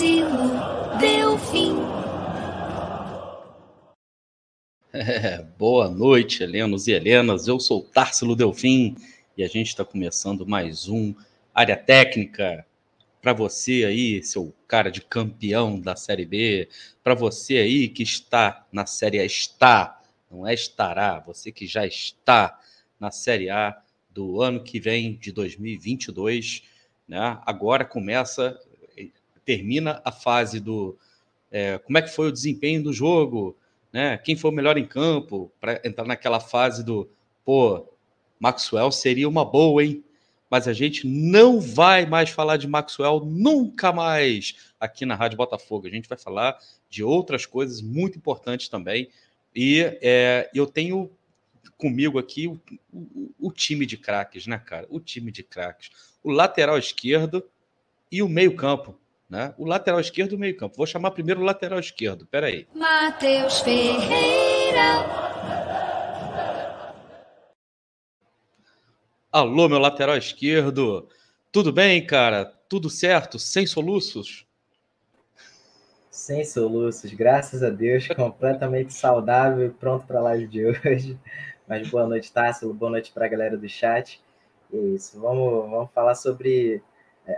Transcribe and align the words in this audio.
Társilo 0.00 0.98
Delfim. 0.98 1.76
É, 4.94 5.42
boa 5.58 5.90
noite, 5.90 6.42
Helenos 6.42 6.88
e 6.88 6.92
Helenas. 6.92 7.46
Eu 7.46 7.60
sou 7.60 7.82
Társilo 7.82 8.34
Delfim 8.34 8.96
e 9.36 9.44
a 9.44 9.46
gente 9.46 9.66
está 9.66 9.84
começando 9.84 10.46
mais 10.46 10.88
um 10.88 11.14
Área 11.54 11.76
Técnica. 11.76 12.64
Para 13.20 13.34
você 13.34 13.84
aí, 13.84 14.22
seu 14.22 14.54
cara 14.66 14.90
de 14.90 15.02
campeão 15.02 15.78
da 15.78 15.94
Série 15.94 16.24
B, 16.24 16.70
para 17.04 17.14
você 17.14 17.58
aí 17.58 17.86
que 17.86 18.02
está 18.02 18.66
na 18.72 18.86
Série 18.86 19.20
A, 19.20 19.24
está, 19.26 20.00
não 20.30 20.48
é 20.48 20.54
estará, 20.54 21.20
você 21.20 21.52
que 21.52 21.66
já 21.66 21.86
está 21.86 22.58
na 22.98 23.10
Série 23.10 23.50
A 23.50 23.78
do 24.08 24.40
ano 24.40 24.64
que 24.64 24.80
vem, 24.80 25.14
de 25.18 25.30
2022, 25.30 26.62
né? 27.06 27.38
Agora 27.44 27.84
começa, 27.84 28.58
termina 29.50 30.00
a 30.04 30.12
fase 30.12 30.60
do 30.60 30.96
é, 31.50 31.76
como 31.78 31.98
é 31.98 32.02
que 32.02 32.10
foi 32.10 32.28
o 32.28 32.32
desempenho 32.32 32.84
do 32.84 32.92
jogo, 32.92 33.56
né? 33.92 34.16
Quem 34.18 34.36
foi 34.36 34.48
o 34.48 34.54
melhor 34.54 34.78
em 34.78 34.86
campo 34.86 35.50
para 35.60 35.80
entrar 35.84 36.06
naquela 36.06 36.38
fase 36.38 36.84
do 36.84 37.10
pô, 37.44 37.84
Maxwell 38.38 38.92
seria 38.92 39.28
uma 39.28 39.44
boa, 39.44 39.84
hein? 39.84 40.04
Mas 40.48 40.68
a 40.68 40.72
gente 40.72 41.04
não 41.04 41.60
vai 41.60 42.06
mais 42.06 42.30
falar 42.30 42.58
de 42.58 42.68
Maxwell 42.68 43.24
nunca 43.24 43.92
mais 43.92 44.72
aqui 44.78 45.04
na 45.04 45.16
Rádio 45.16 45.36
Botafogo. 45.36 45.88
A 45.88 45.90
gente 45.90 46.08
vai 46.08 46.18
falar 46.18 46.56
de 46.88 47.02
outras 47.02 47.44
coisas 47.44 47.82
muito 47.82 48.16
importantes 48.16 48.68
também. 48.68 49.10
E 49.52 49.80
é, 50.00 50.48
eu 50.54 50.64
tenho 50.64 51.10
comigo 51.76 52.20
aqui 52.20 52.46
o, 52.46 52.60
o, 52.92 53.34
o 53.48 53.52
time 53.52 53.84
de 53.84 53.96
craques, 53.96 54.46
né, 54.46 54.62
cara? 54.64 54.86
O 54.88 55.00
time 55.00 55.32
de 55.32 55.42
craques. 55.42 55.90
O 56.22 56.30
lateral 56.30 56.78
esquerdo 56.78 57.44
e 58.12 58.22
o 58.22 58.28
meio-campo. 58.28 58.96
Né? 59.30 59.54
O 59.56 59.64
lateral 59.64 60.00
esquerdo 60.00 60.32
e 60.32 60.34
o 60.34 60.38
meio-campo. 60.38 60.76
Vou 60.76 60.86
chamar 60.86 61.12
primeiro 61.12 61.40
o 61.40 61.44
lateral 61.44 61.78
esquerdo. 61.78 62.26
Pera 62.26 62.48
aí. 62.48 62.66
Matheus 62.74 63.60
Ferreira. 63.60 65.06
Alô, 69.30 69.68
meu 69.68 69.78
lateral 69.78 70.16
esquerdo. 70.16 71.08
Tudo 71.52 71.72
bem, 71.72 72.04
cara? 72.04 72.44
Tudo 72.68 72.90
certo? 72.90 73.38
Sem 73.38 73.64
soluços? 73.66 74.44
Sem 76.10 76.44
soluços, 76.44 77.12
graças 77.14 77.62
a 77.62 77.70
Deus, 77.70 78.08
completamente 78.14 78.92
saudável 78.92 79.64
e 79.64 79.70
pronto 79.70 80.04
para 80.06 80.18
a 80.18 80.22
live 80.22 80.48
de 80.48 80.66
hoje. 80.66 81.16
Mas 81.68 81.88
boa 81.88 82.06
noite, 82.06 82.32
Tássilo, 82.32 82.74
boa 82.74 82.90
noite 82.90 83.12
para 83.12 83.26
a 83.26 83.28
galera 83.28 83.56
do 83.56 83.68
chat. 83.68 84.20
E 84.72 84.76
é 84.76 84.80
isso, 84.80 85.20
vamos, 85.20 85.70
vamos 85.70 85.90
falar 85.92 86.16
sobre 86.16 86.82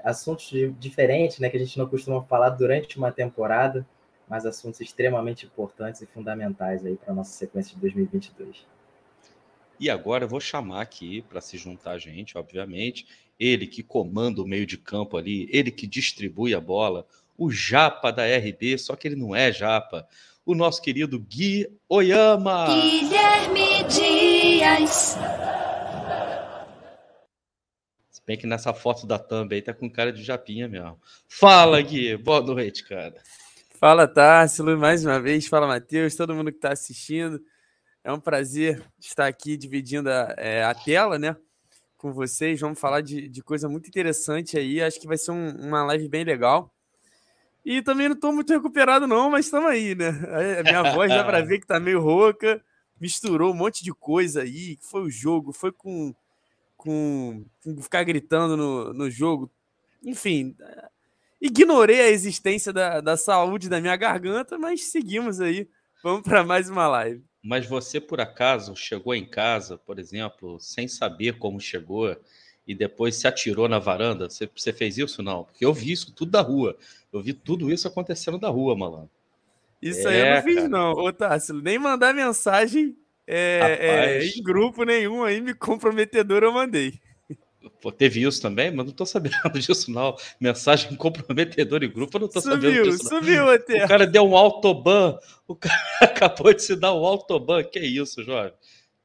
assuntos 0.04 0.50
diferentes, 0.78 1.38
né, 1.38 1.48
que 1.50 1.56
a 1.56 1.60
gente 1.60 1.78
não 1.78 1.86
costuma 1.86 2.22
falar 2.22 2.50
durante 2.50 2.96
uma 2.96 3.10
temporada, 3.12 3.86
mas 4.28 4.46
assuntos 4.46 4.80
extremamente 4.80 5.46
importantes 5.46 6.00
e 6.00 6.06
fundamentais 6.06 6.84
aí 6.86 6.96
para 6.96 7.12
a 7.12 7.14
nossa 7.14 7.32
sequência 7.32 7.74
de 7.74 7.80
2022. 7.80 8.66
E 9.78 9.90
agora 9.90 10.24
eu 10.24 10.28
vou 10.28 10.40
chamar 10.40 10.80
aqui 10.80 11.22
para 11.22 11.40
se 11.40 11.58
juntar 11.58 11.92
a 11.92 11.98
gente, 11.98 12.38
obviamente, 12.38 13.06
ele 13.38 13.66
que 13.66 13.82
comanda 13.82 14.40
o 14.40 14.46
meio 14.46 14.64
de 14.64 14.78
campo 14.78 15.16
ali, 15.16 15.48
ele 15.50 15.70
que 15.70 15.86
distribui 15.86 16.54
a 16.54 16.60
bola, 16.60 17.06
o 17.36 17.50
japa 17.50 18.12
da 18.12 18.24
RB, 18.24 18.78
só 18.78 18.94
que 18.94 19.08
ele 19.08 19.16
não 19.16 19.34
é 19.34 19.52
japa, 19.52 20.06
o 20.46 20.54
nosso 20.54 20.80
querido 20.80 21.18
Gui 21.18 21.68
Oyama. 21.88 22.66
Guilherme 22.66 23.84
Dias. 23.88 25.16
Se 28.22 28.26
bem 28.26 28.38
que 28.38 28.46
nessa 28.46 28.72
foto 28.72 29.04
da 29.04 29.18
thumb 29.18 29.52
aí 29.52 29.60
tá 29.60 29.74
com 29.74 29.90
cara 29.90 30.12
de 30.12 30.22
japinha 30.22 30.68
mesmo. 30.68 30.96
Fala, 31.26 31.82
Gui. 31.82 32.16
Boa 32.16 32.40
noite, 32.40 32.84
cara. 32.84 33.20
Fala, 33.80 34.06
Társilo, 34.06 34.78
mais 34.78 35.04
uma 35.04 35.20
vez. 35.20 35.48
Fala, 35.48 35.66
Matheus, 35.66 36.14
todo 36.14 36.32
mundo 36.32 36.52
que 36.52 36.58
está 36.58 36.70
assistindo. 36.70 37.42
É 38.04 38.12
um 38.12 38.20
prazer 38.20 38.80
estar 39.00 39.26
aqui 39.26 39.56
dividindo 39.56 40.08
a, 40.08 40.36
é, 40.38 40.62
a, 40.62 40.72
tela, 40.72 41.18
né? 41.18 41.34
Com 41.96 42.12
vocês. 42.12 42.60
Vamos 42.60 42.78
falar 42.78 43.00
de, 43.00 43.26
de 43.26 43.42
coisa 43.42 43.68
muito 43.68 43.88
interessante 43.88 44.56
aí. 44.56 44.80
Acho 44.80 45.00
que 45.00 45.08
vai 45.08 45.18
ser 45.18 45.32
um, 45.32 45.56
uma 45.66 45.82
live 45.86 46.08
bem 46.08 46.22
legal. 46.22 46.72
E 47.64 47.82
também 47.82 48.08
não 48.08 48.14
estou 48.14 48.32
muito 48.32 48.52
recuperado, 48.52 49.04
não, 49.04 49.30
mas 49.30 49.46
estamos 49.46 49.68
aí, 49.68 49.96
né? 49.96 50.10
A 50.60 50.62
minha 50.62 50.94
voz 50.94 51.10
dá 51.10 51.24
para 51.24 51.40
ver 51.44 51.58
que 51.58 51.64
está 51.64 51.80
meio 51.80 52.00
rouca, 52.00 52.64
misturou 53.00 53.52
um 53.52 53.56
monte 53.56 53.82
de 53.82 53.92
coisa 53.92 54.42
aí. 54.42 54.78
Foi 54.80 55.02
o 55.02 55.10
jogo, 55.10 55.52
foi 55.52 55.72
com, 55.72 56.14
com, 56.82 57.44
com 57.62 57.80
ficar 57.80 58.02
gritando 58.02 58.56
no, 58.56 58.92
no 58.92 59.08
jogo. 59.08 59.48
Enfim, 60.04 60.56
ignorei 61.40 62.00
a 62.00 62.10
existência 62.10 62.72
da, 62.72 63.00
da 63.00 63.16
saúde 63.16 63.68
da 63.68 63.80
minha 63.80 63.94
garganta, 63.94 64.58
mas 64.58 64.90
seguimos 64.90 65.40
aí. 65.40 65.68
Vamos 66.02 66.22
para 66.22 66.42
mais 66.42 66.68
uma 66.68 66.88
live. 66.88 67.22
Mas 67.40 67.66
você, 67.66 68.00
por 68.00 68.20
acaso, 68.20 68.74
chegou 68.74 69.14
em 69.14 69.24
casa, 69.24 69.78
por 69.78 70.00
exemplo, 70.00 70.58
sem 70.58 70.88
saber 70.88 71.38
como 71.38 71.60
chegou 71.60 72.16
e 72.66 72.74
depois 72.74 73.14
se 73.14 73.28
atirou 73.28 73.68
na 73.68 73.78
varanda? 73.78 74.28
Você, 74.28 74.50
você 74.52 74.72
fez 74.72 74.98
isso 74.98 75.22
não? 75.22 75.44
Porque 75.44 75.64
eu 75.64 75.72
vi 75.72 75.92
isso 75.92 76.12
tudo 76.12 76.32
da 76.32 76.40
rua. 76.40 76.76
Eu 77.12 77.22
vi 77.22 77.32
tudo 77.32 77.70
isso 77.70 77.86
acontecendo 77.86 78.38
da 78.38 78.48
rua, 78.48 78.76
malandro. 78.76 79.10
Isso 79.80 80.08
é, 80.08 80.10
aí 80.10 80.28
eu 80.28 80.34
não 80.34 80.42
fiz, 80.42 80.54
cara. 80.56 80.68
não. 80.68 80.92
Ô, 80.94 81.12
Tássilo, 81.12 81.62
nem 81.62 81.78
mandar 81.78 82.12
mensagem 82.12 82.96
é, 83.26 84.18
é, 84.20 84.24
em 84.24 84.42
grupo 84.42 84.84
nenhum 84.84 85.22
aí 85.22 85.40
me 85.40 85.54
comprometedor 85.54 86.42
eu 86.42 86.52
mandei. 86.52 87.00
Pô, 87.80 87.92
teve 87.92 88.22
isso 88.22 88.40
também, 88.40 88.70
mas 88.70 88.86
não 88.86 88.92
tô 88.92 89.06
sabendo 89.06 89.34
disso, 89.58 89.90
não. 89.90 90.16
Mensagem 90.40 90.94
comprometedora 90.96 91.84
em 91.84 91.90
grupo, 91.90 92.16
eu 92.16 92.22
não 92.22 92.28
tô 92.28 92.40
subiu, 92.40 92.60
sabendo 92.60 92.90
disso. 92.90 93.04
Não. 93.04 93.20
Subiu 93.20 93.50
até. 93.50 93.84
O 93.84 93.88
cara 93.88 94.06
deu 94.06 94.24
um 94.24 94.36
autoban, 94.36 95.18
o 95.46 95.54
cara 95.54 95.80
acabou 96.00 96.52
de 96.52 96.62
se 96.62 96.76
dar 96.76 96.92
um 96.92 97.04
autoban. 97.04 97.62
Que 97.64 97.80
isso, 97.80 98.22
Jorge? 98.24 98.54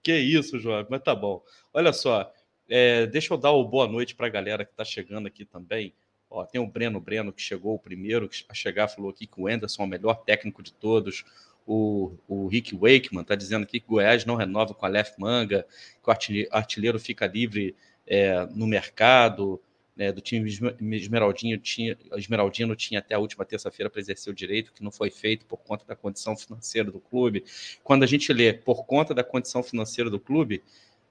Que 0.01 0.17
isso, 0.17 0.59
Jorge? 0.59 0.87
Mas 0.89 1.01
tá 1.01 1.13
bom. 1.13 1.43
Olha 1.73 1.93
só, 1.93 2.31
é, 2.69 3.05
deixa 3.05 3.33
eu 3.33 3.37
dar 3.37 3.51
o 3.51 3.63
boa 3.63 3.87
noite 3.87 4.15
para 4.15 4.27
a 4.27 4.31
galera 4.31 4.65
que 4.65 4.71
está 4.71 4.83
chegando 4.85 5.27
aqui 5.27 5.45
também. 5.45 5.93
Ó, 6.29 6.45
tem 6.45 6.59
o 6.59 6.67
Breno 6.67 6.99
Breno, 6.99 7.31
que 7.31 7.41
chegou 7.41 7.75
o 7.75 7.79
primeiro 7.79 8.29
a 8.49 8.53
chegar, 8.53 8.87
falou 8.87 9.11
aqui 9.11 9.25
que 9.25 9.39
o 9.39 9.47
Anderson 9.47 9.83
é 9.83 9.85
o 9.85 9.89
melhor 9.89 10.15
técnico 10.23 10.61
de 10.61 10.73
todos. 10.73 11.23
O, 11.69 12.17
o 12.29 12.47
Rick 12.47 12.73
Wakeman 12.73 13.23
está 13.23 13.35
dizendo 13.35 13.63
aqui 13.63 13.81
que 13.81 13.87
Goiás 13.87 14.23
não 14.23 14.35
renova 14.35 14.73
com 14.73 14.85
a 14.85 14.89
Lef 14.89 15.11
Manga, 15.19 15.67
que 16.01 16.09
o 16.09 16.55
artilheiro 16.55 16.97
fica 16.97 17.27
livre 17.27 17.75
é, 18.07 18.45
no 18.55 18.65
mercado. 18.65 19.61
Né, 19.93 20.11
do 20.11 20.21
time 20.21 20.47
Esmeraldinho 20.95 21.57
tinha, 21.57 21.97
Esmeraldino 22.15 22.75
tinha 22.75 22.99
até 22.99 23.15
a 23.15 23.19
última 23.19 23.43
terça-feira 23.43 23.89
para 23.89 23.99
exercer 23.99 24.31
o 24.31 24.35
direito, 24.35 24.71
que 24.71 24.83
não 24.83 24.91
foi 24.91 25.09
feito 25.09 25.43
por 25.47 25.57
conta 25.57 25.83
da 25.85 25.95
condição 25.95 26.37
financeira 26.37 26.91
do 26.91 26.99
clube. 26.99 27.43
Quando 27.83 28.03
a 28.03 28.05
gente 28.05 28.31
lê 28.31 28.53
por 28.53 28.85
conta 28.85 29.13
da 29.13 29.23
condição 29.23 29.63
financeira 29.63 30.07
do 30.07 30.19
clube, 30.19 30.63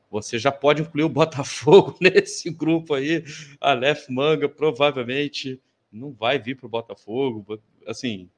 você 0.08 0.38
já 0.38 0.52
pode 0.52 0.82
incluir 0.82 1.04
o 1.04 1.08
Botafogo 1.08 1.96
nesse 2.00 2.48
grupo 2.48 2.94
aí. 2.94 3.24
A 3.60 3.72
Lef 3.72 4.08
Manga 4.08 4.48
provavelmente 4.48 5.60
não 5.92 6.12
vai 6.12 6.38
vir 6.38 6.56
para 6.56 6.66
o 6.66 6.70
Botafogo. 6.70 7.60
Assim, 7.86 8.30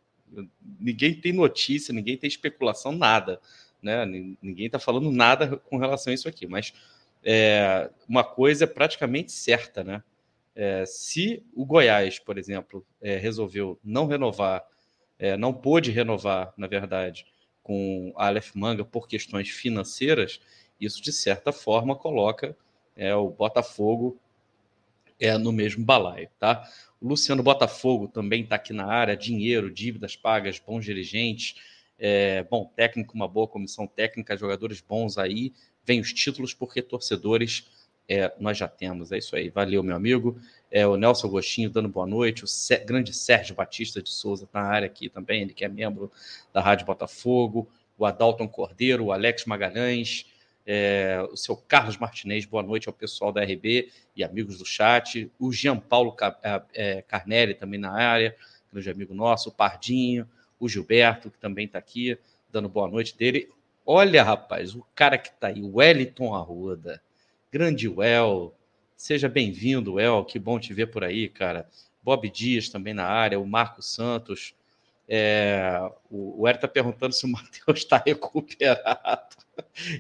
ninguém 0.81 1.15
tem 1.15 1.33
notícia, 1.33 1.93
ninguém 1.93 2.17
tem 2.17 2.29
especulação, 2.29 2.93
nada. 2.93 3.41
Né? 3.83 4.05
Ninguém 4.43 4.67
está 4.67 4.79
falando 4.79 5.11
nada 5.11 5.57
com 5.57 5.77
relação 5.77 6.11
a 6.11 6.15
isso 6.15 6.29
aqui. 6.29 6.47
Mas 6.47 6.73
é, 7.23 7.91
uma 8.09 8.25
coisa 8.25 8.65
é 8.65 8.67
praticamente 8.67 9.33
certa, 9.33 9.85
né? 9.85 10.03
É, 10.55 10.85
se 10.87 11.45
o 11.55 11.65
Goiás, 11.65 12.19
por 12.19 12.37
exemplo, 12.37 12.85
é, 13.01 13.17
resolveu 13.17 13.79
não 13.85 14.07
renovar, 14.07 14.65
é, 15.19 15.37
não 15.37 15.55
pôde 15.55 15.93
renovar, 15.93 16.53
na 16.57 16.67
verdade, 16.67 17.27
com 17.63 18.13
a 18.17 18.27
Aleph 18.27 18.55
Manga 18.55 18.85
por 18.85 19.07
questões 19.07 19.51
financeiras, 19.51 20.41
isso, 20.81 21.01
de 21.03 21.13
certa 21.13 21.53
forma, 21.53 21.95
coloca 21.95 22.57
é, 22.97 23.15
o 23.15 23.31
Botafogo 23.31 24.19
é, 25.21 25.37
no 25.37 25.53
mesmo 25.53 25.85
balaio. 25.85 26.29
Tá? 26.39 26.69
O 27.01 27.09
Luciano 27.09 27.43
Botafogo 27.43 28.09
também 28.09 28.43
está 28.43 28.57
aqui 28.57 28.73
na 28.73 28.87
área, 28.87 29.17
dinheiro, 29.17 29.71
dívidas 29.71 30.17
pagas, 30.17 30.59
bons 30.59 30.85
dirigentes, 30.85 31.55
é, 31.99 32.45
bom 32.45 32.65
técnico, 32.77 33.15
uma 33.15 33.29
boa 33.29 33.47
comissão 33.47 33.87
técnica, 33.87 34.37
jogadores 34.37 34.81
bons 34.81 35.19
aí, 35.19 35.53
vem 35.85 36.01
os 36.01 36.13
títulos, 36.13 36.55
porque 36.55 36.83
torcedores 36.83 37.67
é, 38.09 38.33
nós 38.41 38.57
já 38.57 38.67
temos. 38.67 39.13
É 39.13 39.19
isso 39.19 39.37
aí. 39.37 39.51
Valeu, 39.51 39.83
meu 39.83 39.95
amigo. 39.95 40.41
É, 40.71 40.87
o 40.87 40.97
Nelson 40.97 41.27
Agostinho 41.27 41.69
dando 41.69 41.89
boa 41.89 42.07
noite. 42.07 42.45
O 42.45 42.49
grande 42.87 43.13
Sérgio 43.13 43.55
Batista 43.55 44.01
de 44.01 44.11
Souza 44.11 44.45
está 44.45 44.63
na 44.63 44.69
área 44.69 44.87
aqui 44.87 45.09
também, 45.09 45.43
ele 45.43 45.53
que 45.53 45.65
é 45.65 45.69
membro 45.69 46.11
da 46.53 46.61
Rádio 46.61 46.87
Botafogo. 46.87 47.69
O 47.99 48.07
Adalton 48.07 48.49
Cordeiro, 48.49 49.07
o 49.07 49.13
Alex 49.13 49.45
Magalhães, 49.45 50.27
é, 50.71 51.27
o 51.33 51.35
seu 51.35 51.57
Carlos 51.57 51.97
Martinez, 51.97 52.45
boa 52.45 52.63
noite 52.63 52.91
ao 52.91 52.93
pessoal 52.93 53.33
da 53.33 53.43
RB 53.43 53.91
e 54.15 54.23
amigos 54.23 54.59
do 54.59 54.67
chat, 54.67 55.33
o 55.39 55.51
Jean 55.51 55.79
Paulo 55.79 56.15
é, 56.43 56.63
é, 56.75 57.03
Carnelli 57.03 57.55
também 57.55 57.81
na 57.81 57.91
área, 57.91 58.37
grande 58.71 58.91
amigo 58.91 59.15
nosso, 59.15 59.49
o 59.49 59.53
Pardinho, 59.53 60.29
o 60.61 60.69
Gilberto, 60.69 61.31
que 61.31 61.39
também 61.39 61.65
está 61.65 61.79
aqui, 61.79 62.19
dando 62.53 62.69
boa 62.69 62.87
noite 62.87 63.17
dele. 63.17 63.49
Olha, 63.87 64.23
rapaz, 64.23 64.75
o 64.75 64.85
cara 64.95 65.17
que 65.17 65.31
está 65.31 65.47
aí, 65.47 65.63
o 65.63 65.77
Wellington 65.77 66.35
Arruda, 66.35 67.01
grande 67.51 67.89
Well, 67.89 68.55
seja 68.95 69.27
bem-vindo, 69.27 69.99
El, 69.99 70.23
que 70.23 70.39
bom 70.39 70.61
te 70.61 70.75
ver 70.75 70.89
por 70.89 71.03
aí, 71.03 71.31
cara. 71.31 71.67
Bob 72.03 72.29
Dias 72.29 72.69
também 72.69 72.93
na 72.93 73.07
área, 73.07 73.41
o 73.41 73.47
Marco 73.47 73.81
Santos. 73.81 74.55
É, 75.09 75.81
o, 76.11 76.43
o 76.43 76.47
Eric 76.47 76.59
está 76.59 76.69
perguntando 76.69 77.15
se 77.15 77.25
o 77.25 77.29
Matheus 77.33 77.79
está 77.79 78.03
recuperado. 78.05 79.48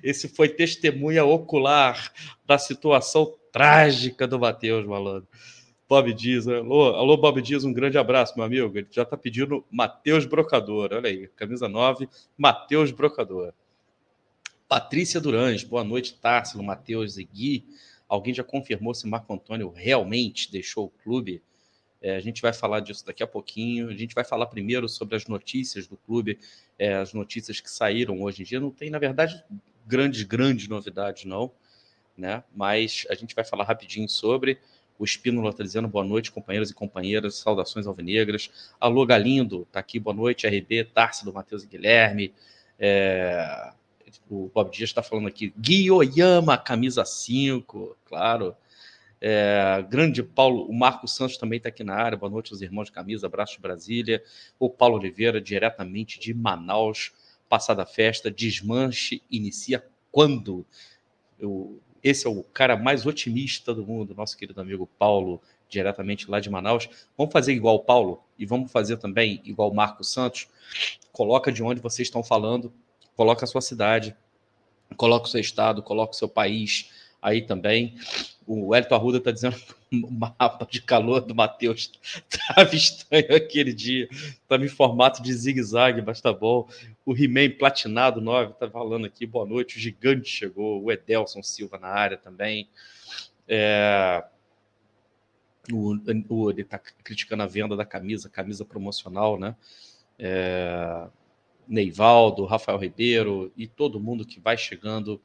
Esse 0.02 0.28
foi 0.28 0.48
testemunha 0.48 1.24
ocular 1.24 2.12
da 2.46 2.58
situação 2.58 3.34
trágica 3.52 4.26
do 4.26 4.38
Matheus, 4.38 4.86
malandro. 4.86 5.28
Bob 5.88 6.12
Dias, 6.12 6.46
alô, 6.46 6.94
alô, 6.94 7.16
Bob 7.16 7.40
Dias, 7.40 7.64
um 7.64 7.72
grande 7.72 7.96
abraço, 7.96 8.34
meu 8.36 8.44
amigo. 8.44 8.76
Ele 8.76 8.86
já 8.90 9.02
está 9.02 9.16
pedindo 9.16 9.64
Matheus 9.70 10.26
Brocador. 10.26 10.90
Olha 10.92 11.08
aí, 11.08 11.28
camisa 11.28 11.66
9, 11.66 12.06
Matheus 12.36 12.90
Brocador. 12.90 13.54
Patrícia 14.68 15.18
Durães, 15.18 15.64
boa 15.64 15.82
noite, 15.82 16.14
Társilo, 16.20 16.62
Matheus 16.62 17.16
e 17.16 17.24
Gui. 17.24 17.64
Alguém 18.06 18.34
já 18.34 18.44
confirmou 18.44 18.92
se 18.92 19.06
Marco 19.06 19.32
Antônio 19.32 19.70
realmente 19.70 20.52
deixou 20.52 20.86
o 20.86 20.90
clube? 20.90 21.42
É, 22.00 22.16
a 22.16 22.20
gente 22.20 22.40
vai 22.40 22.52
falar 22.52 22.80
disso 22.80 23.04
daqui 23.04 23.22
a 23.22 23.26
pouquinho. 23.26 23.88
A 23.88 23.94
gente 23.94 24.14
vai 24.14 24.24
falar 24.24 24.46
primeiro 24.46 24.88
sobre 24.88 25.16
as 25.16 25.26
notícias 25.26 25.86
do 25.86 25.96
clube, 25.96 26.38
é, 26.78 26.94
as 26.94 27.12
notícias 27.12 27.60
que 27.60 27.70
saíram 27.70 28.22
hoje 28.22 28.42
em 28.42 28.44
dia. 28.44 28.60
Não 28.60 28.70
tem, 28.70 28.90
na 28.90 28.98
verdade, 28.98 29.42
grandes, 29.86 30.22
grandes 30.22 30.68
novidades, 30.68 31.24
não. 31.24 31.50
Né? 32.16 32.42
Mas 32.54 33.06
a 33.10 33.14
gente 33.14 33.34
vai 33.34 33.44
falar 33.44 33.64
rapidinho 33.64 34.08
sobre. 34.08 34.58
O 34.98 35.04
Espínola 35.04 35.50
está 35.50 35.62
dizendo 35.62 35.86
boa 35.86 36.04
noite, 36.04 36.32
companheiros 36.32 36.70
e 36.70 36.74
companheiras, 36.74 37.36
saudações 37.36 37.86
alvinegras. 37.86 38.50
Alô, 38.80 39.06
Galindo, 39.06 39.62
está 39.62 39.78
aqui, 39.78 39.98
boa 40.00 40.14
noite, 40.14 40.46
RB, 40.46 40.84
Tarso 40.84 41.32
Matheus 41.32 41.62
e 41.62 41.68
Guilherme. 41.68 42.34
É... 42.78 43.72
O 44.28 44.50
Bob 44.52 44.70
Dias 44.70 44.90
está 44.90 45.02
falando 45.02 45.28
aqui, 45.28 45.52
Guioyama, 45.56 46.58
camisa 46.58 47.04
5, 47.04 47.96
claro. 48.04 48.56
É, 49.20 49.84
grande 49.88 50.22
Paulo, 50.22 50.64
o 50.68 50.72
Marco 50.72 51.08
Santos 51.08 51.36
também 51.36 51.56
está 51.56 51.68
aqui 51.68 51.82
na 51.82 51.94
área. 51.94 52.16
Boa 52.16 52.30
noite, 52.30 52.52
os 52.52 52.62
irmãos 52.62 52.84
de 52.84 52.92
camisa, 52.92 53.26
abraço 53.26 53.54
de 53.54 53.60
Brasília. 53.60 54.22
O 54.58 54.70
Paulo 54.70 54.96
Oliveira, 54.96 55.40
diretamente 55.40 56.18
de 56.18 56.32
Manaus. 56.32 57.12
Passada 57.48 57.82
a 57.82 57.86
festa, 57.86 58.30
desmanche 58.30 59.22
inicia 59.30 59.84
quando? 60.12 60.66
Eu, 61.38 61.80
esse 62.02 62.26
é 62.26 62.30
o 62.30 62.42
cara 62.42 62.76
mais 62.76 63.06
otimista 63.06 63.74
do 63.74 63.84
mundo, 63.84 64.14
nosso 64.14 64.36
querido 64.36 64.60
amigo 64.60 64.88
Paulo, 64.98 65.40
diretamente 65.68 66.30
lá 66.30 66.40
de 66.40 66.50
Manaus. 66.50 66.88
Vamos 67.16 67.32
fazer 67.32 67.52
igual 67.52 67.76
o 67.76 67.84
Paulo 67.84 68.22
e 68.38 68.46
vamos 68.46 68.70
fazer 68.70 68.98
também 68.98 69.40
igual 69.44 69.70
o 69.70 69.74
Marco 69.74 70.04
Santos. 70.04 70.48
Coloca 71.10 71.50
de 71.50 71.62
onde 71.62 71.80
vocês 71.80 72.06
estão 72.06 72.22
falando, 72.22 72.72
coloca 73.16 73.44
a 73.44 73.48
sua 73.48 73.60
cidade, 73.60 74.16
coloca 74.96 75.26
o 75.26 75.28
seu 75.28 75.40
estado, 75.40 75.82
coloca 75.82 76.12
o 76.12 76.16
seu 76.16 76.28
país 76.28 76.90
aí 77.20 77.42
também. 77.42 77.96
O 78.46 78.74
Elton 78.74 78.94
Arruda 78.94 79.18
está 79.18 79.30
dizendo 79.30 79.56
o 79.92 80.10
mapa 80.10 80.66
de 80.70 80.80
calor 80.80 81.20
do 81.20 81.34
Matheus 81.34 81.92
estava 82.30 82.74
estranho 82.74 83.36
aquele 83.36 83.72
dia. 83.72 84.08
Estava 84.10 84.64
em 84.64 84.68
formato 84.68 85.22
de 85.22 85.32
zigue-zague, 85.32 86.02
mas 86.02 86.20
tá 86.20 86.32
bom. 86.32 86.68
O 87.04 87.14
He-Man 87.14 87.50
Platinado 87.58 88.20
9 88.20 88.52
está 88.52 88.70
falando 88.70 89.06
aqui, 89.06 89.26
boa 89.26 89.44
noite. 89.44 89.76
O 89.76 89.80
Gigante 89.80 90.30
chegou. 90.30 90.82
O 90.82 90.90
Edelson 90.90 91.42
Silva 91.42 91.78
na 91.78 91.88
área 91.88 92.16
também. 92.16 92.68
É... 93.46 94.24
O, 95.70 95.98
o, 96.30 96.50
ele 96.50 96.62
está 96.62 96.78
criticando 96.78 97.42
a 97.42 97.46
venda 97.46 97.76
da 97.76 97.84
camisa, 97.84 98.30
camisa 98.30 98.64
promocional, 98.64 99.38
né? 99.38 99.54
É... 100.18 101.06
Neivaldo, 101.68 102.46
Rafael 102.46 102.78
Ribeiro 102.78 103.52
e 103.54 103.66
todo 103.66 104.00
mundo 104.00 104.24
que 104.24 104.40
vai 104.40 104.56
chegando 104.56 105.20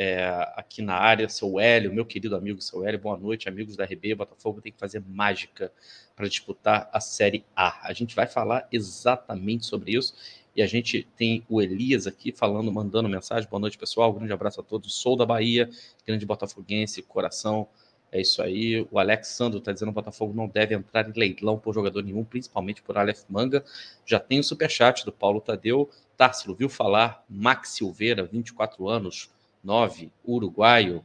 é, 0.00 0.28
aqui 0.54 0.80
na 0.80 0.94
área, 0.94 1.28
seu 1.28 1.58
Hélio, 1.58 1.92
meu 1.92 2.06
querido 2.06 2.36
amigo 2.36 2.62
seu 2.62 2.86
Hélio, 2.86 3.00
boa 3.00 3.18
noite, 3.18 3.48
amigos 3.48 3.74
da 3.74 3.84
RB. 3.84 4.14
Botafogo 4.14 4.60
tem 4.60 4.70
que 4.70 4.78
fazer 4.78 5.02
mágica 5.04 5.72
para 6.14 6.28
disputar 6.28 6.88
a 6.92 7.00
Série 7.00 7.44
A. 7.54 7.84
A 7.84 7.92
gente 7.92 8.14
vai 8.14 8.28
falar 8.28 8.68
exatamente 8.70 9.66
sobre 9.66 9.96
isso. 9.96 10.14
E 10.54 10.62
a 10.62 10.68
gente 10.68 11.02
tem 11.16 11.44
o 11.48 11.60
Elias 11.60 12.06
aqui 12.06 12.30
falando, 12.30 12.70
mandando 12.70 13.08
mensagem. 13.08 13.50
Boa 13.50 13.58
noite, 13.58 13.76
pessoal. 13.76 14.12
Grande 14.12 14.32
abraço 14.32 14.60
a 14.60 14.62
todos. 14.62 14.94
Sou 14.94 15.16
da 15.16 15.26
Bahia, 15.26 15.68
grande 16.06 16.24
botafoguense, 16.24 17.02
coração. 17.02 17.66
É 18.12 18.20
isso 18.20 18.40
aí. 18.40 18.86
O 18.92 19.00
Alexandro 19.00 19.58
está 19.58 19.72
dizendo 19.72 19.88
que 19.88 19.98
o 19.98 20.00
Botafogo 20.00 20.32
não 20.32 20.46
deve 20.46 20.76
entrar 20.76 21.08
em 21.08 21.12
leilão 21.12 21.58
por 21.58 21.74
jogador 21.74 22.04
nenhum, 22.04 22.22
principalmente 22.22 22.82
por 22.82 22.96
Aleph 22.96 23.24
Manga. 23.28 23.64
Já 24.06 24.20
tem 24.20 24.38
o 24.38 24.44
superchat 24.44 25.04
do 25.04 25.10
Paulo 25.10 25.40
Tadeu. 25.40 25.90
Társilo, 26.16 26.54
viu 26.54 26.68
falar? 26.68 27.24
Max 27.28 27.70
Silveira, 27.70 28.24
24 28.24 28.88
anos 28.88 29.36
9, 29.62 30.10
uruguaio. 30.24 31.04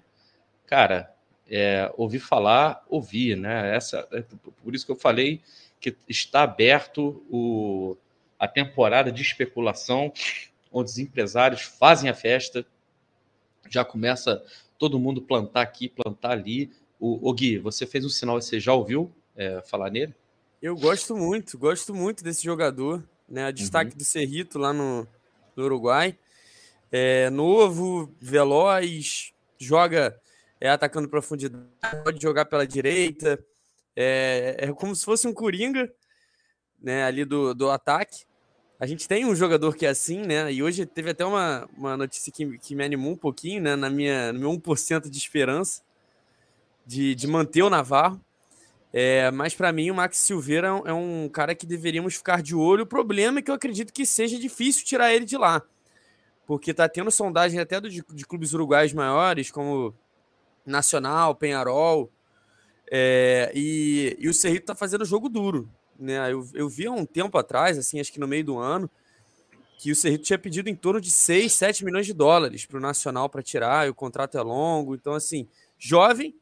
Cara, 0.66 1.14
é, 1.50 1.92
ouvi 1.98 2.20
falar, 2.20 2.84
ouvi, 2.90 3.36
né? 3.36 3.76
Essa, 3.76 4.08
é, 4.12 4.24
por 4.64 4.74
isso 4.74 4.86
que 4.86 4.92
eu 4.92 4.96
falei 4.96 5.42
que 5.80 5.96
está 6.08 6.44
aberto 6.44 7.24
o, 7.30 7.98
a 8.40 8.48
temporada 8.48 9.12
de 9.12 9.22
especulação, 9.22 10.14
onde 10.72 10.90
os 10.90 10.98
empresários 10.98 11.62
fazem 11.62 12.10
a 12.10 12.14
festa, 12.14 12.66
já 13.70 13.84
começa 13.84 14.42
todo 14.80 15.00
mundo 15.00 15.22
plantar 15.22 15.62
aqui, 15.62 15.90
plantar 15.90 16.32
ali. 16.32 16.72
O, 17.00 17.30
o 17.30 17.34
Gui, 17.34 17.58
você 17.58 17.86
fez 17.86 18.06
um 18.06 18.10
sinal, 18.10 18.42
você 18.42 18.60
já 18.60 18.74
ouviu 18.74 19.12
é, 19.36 19.62
falar 19.62 19.90
nele? 19.90 20.16
Eu 20.62 20.76
gosto 20.78 21.16
muito, 21.16 21.58
gosto 21.58 21.94
muito 21.94 22.24
desse 22.24 22.44
jogador, 22.44 23.04
né? 23.28 23.52
Destaque 23.52 23.92
uhum. 23.92 23.98
do 23.98 24.06
Cerrito 24.06 24.58
lá 24.58 24.72
no, 24.72 25.06
no 25.56 25.66
Uruguai. 25.66 26.18
É 26.96 27.28
novo, 27.32 28.16
veloz, 28.22 29.34
joga 29.58 30.16
é, 30.62 30.70
atacando 30.70 31.10
profundidade, 31.10 31.66
pode 32.04 32.22
jogar 32.22 32.46
pela 32.46 32.68
direita. 32.68 33.44
É, 33.96 34.58
é 34.60 34.74
como 34.74 34.96
se 34.96 35.04
fosse 35.04 35.28
um 35.28 35.34
coringa 35.34 35.92
né, 36.80 37.04
ali 37.04 37.26
do, 37.26 37.56
do 37.56 37.72
ataque. 37.72 38.26
A 38.80 38.86
gente 38.86 39.08
tem 39.08 39.26
um 39.26 39.34
jogador 39.34 39.76
que 39.76 39.88
é 39.88 39.90
assim, 39.90 40.22
né? 40.22 40.54
E 40.54 40.62
hoje 40.62 40.86
teve 40.86 41.10
até 41.10 41.26
uma, 41.26 41.68
uma 41.76 41.98
notícia 41.98 42.32
que, 42.32 42.60
que 42.60 42.76
me 42.76 42.84
animou 42.84 43.14
um 43.14 43.18
pouquinho, 43.18 43.64
né? 43.64 43.76
Na 43.76 43.90
minha, 43.90 44.32
no 44.32 44.40
meu 44.42 44.52
1% 44.52 45.10
de 45.10 45.18
esperança 45.18 45.82
de, 46.86 47.16
de 47.16 47.26
manter 47.26 47.64
o 47.64 47.72
Navarro. 47.72 48.22
É, 48.94 49.32
mas 49.32 49.56
para 49.56 49.72
mim 49.72 49.90
o 49.90 49.96
Max 49.96 50.18
Silveira 50.18 50.68
é 50.86 50.94
um 50.94 51.28
cara 51.28 51.56
que 51.56 51.66
deveríamos 51.66 52.14
ficar 52.14 52.44
de 52.44 52.54
olho. 52.54 52.84
O 52.84 52.88
problema 52.88 53.40
é 53.40 53.42
que 53.42 53.50
eu 53.50 53.56
acredito 53.56 53.92
que 53.92 54.06
seja 54.06 54.38
difícil 54.38 54.86
tirar 54.86 55.12
ele 55.12 55.26
de 55.26 55.38
lá 55.38 55.64
porque 56.46 56.74
tá 56.74 56.88
tendo 56.90 57.10
sondagem 57.12 57.60
até 57.60 57.80
de, 57.80 58.04
de 58.14 58.26
clubes 58.26 58.54
uruguais 58.54 58.94
maiores, 58.94 59.52
como 59.52 59.94
Nacional, 60.66 61.36
Penharol, 61.36 62.12
é, 62.92 63.52
e, 63.56 64.16
e 64.20 64.28
o 64.28 64.34
Cerrito 64.34 64.68
tá 64.68 64.76
fazendo 64.76 65.06
jogo 65.06 65.30
duro. 65.30 65.70
Né? 65.98 66.32
Eu, 66.32 66.48
eu 66.54 66.70
vi 66.70 66.86
há 66.88 66.92
um 66.92 67.06
tempo 67.06 67.38
atrás, 67.38 67.78
assim, 67.78 68.00
acho 68.00 68.12
que 68.12 68.20
no 68.20 68.28
meio 68.28 68.44
do 68.44 68.58
ano, 68.58 68.90
que 69.78 69.92
o 69.92 69.96
Cerrito 69.96 70.24
tinha 70.24 70.40
pedido 70.40 70.70
em 70.70 70.76
torno 70.76 71.02
de 71.02 71.12
6, 71.12 71.52
7 71.52 71.86
milhões 71.86 72.06
de 72.06 72.14
dólares 72.14 72.66
para 72.66 72.78
o 72.78 72.82
Nacional 72.82 73.30
para 73.30 73.42
tirar, 73.42 73.88
e 73.88 73.90
o 73.90 73.96
contrato 73.96 74.38
é 74.38 74.42
longo, 74.42 74.96
então 74.96 75.14
assim, 75.14 75.48
jovem, 75.78 76.36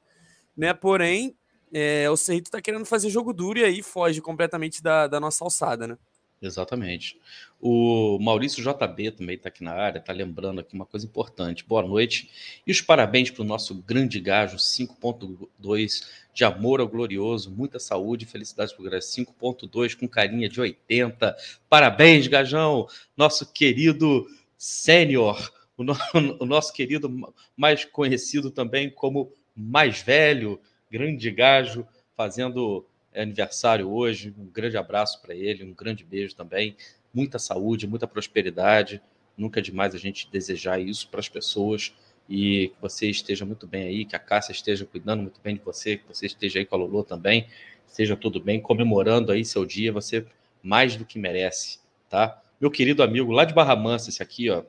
né? 0.55 0.73
Porém, 0.73 1.35
é, 1.73 2.09
o 2.09 2.17
Cerrito 2.17 2.47
está 2.47 2.61
querendo 2.61 2.85
fazer 2.85 3.09
jogo 3.09 3.33
duro 3.33 3.59
e 3.59 3.63
aí 3.63 3.81
foge 3.81 4.21
completamente 4.21 4.83
da, 4.83 5.07
da 5.07 5.19
nossa 5.19 5.43
alçada, 5.43 5.87
né? 5.87 5.97
Exatamente. 6.41 7.19
O 7.59 8.17
Maurício 8.19 8.63
JB 8.63 9.11
também 9.11 9.35
está 9.35 9.49
aqui 9.49 9.63
na 9.63 9.73
área, 9.73 9.99
está 9.99 10.11
lembrando 10.11 10.59
aqui 10.59 10.73
uma 10.73 10.87
coisa 10.87 11.05
importante. 11.05 11.63
Boa 11.63 11.83
noite 11.83 12.31
e 12.65 12.71
os 12.71 12.81
parabéns 12.81 13.29
para 13.29 13.43
o 13.43 13.45
nosso 13.45 13.75
grande 13.75 14.19
gajo 14.19 14.57
5.2 14.57 16.09
de 16.33 16.43
amor 16.43 16.79
ao 16.79 16.87
glorioso, 16.87 17.51
muita 17.51 17.77
saúde 17.77 18.25
e 18.25 18.27
felicidade 18.27 18.73
para 18.73 18.81
o 18.81 18.85
Graça 18.85 19.21
5.2 19.21 19.95
com 19.95 20.07
carinha 20.07 20.49
de 20.49 20.59
80. 20.59 21.37
Parabéns, 21.69 22.25
gajão, 22.25 22.87
nosso 23.15 23.53
querido 23.53 24.25
sênior, 24.57 25.51
o, 25.77 25.83
no, 25.83 25.95
o 26.39 26.45
nosso 26.45 26.73
querido 26.73 27.35
mais 27.55 27.85
conhecido 27.85 28.49
também 28.49 28.89
como 28.89 29.31
mais 29.55 30.01
velho, 30.01 30.59
grande 30.89 31.29
gajo, 31.29 31.85
fazendo 32.15 32.87
é 33.13 33.21
aniversário 33.21 33.89
hoje. 33.89 34.33
Um 34.37 34.45
grande 34.45 34.77
abraço 34.77 35.21
para 35.21 35.35
ele, 35.35 35.63
um 35.63 35.73
grande 35.73 36.03
beijo 36.03 36.35
também. 36.35 36.75
Muita 37.13 37.39
saúde, 37.39 37.87
muita 37.87 38.07
prosperidade. 38.07 39.01
Nunca 39.37 39.59
é 39.59 39.63
demais 39.63 39.95
a 39.95 39.97
gente 39.97 40.29
desejar 40.31 40.79
isso 40.79 41.09
para 41.09 41.19
as 41.19 41.29
pessoas 41.29 41.93
e 42.29 42.69
que 42.69 42.81
você 42.81 43.09
esteja 43.09 43.45
muito 43.45 43.67
bem 43.67 43.83
aí, 43.83 44.05
que 44.05 44.15
a 44.15 44.19
Cássia 44.19 44.53
esteja 44.53 44.85
cuidando 44.85 45.21
muito 45.21 45.41
bem 45.41 45.55
de 45.55 45.61
você, 45.61 45.97
que 45.97 46.07
você 46.07 46.27
esteja 46.27 46.59
aí 46.59 46.65
com 46.65 46.75
a 46.75 46.77
Lolo 46.77 47.03
também, 47.03 47.47
esteja 47.85 48.15
tudo 48.15 48.39
bem, 48.39 48.61
comemorando 48.61 49.31
aí 49.31 49.43
seu 49.43 49.65
dia, 49.65 49.91
você 49.91 50.25
mais 50.63 50.95
do 50.95 51.03
que 51.03 51.19
merece, 51.19 51.79
tá? 52.09 52.41
Meu 52.59 52.71
querido 52.71 53.03
amigo 53.03 53.31
lá 53.31 53.43
de 53.43 53.53
Barra 53.53 53.75
Mansa, 53.75 54.09
esse 54.09 54.23
aqui, 54.23 54.49
ó, 54.49 54.63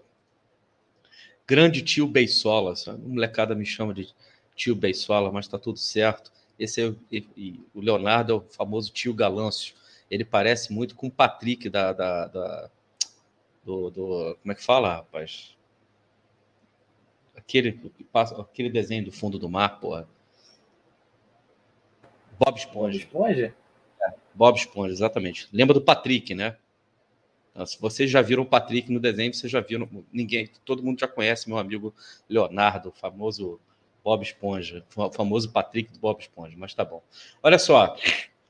grande 1.46 1.82
tio 1.82 2.08
Beisola, 2.08 2.74
a 2.88 2.92
molecada 2.92 3.54
me 3.54 3.64
chama 3.64 3.94
de 3.94 4.08
tio 4.56 4.74
Beisola, 4.74 5.30
mas 5.30 5.46
tá 5.46 5.58
tudo 5.58 5.78
certo. 5.78 6.32
Esse 6.62 6.80
é 6.80 6.94
e, 7.10 7.26
e, 7.36 7.60
o 7.74 7.80
Leonardo 7.80 8.32
é 8.32 8.36
o 8.36 8.40
famoso 8.40 8.92
tio 8.92 9.12
Galâncio. 9.12 9.74
Ele 10.08 10.24
parece 10.24 10.72
muito 10.72 10.94
com 10.94 11.08
o 11.08 11.10
Patrick 11.10 11.68
da, 11.68 11.92
da, 11.92 12.26
da 12.28 12.70
do, 13.64 13.90
do, 13.90 14.38
como 14.40 14.52
é 14.52 14.54
que 14.54 14.62
fala, 14.62 14.96
rapaz? 14.96 15.56
Aquele 17.34 17.80
aquele 18.14 18.70
desenho 18.70 19.04
do 19.04 19.12
fundo 19.12 19.38
do 19.38 19.48
mar, 19.48 19.80
porra. 19.80 20.08
Bob 22.38 22.56
Esponja. 22.56 22.98
Bob 22.98 23.04
Esponja? 23.04 23.54
É. 24.00 24.14
Bob 24.34 24.56
Esponja, 24.56 24.92
exatamente. 24.92 25.48
Lembra 25.52 25.74
do 25.74 25.82
Patrick, 25.82 26.34
né? 26.34 26.56
Então, 27.50 27.66
se 27.66 27.80
vocês 27.80 28.10
já 28.10 28.22
viram 28.22 28.44
o 28.44 28.46
Patrick 28.46 28.90
no 28.90 29.00
desenho, 29.00 29.34
vocês 29.34 29.50
já 29.50 29.60
viram. 29.60 29.88
Ninguém, 30.12 30.48
todo 30.64 30.82
mundo 30.82 31.00
já 31.00 31.08
conhece 31.08 31.48
meu 31.48 31.58
amigo 31.58 31.94
Leonardo, 32.28 32.90
o 32.90 32.92
famoso 32.92 33.60
Bob 34.04 34.22
Esponja, 34.22 34.84
o 34.96 35.12
famoso 35.12 35.50
Patrick 35.50 35.92
do 35.92 35.98
Bob 35.98 36.20
Esponja, 36.20 36.56
mas 36.58 36.74
tá 36.74 36.84
bom. 36.84 37.02
Olha 37.42 37.58
só, 37.58 37.96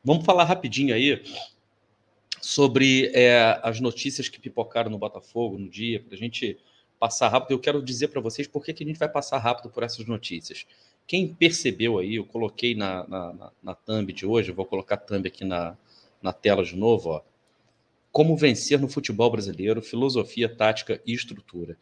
vamos 0.03 0.25
falar 0.25 0.45
rapidinho 0.45 0.95
aí 0.95 1.23
sobre 2.41 3.11
é, 3.15 3.61
as 3.63 3.81
notícias 3.81 4.29
que 4.29 4.41
pipocaram 4.41 4.91
no 4.91 4.99
Botafogo 4.99 5.59
no 5.59 5.69
dia, 5.69 6.01
para 6.01 6.15
a 6.15 6.19
gente 6.19 6.59
passar 6.99 7.29
rápido. 7.29 7.53
Eu 7.53 7.59
quero 7.59 7.83
dizer 7.83 8.09
para 8.09 8.21
vocês 8.21 8.49
por 8.49 8.65
que, 8.65 8.73
que 8.73 8.83
a 8.83 8.87
gente 8.87 8.99
vai 8.99 9.09
passar 9.09 9.39
rápido 9.39 9.71
por 9.71 9.83
essas 9.83 10.07
notícias. 10.07 10.67
Quem 11.07 11.33
percebeu 11.35 11.99
aí, 11.99 12.17
eu 12.17 12.25
coloquei 12.25 12.75
na, 12.75 13.07
na, 13.07 13.33
na, 13.33 13.53
na 13.63 13.75
thumb 13.75 14.13
de 14.13 14.25
hoje, 14.25 14.51
eu 14.51 14.55
vou 14.55 14.65
colocar 14.65 14.97
thumb 14.97 15.27
aqui 15.27 15.45
na, 15.45 15.77
na 16.23 16.33
tela 16.33 16.65
de 16.65 16.77
novo, 16.77 17.11
ó. 17.11 17.23
Como 18.11 18.37
vencer 18.37 18.79
no 18.79 18.89
futebol 18.89 19.31
brasileiro, 19.31 19.81
filosofia, 19.81 20.49
tática 20.49 21.01
e 21.07 21.13
estrutura. 21.13 21.79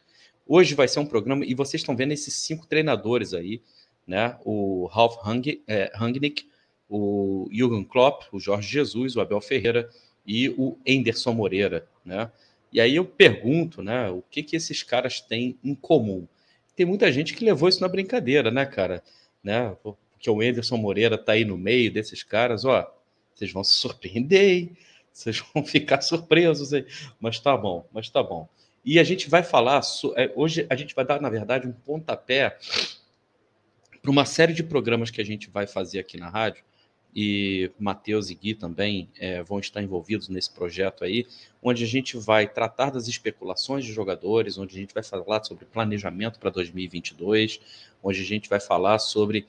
Hoje 0.47 0.75
vai 0.75 0.87
ser 0.87 0.99
um 0.99 1.05
programa, 1.05 1.45
e 1.45 1.53
vocês 1.53 1.81
estão 1.81 1.95
vendo 1.95 2.11
esses 2.11 2.33
cinco 2.33 2.67
treinadores 2.67 3.33
aí, 3.33 3.61
né? 4.05 4.37
O 4.43 4.85
Ralf 4.87 5.15
Hang, 5.25 5.61
é, 5.67 5.91
Hangnick, 5.95 6.49
o 6.89 7.47
Jürgen 7.51 7.83
Klopp, 7.83 8.23
o 8.31 8.39
Jorge 8.39 8.69
Jesus, 8.69 9.15
o 9.15 9.21
Abel 9.21 9.39
Ferreira 9.39 9.89
e 10.25 10.49
o 10.49 10.77
Enderson 10.85 11.33
Moreira, 11.33 11.87
né? 12.03 12.29
E 12.71 12.79
aí 12.79 12.95
eu 12.95 13.05
pergunto, 13.05 13.83
né, 13.83 14.09
o 14.09 14.21
que 14.29 14.41
que 14.43 14.55
esses 14.55 14.81
caras 14.81 15.19
têm 15.19 15.57
em 15.63 15.75
comum? 15.75 16.27
Tem 16.75 16.85
muita 16.85 17.11
gente 17.11 17.33
que 17.33 17.43
levou 17.43 17.67
isso 17.67 17.81
na 17.81 17.87
brincadeira, 17.87 18.49
né, 18.49 18.65
cara? 18.65 19.03
Né? 19.43 19.75
Porque 19.83 20.29
o 20.29 20.41
Enderson 20.41 20.77
Moreira 20.77 21.17
tá 21.17 21.33
aí 21.33 21.43
no 21.43 21.57
meio 21.57 21.91
desses 21.91 22.23
caras, 22.23 22.63
ó, 22.63 22.89
vocês 23.33 23.51
vão 23.51 23.63
se 23.63 23.73
surpreender, 23.73 24.49
hein? 24.49 24.77
Vocês 25.11 25.43
vão 25.53 25.63
ficar 25.65 26.01
surpresos 26.01 26.73
aí. 26.73 26.85
Mas 27.19 27.39
tá 27.39 27.57
bom, 27.57 27.85
mas 27.91 28.09
tá 28.09 28.23
bom. 28.23 28.47
E 28.83 28.99
a 28.99 29.03
gente 29.03 29.29
vai 29.29 29.43
falar, 29.43 29.81
é, 30.15 30.31
hoje 30.35 30.65
a 30.69 30.75
gente 30.75 30.95
vai 30.95 31.05
dar, 31.05 31.21
na 31.21 31.29
verdade, 31.29 31.67
um 31.67 31.71
pontapé 31.71 32.57
para 34.01 34.11
uma 34.11 34.25
série 34.25 34.53
de 34.53 34.63
programas 34.63 35.11
que 35.11 35.21
a 35.21 35.25
gente 35.25 35.49
vai 35.49 35.67
fazer 35.67 35.99
aqui 35.99 36.17
na 36.17 36.29
rádio, 36.29 36.63
e 37.15 37.69
Matheus 37.77 38.29
e 38.29 38.35
Gui 38.35 38.55
também 38.55 39.09
é, 39.19 39.43
vão 39.43 39.59
estar 39.59 39.81
envolvidos 39.81 40.29
nesse 40.29 40.49
projeto 40.49 41.03
aí, 41.03 41.27
onde 41.61 41.83
a 41.83 41.87
gente 41.87 42.17
vai 42.17 42.47
tratar 42.47 42.89
das 42.89 43.07
especulações 43.07 43.85
de 43.85 43.91
jogadores, 43.91 44.57
onde 44.57 44.75
a 44.75 44.79
gente 44.79 44.93
vai 44.93 45.03
falar 45.03 45.43
sobre 45.43 45.65
planejamento 45.65 46.39
para 46.39 46.49
2022, 46.49 47.59
onde 48.01 48.21
a 48.21 48.25
gente 48.25 48.49
vai 48.49 48.59
falar 48.59 48.97
sobre 48.99 49.45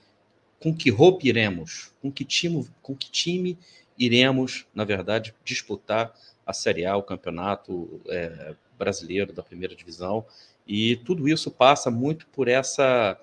com 0.58 0.74
que 0.74 0.90
roupa 0.90 1.26
iremos, 1.26 1.92
com 2.00 2.10
que 2.10 2.24
time, 2.24 2.68
com 2.82 2.94
que 2.94 3.10
time 3.10 3.58
iremos, 3.98 4.66
na 4.74 4.84
verdade, 4.84 5.34
disputar 5.44 6.12
a 6.44 6.52
Série 6.52 6.84
A, 6.84 6.96
o 6.96 7.02
campeonato 7.02 8.00
é, 8.08 8.54
brasileiro 8.82 9.32
da 9.32 9.42
primeira 9.42 9.76
divisão. 9.76 10.26
E 10.66 10.96
tudo 10.96 11.28
isso 11.28 11.50
passa 11.50 11.90
muito 11.90 12.26
por 12.26 12.48
essa 12.48 13.18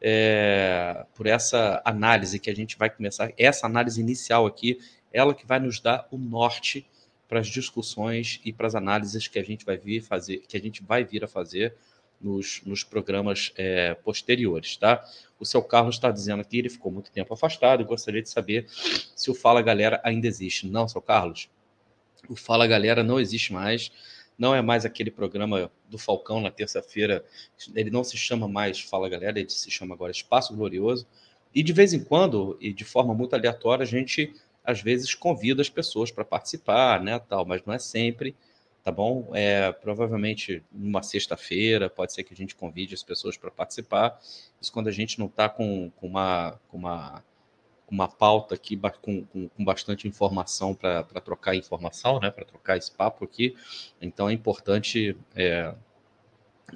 é, 0.00 1.06
por 1.14 1.26
essa 1.26 1.80
análise 1.84 2.38
que 2.38 2.50
a 2.50 2.54
gente 2.54 2.76
vai 2.76 2.90
começar, 2.90 3.32
essa 3.38 3.66
análise 3.66 4.00
inicial 4.00 4.44
aqui, 4.44 4.78
ela 5.12 5.32
que 5.32 5.46
vai 5.46 5.58
nos 5.58 5.80
dar 5.80 6.06
o 6.10 6.18
norte 6.18 6.86
para 7.26 7.40
as 7.40 7.46
discussões 7.46 8.38
e 8.44 8.52
para 8.52 8.66
as 8.66 8.74
análises 8.74 9.26
que 9.28 9.38
a 9.38 9.42
gente 9.42 9.64
vai 9.64 9.78
vir 9.78 10.02
fazer, 10.02 10.38
que 10.46 10.56
a 10.56 10.60
gente 10.60 10.82
vai 10.82 11.04
vir 11.04 11.24
a 11.24 11.28
fazer 11.28 11.74
nos, 12.20 12.60
nos 12.66 12.84
programas 12.84 13.52
é, 13.56 13.94
posteriores, 13.94 14.76
tá? 14.76 15.02
O 15.38 15.44
seu 15.44 15.62
Carlos 15.62 15.96
está 15.96 16.10
dizendo 16.10 16.40
aqui, 16.40 16.58
ele 16.58 16.68
ficou 16.68 16.92
muito 16.92 17.10
tempo 17.10 17.32
afastado 17.32 17.82
e 17.82 17.84
gostaria 17.84 18.22
de 18.22 18.28
saber 18.28 18.66
se 18.68 19.30
o 19.30 19.34
Fala 19.34 19.62
Galera 19.62 20.00
ainda 20.04 20.26
existe. 20.26 20.66
Não, 20.66 20.86
seu 20.86 21.00
Carlos, 21.00 21.48
o 22.28 22.36
Fala 22.36 22.66
Galera 22.66 23.02
não 23.02 23.18
existe 23.18 23.52
mais 23.52 23.90
não 24.38 24.54
é 24.54 24.60
mais 24.60 24.84
aquele 24.84 25.10
programa 25.10 25.70
do 25.88 25.98
Falcão 25.98 26.40
na 26.40 26.50
terça-feira. 26.50 27.24
Ele 27.74 27.90
não 27.90 28.02
se 28.02 28.16
chama 28.16 28.48
mais 28.48 28.80
Fala 28.80 29.08
Galera, 29.08 29.38
ele 29.38 29.50
se 29.50 29.70
chama 29.70 29.94
agora 29.94 30.10
Espaço 30.10 30.54
Glorioso. 30.54 31.06
E 31.54 31.62
de 31.62 31.72
vez 31.72 31.92
em 31.92 32.02
quando, 32.02 32.56
e 32.60 32.72
de 32.72 32.84
forma 32.84 33.14
muito 33.14 33.34
aleatória, 33.34 33.84
a 33.84 33.86
gente 33.86 34.34
às 34.64 34.80
vezes 34.80 35.14
convida 35.14 35.62
as 35.62 35.68
pessoas 35.68 36.10
para 36.10 36.24
participar, 36.24 37.00
né, 37.02 37.18
tal, 37.18 37.44
mas 37.44 37.62
não 37.64 37.74
é 37.74 37.78
sempre, 37.78 38.34
tá 38.82 38.90
bom? 38.90 39.30
É 39.34 39.70
provavelmente 39.70 40.62
numa 40.72 41.02
sexta-feira, 41.02 41.88
pode 41.88 42.12
ser 42.12 42.24
que 42.24 42.34
a 42.34 42.36
gente 42.36 42.56
convide 42.56 42.94
as 42.94 43.02
pessoas 43.02 43.36
para 43.36 43.50
participar. 43.50 44.18
Isso 44.60 44.72
quando 44.72 44.88
a 44.88 44.92
gente 44.92 45.18
não 45.18 45.26
está 45.26 45.48
com, 45.48 45.90
com, 45.96 46.08
uma, 46.08 46.58
com 46.68 46.78
uma 46.78 47.22
uma 47.90 48.08
pauta 48.08 48.54
aqui 48.54 48.78
com, 49.02 49.24
com, 49.24 49.48
com 49.48 49.64
bastante 49.64 50.08
informação 50.08 50.74
para 50.74 51.02
trocar 51.20 51.54
informação, 51.54 52.18
né? 52.18 52.30
Para 52.30 52.44
trocar 52.44 52.76
esse 52.76 52.90
papo 52.90 53.24
aqui. 53.24 53.54
Então 54.00 54.28
é 54.28 54.32
importante, 54.32 55.16
é, 55.34 55.74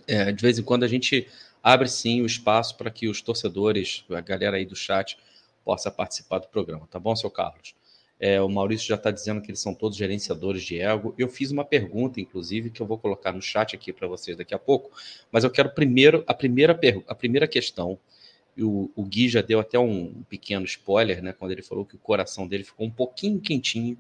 é, 0.07 0.33
de 0.33 0.43
vez 0.43 0.59
em 0.59 0.63
quando, 0.63 0.85
a 0.85 0.89
gente 0.89 1.27
abre 1.63 1.89
sim 1.89 2.23
o 2.23 2.27
espaço 2.27 2.77
para 2.77 2.91
que 2.91 3.09
os 3.09 3.21
torcedores, 3.23 4.05
a 4.11 4.21
galera 4.21 4.57
aí 4.57 4.67
do 4.67 4.77
chat, 4.77 5.19
possa 5.65 5.91
participar 5.91 6.39
do 6.39 6.49
programa, 6.49 6.87
tá 6.91 6.99
bom, 6.99 7.15
seu 7.15 7.31
Carlos? 7.31 7.75
É, 8.21 8.41
o 8.41 8.49
Maurício 8.49 8.89
já 8.89 8.97
está 8.97 9.11
dizendo 9.13 9.41
que 9.41 9.51
eles 9.51 9.61
são 9.61 9.73
todos 9.73 9.97
gerenciadores 9.97 10.63
de 10.65 10.81
ego. 10.81 11.15
Eu 11.17 11.29
fiz 11.29 11.53
uma 11.53 11.65
pergunta, 11.65 12.21
inclusive, 12.21 12.71
que 12.71 12.81
eu 12.81 12.87
vou 12.87 12.99
colocar 12.99 13.33
no 13.33 13.41
chat 13.41 13.77
aqui 13.77 13.93
para 13.93 14.09
vocês 14.09 14.37
daqui 14.37 14.55
a 14.55 14.59
pouco, 14.59 14.91
mas 15.31 15.45
eu 15.45 15.51
quero 15.51 15.71
primeiro 15.71 16.25
a 16.27 16.35
primeira, 16.35 16.79
a 17.07 17.15
primeira 17.15 17.47
questão 17.47 17.99
o, 18.63 18.91
o 18.95 19.05
Gui 19.05 19.29
já 19.29 19.41
deu 19.41 19.61
até 19.61 19.79
um 19.79 20.23
pequeno 20.29 20.65
spoiler, 20.65 21.23
né? 21.23 21.33
Quando 21.33 21.53
ele 21.53 21.63
falou 21.63 21.85
que 21.85 21.95
o 21.95 21.99
coração 21.99 22.47
dele 22.47 22.65
ficou 22.65 22.87
um 22.87 22.91
pouquinho 22.91 23.41
quentinho 23.41 23.97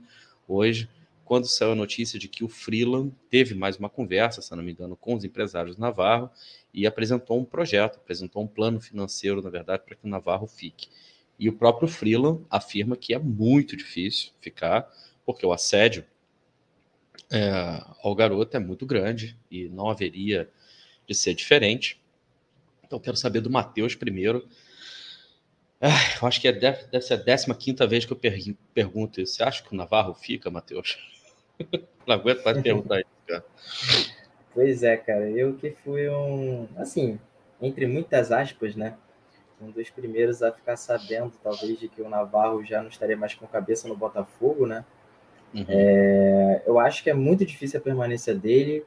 hoje, 0.46 0.88
quando 1.24 1.46
saiu 1.46 1.72
a 1.72 1.74
notícia 1.74 2.18
de 2.18 2.26
que 2.26 2.42
o 2.42 2.48
Freeland 2.48 3.12
teve 3.28 3.54
mais 3.54 3.76
uma 3.76 3.90
conversa, 3.90 4.40
se 4.40 4.54
não 4.56 4.62
me 4.62 4.72
engano, 4.72 4.96
com 4.96 5.14
os 5.14 5.24
empresários 5.24 5.76
do 5.76 5.80
Navarro 5.82 6.30
e 6.72 6.86
apresentou 6.86 7.38
um 7.38 7.44
projeto, 7.44 7.96
apresentou 7.96 8.42
um 8.42 8.46
plano 8.46 8.80
financeiro, 8.80 9.42
na 9.42 9.50
verdade, 9.50 9.82
para 9.84 9.94
que 9.94 10.06
o 10.06 10.08
Navarro 10.08 10.46
fique. 10.46 10.88
E 11.38 11.48
o 11.48 11.52
próprio 11.52 11.86
Freeland 11.86 12.42
afirma 12.48 12.96
que 12.96 13.12
é 13.12 13.18
muito 13.18 13.76
difícil 13.76 14.32
ficar, 14.40 14.90
porque 15.24 15.44
o 15.44 15.52
assédio 15.52 16.04
é, 17.30 17.84
ao 18.02 18.14
garoto 18.14 18.56
é 18.56 18.60
muito 18.60 18.86
grande 18.86 19.36
e 19.50 19.68
não 19.68 19.90
haveria 19.90 20.48
de 21.06 21.14
ser 21.14 21.34
diferente. 21.34 22.00
Então, 22.88 22.98
quero 22.98 23.16
saber 23.16 23.42
do 23.42 23.50
Matheus 23.50 23.94
primeiro. 23.94 24.48
Ah, 25.80 26.16
eu 26.20 26.26
acho 26.26 26.40
que 26.40 26.48
é, 26.48 26.52
deve, 26.52 26.86
deve 26.86 27.02
ser 27.02 27.14
a 27.14 27.54
15 27.54 27.86
vez 27.86 28.04
que 28.06 28.12
eu 28.12 28.16
per 28.16 28.34
pergunto 28.74 29.20
isso. 29.20 29.34
Você 29.34 29.42
acha 29.42 29.62
que 29.62 29.72
o 29.72 29.76
Navarro 29.76 30.14
fica, 30.14 30.50
Matheus? 30.50 30.98
Não 32.06 32.14
aguento 32.14 32.42
mais 32.42 32.60
perguntar 32.62 33.00
isso, 33.00 33.10
cara. 33.26 33.44
Pois 34.54 34.82
é, 34.82 34.96
cara. 34.96 35.30
Eu 35.30 35.54
que 35.54 35.70
fui 35.70 36.08
um. 36.08 36.66
Assim, 36.78 37.20
entre 37.60 37.86
muitas 37.86 38.32
aspas, 38.32 38.74
né? 38.74 38.96
Um 39.60 39.70
dos 39.70 39.90
primeiros 39.90 40.42
a 40.42 40.50
ficar 40.50 40.76
sabendo, 40.76 41.32
talvez, 41.42 41.78
de 41.78 41.88
que 41.88 42.00
o 42.00 42.08
Navarro 42.08 42.64
já 42.64 42.80
não 42.80 42.88
estaria 42.88 43.16
mais 43.16 43.34
com 43.34 43.46
cabeça 43.46 43.86
no 43.86 43.96
Botafogo, 43.96 44.66
né? 44.66 44.84
Uhum. 45.54 45.66
É, 45.68 46.62
eu 46.66 46.80
acho 46.80 47.02
que 47.02 47.10
é 47.10 47.14
muito 47.14 47.44
difícil 47.44 47.78
a 47.78 47.82
permanência 47.82 48.34
dele 48.34 48.84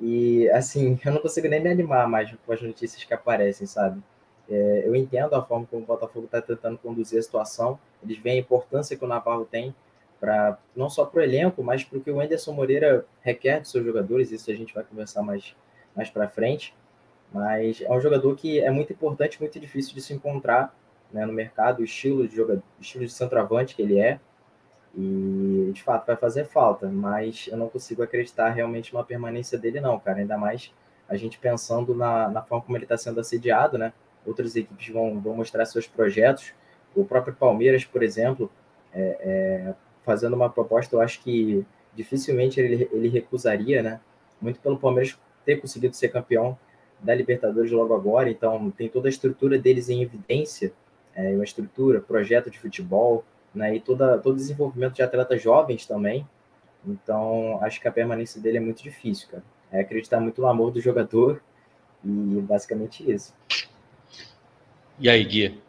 e, 0.00 0.48
assim, 0.50 0.98
eu 1.04 1.12
não 1.12 1.20
consigo 1.20 1.48
nem 1.48 1.60
me 1.60 1.70
animar 1.70 2.08
mais 2.08 2.34
com 2.46 2.52
as 2.52 2.62
notícias 2.62 3.04
que 3.04 3.12
aparecem, 3.12 3.66
sabe? 3.66 4.02
É, 4.48 4.82
eu 4.84 4.96
entendo 4.96 5.34
a 5.34 5.42
forma 5.42 5.66
como 5.66 5.82
o 5.82 5.86
Botafogo 5.86 6.24
está 6.24 6.42
tentando 6.42 6.78
conduzir 6.78 7.18
a 7.18 7.22
situação. 7.22 7.78
Eles 8.02 8.18
veem 8.18 8.38
a 8.38 8.40
importância 8.40 8.96
que 8.96 9.04
o 9.04 9.08
Navarro 9.08 9.44
tem 9.44 9.74
para 10.18 10.58
não 10.74 10.90
só 10.90 11.04
para 11.04 11.20
o 11.20 11.22
elenco, 11.22 11.62
mas 11.62 11.84
para 11.84 11.98
o 11.98 12.00
que 12.00 12.10
o 12.10 12.20
Anderson 12.20 12.52
Moreira 12.52 13.06
requer 13.22 13.60
dos 13.60 13.70
seus 13.70 13.84
jogadores. 13.84 14.32
Isso 14.32 14.50
a 14.50 14.54
gente 14.54 14.74
vai 14.74 14.82
conversar 14.82 15.22
mais, 15.22 15.54
mais 15.94 16.10
para 16.10 16.28
frente. 16.28 16.74
Mas 17.32 17.80
é 17.80 17.90
um 17.92 18.00
jogador 18.00 18.34
que 18.34 18.60
é 18.60 18.70
muito 18.70 18.92
importante, 18.92 19.40
muito 19.40 19.58
difícil 19.60 19.94
de 19.94 20.00
se 20.00 20.12
encontrar 20.12 20.74
né, 21.12 21.24
no 21.24 21.32
mercado, 21.32 21.80
o 21.80 21.84
estilo 21.84 22.26
de 22.26 22.34
jogador, 22.34 22.62
estilo 22.80 23.04
de 23.04 23.12
centroavante 23.12 23.76
que 23.76 23.82
ele 23.82 24.00
é. 24.00 24.18
E 24.96 25.70
de 25.72 25.82
fato 25.82 26.06
vai 26.06 26.16
fazer 26.16 26.44
falta, 26.44 26.88
mas 26.88 27.48
eu 27.50 27.56
não 27.56 27.68
consigo 27.68 28.02
acreditar 28.02 28.50
realmente 28.50 28.92
numa 28.92 29.04
permanência 29.04 29.56
dele, 29.56 29.80
não, 29.80 29.98
cara. 29.98 30.18
Ainda 30.18 30.36
mais 30.36 30.72
a 31.08 31.16
gente 31.16 31.38
pensando 31.38 31.94
na, 31.94 32.28
na 32.28 32.42
forma 32.42 32.64
como 32.64 32.76
ele 32.76 32.84
está 32.84 32.96
sendo 32.96 33.20
assediado, 33.20 33.78
né? 33.78 33.92
Outras 34.26 34.54
equipes 34.56 34.88
vão, 34.88 35.20
vão 35.20 35.36
mostrar 35.36 35.64
seus 35.64 35.86
projetos. 35.86 36.52
O 36.94 37.04
próprio 37.04 37.34
Palmeiras, 37.34 37.84
por 37.84 38.02
exemplo, 38.02 38.50
é, 38.92 39.16
é, 39.20 39.74
fazendo 40.04 40.34
uma 40.34 40.50
proposta, 40.50 40.96
eu 40.96 41.00
acho 41.00 41.22
que 41.22 41.64
dificilmente 41.94 42.60
ele, 42.60 42.88
ele 42.92 43.08
recusaria, 43.08 43.82
né? 43.82 44.00
Muito 44.40 44.60
pelo 44.60 44.78
Palmeiras 44.78 45.18
ter 45.44 45.56
conseguido 45.60 45.94
ser 45.94 46.08
campeão 46.08 46.58
da 46.98 47.14
Libertadores 47.14 47.70
logo 47.70 47.94
agora, 47.94 48.30
então 48.30 48.70
tem 48.70 48.88
toda 48.88 49.08
a 49.08 49.10
estrutura 49.10 49.58
deles 49.58 49.88
em 49.88 50.02
evidência, 50.02 50.72
é, 51.14 51.30
uma 51.30 51.44
estrutura, 51.44 52.00
projeto 52.00 52.50
de 52.50 52.58
futebol, 52.58 53.24
né? 53.54 53.74
E 53.76 53.80
toda, 53.80 54.18
todo 54.18 54.34
o 54.34 54.36
desenvolvimento 54.36 54.94
de 54.94 55.02
atletas 55.02 55.42
jovens 55.42 55.86
também. 55.86 56.26
Então, 56.86 57.58
acho 57.62 57.80
que 57.80 57.88
a 57.88 57.92
permanência 57.92 58.40
dele 58.40 58.58
é 58.58 58.60
muito 58.60 58.82
difícil, 58.82 59.28
cara. 59.28 59.42
É 59.70 59.80
acreditar 59.80 60.20
muito 60.20 60.40
no 60.40 60.48
amor 60.48 60.70
do 60.72 60.80
jogador 60.80 61.42
e 62.04 62.40
basicamente 62.40 63.08
isso. 63.10 63.34
E 64.98 65.08
aí, 65.08 65.24
Gui? 65.24 65.60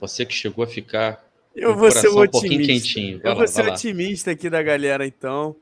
Você 0.00 0.26
que 0.26 0.34
chegou 0.34 0.64
a 0.64 0.66
ficar 0.66 1.24
Eu 1.54 1.72
um 1.72 1.76
vou 1.76 1.90
ser 1.90 2.08
o 2.08 2.22
um 2.22 2.28
pouquinho 2.28 2.60
otimista. 2.60 2.88
quentinho. 2.88 3.20
Vai 3.20 3.30
Eu 3.32 3.34
lá, 3.34 3.38
vou 3.38 3.48
ser 3.48 3.68
otimista 3.68 4.30
aqui 4.30 4.50
da 4.50 4.62
galera, 4.62 5.06
então. 5.06 5.56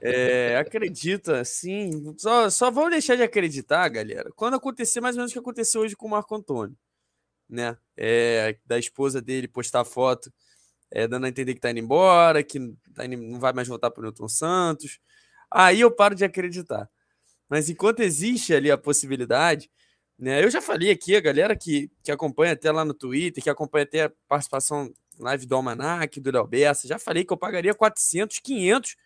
É, 0.00 0.56
acredita, 0.58 1.44
sim. 1.44 2.14
Só, 2.16 2.50
só 2.50 2.70
vou 2.70 2.90
deixar 2.90 3.16
de 3.16 3.22
acreditar, 3.22 3.88
galera, 3.88 4.30
quando 4.34 4.54
acontecer 4.54 5.00
mais 5.00 5.14
ou 5.16 5.20
menos 5.20 5.30
o 5.30 5.34
que 5.34 5.38
aconteceu 5.38 5.82
hoje 5.82 5.94
com 5.96 6.06
o 6.06 6.10
Marco 6.10 6.34
Antônio, 6.34 6.76
né? 7.48 7.76
É, 7.96 8.58
da 8.66 8.78
esposa 8.78 9.20
dele 9.22 9.48
postar 9.48 9.84
foto, 9.84 10.32
é, 10.90 11.08
dando 11.08 11.26
a 11.26 11.28
entender 11.28 11.54
que 11.54 11.60
tá 11.60 11.70
indo 11.70 11.80
embora, 11.80 12.42
que 12.42 12.58
tá 12.94 13.06
indo- 13.06 13.18
não 13.22 13.40
vai 13.40 13.52
mais 13.52 13.68
voltar 13.68 13.90
pro 13.90 14.02
Newton 14.02 14.28
Santos. 14.28 15.00
Aí 15.50 15.80
eu 15.80 15.90
paro 15.90 16.14
de 16.14 16.24
acreditar. 16.24 16.88
Mas 17.48 17.68
enquanto 17.70 18.00
existe 18.00 18.54
ali 18.54 18.70
a 18.70 18.78
possibilidade, 18.78 19.70
né? 20.18 20.42
Eu 20.44 20.50
já 20.50 20.60
falei 20.60 20.90
aqui, 20.90 21.16
a 21.16 21.20
galera 21.20 21.56
que, 21.56 21.90
que 22.02 22.10
acompanha 22.10 22.52
até 22.52 22.70
lá 22.72 22.84
no 22.84 22.94
Twitter, 22.94 23.42
que 23.42 23.50
acompanha 23.50 23.84
até 23.84 24.04
a 24.04 24.12
participação 24.28 24.92
live 25.18 25.46
do 25.46 25.54
Almanac, 25.56 26.20
do 26.20 26.30
Léo 26.30 26.46
Bessa, 26.46 26.88
já 26.88 26.98
falei 26.98 27.24
que 27.24 27.32
eu 27.32 27.36
pagaria 27.36 27.74
400, 27.74 28.38
500 28.40 28.96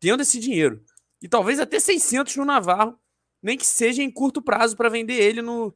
tendo 0.00 0.22
esse 0.22 0.38
dinheiro. 0.40 0.82
E 1.20 1.28
talvez 1.28 1.60
até 1.60 1.78
600 1.78 2.36
no 2.36 2.44
Navarro, 2.44 2.98
nem 3.42 3.56
que 3.56 3.66
seja 3.66 4.02
em 4.02 4.10
curto 4.10 4.42
prazo 4.42 4.76
para 4.76 4.88
vender 4.88 5.14
ele 5.14 5.42
no, 5.42 5.74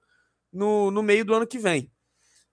no, 0.52 0.90
no 0.90 1.02
meio 1.02 1.24
do 1.24 1.34
ano 1.34 1.46
que 1.46 1.58
vem. 1.58 1.90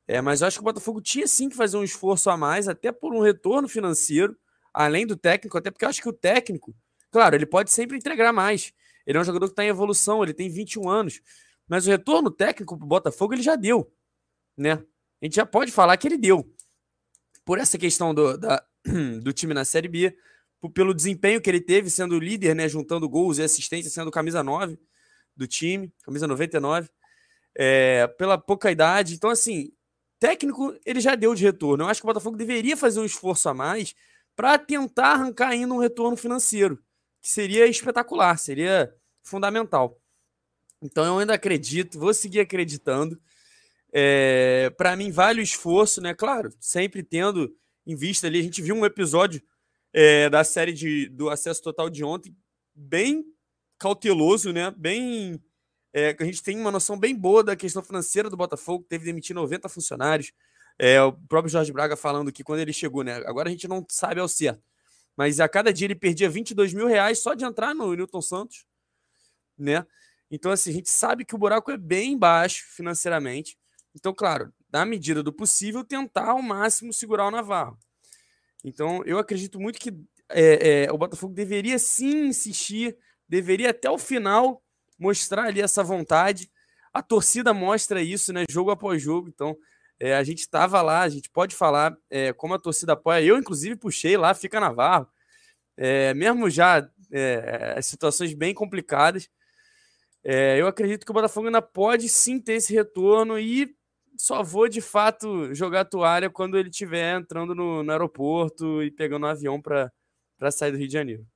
É, 0.08 0.22
mas 0.22 0.42
eu 0.42 0.48
acho 0.48 0.58
que 0.58 0.62
o 0.62 0.66
Botafogo 0.66 1.02
tinha 1.02 1.28
sim 1.28 1.50
que 1.50 1.56
fazer 1.56 1.78
um 1.78 1.84
esforço 1.84 2.30
a 2.30 2.38
mais, 2.38 2.68
até 2.68 2.92
por 2.92 3.14
um 3.14 3.22
retorno 3.22 3.68
financeiro, 3.70 4.38
além 4.74 5.08
do 5.08 5.16
técnico, 5.16 5.58
até 5.58 5.72
porque 5.72 5.86
eu 5.86 5.90
acho 5.90 6.02
que 6.02 6.10
o 6.10 6.14
técnico, 6.14 6.76
claro, 7.12 7.36
ele 7.36 7.46
pode 7.46 7.72
sempre 7.72 7.98
entregar 7.98 8.34
mais. 8.34 8.74
Ele 9.06 9.18
é 9.18 9.22
um 9.22 9.24
jogador 9.24 9.48
que 9.48 9.54
está 9.54 9.64
em 9.64 9.70
evolução, 9.70 10.24
ele 10.24 10.34
tem 10.34 10.50
21 10.50 10.90
anos. 10.90 11.22
Mas 11.68 11.88
o 11.88 11.90
retorno 11.90 12.30
técnico 12.30 12.78
para 12.78 12.86
o 12.86 12.88
Botafogo 12.88 13.34
ele 13.34 13.42
já 13.42 13.56
deu. 13.56 13.92
Né? 14.58 14.74
A 14.74 15.26
gente 15.26 15.36
já 15.36 15.46
pode 15.46 15.72
falar 15.72 15.96
que 15.98 16.08
ele 16.08 16.18
deu. 16.18 16.50
Por 17.46 17.58
essa 17.58 17.78
questão 17.78 18.14
do, 18.14 18.38
da, 18.38 18.64
do 19.22 19.34
time 19.34 19.54
na 19.54 19.66
Série 19.66 19.88
B, 19.88 20.18
pelo 20.74 20.94
desempenho 20.94 21.42
que 21.42 21.50
ele 21.50 21.60
teve 21.60 21.90
sendo 21.90 22.18
líder, 22.20 22.56
né, 22.56 22.70
juntando 22.70 23.10
gols 23.10 23.38
e 23.38 23.44
assistência, 23.44 23.92
sendo 23.92 24.12
camisa 24.12 24.42
9 24.42 24.80
do 25.36 25.48
time, 25.48 25.92
camisa 26.04 26.28
99, 26.28 26.90
é, 27.56 28.08
pela 28.08 28.38
pouca 28.38 28.72
idade. 28.72 29.14
Então, 29.16 29.30
assim, 29.30 29.72
técnico 30.24 30.74
ele 30.86 31.02
já 31.02 31.16
deu 31.16 31.36
de 31.36 31.44
retorno. 31.44 31.84
Eu 31.84 31.90
acho 31.90 32.00
que 32.00 32.06
o 32.06 32.08
Botafogo 32.08 32.38
deveria 32.38 32.78
fazer 32.78 33.02
um 33.02 33.06
esforço 33.06 33.50
a 33.50 33.54
mais 33.54 33.94
para 34.34 34.58
tentar 34.58 35.08
arrancar 35.08 35.50
ainda 35.50 35.74
um 35.74 35.80
retorno 35.80 36.16
financeiro, 36.16 36.82
que 37.22 37.30
seria 37.30 37.68
espetacular, 37.68 38.38
seria 38.40 38.96
fundamental. 39.22 40.00
Então, 40.82 41.04
eu 41.04 41.20
ainda 41.20 41.34
acredito, 41.34 42.00
vou 42.00 42.14
seguir 42.14 42.40
acreditando. 42.40 43.22
É, 43.92 44.70
para 44.78 44.96
mim, 44.96 45.12
vale 45.12 45.42
o 45.42 45.44
esforço, 45.44 46.00
né? 46.00 46.14
Claro, 46.14 46.54
sempre 46.58 47.04
tendo 47.04 47.54
em 47.86 47.94
vista 47.94 48.26
ali. 48.26 48.40
A 48.40 48.44
gente 48.44 48.62
viu 48.62 48.76
um 48.76 48.86
episódio 48.86 49.44
é, 49.92 50.30
da 50.30 50.46
série 50.46 50.72
de, 50.72 51.10
do 51.10 51.30
Acesso 51.30 51.62
Total 51.62 51.90
de 51.90 52.02
ontem, 52.02 52.34
bem 52.74 53.26
cauteloso, 53.78 54.54
né? 54.54 54.72
Bem. 54.72 55.44
É, 55.94 56.16
a 56.20 56.24
gente 56.24 56.42
tem 56.42 56.60
uma 56.60 56.72
noção 56.72 56.98
bem 56.98 57.16
boa 57.16 57.44
da 57.44 57.56
questão 57.56 57.84
financeira 57.84 58.30
do 58.30 58.36
Botafogo, 58.36 58.86
teve 58.90 59.04
que 59.04 59.12
demitir 59.12 59.36
90 59.36 59.70
funcionários. 59.70 60.32
É, 60.78 61.00
o 61.02 61.14
próprio 61.14 61.52
Jorge 61.52 61.72
Braga 61.72 61.96
falando 61.96 62.32
que 62.32 62.44
quando 62.44 62.60
ele 62.62 62.74
chegou, 62.74 63.04
né? 63.04 63.18
Agora 63.28 63.48
a 63.48 63.52
gente 63.52 63.68
não 63.68 63.86
sabe 63.88 64.20
ao 64.20 64.28
certo. 64.28 64.64
Mas 65.16 65.40
a 65.40 65.48
cada 65.48 65.72
dia 65.72 65.86
ele 65.86 65.96
perdia 65.96 66.28
22 66.28 66.74
mil 66.74 66.88
reais 66.88 67.20
só 67.20 67.36
de 67.36 67.46
entrar 67.46 67.76
no 67.76 67.94
Newton 67.96 68.22
Santos, 68.22 68.66
né? 69.56 69.86
Então, 70.32 70.52
assim, 70.52 70.72
a 70.72 70.74
gente 70.74 70.90
sabe 70.90 71.24
que 71.24 71.36
o 71.36 71.38
buraco 71.38 71.70
é 71.70 71.78
bem 71.78 72.18
baixo 72.18 72.66
financeiramente. 72.76 73.56
Então, 73.94 74.12
claro, 74.12 74.52
na 74.72 74.84
medida 74.84 75.22
do 75.22 75.32
possível, 75.32 75.84
tentar 75.84 76.32
ao 76.32 76.42
máximo 76.42 76.92
segurar 76.92 77.28
o 77.28 77.32
Navarro. 77.32 77.78
Então, 78.64 79.04
eu 79.06 79.20
acredito 79.20 79.60
muito 79.60 79.80
que 79.80 79.94
é, 80.30 80.86
é, 80.86 80.92
o 80.92 80.98
Botafogo 80.98 81.36
deveria 81.36 81.78
sim 81.78 82.26
insistir, 82.26 82.98
deveria 83.30 83.70
até 83.70 83.92
o 83.92 84.00
final 84.00 84.64
mostrar 84.98 85.46
ali 85.46 85.62
essa 85.62 85.84
vontade. 85.84 86.50
A 86.94 87.02
torcida 87.02 87.54
mostra 87.54 88.02
isso, 88.02 88.32
né? 88.32 88.46
Jogo 88.50 88.72
após 88.72 89.02
jogo. 89.02 89.28
Então, 89.28 89.58
é, 90.00 90.16
a 90.16 90.24
gente 90.24 90.40
estava 90.40 90.82
lá, 90.82 91.02
a 91.02 91.10
gente 91.10 91.30
pode 91.30 91.56
falar 91.56 91.96
é, 92.10 92.34
como 92.34 92.54
a 92.54 92.60
torcida 92.60 92.94
apoia. 92.94 93.24
Eu, 93.24 93.38
inclusive, 93.38 93.76
puxei 93.76 94.18
lá, 94.18 94.34
fica 94.34 94.60
Navarro. 94.60 95.08
É, 95.78 96.14
mesmo 96.14 96.50
já 96.50 96.88
é, 97.12 97.82
situações 97.82 98.34
bem 98.34 98.54
complicadas. 98.54 99.30
É, 100.24 100.60
eu 100.60 100.68
acredito 100.68 101.06
que 101.06 101.12
o 101.12 101.14
Botafogo 101.14 101.48
ainda 101.48 101.62
pode 101.62 102.08
sim 102.10 102.40
ter 102.40 102.54
esse 102.54 102.74
retorno 102.74 103.38
e 103.38 103.76
só 104.18 104.44
vou 104.44 104.70
de 104.70 104.80
fato 104.82 105.54
jogar 105.54 105.82
a 105.82 105.86
toalha 105.86 106.30
quando 106.30 106.58
ele 106.58 106.70
estiver 106.70 107.20
entrando 107.20 107.54
no, 107.56 107.84
no 107.84 107.92
aeroporto 107.92 108.82
e 108.84 108.92
pegando 108.92 109.26
um 109.26 109.30
avião 109.30 109.62
para 109.62 109.92
sair 110.52 110.72
do 110.72 110.78
Rio 110.78 110.88
de 110.88 110.94
Janeiro. 110.94 111.33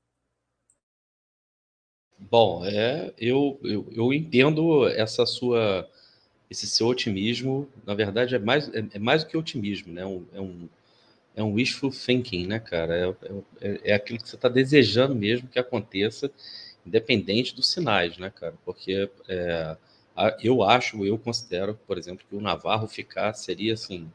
Bom, 2.20 2.66
é, 2.66 3.14
eu, 3.18 3.60
eu, 3.64 3.88
eu 3.92 4.14
entendo 4.14 4.88
essa 4.88 5.26
sua, 5.26 5.88
esse 6.50 6.68
seu 6.68 6.88
otimismo. 6.88 7.70
Na 7.86 7.94
verdade, 7.94 8.36
é 8.36 8.40
mais, 8.40 8.70
é, 8.74 8.86
é 8.94 9.00
mais 9.00 9.24
do 9.24 9.30
que 9.30 9.38
otimismo, 9.38 9.94
né? 9.94 10.02
É, 10.02 10.42
um, 10.42 10.70
é 11.36 11.44
um 11.44 11.54
wishful 11.54 11.92
thinking, 11.92 12.48
né, 12.48 12.60
cara? 12.60 13.16
É, 13.62 13.70
é, 13.70 13.82
é 13.92 13.94
aquilo 13.94 14.20
que 14.20 14.28
você 14.28 14.36
está 14.36 14.50
desejando 14.50 15.16
mesmo 15.16 15.48
que 15.48 15.60
aconteça, 15.60 16.32
independente 16.86 17.56
dos 17.56 17.72
sinais, 17.72 18.18
né, 18.18 18.32
cara? 18.32 18.56
Porque 18.66 19.10
é, 19.30 19.78
eu 20.42 20.64
acho, 20.64 21.06
eu 21.06 21.18
considero, 21.20 21.80
por 21.88 21.98
exemplo, 21.98 22.26
que 22.28 22.36
o 22.36 22.42
Navarro 22.42 22.88
ficar 22.88 23.34
seria 23.34 23.74
assim. 23.74 24.12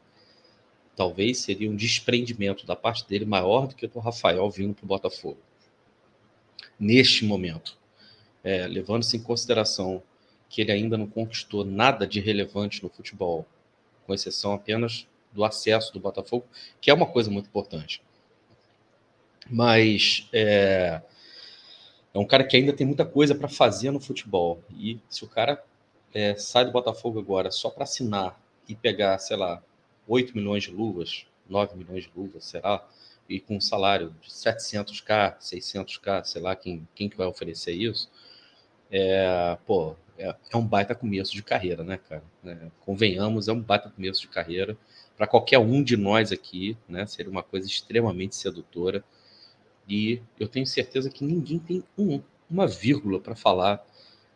Talvez 0.95 1.39
seria 1.39 1.69
um 1.69 1.75
desprendimento 1.75 2.65
da 2.67 2.75
parte 2.75 3.07
dele 3.07 3.25
maior 3.25 3.67
do 3.67 3.75
que 3.75 3.85
o 3.85 3.89
do 3.89 3.99
Rafael 3.99 4.49
vindo 4.51 4.75
para 4.75 4.83
o 4.83 4.87
Botafogo. 4.87 5.39
Neste 6.79 7.25
momento 7.25 7.81
é, 8.43 8.67
levando-se 8.67 9.17
em 9.17 9.21
consideração 9.21 10.01
que 10.49 10.61
ele 10.61 10.71
ainda 10.71 10.97
não 10.97 11.07
conquistou 11.07 11.65
nada 11.65 12.05
de 12.05 12.19
relevante 12.19 12.83
no 12.83 12.89
futebol, 12.89 13.45
com 14.05 14.13
exceção 14.13 14.53
apenas 14.53 15.07
do 15.31 15.43
acesso 15.43 15.91
do 15.91 15.99
Botafogo, 15.99 16.45
que 16.79 16.91
é 16.91 16.93
uma 16.93 17.07
coisa 17.07 17.31
muito 17.31 17.47
importante. 17.47 18.01
Mas 19.49 20.29
é, 20.31 21.01
é 22.13 22.19
um 22.19 22.25
cara 22.25 22.43
que 22.43 22.55
ainda 22.55 22.71
tem 22.71 22.85
muita 22.85 23.05
coisa 23.05 23.33
para 23.33 23.47
fazer 23.47 23.91
no 23.91 23.99
futebol. 23.99 24.61
E 24.77 24.99
se 25.09 25.23
o 25.23 25.27
cara 25.27 25.63
é, 26.13 26.35
sai 26.35 26.65
do 26.65 26.71
Botafogo 26.71 27.19
agora 27.19 27.49
só 27.49 27.69
para 27.69 27.83
assinar 27.83 28.39
e 28.69 28.75
pegar, 28.75 29.17
sei 29.17 29.35
lá, 29.35 29.61
8 30.07 30.35
milhões 30.37 30.63
de 30.63 30.71
luvas, 30.71 31.25
9 31.49 31.75
milhões 31.75 32.03
de 32.03 32.11
luvas, 32.15 32.45
será? 32.45 32.85
E 33.27 33.39
com 33.39 33.57
um 33.57 33.61
salário 33.61 34.15
de 34.21 34.29
700k, 34.29 35.39
600k, 35.39 36.23
sei 36.25 36.41
lá 36.41 36.55
quem, 36.55 36.87
quem 36.93 37.09
que 37.09 37.17
vai 37.17 37.25
oferecer 37.25 37.73
isso, 37.73 38.09
é, 38.93 39.57
pô, 39.65 39.95
é, 40.19 40.35
é 40.51 40.57
um 40.57 40.65
baita 40.65 40.93
começo 40.93 41.33
de 41.33 41.41
carreira, 41.41 41.83
né, 41.83 41.97
cara? 41.97 42.23
É, 42.45 42.57
convenhamos, 42.81 43.47
é 43.47 43.51
um 43.51 43.59
baita 43.59 43.89
começo 43.89 44.21
de 44.21 44.27
carreira. 44.27 44.77
Para 45.17 45.25
qualquer 45.25 45.57
um 45.57 45.81
de 45.83 45.97
nós 45.97 46.31
aqui, 46.31 46.77
né, 46.87 47.07
seria 47.07 47.31
uma 47.31 47.41
coisa 47.41 47.65
extremamente 47.67 48.35
sedutora. 48.35 49.03
E 49.89 50.21
eu 50.39 50.47
tenho 50.47 50.67
certeza 50.67 51.09
que 51.09 51.25
ninguém 51.25 51.57
tem 51.57 51.83
um, 51.97 52.21
uma 52.47 52.67
vírgula 52.67 53.19
para 53.19 53.35
falar 53.35 53.83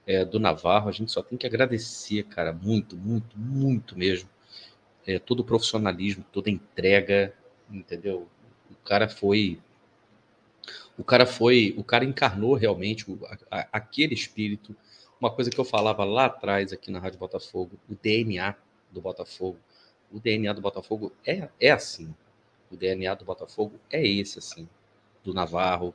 é, 0.07 0.25
do 0.25 0.39
Navarro. 0.39 0.89
A 0.89 0.91
gente 0.91 1.11
só 1.11 1.21
tem 1.21 1.37
que 1.37 1.45
agradecer, 1.45 2.23
cara, 2.23 2.51
muito, 2.51 2.97
muito, 2.97 3.37
muito 3.37 3.95
mesmo. 3.95 4.27
É, 5.05 5.19
todo 5.19 5.41
o 5.41 5.43
profissionalismo, 5.43 6.25
toda 6.31 6.49
a 6.49 6.53
entrega, 6.53 7.31
entendeu? 7.69 8.27
O 8.71 8.75
cara 8.83 9.07
foi 9.07 9.59
o 10.97 11.03
cara 11.03 11.25
foi, 11.25 11.73
o 11.77 11.83
cara 11.83 12.03
encarnou 12.03 12.55
realmente 12.55 13.09
o, 13.09 13.19
a, 13.51 13.67
aquele 13.71 14.13
espírito. 14.13 14.75
Uma 15.19 15.31
coisa 15.31 15.49
que 15.49 15.59
eu 15.59 15.65
falava 15.65 16.03
lá 16.03 16.25
atrás 16.25 16.71
aqui 16.71 16.91
na 16.91 16.99
Rádio 16.99 17.19
Botafogo, 17.19 17.77
o 17.89 17.95
DNA 17.95 18.55
do 18.91 19.01
Botafogo. 19.01 19.57
O 20.11 20.19
DNA 20.19 20.53
do 20.53 20.61
Botafogo 20.61 21.11
é, 21.25 21.49
é 21.59 21.71
assim. 21.71 22.13
O 22.71 22.75
DNA 22.75 23.13
do 23.15 23.25
Botafogo 23.25 23.79
é 23.89 24.05
esse 24.05 24.39
assim, 24.39 24.67
do 25.23 25.33
Navarro, 25.33 25.93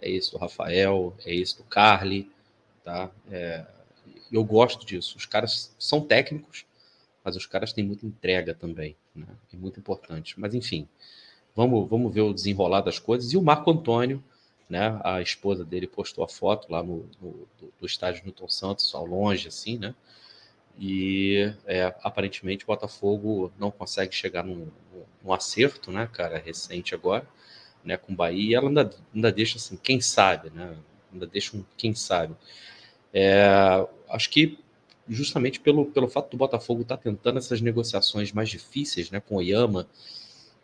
é 0.00 0.10
esse 0.10 0.30
do 0.30 0.38
Rafael, 0.38 1.14
é 1.24 1.34
esse 1.34 1.56
do 1.56 1.64
Carly, 1.64 2.30
tá? 2.84 3.10
É, 3.30 3.64
eu 4.30 4.44
gosto 4.44 4.84
disso. 4.84 5.16
Os 5.16 5.26
caras 5.26 5.74
são 5.78 6.00
técnicos, 6.00 6.66
mas 7.24 7.36
os 7.36 7.46
caras 7.46 7.72
têm 7.72 7.84
muita 7.84 8.06
entrega 8.06 8.54
também, 8.54 8.96
né? 9.14 9.26
É 9.52 9.56
muito 9.56 9.78
importante. 9.78 10.38
Mas 10.38 10.54
enfim, 10.54 10.88
vamos, 11.54 11.88
vamos 11.88 12.12
ver 12.12 12.22
o 12.22 12.32
desenrolar 12.32 12.80
das 12.80 12.98
coisas. 12.98 13.32
E 13.32 13.36
o 13.36 13.42
Marco 13.42 13.70
Antônio, 13.70 14.22
né? 14.68 14.98
A 15.04 15.20
esposa 15.20 15.64
dele 15.64 15.86
postou 15.86 16.24
a 16.24 16.28
foto 16.28 16.70
lá 16.70 16.82
no, 16.82 17.06
no 17.20 17.46
do, 17.78 17.86
estádio 17.86 18.22
Newton 18.24 18.48
Santos, 18.48 18.94
ao 18.94 19.04
longe, 19.04 19.48
assim, 19.48 19.78
né? 19.78 19.94
E 20.78 21.52
é, 21.66 21.94
aparentemente 22.02 22.64
o 22.64 22.66
Botafogo 22.66 23.52
não 23.58 23.70
consegue 23.70 24.14
chegar 24.14 24.42
num, 24.42 24.68
num, 25.22 25.32
acerto, 25.32 25.92
né, 25.92 26.08
cara, 26.10 26.38
recente 26.38 26.94
agora, 26.94 27.28
né, 27.84 27.98
com 27.98 28.12
o 28.12 28.16
Bahia. 28.16 28.50
E 28.50 28.54
ela 28.54 28.68
ainda, 28.68 28.90
ainda 29.14 29.30
deixa 29.30 29.58
assim, 29.58 29.76
quem 29.76 30.00
sabe, 30.00 30.50
né? 30.50 30.74
Ainda 31.12 31.26
deixa 31.26 31.56
um 31.56 31.64
quem 31.76 31.94
sabe. 31.94 32.34
É, 33.12 33.86
acho 34.08 34.30
que 34.30 34.58
justamente 35.08 35.60
pelo, 35.60 35.86
pelo 35.86 36.08
fato 36.08 36.30
do 36.30 36.36
Botafogo 36.36 36.82
estar 36.82 36.96
tá 36.96 37.02
tentando 37.02 37.38
essas 37.38 37.60
negociações 37.60 38.32
mais 38.32 38.48
difíceis, 38.48 39.10
né, 39.10 39.20
com 39.20 39.34
o 39.34 39.38
Oyama, 39.38 39.86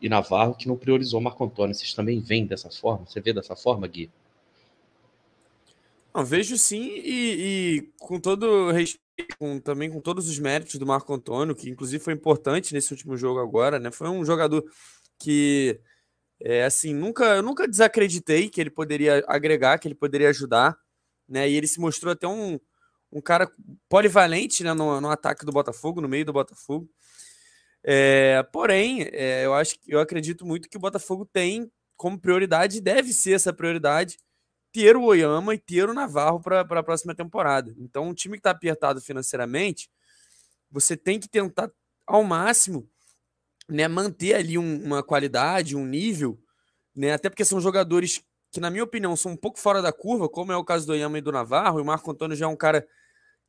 e 0.01 0.09
Navarro 0.09 0.55
que 0.55 0.69
não 0.69 0.77
priorizou 0.77 1.21
Marco 1.21 1.45
Antônio. 1.45 1.75
Vocês 1.75 1.95
também 1.95 2.21
veem 2.21 2.47
dessa 2.47 2.71
forma? 2.71 3.07
Você 3.07 3.21
vê 3.21 3.33
dessa 3.33 3.57
forma, 3.57 3.87
Gui? 3.87 4.11
Não, 6.15 6.25
vejo 6.25 6.57
sim, 6.57 6.89
e, 6.97 7.77
e 7.77 7.93
com 7.99 8.19
todo 8.19 8.71
respeito, 8.73 9.37
com, 9.39 9.61
também 9.61 9.91
com 9.91 10.01
todos 10.01 10.29
os 10.29 10.39
méritos 10.39 10.77
do 10.77 10.87
Marco 10.87 11.13
Antônio, 11.13 11.55
que 11.55 11.69
inclusive 11.69 12.03
foi 12.03 12.13
importante 12.13 12.73
nesse 12.73 12.93
último 12.93 13.17
jogo 13.17 13.41
agora, 13.41 13.79
né? 13.79 13.91
Foi 13.91 14.09
um 14.09 14.25
jogador 14.25 14.65
que, 15.19 15.81
é, 16.41 16.65
assim, 16.65 16.95
nunca, 16.95 17.37
eu 17.37 17.43
nunca 17.43 17.69
desacreditei 17.69 18.49
que 18.49 18.61
ele 18.61 18.71
poderia 18.71 19.25
agregar, 19.27 19.79
que 19.79 19.89
ele 19.89 19.95
poderia 19.95 20.31
ajudar, 20.31 20.77
né? 21.29 21.49
E 21.49 21.55
ele 21.55 21.67
se 21.67 21.81
mostrou 21.81 22.13
até 22.13 22.27
um, 22.27 22.59
um 23.13 23.21
cara 23.21 23.51
polivalente 23.89 24.63
né, 24.63 24.73
no, 24.73 25.01
no 25.01 25.11
ataque 25.11 25.45
do 25.45 25.53
Botafogo, 25.53 26.01
no 26.01 26.09
meio 26.09 26.25
do 26.25 26.33
Botafogo. 26.33 26.89
É, 27.91 28.43
porém, 28.53 29.09
é, 29.13 29.47
eu 29.47 29.55
acho 29.55 29.77
eu 29.87 29.99
acredito 29.99 30.45
muito 30.45 30.69
que 30.69 30.77
o 30.77 30.81
Botafogo 30.81 31.25
tem 31.25 31.73
como 31.97 32.21
prioridade, 32.21 32.83
deve 32.83 33.15
ser 33.15 33.33
essa 33.33 33.51
prioridade, 33.51 34.19
ter 34.71 34.95
o 34.95 35.05
Oyama 35.05 35.55
e 35.55 35.59
ter 35.59 35.89
o 35.89 35.95
Navarro 35.95 36.39
para 36.39 36.61
a 36.61 36.83
próxima 36.83 37.15
temporada. 37.15 37.75
Então, 37.79 38.07
um 38.07 38.13
time 38.13 38.35
que 38.35 38.41
está 38.41 38.51
apertado 38.51 39.01
financeiramente, 39.01 39.91
você 40.71 40.99
tem 40.99 41.19
que 41.19 41.27
tentar 41.27 41.71
ao 42.07 42.23
máximo 42.23 42.87
né, 43.67 43.89
manter 43.89 44.35
ali 44.35 44.59
um, 44.59 44.85
uma 44.85 45.03
qualidade, 45.03 45.75
um 45.75 45.87
nível, 45.87 46.39
né, 46.95 47.15
até 47.15 47.31
porque 47.31 47.45
são 47.45 47.59
jogadores 47.59 48.23
que, 48.53 48.61
na 48.61 48.69
minha 48.71 48.85
opinião, 48.85 49.17
são 49.17 49.33
um 49.33 49.37
pouco 49.37 49.59
fora 49.59 49.81
da 49.81 49.95
curva, 49.95 50.29
como 50.29 50.53
é 50.53 50.57
o 50.59 50.65
caso 50.65 50.85
do 50.87 50.93
Oyama 50.93 51.17
e 51.17 51.23
do 51.23 51.33
Navarro, 51.33 51.79
e 51.79 51.83
o 51.83 51.87
Marco 51.87 52.11
Antônio 52.11 52.37
já 52.37 52.45
é 52.45 52.49
um 52.49 52.57
cara 52.57 52.87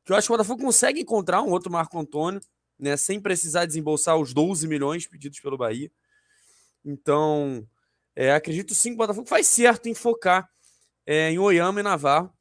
que 0.02 0.12
eu 0.12 0.16
acho 0.16 0.28
que 0.28 0.32
o 0.32 0.36
Botafogo 0.38 0.62
consegue 0.62 1.02
encontrar 1.02 1.42
um 1.42 1.50
outro 1.50 1.70
Marco 1.70 1.98
Antônio, 1.98 2.40
né, 2.80 2.96
sem 2.96 3.20
precisar 3.20 3.66
desembolsar 3.66 4.16
os 4.16 4.32
12 4.32 4.66
milhões 4.66 5.06
pedidos 5.06 5.38
pelo 5.40 5.58
Bahia. 5.58 5.90
Então, 6.84 7.66
é, 8.16 8.32
acredito 8.32 8.74
sim 8.74 8.90
que 8.90 8.94
o 8.94 8.98
Botafogo 8.98 9.28
faz 9.28 9.46
certo 9.46 9.88
em 9.88 9.94
focar 9.94 10.48
é, 11.06 11.30
em 11.30 11.38
Oyama 11.38 11.80
e 11.80 11.82
Navarro, 11.82 12.32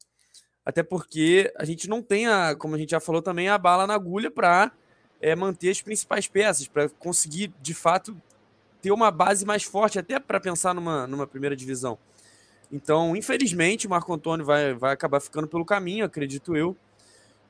até 0.65 0.84
porque 0.84 1.52
a 1.58 1.65
gente 1.65 1.89
não 1.89 2.02
tem, 2.02 2.28
a, 2.28 2.56
como 2.56 2.75
a 2.75 2.78
gente 2.78 2.91
já 2.91 2.99
falou 2.99 3.21
também, 3.21 3.49
a 3.49 3.58
bala 3.58 3.88
na 3.88 3.95
agulha 3.95 4.32
para 4.32 4.71
é, 5.19 5.36
manter 5.36 5.69
as 5.69 5.82
principais 5.82 6.28
peças, 6.28 6.67
para 6.67 6.88
conseguir, 6.89 7.54
de 7.62 7.73
fato, 7.73 8.15
ter 8.82 8.91
uma 8.91 9.12
base 9.12 9.45
mais 9.45 9.63
forte, 9.63 9.99
até 9.99 10.19
para 10.19 10.39
pensar 10.39 10.73
numa, 10.73 11.06
numa 11.06 11.28
primeira 11.28 11.56
divisão. 11.56 11.97
Então, 12.71 13.15
infelizmente, 13.15 13.88
o 13.88 13.89
Marco 13.89 14.13
Antônio 14.13 14.45
vai, 14.45 14.73
vai 14.73 14.93
acabar 14.93 15.19
ficando 15.19 15.47
pelo 15.47 15.65
caminho, 15.65 16.06
acredito 16.06 16.56
eu. 16.56 16.78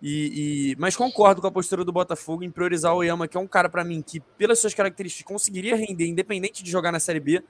E, 0.02 0.72
e, 0.72 0.76
mas 0.78 0.96
concordo 0.96 1.42
com 1.42 1.48
a 1.48 1.52
postura 1.52 1.84
do 1.84 1.92
Botafogo 1.92 2.44
em 2.44 2.50
priorizar 2.50 2.94
o 2.94 2.98
Oyama, 2.98 3.28
que 3.28 3.36
é 3.36 3.40
um 3.40 3.48
cara 3.48 3.68
para 3.68 3.84
mim 3.84 4.02
que, 4.02 4.20
pelas 4.38 4.60
suas 4.60 4.74
características, 4.74 5.26
conseguiria 5.26 5.76
render, 5.76 6.08
independente 6.08 6.64
de 6.64 6.72
jogar 6.72 6.92
na 6.92 7.00
Série 7.00 7.20
B, 7.20 7.44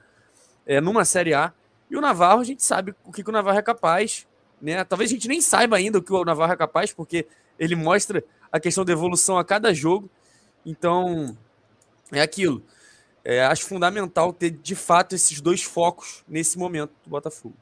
é, 0.66 0.80
numa 0.80 1.04
Série 1.04 1.32
A. 1.32 1.52
E 1.88 1.96
o 1.96 2.00
Navarro, 2.00 2.40
a 2.40 2.44
gente 2.44 2.64
sabe 2.64 2.94
o 3.04 3.12
que, 3.12 3.22
que 3.22 3.30
o 3.30 3.32
Navarro 3.32 3.58
é 3.58 3.62
capaz. 3.62 4.26
Né? 4.60 4.82
Talvez 4.84 5.10
a 5.10 5.14
gente 5.14 5.28
nem 5.28 5.40
saiba 5.40 5.76
ainda 5.76 5.98
o 5.98 6.02
que 6.02 6.12
o 6.12 6.24
Navarro 6.24 6.52
é 6.52 6.56
capaz, 6.56 6.92
porque 6.92 7.26
ele 7.58 7.76
mostra 7.76 8.24
a 8.50 8.58
questão 8.58 8.84
da 8.84 8.92
evolução 8.92 9.38
a 9.38 9.44
cada 9.44 9.72
jogo. 9.72 10.10
Então, 10.66 11.36
é 12.10 12.20
aquilo. 12.20 12.62
É, 13.24 13.44
acho 13.44 13.66
fundamental 13.66 14.32
ter 14.32 14.50
de 14.50 14.74
fato 14.74 15.14
esses 15.14 15.40
dois 15.40 15.62
focos 15.62 16.24
nesse 16.26 16.58
momento 16.58 16.92
do 17.04 17.10
Botafogo. 17.10 17.54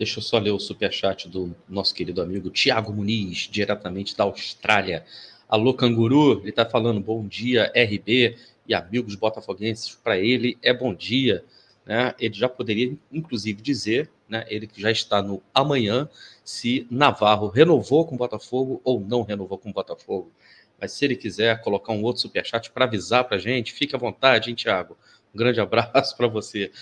Deixa 0.00 0.18
eu 0.18 0.22
só 0.22 0.38
ler 0.38 0.50
o 0.50 0.58
superchat 0.58 1.28
do 1.28 1.54
nosso 1.68 1.94
querido 1.94 2.22
amigo 2.22 2.48
Tiago 2.48 2.90
Muniz, 2.90 3.40
diretamente 3.52 4.16
da 4.16 4.24
Austrália. 4.24 5.04
Alô, 5.46 5.74
canguru, 5.74 6.40
ele 6.40 6.48
está 6.48 6.64
falando 6.64 6.98
bom 6.98 7.26
dia, 7.26 7.70
RB 7.76 8.34
e 8.66 8.74
amigos 8.74 9.14
botafoguenses. 9.14 9.94
Para 9.94 10.18
ele 10.18 10.56
é 10.62 10.72
bom 10.72 10.94
dia. 10.94 11.44
Né? 11.84 12.14
Ele 12.18 12.32
já 12.32 12.48
poderia, 12.48 12.96
inclusive, 13.12 13.60
dizer, 13.60 14.10
né, 14.26 14.46
ele 14.48 14.66
que 14.66 14.80
já 14.80 14.90
está 14.90 15.20
no 15.20 15.42
amanhã, 15.52 16.08
se 16.42 16.86
Navarro 16.90 17.48
renovou 17.48 18.06
com 18.06 18.14
o 18.14 18.18
Botafogo 18.18 18.80
ou 18.82 19.00
não 19.00 19.20
renovou 19.20 19.58
com 19.58 19.68
o 19.68 19.74
Botafogo. 19.74 20.32
Mas 20.80 20.92
se 20.92 21.04
ele 21.04 21.14
quiser 21.14 21.60
colocar 21.60 21.92
um 21.92 22.02
outro 22.02 22.22
superchat 22.22 22.70
para 22.70 22.86
avisar 22.86 23.24
para 23.24 23.36
a 23.36 23.38
gente, 23.38 23.74
fique 23.74 23.94
à 23.94 23.98
vontade, 23.98 24.48
hein, 24.48 24.56
Tiago? 24.56 24.96
Um 25.34 25.36
grande 25.36 25.60
abraço 25.60 26.16
para 26.16 26.26
você. 26.26 26.72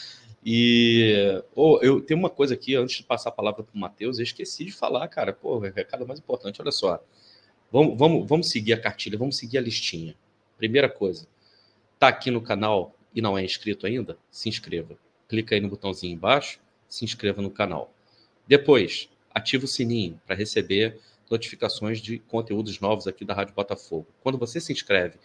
E 0.44 1.42
oh, 1.54 1.78
eu 1.82 2.00
tenho 2.00 2.18
uma 2.18 2.30
coisa 2.30 2.54
aqui, 2.54 2.74
antes 2.76 2.98
de 2.98 3.02
passar 3.02 3.30
a 3.30 3.32
palavra 3.32 3.62
para 3.62 3.74
o 3.74 3.78
Matheus, 3.78 4.18
eu 4.18 4.22
esqueci 4.22 4.64
de 4.64 4.72
falar, 4.72 5.06
cara. 5.08 5.32
Pô, 5.32 5.64
é 5.64 5.70
recado 5.70 6.06
mais 6.06 6.20
importante, 6.20 6.60
olha 6.62 6.72
só. 6.72 7.02
Vamos, 7.70 7.98
vamos, 7.98 8.26
vamos 8.26 8.50
seguir 8.50 8.72
a 8.72 8.80
cartilha, 8.80 9.18
vamos 9.18 9.36
seguir 9.36 9.58
a 9.58 9.60
listinha. 9.60 10.14
Primeira 10.56 10.88
coisa, 10.88 11.26
tá 11.98 12.08
aqui 12.08 12.30
no 12.30 12.40
canal 12.40 12.94
e 13.14 13.20
não 13.20 13.36
é 13.36 13.44
inscrito 13.44 13.86
ainda? 13.86 14.16
Se 14.30 14.48
inscreva. 14.48 14.96
Clica 15.28 15.54
aí 15.54 15.60
no 15.60 15.68
botãozinho 15.68 16.14
embaixo, 16.14 16.60
se 16.88 17.04
inscreva 17.04 17.42
no 17.42 17.50
canal. 17.50 17.92
Depois, 18.46 19.10
ativa 19.34 19.66
o 19.66 19.68
sininho 19.68 20.20
para 20.26 20.34
receber 20.34 20.98
notificações 21.30 22.00
de 22.00 22.18
conteúdos 22.18 22.80
novos 22.80 23.06
aqui 23.06 23.24
da 23.24 23.34
Rádio 23.34 23.54
Botafogo. 23.54 24.06
Quando 24.22 24.38
você 24.38 24.60
se 24.60 24.72
inscreve 24.72 25.18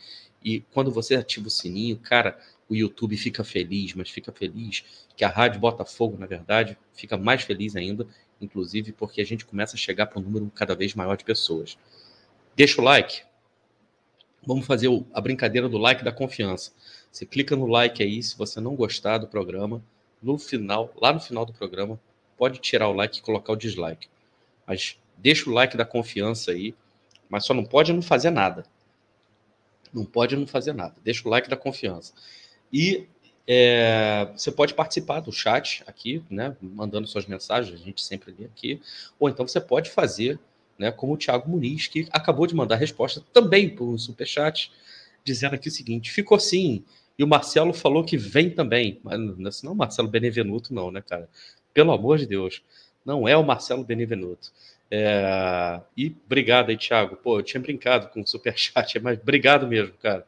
e 0.43 0.59
quando 0.73 0.91
você 0.91 1.15
ativa 1.15 1.47
o 1.47 1.51
sininho, 1.51 1.97
cara, 1.97 2.37
o 2.73 2.75
YouTube 2.75 3.15
fica 3.15 3.43
feliz, 3.43 3.93
mas 3.93 4.09
fica 4.09 4.31
feliz 4.31 4.83
que 5.15 5.23
a 5.23 5.29
Rádio 5.29 5.59
Botafogo, 5.59 6.17
na 6.17 6.25
verdade, 6.25 6.77
fica 6.93 7.17
mais 7.17 7.43
feliz 7.43 7.75
ainda, 7.75 8.07
inclusive 8.41 8.91
porque 8.91 9.21
a 9.21 9.25
gente 9.25 9.45
começa 9.45 9.75
a 9.75 9.79
chegar 9.79 10.07
para 10.07 10.19
um 10.19 10.23
número 10.23 10.51
cada 10.53 10.75
vez 10.75 10.93
maior 10.93 11.15
de 11.15 11.23
pessoas. 11.23 11.77
Deixa 12.55 12.81
o 12.81 12.83
like. 12.83 13.23
Vamos 14.45 14.65
fazer 14.65 14.89
a 15.13 15.21
brincadeira 15.21 15.69
do 15.69 15.77
like 15.77 16.03
da 16.03 16.11
confiança. 16.11 16.73
Você 17.11 17.25
clica 17.25 17.55
no 17.55 17.67
like 17.67 18.03
aí, 18.03 18.21
se 18.21 18.37
você 18.37 18.59
não 18.59 18.75
gostar 18.75 19.19
do 19.19 19.27
programa, 19.27 19.83
no 20.21 20.37
final, 20.37 20.93
lá 20.99 21.13
no 21.13 21.19
final 21.19 21.45
do 21.45 21.53
programa, 21.53 21.99
pode 22.37 22.59
tirar 22.59 22.89
o 22.89 22.93
like 22.93 23.19
e 23.19 23.21
colocar 23.21 23.53
o 23.53 23.55
dislike. 23.55 24.07
Mas 24.65 24.97
deixa 25.17 25.49
o 25.49 25.53
like 25.53 25.77
da 25.77 25.85
confiança 25.85 26.51
aí, 26.51 26.75
mas 27.29 27.45
só 27.45 27.53
não 27.53 27.63
pode 27.63 27.93
não 27.93 28.01
fazer 28.01 28.31
nada. 28.31 28.65
Não 29.93 30.03
pode 30.03 30.35
não 30.35 30.47
fazer 30.47 30.73
nada. 30.73 30.95
Deixa 31.03 31.27
o 31.27 31.31
like 31.31 31.49
da 31.49 31.55
confiança. 31.55 32.13
E 32.73 33.07
é, 33.47 34.29
você 34.35 34.51
pode 34.51 34.73
participar 34.73 35.19
do 35.19 35.31
chat 35.31 35.83
aqui, 35.85 36.23
né, 36.29 36.55
mandando 36.59 37.07
suas 37.07 37.27
mensagens, 37.27 37.79
a 37.79 37.83
gente 37.83 38.01
sempre 38.01 38.33
lê 38.37 38.45
aqui, 38.45 38.81
ou 39.19 39.29
então 39.29 39.47
você 39.47 39.61
pode 39.61 39.91
fazer, 39.91 40.39
né, 40.77 40.91
como 40.91 41.13
o 41.13 41.17
Thiago 41.17 41.49
Muniz, 41.49 41.87
que 41.87 42.07
acabou 42.11 42.47
de 42.47 42.55
mandar 42.55 42.77
resposta 42.77 43.21
também 43.31 43.69
por 43.69 43.87
um 43.87 43.97
superchat, 43.97 44.71
dizendo 45.23 45.55
aqui 45.55 45.67
o 45.67 45.71
seguinte: 45.71 46.11
ficou 46.11 46.39
sim, 46.39 46.83
e 47.17 47.23
o 47.23 47.27
Marcelo 47.27 47.73
falou 47.73 48.03
que 48.03 48.17
vem 48.17 48.49
também, 48.49 48.99
mas 49.03 49.61
não 49.61 49.71
é 49.71 49.73
o 49.73 49.77
Marcelo 49.77 50.07
Benevenuto, 50.07 50.73
não, 50.73 50.89
né, 50.89 51.01
cara? 51.01 51.29
Pelo 51.73 51.91
amor 51.91 52.17
de 52.17 52.25
Deus, 52.25 52.63
não 53.05 53.27
é 53.27 53.35
o 53.37 53.43
Marcelo 53.43 53.83
Benevenuto. 53.83 54.51
É, 54.89 55.81
e 55.97 56.15
obrigado 56.25 56.69
aí, 56.69 56.77
Thiago. 56.77 57.15
Pô, 57.17 57.39
eu 57.39 57.43
tinha 57.43 57.61
brincado 57.61 58.07
com 58.09 58.21
o 58.21 58.27
superchat, 58.27 58.99
mas 59.01 59.19
obrigado 59.19 59.67
mesmo, 59.67 59.93
cara, 60.01 60.25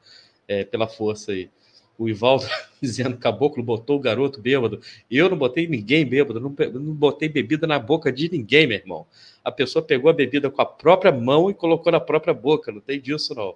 é, 0.47 0.63
pela 0.63 0.88
força 0.88 1.31
aí 1.31 1.49
o 1.97 2.10
Ivaldo 2.10 2.45
dizendo 2.81 3.17
caboclo 3.17 3.63
botou 3.63 3.97
o 3.97 3.99
garoto 3.99 4.41
bêbado. 4.41 4.81
Eu 5.10 5.29
não 5.29 5.38
botei 5.38 5.67
ninguém 5.67 6.05
bêbado, 6.05 6.39
não, 6.39 6.53
não 6.73 6.93
botei 6.93 7.29
bebida 7.29 7.65
na 7.65 7.79
boca 7.79 8.12
de 8.12 8.29
ninguém, 8.31 8.67
meu 8.67 8.77
irmão. 8.77 9.08
A 9.43 9.51
pessoa 9.51 9.84
pegou 9.84 10.10
a 10.10 10.13
bebida 10.13 10.49
com 10.49 10.62
a 10.62 10.65
própria 10.65 11.12
mão 11.12 11.49
e 11.49 11.53
colocou 11.53 11.91
na 11.91 11.99
própria 11.99 12.34
boca, 12.34 12.71
não 12.71 12.81
tem 12.81 12.99
disso 12.99 13.34
não. 13.34 13.55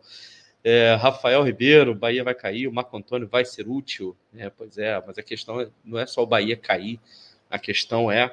É, 0.64 0.94
Rafael 0.96 1.42
Ribeiro, 1.44 1.96
Bahia 1.96 2.24
vai 2.24 2.36
cair, 2.36 2.68
o 2.68 2.74
Marco 2.74 2.96
Antônio 2.96 3.28
vai 3.28 3.46
ser 3.46 3.68
útil. 3.68 4.16
É, 4.36 4.50
pois 4.50 4.78
é, 4.78 5.02
mas 5.06 5.18
a 5.18 5.24
questão 5.24 5.60
é, 5.62 5.70
não 5.84 5.98
é 5.98 6.06
só 6.06 6.22
o 6.24 6.28
Bahia 6.28 6.58
cair, 6.58 7.00
a 7.50 7.58
questão 7.58 8.12
é, 8.12 8.32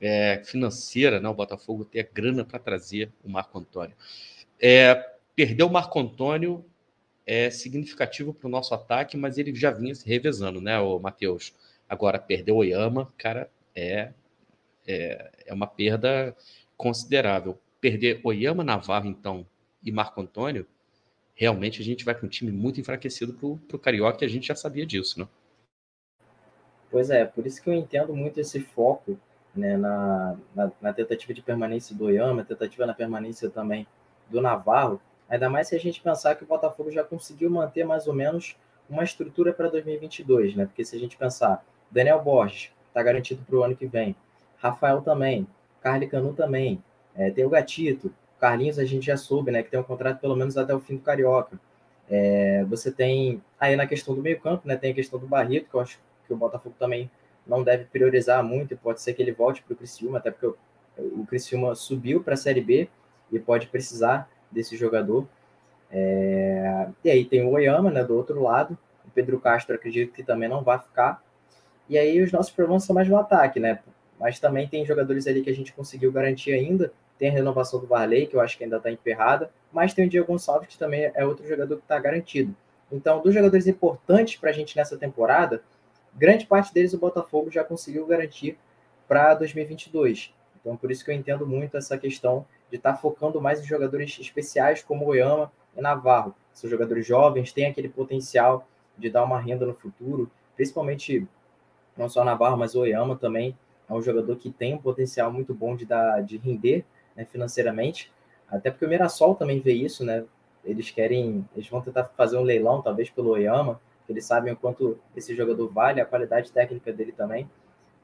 é 0.00 0.42
financeira, 0.44 1.20
né? 1.20 1.28
o 1.28 1.34
Botafogo 1.34 1.84
ter 1.84 2.00
a 2.00 2.08
grana 2.12 2.44
para 2.44 2.58
trazer 2.58 3.10
o 3.22 3.28
Marco 3.28 3.58
Antônio. 3.58 3.94
É, 4.60 4.94
perdeu 5.36 5.66
o 5.66 5.72
Marco 5.72 5.98
Antônio 6.00 6.64
é 7.30 7.48
significativo 7.48 8.34
para 8.34 8.48
o 8.48 8.50
nosso 8.50 8.74
ataque, 8.74 9.16
mas 9.16 9.38
ele 9.38 9.54
já 9.54 9.70
vinha 9.70 9.94
se 9.94 10.04
revezando, 10.04 10.60
né, 10.60 10.80
o 10.80 10.98
Matheus? 10.98 11.54
Agora, 11.88 12.18
perdeu 12.18 12.56
o 12.56 12.58
Oyama, 12.58 13.08
cara, 13.16 13.48
é, 13.72 14.12
é, 14.84 15.30
é 15.46 15.54
uma 15.54 15.68
perda 15.68 16.36
considerável. 16.76 17.56
Perder 17.80 18.20
Oyama, 18.24 18.64
Navarro, 18.64 19.06
então, 19.06 19.46
e 19.80 19.92
Marco 19.92 20.20
Antônio, 20.20 20.66
realmente 21.32 21.80
a 21.80 21.84
gente 21.84 22.04
vai 22.04 22.16
com 22.16 22.26
um 22.26 22.28
time 22.28 22.50
muito 22.50 22.80
enfraquecido 22.80 23.32
para 23.32 23.76
o 23.76 23.78
Carioca 23.78 24.24
e 24.24 24.26
a 24.26 24.28
gente 24.28 24.48
já 24.48 24.56
sabia 24.56 24.84
disso, 24.84 25.20
né? 25.20 25.28
Pois 26.90 27.10
é, 27.10 27.24
por 27.24 27.46
isso 27.46 27.62
que 27.62 27.70
eu 27.70 27.74
entendo 27.74 28.12
muito 28.12 28.40
esse 28.40 28.58
foco 28.58 29.16
né, 29.54 29.76
na, 29.76 30.36
na, 30.52 30.72
na 30.82 30.92
tentativa 30.92 31.32
de 31.32 31.42
permanência 31.42 31.94
do 31.94 32.06
Oyama, 32.06 32.44
tentativa 32.44 32.84
na 32.86 32.92
permanência 32.92 33.48
também 33.48 33.86
do 34.28 34.40
Navarro, 34.42 35.00
Ainda 35.30 35.48
mais 35.48 35.68
se 35.68 35.76
a 35.76 35.78
gente 35.78 36.00
pensar 36.00 36.34
que 36.34 36.42
o 36.42 36.46
Botafogo 36.46 36.90
já 36.90 37.04
conseguiu 37.04 37.48
manter 37.48 37.84
mais 37.84 38.08
ou 38.08 38.12
menos 38.12 38.56
uma 38.88 39.04
estrutura 39.04 39.52
para 39.52 39.68
2022, 39.68 40.56
né? 40.56 40.66
Porque 40.66 40.84
se 40.84 40.96
a 40.96 40.98
gente 40.98 41.16
pensar, 41.16 41.64
Daniel 41.88 42.20
Borges 42.20 42.72
está 42.88 43.00
garantido 43.00 43.42
para 43.46 43.56
o 43.56 43.62
ano 43.62 43.76
que 43.76 43.86
vem, 43.86 44.16
Rafael 44.58 45.00
também, 45.00 45.46
Carly 45.80 46.08
Canu 46.08 46.34
também, 46.34 46.82
é, 47.14 47.30
tem 47.30 47.44
o 47.44 47.48
Gatito, 47.48 48.12
Carlinhos 48.40 48.78
a 48.78 48.84
gente 48.84 49.06
já 49.06 49.16
soube, 49.16 49.50
né? 49.52 49.62
Que 49.62 49.70
tem 49.70 49.78
um 49.78 49.84
contrato 49.84 50.18
pelo 50.18 50.34
menos 50.34 50.56
até 50.56 50.74
o 50.74 50.80
fim 50.80 50.96
do 50.96 51.02
Carioca. 51.02 51.60
É, 52.08 52.64
você 52.64 52.90
tem 52.90 53.40
aí 53.58 53.76
na 53.76 53.86
questão 53.86 54.14
do 54.14 54.22
meio-campo, 54.22 54.66
né? 54.66 54.76
Tem 54.76 54.90
a 54.90 54.94
questão 54.94 55.18
do 55.18 55.26
Barreto, 55.26 55.68
que 55.70 55.74
eu 55.74 55.80
acho 55.80 56.00
que 56.26 56.32
o 56.32 56.36
Botafogo 56.36 56.74
também 56.78 57.08
não 57.46 57.62
deve 57.62 57.84
priorizar 57.84 58.42
muito, 58.42 58.74
e 58.74 58.76
pode 58.76 59.00
ser 59.00 59.12
que 59.12 59.22
ele 59.22 59.32
volte 59.32 59.62
para 59.62 59.74
o 59.74 59.76
Criciúma, 59.76 60.18
até 60.18 60.30
porque 60.30 60.46
o, 60.46 60.56
o 61.20 61.26
Criciúma 61.26 61.74
subiu 61.74 62.22
para 62.22 62.34
a 62.34 62.36
Série 62.36 62.60
B 62.60 62.88
e 63.30 63.38
pode 63.38 63.68
precisar 63.68 64.28
desse 64.50 64.76
jogador. 64.76 65.26
É, 65.90 66.88
e 67.04 67.10
aí 67.10 67.24
tem 67.24 67.44
o 67.44 67.50
Oyama, 67.50 67.90
né, 67.90 68.04
do 68.04 68.16
outro 68.16 68.42
lado. 68.42 68.76
O 69.06 69.10
Pedro 69.10 69.40
Castro 69.40 69.74
acredito 69.74 70.12
que 70.12 70.22
também 70.22 70.48
não 70.48 70.62
vai 70.62 70.78
ficar. 70.78 71.22
E 71.88 71.98
aí 71.98 72.22
os 72.22 72.30
nossos 72.30 72.52
problemas 72.52 72.84
são 72.84 72.94
mais 72.94 73.08
no 73.08 73.16
ataque, 73.16 73.58
né? 73.58 73.80
Mas 74.18 74.38
também 74.38 74.68
tem 74.68 74.84
jogadores 74.84 75.26
ali 75.26 75.42
que 75.42 75.50
a 75.50 75.54
gente 75.54 75.72
conseguiu 75.72 76.12
garantir 76.12 76.52
ainda. 76.52 76.92
Tem 77.18 77.28
a 77.28 77.32
renovação 77.32 77.80
do 77.80 77.86
Varley, 77.86 78.26
que 78.26 78.36
eu 78.36 78.40
acho 78.40 78.56
que 78.56 78.64
ainda 78.64 78.76
está 78.76 78.90
emperrada. 78.90 79.50
Mas 79.72 79.92
tem 79.92 80.06
o 80.06 80.08
Diego 80.08 80.26
Gonçalves, 80.26 80.68
que 80.68 80.78
também 80.78 81.10
é 81.14 81.24
outro 81.24 81.46
jogador 81.46 81.76
que 81.76 81.82
está 81.82 81.98
garantido. 81.98 82.54
Então, 82.92 83.20
dos 83.20 83.34
jogadores 83.34 83.66
importantes 83.66 84.36
para 84.36 84.50
a 84.50 84.52
gente 84.52 84.76
nessa 84.76 84.96
temporada, 84.96 85.62
grande 86.14 86.46
parte 86.46 86.72
deles 86.72 86.92
o 86.92 86.98
Botafogo 86.98 87.50
já 87.50 87.64
conseguiu 87.64 88.06
garantir 88.06 88.58
para 89.08 89.34
2022. 89.34 90.32
Então, 90.60 90.76
por 90.76 90.90
isso 90.90 91.04
que 91.04 91.10
eu 91.10 91.14
entendo 91.14 91.46
muito 91.46 91.76
essa 91.76 91.96
questão 91.96 92.46
de 92.70 92.76
estar 92.76 92.92
tá 92.92 92.98
focando 92.98 93.40
mais 93.40 93.60
em 93.60 93.64
jogadores 93.64 94.18
especiais 94.18 94.82
como 94.82 95.06
Oyama 95.06 95.50
e 95.76 95.80
Navarro. 95.80 96.34
São 96.52 96.68
jogadores 96.68 97.06
jovens, 97.06 97.52
têm 97.52 97.66
aquele 97.66 97.88
potencial 97.88 98.66
de 98.96 99.10
dar 99.10 99.24
uma 99.24 99.38
renda 99.38 99.66
no 99.66 99.74
futuro, 99.74 100.30
principalmente 100.56 101.26
não 101.96 102.08
só 102.08 102.24
Navarro, 102.24 102.56
mas 102.56 102.74
Oyama 102.74 103.16
também 103.16 103.56
é 103.88 103.92
um 103.92 104.02
jogador 104.02 104.36
que 104.36 104.50
tem 104.50 104.74
um 104.74 104.78
potencial 104.78 105.32
muito 105.32 105.52
bom 105.52 105.74
de 105.74 105.84
dar 105.84 106.22
de 106.22 106.36
render 106.36 106.84
né, 107.16 107.24
financeiramente. 107.24 108.10
Até 108.48 108.70
porque 108.70 108.84
o 108.84 108.88
Mirassol 108.88 109.34
também 109.34 109.60
vê 109.60 109.72
isso, 109.72 110.04
né? 110.04 110.24
Eles 110.64 110.90
querem, 110.90 111.48
eles 111.54 111.68
vão 111.68 111.80
tentar 111.80 112.04
fazer 112.04 112.36
um 112.36 112.42
leilão, 112.42 112.82
talvez 112.82 113.08
pelo 113.08 113.30
Oyama, 113.30 113.80
eles 114.08 114.24
sabem 114.24 114.52
o 114.52 114.56
quanto 114.56 114.98
esse 115.16 115.34
jogador 115.34 115.68
vale, 115.68 116.00
a 116.00 116.04
qualidade 116.04 116.50
técnica 116.52 116.92
dele 116.92 117.12
também. 117.12 117.48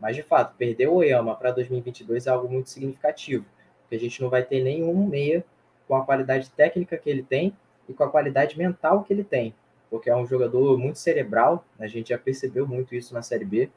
Mas, 0.00 0.14
de 0.14 0.22
fato, 0.22 0.54
perder 0.56 0.88
o 0.88 0.94
Oyama 0.94 1.34
para 1.34 1.50
2022 1.50 2.26
é 2.26 2.30
algo 2.30 2.48
muito 2.48 2.70
significativo, 2.70 3.44
porque 3.86 3.94
a 3.94 4.00
gente 4.00 4.20
não 4.20 4.28
vai 4.28 4.42
ter 4.42 4.62
nenhum 4.62 5.06
meia 5.06 5.44
com 5.86 5.94
a 5.94 6.04
qualidade 6.04 6.50
técnica 6.50 6.98
que 6.98 7.08
ele 7.08 7.22
tem 7.22 7.56
e 7.88 7.94
com 7.94 8.02
a 8.02 8.10
qualidade 8.10 8.58
mental 8.58 9.04
que 9.04 9.12
ele 9.12 9.22
tem, 9.22 9.54
porque 9.88 10.10
é 10.10 10.16
um 10.16 10.26
jogador 10.26 10.76
muito 10.76 10.98
cerebral, 10.98 11.64
a 11.78 11.86
gente 11.86 12.08
já 12.08 12.18
percebeu 12.18 12.66
muito 12.66 12.94
isso 12.94 13.14
na 13.14 13.22
Série 13.22 13.44
B, 13.44 13.70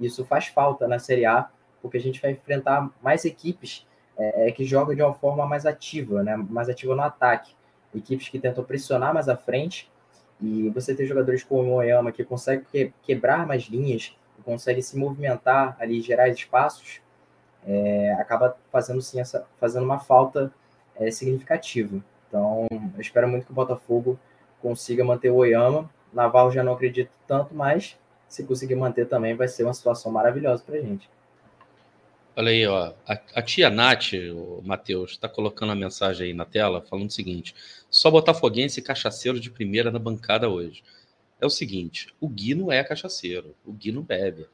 e 0.00 0.06
isso 0.06 0.24
faz 0.24 0.48
falta 0.48 0.88
na 0.88 0.98
Série 0.98 1.24
A, 1.24 1.48
porque 1.80 1.96
a 1.96 2.00
gente 2.00 2.20
vai 2.20 2.32
enfrentar 2.32 2.90
mais 3.00 3.24
equipes 3.24 3.86
é, 4.18 4.48
é 4.48 4.52
que 4.52 4.64
jogam 4.64 4.94
de 4.94 5.02
uma 5.02 5.14
forma 5.14 5.46
mais 5.46 5.64
ativa, 5.64 6.22
né? 6.24 6.36
mais 6.36 6.68
ativa 6.68 6.96
no 6.96 7.02
ataque, 7.02 7.54
equipes 7.94 8.28
que 8.28 8.38
tentam 8.38 8.64
pressionar 8.64 9.14
mais 9.14 9.28
à 9.28 9.36
frente. 9.36 9.90
E 10.40 10.68
você 10.70 10.94
tem 10.94 11.06
jogadores 11.06 11.44
como 11.44 11.70
o 11.70 11.74
Oyama 11.74 12.10
que 12.10 12.24
consegue 12.24 12.64
que, 12.70 12.92
quebrar 13.02 13.46
mais 13.46 13.62
linhas, 13.64 14.16
consegue 14.44 14.82
se 14.82 14.98
movimentar 14.98 15.76
ali, 15.78 16.00
gerar 16.00 16.28
espaços, 16.28 17.00
é, 17.66 18.12
acaba 18.14 18.56
fazendo 18.70 19.00
sim 19.00 19.20
essa, 19.20 19.46
fazendo 19.58 19.84
uma 19.84 19.98
falta 19.98 20.52
é, 20.96 21.10
significativa. 21.10 22.02
Então, 22.28 22.66
eu 22.70 23.00
espero 23.00 23.28
muito 23.28 23.46
que 23.46 23.52
o 23.52 23.54
Botafogo 23.54 24.18
consiga 24.60 25.04
manter 25.04 25.30
o 25.30 25.36
Oyama. 25.36 25.90
Naval 26.12 26.50
já 26.50 26.62
não 26.62 26.74
acredito 26.74 27.10
tanto, 27.26 27.54
mas 27.54 27.96
se 28.28 28.44
conseguir 28.44 28.74
manter 28.74 29.06
também 29.06 29.34
vai 29.34 29.48
ser 29.48 29.64
uma 29.64 29.74
situação 29.74 30.10
maravilhosa 30.10 30.62
para 30.64 30.76
a 30.76 30.80
gente. 30.80 31.08
Olha 32.34 32.50
aí, 32.50 32.66
ó. 32.66 32.94
A, 33.06 33.20
a 33.34 33.42
tia 33.42 33.68
Nath, 33.68 34.14
o 34.34 34.62
Matheus, 34.64 35.12
está 35.12 35.28
colocando 35.28 35.72
a 35.72 35.76
mensagem 35.76 36.28
aí 36.28 36.34
na 36.34 36.46
tela, 36.46 36.80
falando 36.80 37.10
o 37.10 37.12
seguinte: 37.12 37.54
só 37.90 38.10
botafoguense 38.10 38.80
e 38.80 38.82
cachaceiro 38.82 39.38
de 39.38 39.50
primeira 39.50 39.90
na 39.90 39.98
bancada 39.98 40.48
hoje. 40.48 40.82
É 41.38 41.44
o 41.44 41.50
seguinte: 41.50 42.14
o 42.18 42.28
Gui 42.28 42.54
não 42.54 42.72
é 42.72 42.82
cachaceiro, 42.82 43.54
o 43.66 43.72
Gui 43.72 43.92
bebe. 44.00 44.46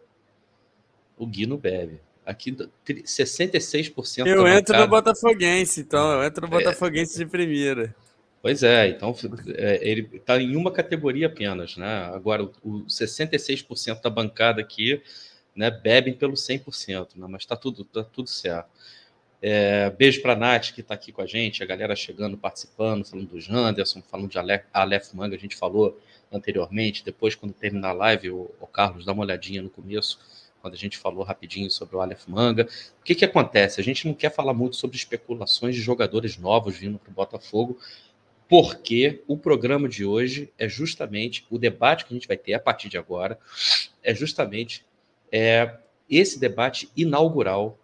O 1.17 1.27
Gui 1.27 1.47
não 1.47 1.57
bebe. 1.57 2.01
Aqui, 2.29 2.55
66% 2.87 4.27
Eu 4.27 4.47
entro 4.47 4.75
bancada... 4.75 4.79
no 4.81 4.89
Botafoguense, 4.89 5.81
então. 5.81 6.13
Eu 6.13 6.25
entro 6.25 6.47
no 6.47 6.55
é. 6.55 6.59
Botafoguense 6.59 7.15
é... 7.15 7.25
de 7.25 7.31
primeira. 7.31 7.97
Pois 8.43 8.63
é, 8.63 8.89
então 8.91 9.17
é, 9.57 9.81
ele 9.81 10.09
está 10.13 10.41
em 10.41 10.55
uma 10.55 10.71
categoria 10.71 11.27
apenas, 11.27 11.77
né? 11.79 12.05
Agora, 12.15 12.45
o 12.63 12.85
66% 12.87 14.03
da 14.03 14.11
bancada 14.11 14.61
aqui 14.61 15.03
né, 15.57 15.71
bebem 15.71 16.13
pelo 16.13 16.35
100%, 16.35 17.17
né, 17.17 17.27
mas 17.29 17.43
está 17.43 17.57
tudo, 17.57 17.83
tá 17.83 18.05
tudo 18.05 18.29
certo. 18.29 18.69
É, 19.41 19.89
beijo 19.91 20.21
para 20.21 20.35
a 20.35 20.37
Nath, 20.37 20.73
que 20.73 20.83
está 20.83 20.95
aqui 20.95 21.13
com 21.13 21.23
a 21.23 21.27
gente, 21.27 21.63
a 21.63 21.67
galera 21.67 21.97
chegando, 21.97 22.37
participando, 22.37 23.05
falando 23.05 23.29
do 23.29 23.41
Janderson, 23.41 24.03
falando 24.03 24.29
de 24.29 24.39
Aleph, 24.39 24.65
Aleph 24.73 25.13
Manga, 25.15 25.35
a 25.35 25.39
gente 25.39 25.57
falou 25.57 25.99
anteriormente, 26.31 27.05
depois, 27.05 27.35
quando 27.35 27.53
terminar 27.53 27.91
a 27.91 27.93
live, 27.93 28.31
o, 28.31 28.51
o, 28.61 28.67
Carlos 28.67 29.05
dá 29.05 29.13
uma 29.13 29.23
olhadinha 29.23 29.63
no 29.63 29.71
começo, 29.71 30.19
quando 30.61 30.75
a 30.75 30.77
gente 30.77 30.99
falou 30.99 31.25
rapidinho 31.25 31.71
sobre 31.71 31.97
o 31.97 32.01
Aleph 32.01 32.27
Manga. 32.27 32.69
O 33.01 33.05
que, 33.05 33.15
que 33.15 33.25
acontece? 33.25 33.81
A 33.81 33.85
gente 33.85 34.07
não 34.07 34.15
quer 34.15 34.35
falar 34.35 34.55
muito 34.55 34.77
sobre 34.77 34.97
especulações 34.97 35.75
de 35.75 35.81
jogadores 35.81 36.37
novos 36.37 36.77
vindo 36.77 36.99
para 36.99 37.11
o 37.11 37.15
Botafogo, 37.15 37.79
porque 38.49 39.23
o 39.27 39.37
programa 39.37 39.89
de 39.89 40.05
hoje 40.05 40.51
é 40.59 40.69
justamente 40.69 41.47
o 41.51 41.59
debate 41.59 42.05
que 42.05 42.15
a 42.15 42.17
gente 42.17 42.29
vai 42.29 42.37
ter 42.37 42.55
a 42.55 42.61
partir 42.61 42.89
de 42.89 42.97
agora, 42.97 43.39
é 44.03 44.15
justamente 44.15 44.85
é, 45.31 45.77
esse 46.09 46.39
debate 46.39 46.91
inaugural 46.97 47.79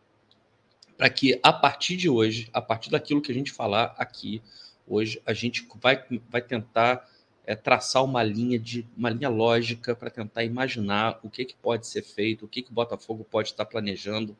para 0.97 1.11
que 1.11 1.39
a 1.43 1.53
partir 1.53 1.97
de 1.97 2.09
hoje, 2.09 2.49
a 2.53 2.63
partir 2.63 2.91
daquilo 2.91 3.21
que 3.21 3.31
a 3.31 3.35
gente 3.35 3.53
falar 3.53 3.95
aqui 3.99 4.41
hoje, 4.87 5.21
a 5.27 5.33
gente 5.33 5.67
vai, 5.81 6.03
vai 6.31 6.41
tentar 6.41 7.09
é, 7.47 7.55
traçar 7.55 8.05
uma 8.05 8.23
linha 8.23 8.59
de 8.59 8.87
uma 8.97 9.11
linha 9.11 9.29
lógica 9.29 9.95
para 9.95 10.11
tentar 10.11 10.45
imaginar 10.45 11.19
o 11.23 11.29
que, 11.29 11.45
que 11.45 11.55
pode 11.55 11.87
ser 11.87 12.03
feito, 12.03 12.45
o 12.45 12.49
que, 12.49 12.63
que 12.63 12.71
o 12.71 12.75
Botafogo 12.75 13.25
pode 13.25 13.51
estar 13.51 13.65
planejando 13.65 14.37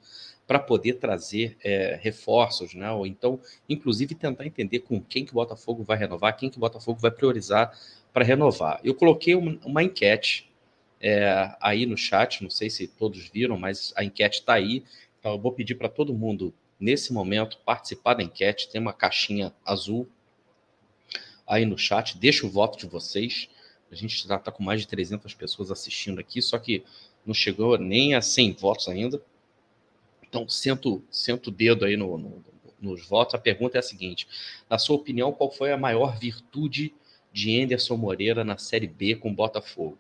para 0.47 0.59
poder 0.59 0.95
trazer 0.95 1.57
é, 1.63 1.99
reforços, 2.03 2.75
né? 2.75 2.91
Ou 2.91 3.07
então, 3.07 3.41
inclusive, 3.69 4.15
tentar 4.15 4.47
entender 4.47 4.81
com 4.81 5.01
quem 5.01 5.25
que 5.25 5.33
o 5.33 5.35
Botafogo 5.35 5.83
vai 5.83 5.97
renovar, 5.97 6.37
quem 6.37 6.51
que 6.51 6.57
o 6.57 6.61
Botafogo 6.61 7.01
vai 7.01 7.11
priorizar 7.11 7.77
para 8.13 8.25
renovar. 8.25 8.81
Eu 8.85 8.95
coloquei 8.95 9.35
uma, 9.35 9.59
uma 9.65 9.83
enquete 9.83 10.51
é, 11.01 11.55
aí 11.61 11.87
no 11.87 11.97
chat, 11.97 12.43
não 12.43 12.51
sei 12.51 12.71
se 12.71 12.87
todos 12.87 13.29
viram, 13.29 13.59
mas 13.59 13.93
a 13.97 14.05
enquete 14.05 14.41
está 14.41 14.55
aí. 14.55 14.85
Então 15.19 15.33
eu 15.33 15.39
vou 15.39 15.53
pedir 15.53 15.75
para 15.75 15.89
todo 15.89 16.15
mundo, 16.15 16.53
nesse 16.79 17.13
momento, 17.13 17.59
participar 17.65 18.15
da 18.15 18.23
enquete. 18.23 18.71
Tem 18.71 18.81
uma 18.81 18.93
caixinha 18.93 19.53
azul 19.65 20.09
aí 21.47 21.65
no 21.65 21.79
chat. 21.79 22.17
Deixa 22.19 22.47
o 22.47 22.51
voto 22.51 22.79
de 22.79 22.87
vocês. 22.87 23.49
A 23.91 23.95
gente 23.95 24.15
está 24.15 24.51
com 24.51 24.63
mais 24.63 24.81
de 24.81 24.89
300 24.89 25.35
pessoas 25.35 25.71
assistindo 25.71 26.19
aqui, 26.19 26.43
só 26.43 26.59
que 26.59 26.83
não 27.25 27.35
chegou 27.35 27.79
nem 27.79 28.15
a 28.15 28.21
100 28.21 28.53
votos 28.53 28.89
ainda. 28.89 29.23
Então, 30.23 30.49
sento, 30.49 31.03
sento 31.11 31.49
o 31.49 31.51
dedo 31.51 31.85
aí 31.85 31.97
no, 31.97 32.19
no, 32.19 32.45
nos 32.81 33.07
votos. 33.07 33.35
A 33.35 33.39
pergunta 33.39 33.79
é 33.79 33.81
a 33.81 33.83
seguinte: 33.83 34.27
na 34.69 34.79
sua 34.79 34.97
opinião, 34.97 35.33
qual 35.33 35.51
foi 35.51 35.73
a 35.73 35.77
maior 35.77 36.19
virtude 36.19 36.95
de 37.33 37.61
Anderson 37.61 37.97
Moreira 37.97 38.45
na 38.45 38.59
Série 38.59 38.89
B 38.89 39.15
com 39.17 39.35
Botafogo? 39.35 39.99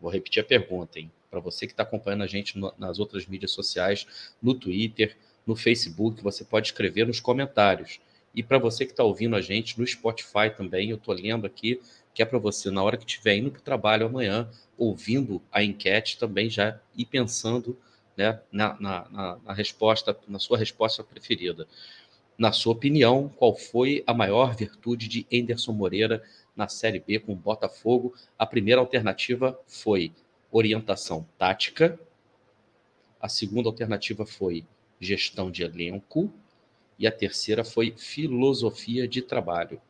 Vou 0.00 0.10
repetir 0.10 0.42
a 0.42 0.46
pergunta, 0.46 0.98
hein? 0.98 1.10
Para 1.30 1.40
você 1.40 1.66
que 1.66 1.72
está 1.72 1.82
acompanhando 1.82 2.22
a 2.22 2.26
gente 2.26 2.58
no, 2.58 2.72
nas 2.78 2.98
outras 2.98 3.26
mídias 3.26 3.50
sociais, 3.50 4.06
no 4.40 4.54
Twitter, 4.54 5.16
no 5.46 5.56
Facebook, 5.56 6.22
você 6.22 6.44
pode 6.44 6.68
escrever 6.68 7.06
nos 7.06 7.20
comentários. 7.20 8.00
E 8.34 8.42
para 8.42 8.58
você 8.58 8.84
que 8.84 8.92
está 8.92 9.04
ouvindo 9.04 9.36
a 9.36 9.40
gente 9.40 9.78
no 9.78 9.86
Spotify 9.86 10.50
também, 10.56 10.90
eu 10.90 10.96
estou 10.96 11.14
lendo 11.14 11.46
aqui 11.46 11.80
que 12.12 12.22
é 12.22 12.26
para 12.26 12.38
você, 12.38 12.70
na 12.70 12.82
hora 12.82 12.96
que 12.96 13.04
estiver 13.04 13.36
indo 13.36 13.50
para 13.50 13.58
o 13.58 13.62
trabalho 13.62 14.06
amanhã, 14.06 14.48
ouvindo 14.78 15.42
a 15.50 15.64
enquete, 15.64 16.16
também 16.16 16.48
já 16.48 16.80
ir 16.96 17.06
pensando 17.06 17.76
né, 18.16 18.40
na, 18.52 18.76
na, 18.80 19.08
na, 19.10 19.36
na 19.44 19.52
resposta, 19.52 20.16
na 20.28 20.38
sua 20.38 20.56
resposta 20.56 21.02
preferida. 21.02 21.66
Na 22.38 22.52
sua 22.52 22.72
opinião, 22.72 23.28
qual 23.28 23.56
foi 23.56 24.04
a 24.06 24.14
maior 24.14 24.54
virtude 24.54 25.08
de 25.08 25.26
Enderson 25.30 25.72
Moreira 25.72 26.22
na 26.54 26.68
Série 26.68 27.00
B 27.00 27.18
com 27.18 27.32
o 27.32 27.36
Botafogo. 27.36 28.14
A 28.38 28.46
primeira 28.46 28.80
alternativa 28.80 29.58
foi 29.66 30.12
orientação 30.50 31.26
tática. 31.36 31.98
A 33.20 33.28
segunda 33.28 33.68
alternativa 33.68 34.24
foi 34.24 34.64
gestão 35.00 35.50
de 35.50 35.62
elenco. 35.62 36.32
E 36.98 37.06
a 37.06 37.12
terceira 37.12 37.64
foi 37.64 37.94
filosofia 37.96 39.06
de 39.08 39.22
trabalho. 39.22 39.80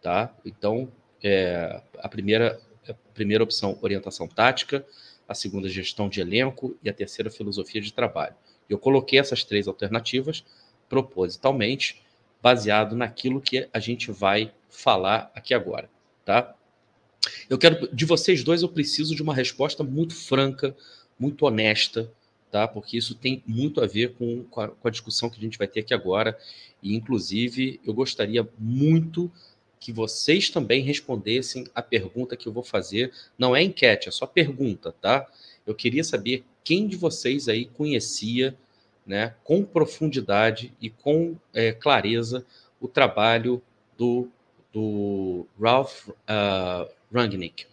Tá? 0.00 0.34
Então, 0.44 0.90
é, 1.22 1.82
a, 1.98 2.08
primeira, 2.08 2.60
a 2.88 2.94
primeira 3.12 3.42
opção, 3.42 3.78
orientação 3.82 4.28
tática. 4.28 4.86
A 5.26 5.34
segunda, 5.34 5.68
gestão 5.68 6.08
de 6.08 6.20
elenco. 6.20 6.76
E 6.82 6.88
a 6.88 6.92
terceira, 6.92 7.30
filosofia 7.30 7.80
de 7.80 7.92
trabalho. 7.92 8.34
Eu 8.68 8.78
coloquei 8.78 9.18
essas 9.18 9.44
três 9.44 9.66
alternativas 9.68 10.44
propositalmente 10.88 12.02
baseado 12.42 12.94
naquilo 12.94 13.40
que 13.40 13.68
a 13.72 13.78
gente 13.78 14.12
vai 14.12 14.52
falar 14.68 15.30
aqui 15.34 15.54
agora, 15.54 15.88
tá? 16.24 16.54
Eu 17.48 17.56
quero 17.56 17.88
de 17.94 18.04
vocês 18.04 18.44
dois 18.44 18.62
eu 18.62 18.68
preciso 18.68 19.14
de 19.14 19.22
uma 19.22 19.34
resposta 19.34 19.82
muito 19.82 20.14
franca, 20.14 20.76
muito 21.18 21.46
honesta, 21.46 22.12
tá? 22.54 22.68
Porque 22.68 22.96
isso 22.96 23.16
tem 23.16 23.42
muito 23.44 23.80
a 23.80 23.86
ver 23.88 24.14
com, 24.14 24.44
com, 24.44 24.60
a, 24.60 24.68
com 24.68 24.86
a 24.86 24.90
discussão 24.90 25.28
que 25.28 25.36
a 25.36 25.42
gente 25.42 25.58
vai 25.58 25.66
ter 25.66 25.80
aqui 25.80 25.92
agora 25.92 26.38
e 26.80 26.94
inclusive 26.94 27.80
eu 27.84 27.92
gostaria 27.92 28.48
muito 28.56 29.28
que 29.80 29.92
vocês 29.92 30.50
também 30.50 30.80
respondessem 30.80 31.66
a 31.74 31.82
pergunta 31.82 32.36
que 32.36 32.46
eu 32.46 32.52
vou 32.52 32.62
fazer. 32.62 33.12
Não 33.36 33.56
é 33.56 33.62
enquete, 33.64 34.08
é 34.08 34.12
só 34.12 34.24
pergunta, 34.24 34.94
tá? 35.00 35.26
Eu 35.66 35.74
queria 35.74 36.04
saber 36.04 36.44
quem 36.62 36.86
de 36.86 36.94
vocês 36.96 37.48
aí 37.48 37.64
conhecia, 37.64 38.56
né, 39.04 39.34
com 39.42 39.64
profundidade 39.64 40.72
e 40.80 40.88
com 40.88 41.36
é, 41.52 41.72
clareza 41.72 42.46
o 42.80 42.86
trabalho 42.86 43.60
do, 43.98 44.28
do 44.72 45.44
Ralph 45.60 46.08
uh, 46.08 46.88
Rangnick. 47.12 47.66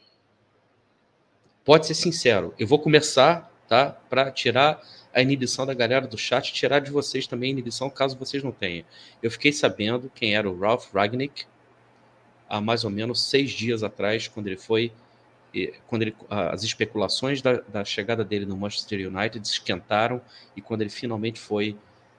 Pode 1.63 1.85
ser 1.85 1.93
sincero. 1.93 2.55
Eu 2.57 2.65
vou 2.65 2.79
começar, 2.79 3.50
tá, 3.71 3.97
para 4.09 4.29
tirar 4.29 4.81
a 5.13 5.21
inibição 5.21 5.65
da 5.65 5.73
galera 5.73 6.05
do 6.05 6.17
chat, 6.17 6.51
tirar 6.51 6.79
de 6.79 6.91
vocês 6.91 7.25
também 7.25 7.47
a 7.47 7.53
inibição, 7.53 7.89
caso 7.89 8.17
vocês 8.17 8.43
não 8.43 8.51
tenham. 8.51 8.83
Eu 9.23 9.31
fiquei 9.31 9.53
sabendo 9.53 10.11
quem 10.13 10.35
era 10.35 10.49
o 10.49 10.59
Ralph 10.59 10.93
Ragnick 10.93 11.45
há 12.49 12.59
mais 12.59 12.83
ou 12.83 12.89
menos 12.89 13.29
seis 13.29 13.51
dias 13.51 13.81
atrás, 13.81 14.27
quando 14.27 14.47
ele 14.47 14.57
foi, 14.57 14.91
quando 15.87 16.01
ele, 16.01 16.13
as 16.29 16.63
especulações 16.63 17.41
da, 17.41 17.61
da 17.61 17.85
chegada 17.85 18.25
dele 18.25 18.45
no 18.45 18.57
Manchester 18.57 19.07
United 19.07 19.47
esquentaram 19.47 20.21
e 20.53 20.61
quando 20.61 20.81
ele 20.81 20.89
finalmente 20.89 21.39
foi 21.39 21.77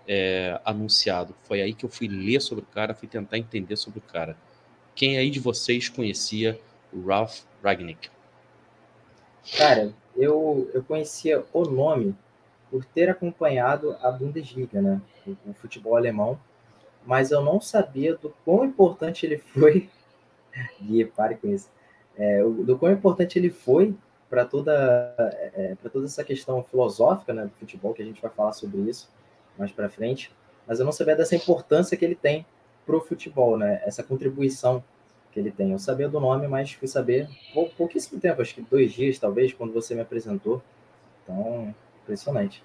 é, 0.08 0.58
anunciado. 0.64 1.36
Foi 1.42 1.60
aí 1.60 1.74
que 1.74 1.84
eu 1.84 1.90
fui 1.90 2.08
ler 2.08 2.40
sobre 2.40 2.64
o 2.64 2.66
cara, 2.66 2.94
fui 2.94 3.08
tentar 3.08 3.36
entender 3.36 3.76
sobre 3.76 3.98
o 3.98 4.02
cara. 4.02 4.38
Quem 4.94 5.18
aí 5.18 5.28
de 5.28 5.38
vocês 5.38 5.90
conhecia 5.90 6.58
o 6.90 7.06
Ralph 7.06 7.40
Ragnick? 7.62 8.08
Cara, 9.56 9.92
eu, 10.16 10.70
eu 10.72 10.82
conhecia 10.82 11.44
o 11.52 11.64
nome 11.64 12.14
por 12.70 12.84
ter 12.84 13.10
acompanhado 13.10 13.96
a 14.00 14.10
Bundesliga, 14.10 14.80
né? 14.80 15.00
O, 15.26 15.50
o, 15.50 15.54
futebol 15.54 15.96
alemão, 15.96 16.38
mas 17.04 17.30
eu 17.30 17.42
não 17.42 17.60
sabia 17.60 18.16
do 18.16 18.34
quão 18.44 18.64
importante 18.64 19.26
ele 19.26 19.38
foi. 19.38 19.90
Gui, 20.80 21.04
pare 21.04 21.36
com 21.36 21.48
isso. 21.48 21.70
É, 22.16 22.42
do 22.42 22.78
quão 22.78 22.92
importante 22.92 23.38
ele 23.38 23.50
foi 23.50 23.94
para 24.28 24.44
toda, 24.44 24.72
é, 25.18 25.76
toda 25.92 26.06
essa 26.06 26.24
questão 26.24 26.62
filosófica 26.62 27.34
né, 27.34 27.44
do 27.44 27.50
futebol, 27.50 27.92
que 27.92 28.02
a 28.02 28.04
gente 28.04 28.20
vai 28.20 28.30
falar 28.30 28.52
sobre 28.52 28.80
isso 28.82 29.10
mais 29.58 29.70
para 29.70 29.88
frente. 29.88 30.32
Mas 30.66 30.78
eu 30.78 30.84
não 30.84 30.92
sabia 30.92 31.16
dessa 31.16 31.36
importância 31.36 31.96
que 31.96 32.04
ele 32.04 32.14
tem 32.14 32.46
para 32.86 32.96
o 32.96 33.00
futebol, 33.00 33.56
né? 33.56 33.82
Essa 33.84 34.02
contribuição 34.02 34.82
que 35.32 35.40
ele 35.40 35.50
tem. 35.50 35.72
Eu 35.72 35.78
sabia 35.78 36.08
do 36.08 36.20
nome, 36.20 36.46
mas 36.46 36.72
fui 36.72 36.86
saber 36.86 37.28
pouquíssimo 37.76 38.20
tempo, 38.20 38.42
acho 38.42 38.54
que 38.54 38.62
dois 38.62 38.92
dias, 38.92 39.18
talvez, 39.18 39.52
quando 39.52 39.72
você 39.72 39.94
me 39.94 40.00
apresentou. 40.00 40.62
Então, 41.22 41.74
Impressionante. 42.02 42.62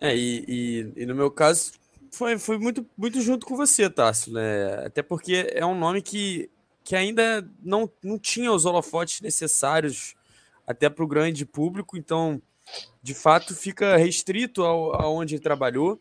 É, 0.00 0.14
e, 0.14 0.44
e, 0.48 1.02
e, 1.02 1.06
no 1.06 1.14
meu 1.14 1.30
caso, 1.30 1.72
foi, 2.10 2.38
foi 2.38 2.58
muito, 2.58 2.84
muito 2.96 3.20
junto 3.20 3.46
com 3.46 3.56
você, 3.56 3.88
Tássio, 3.88 4.32
né? 4.32 4.84
Até 4.84 5.02
porque 5.02 5.50
é 5.52 5.64
um 5.64 5.78
nome 5.78 6.02
que, 6.02 6.50
que 6.84 6.94
ainda 6.94 7.48
não, 7.62 7.90
não 8.02 8.18
tinha 8.18 8.52
os 8.52 8.66
holofotes 8.66 9.20
necessários 9.20 10.14
até 10.66 10.90
para 10.90 11.04
o 11.04 11.08
grande 11.08 11.46
público, 11.46 11.96
então, 11.96 12.40
de 13.02 13.14
fato, 13.14 13.54
fica 13.54 13.96
restrito 13.96 14.62
ao, 14.62 15.00
aonde 15.00 15.36
ele 15.36 15.42
trabalhou, 15.42 16.00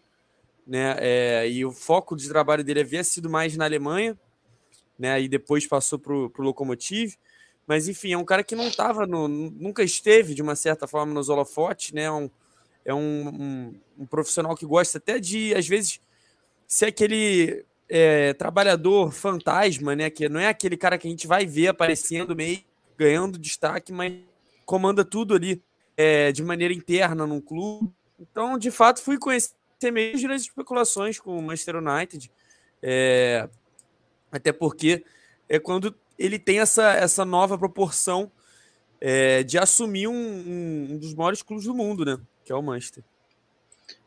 né? 0.65 0.95
É, 0.99 1.49
e 1.49 1.65
o 1.65 1.71
foco 1.71 2.15
de 2.15 2.27
trabalho 2.27 2.63
dele 2.63 2.81
havia 2.81 3.03
sido 3.03 3.29
mais 3.29 3.55
na 3.57 3.65
Alemanha, 3.65 4.17
né? 4.97 5.21
E 5.21 5.27
depois 5.27 5.65
passou 5.65 5.99
para 5.99 6.13
o 6.13 6.31
Lokomotiv. 6.37 7.15
Mas, 7.67 7.87
enfim, 7.87 8.13
é 8.13 8.17
um 8.17 8.25
cara 8.25 8.43
que 8.43 8.55
não 8.55 8.67
estava, 8.67 9.05
nunca 9.05 9.83
esteve, 9.83 10.33
de 10.33 10.41
uma 10.41 10.55
certa 10.55 10.87
forma, 10.87 11.13
nos 11.13 11.29
holofotes, 11.29 11.93
né? 11.93 12.11
Um, 12.11 12.29
é 12.83 12.93
um, 12.93 13.27
um, 13.27 13.79
um, 13.99 14.05
profissional 14.05 14.55
que 14.55 14.65
gosta 14.65 14.97
até 14.97 15.19
de, 15.19 15.53
às 15.53 15.67
vezes, 15.67 15.99
ser 16.67 16.87
aquele 16.87 17.63
é, 17.87 18.33
trabalhador 18.33 19.11
fantasma, 19.11 19.95
né? 19.95 20.09
Que 20.09 20.27
não 20.27 20.39
é 20.39 20.47
aquele 20.47 20.75
cara 20.75 20.97
que 20.97 21.07
a 21.07 21.11
gente 21.11 21.27
vai 21.27 21.45
ver 21.45 21.67
aparecendo 21.67 22.35
meio, 22.35 22.59
ganhando 22.97 23.37
destaque, 23.37 23.91
mas 23.91 24.13
comanda 24.65 25.05
tudo 25.05 25.35
ali 25.35 25.61
é, 25.95 26.31
de 26.31 26.43
maneira 26.43 26.73
interna 26.73 27.27
num 27.27 27.41
clube. 27.41 27.91
Então, 28.19 28.57
de 28.57 28.71
fato, 28.71 29.01
fui 29.01 29.17
conhecer 29.17 29.53
meio 29.89 30.27
das 30.27 30.41
especulações 30.43 31.19
com 31.19 31.37
o 31.37 31.41
Manchester 31.41 31.77
United. 31.77 32.29
É, 32.83 33.49
até 34.31 34.51
porque 34.51 35.03
é 35.49 35.59
quando 35.59 35.95
ele 36.17 36.37
tem 36.37 36.59
essa, 36.59 36.93
essa 36.93 37.25
nova 37.25 37.57
proporção 37.57 38.31
é, 38.99 39.41
de 39.43 39.57
assumir 39.57 40.07
um, 40.07 40.13
um, 40.13 40.87
um, 40.91 40.97
dos 40.97 41.13
maiores 41.13 41.41
clubes 41.41 41.65
do 41.65 41.73
mundo, 41.73 42.05
né? 42.05 42.19
Que 42.45 42.51
é 42.51 42.55
o 42.55 42.61
Manchester. 42.61 43.03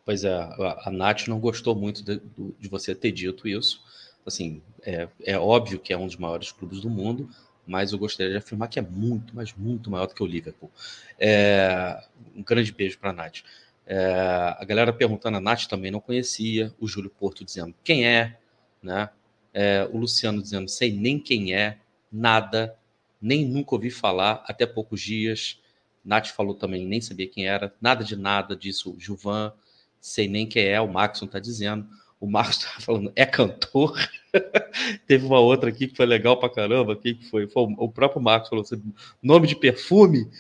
Pois 0.05 0.23
é, 0.23 0.33
a, 0.33 0.83
a 0.87 0.91
Nath 0.91 1.27
não 1.27 1.41
gostou 1.41 1.75
muito 1.75 2.05
de, 2.05 2.21
de, 2.59 2.69
você 2.69 2.95
ter 2.95 3.11
dito 3.11 3.49
isso. 3.49 3.83
Assim, 4.25 4.63
é, 4.83 5.09
é 5.25 5.39
óbvio 5.39 5.79
que 5.79 5.93
é 5.93 5.99
um 5.99 6.07
dos 6.07 6.17
maiores 6.17 6.53
clubes 6.53 6.81
do 6.81 6.89
mundo, 6.89 7.29
mas 7.67 7.93
eu 7.93 7.99
gostaria 7.99 8.33
de 8.33 8.39
afirmar 8.39 8.69
que 8.69 8.79
é 8.79 8.83
muito, 8.83 9.35
mas 9.35 9.55
muito 9.55 9.91
maior 9.91 10.07
do 10.07 10.15
que 10.15 10.23
o 10.23 10.27
Liverpool. 10.27 10.71
É, 11.19 12.03
um 12.35 12.43
grande 12.43 12.73
beijo 12.73 12.99
para 12.99 13.11
a 13.11 13.13
Nath. 13.13 13.41
É, 13.87 14.57
a 14.59 14.65
galera 14.65 14.93
perguntando, 14.93 15.37
a 15.37 15.41
Nath 15.41 15.67
também 15.67 15.91
não 15.91 16.01
conhecia, 16.01 16.73
o 16.81 16.89
Júlio 16.89 17.11
Porto 17.11 17.45
dizendo 17.45 17.75
quem 17.85 18.07
é, 18.07 18.39
né? 18.83 19.11
É, 19.53 19.89
o 19.93 19.99
Luciano 19.99 20.43
dizendo 20.43 20.69
sei 20.69 20.93
nem 20.93 21.19
quem 21.19 21.55
é 21.55 21.79
nada, 22.11 22.77
nem 23.21 23.47
nunca 23.47 23.75
ouvi 23.75 23.91
falar, 23.91 24.43
até 24.47 24.67
poucos 24.67 25.01
dias. 25.01 25.61
Nath 26.05 26.29
falou 26.29 26.55
também, 26.55 26.87
nem 26.87 27.01
sabia 27.01 27.29
quem 27.29 27.47
era, 27.47 27.75
nada 27.81 28.05
de 28.05 28.17
nada 28.17 28.57
disso. 28.57 28.95
Juvan, 28.99 29.53
sei 30.01 30.29
nem 30.29 30.47
quem 30.47 30.65
é, 30.67 30.81
o 30.81 30.89
Maxon 30.89 31.25
está 31.27 31.39
dizendo. 31.39 31.87
O 32.21 32.27
Marcos 32.27 32.57
está 32.57 32.81
falando, 32.81 33.13
é 33.15 33.27
cantor? 33.27 33.99
Teve 35.07 35.27
uma 35.27 35.41
outra 35.41 35.71
aqui 35.71 35.89
que 35.89 35.97
foi 35.97 36.07
legal 36.07 36.39
pra 36.39 36.49
caramba. 36.49 36.97
Quem 36.97 37.15
que 37.15 37.25
foi? 37.27 37.47
foi 37.47 37.75
o 37.79 37.89
próprio 37.89 38.23
Marcos 38.23 38.49
falou 38.49 38.63
assim, 38.63 38.83
nome 39.23 39.47
de 39.47 39.57
perfume. 39.57 40.31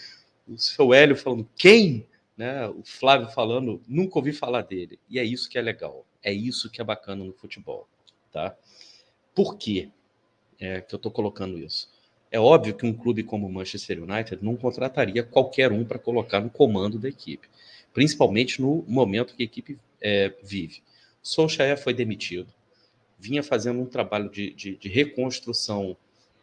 O 0.47 0.59
seu 0.59 0.93
Hélio 0.93 1.17
falando, 1.17 1.49
quem? 1.57 2.07
Né? 2.37 2.67
O 2.69 2.83
Flávio 2.83 3.29
falando, 3.29 3.81
nunca 3.87 4.19
ouvi 4.19 4.33
falar 4.33 4.63
dele. 4.63 4.99
E 5.09 5.19
é 5.19 5.25
isso 5.25 5.49
que 5.49 5.59
é 5.59 5.63
legal. 5.63 6.05
É 6.23 6.33
isso 6.33 6.71
que 6.71 6.81
é 6.81 6.85
bacana 6.85 7.25
no 7.25 7.33
futebol. 7.33 7.89
Tá? 8.33 8.57
Por 9.35 9.57
quê? 9.57 9.91
é, 10.59 10.81
que 10.81 10.95
eu 10.95 10.97
estou 10.97 11.13
colocando 11.13 11.59
isso. 11.59 11.91
É 12.31 12.41
óbvio 12.41 12.75
que 12.75 12.87
um 12.87 12.93
clube 12.93 13.23
como 13.23 13.47
o 13.47 13.53
Manchester 13.53 14.03
United 14.03 14.43
não 14.43 14.57
contrataria 14.57 15.23
qualquer 15.23 15.71
um 15.71 15.85
para 15.85 15.99
colocar 15.99 16.41
no 16.41 16.51
comando 16.51 16.99
da 16.99 17.09
equipe, 17.09 17.49
principalmente 17.93 18.61
no 18.61 18.85
momento 18.89 19.35
que 19.37 19.43
a 19.43 19.47
equipe 19.47 19.79
é, 20.01 20.33
vive. 20.43 20.83
Solskjaer 21.23 21.79
foi 21.79 21.95
demitido, 21.95 22.53
vinha 23.19 23.43
fazendo 23.43 23.81
um 23.81 23.87
trabalho 23.87 24.29
de, 24.31 24.53
de, 24.53 24.77
de 24.77 24.89
reconstrução 24.89 25.97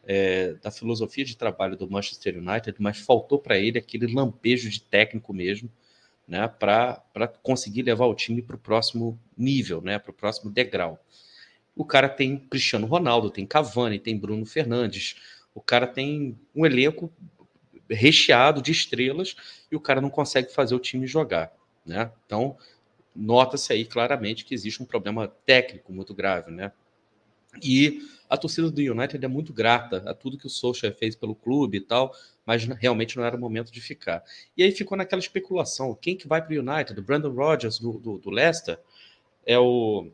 é, 0.07 0.53
da 0.53 0.71
filosofia 0.71 1.25
de 1.25 1.35
trabalho 1.35 1.75
do 1.75 1.89
Manchester 1.89 2.37
United, 2.37 2.75
mas 2.79 2.97
faltou 2.97 3.37
para 3.37 3.57
ele 3.57 3.77
aquele 3.77 4.11
lampejo 4.11 4.69
de 4.69 4.81
técnico 4.81 5.33
mesmo, 5.33 5.69
né, 6.27 6.47
para 6.47 7.27
conseguir 7.41 7.83
levar 7.83 8.05
o 8.05 8.15
time 8.15 8.41
para 8.41 8.55
o 8.55 8.59
próximo 8.59 9.19
nível, 9.37 9.81
né, 9.81 9.99
para 9.99 10.11
o 10.11 10.13
próximo 10.13 10.49
degrau. 10.49 10.99
O 11.75 11.85
cara 11.85 12.07
tem 12.07 12.37
Cristiano 12.37 12.85
Ronaldo, 12.85 13.29
tem 13.29 13.45
Cavani, 13.45 13.99
tem 13.99 14.17
Bruno 14.17 14.45
Fernandes. 14.45 15.15
O 15.53 15.61
cara 15.61 15.87
tem 15.87 16.37
um 16.55 16.65
elenco 16.65 17.11
recheado 17.89 18.61
de 18.61 18.71
estrelas 18.71 19.35
e 19.71 19.75
o 19.75 19.79
cara 19.79 20.01
não 20.01 20.09
consegue 20.09 20.53
fazer 20.53 20.75
o 20.75 20.79
time 20.79 21.05
jogar, 21.07 21.51
né? 21.85 22.11
Então, 22.25 22.57
nota-se 23.15 23.73
aí 23.73 23.85
claramente 23.85 24.45
que 24.45 24.53
existe 24.53 24.81
um 24.81 24.85
problema 24.85 25.27
técnico 25.45 25.91
muito 25.91 26.13
grave, 26.13 26.51
né? 26.51 26.71
E 27.61 28.07
a 28.29 28.37
torcida 28.37 28.71
do 28.71 28.79
United 28.79 29.23
é 29.23 29.27
muito 29.27 29.51
grata 29.51 30.09
a 30.09 30.13
tudo 30.13 30.37
que 30.37 30.47
o 30.47 30.49
Solskjaer 30.49 30.95
fez 30.95 31.15
pelo 31.15 31.35
clube 31.35 31.79
e 31.79 31.81
tal, 31.81 32.15
mas 32.51 32.65
realmente 32.65 33.15
não 33.15 33.23
era 33.23 33.37
o 33.37 33.39
momento 33.39 33.71
de 33.71 33.79
ficar. 33.79 34.21
E 34.57 34.61
aí 34.61 34.73
ficou 34.73 34.97
naquela 34.97 35.21
especulação: 35.21 35.95
quem 35.95 36.17
que 36.17 36.27
vai 36.27 36.41
para 36.41 36.53
o 36.53 36.59
United? 36.59 36.99
O 36.99 37.01
Brandon 37.01 37.31
Rodgers 37.31 37.79
do, 37.79 37.93
do, 37.93 38.17
do 38.17 38.29
Leicester? 38.29 38.77
É 39.45 39.57
o 39.57 40.11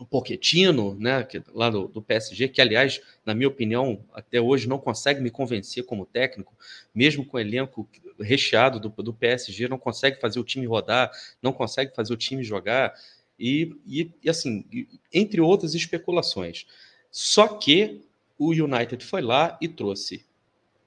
o 0.00 0.06
Pochettino, 0.06 0.96
né, 0.98 1.22
que, 1.22 1.40
lá 1.54 1.70
do, 1.70 1.86
do, 1.86 2.02
PSG, 2.02 2.48
que 2.48 2.60
aliás, 2.60 3.00
na 3.24 3.34
minha 3.34 3.46
opinião, 3.46 4.02
até 4.12 4.40
hoje 4.40 4.66
não 4.66 4.78
consegue 4.78 5.20
me 5.20 5.30
convencer 5.30 5.84
como 5.84 6.06
técnico, 6.06 6.52
mesmo 6.92 7.24
com 7.24 7.36
o 7.36 7.40
elenco 7.40 7.88
recheado 8.18 8.80
do, 8.80 8.88
do 8.88 9.12
PSG, 9.12 9.68
não 9.68 9.78
consegue 9.78 10.18
fazer 10.18 10.40
o 10.40 10.44
time 10.44 10.66
rodar, 10.66 11.12
não 11.40 11.52
consegue 11.52 11.94
fazer 11.94 12.12
o 12.12 12.16
time 12.16 12.42
jogar, 12.42 12.94
e, 13.38 13.76
e, 13.86 14.10
e 14.24 14.30
assim, 14.30 14.64
entre 15.12 15.40
outras 15.40 15.72
especulações. 15.72 16.66
Só 17.08 17.46
que 17.46 18.00
o 18.36 18.50
United 18.50 19.04
foi 19.04 19.20
lá 19.20 19.56
e 19.60 19.68
trouxe 19.68 20.24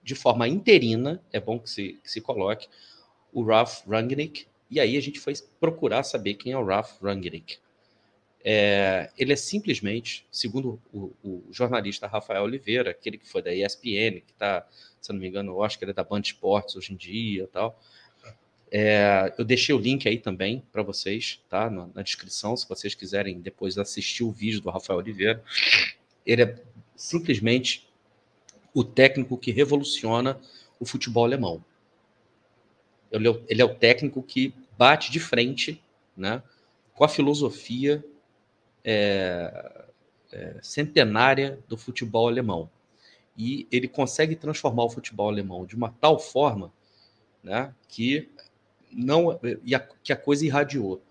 de 0.05 0.13
forma 0.13 0.47
interina, 0.47 1.19
é 1.33 1.39
bom 1.39 1.59
que 1.59 1.67
se, 1.67 1.99
que 2.03 2.11
se 2.11 2.21
coloque, 2.21 2.67
o 3.33 3.43
Ralph 3.43 3.81
Rangnick, 3.87 4.45
e 4.69 4.79
aí 4.79 4.95
a 4.95 5.01
gente 5.01 5.19
foi 5.19 5.33
procurar 5.59 6.03
saber 6.03 6.35
quem 6.35 6.51
é 6.51 6.57
o 6.57 6.63
Ralph 6.63 7.01
Rangnick. 7.01 7.57
É, 8.43 9.09
ele 9.17 9.33
é 9.33 9.35
simplesmente, 9.35 10.23
segundo 10.31 10.79
o, 10.93 11.11
o, 11.23 11.43
jornalista 11.51 12.05
Rafael 12.05 12.43
Oliveira, 12.43 12.91
aquele 12.91 13.17
que 13.17 13.27
foi 13.27 13.41
da 13.41 13.51
ESPN, 13.51 14.21
que 14.21 14.31
está, 14.31 14.67
se 15.01 15.11
não 15.11 15.19
me 15.19 15.27
engano, 15.27 15.53
eu 15.53 15.63
acho 15.63 15.79
que 15.79 15.83
ele 15.83 15.91
é 15.91 15.95
da 15.95 16.03
Band 16.03 16.21
Esportes 16.21 16.75
hoje 16.75 16.93
em 16.93 16.95
dia 16.95 17.49
tal. 17.51 17.81
É, 18.71 19.33
eu 19.39 19.43
deixei 19.43 19.73
o 19.73 19.79
link 19.79 20.07
aí 20.07 20.19
também 20.19 20.63
para 20.71 20.83
vocês, 20.83 21.41
tá? 21.49 21.67
Na, 21.67 21.87
na, 21.95 22.03
descrição, 22.03 22.55
se 22.55 22.69
vocês 22.69 22.93
quiserem 22.93 23.41
depois 23.41 23.79
assistir 23.79 24.23
o 24.23 24.31
vídeo 24.31 24.61
do 24.61 24.69
Rafael 24.69 24.99
Oliveira. 24.99 25.43
ele 26.23 26.43
é 26.43 26.63
simplesmente 26.95 27.87
o 28.75 28.83
técnico 28.83 29.37
que 29.37 29.51
revoluciona 29.51 30.37
o 30.77 30.85
futebol 30.85 31.23
alemão. 31.23 31.63
Ele 33.09 33.27
é 33.27 33.31
o, 33.31 33.43
ele 33.47 33.61
é 33.61 33.65
o 33.65 33.73
técnico 33.73 34.21
que 34.21 34.53
bate 34.77 35.09
de 35.09 35.19
frente 35.19 35.81
né, 36.15 36.43
com 36.93 37.05
a 37.05 37.07
filosofia 37.07 38.03
é, 38.83 39.85
é, 40.33 40.59
centenária 40.61 41.57
do 41.69 41.77
futebol 41.77 42.27
alemão. 42.27 42.69
E 43.37 43.65
ele 43.71 43.87
consegue 43.87 44.35
transformar 44.35 44.83
o 44.83 44.89
futebol 44.89 45.29
alemão 45.29 45.65
de 45.65 45.75
uma 45.75 45.89
tal 45.89 46.19
forma 46.19 46.73
né, 47.41 47.73
que, 47.87 48.29
não, 48.91 49.39
e 49.63 49.73
a, 49.73 49.79
que 49.79 50.11
a 50.11 50.17
coisa 50.17 50.45
irradiou. 50.45 51.01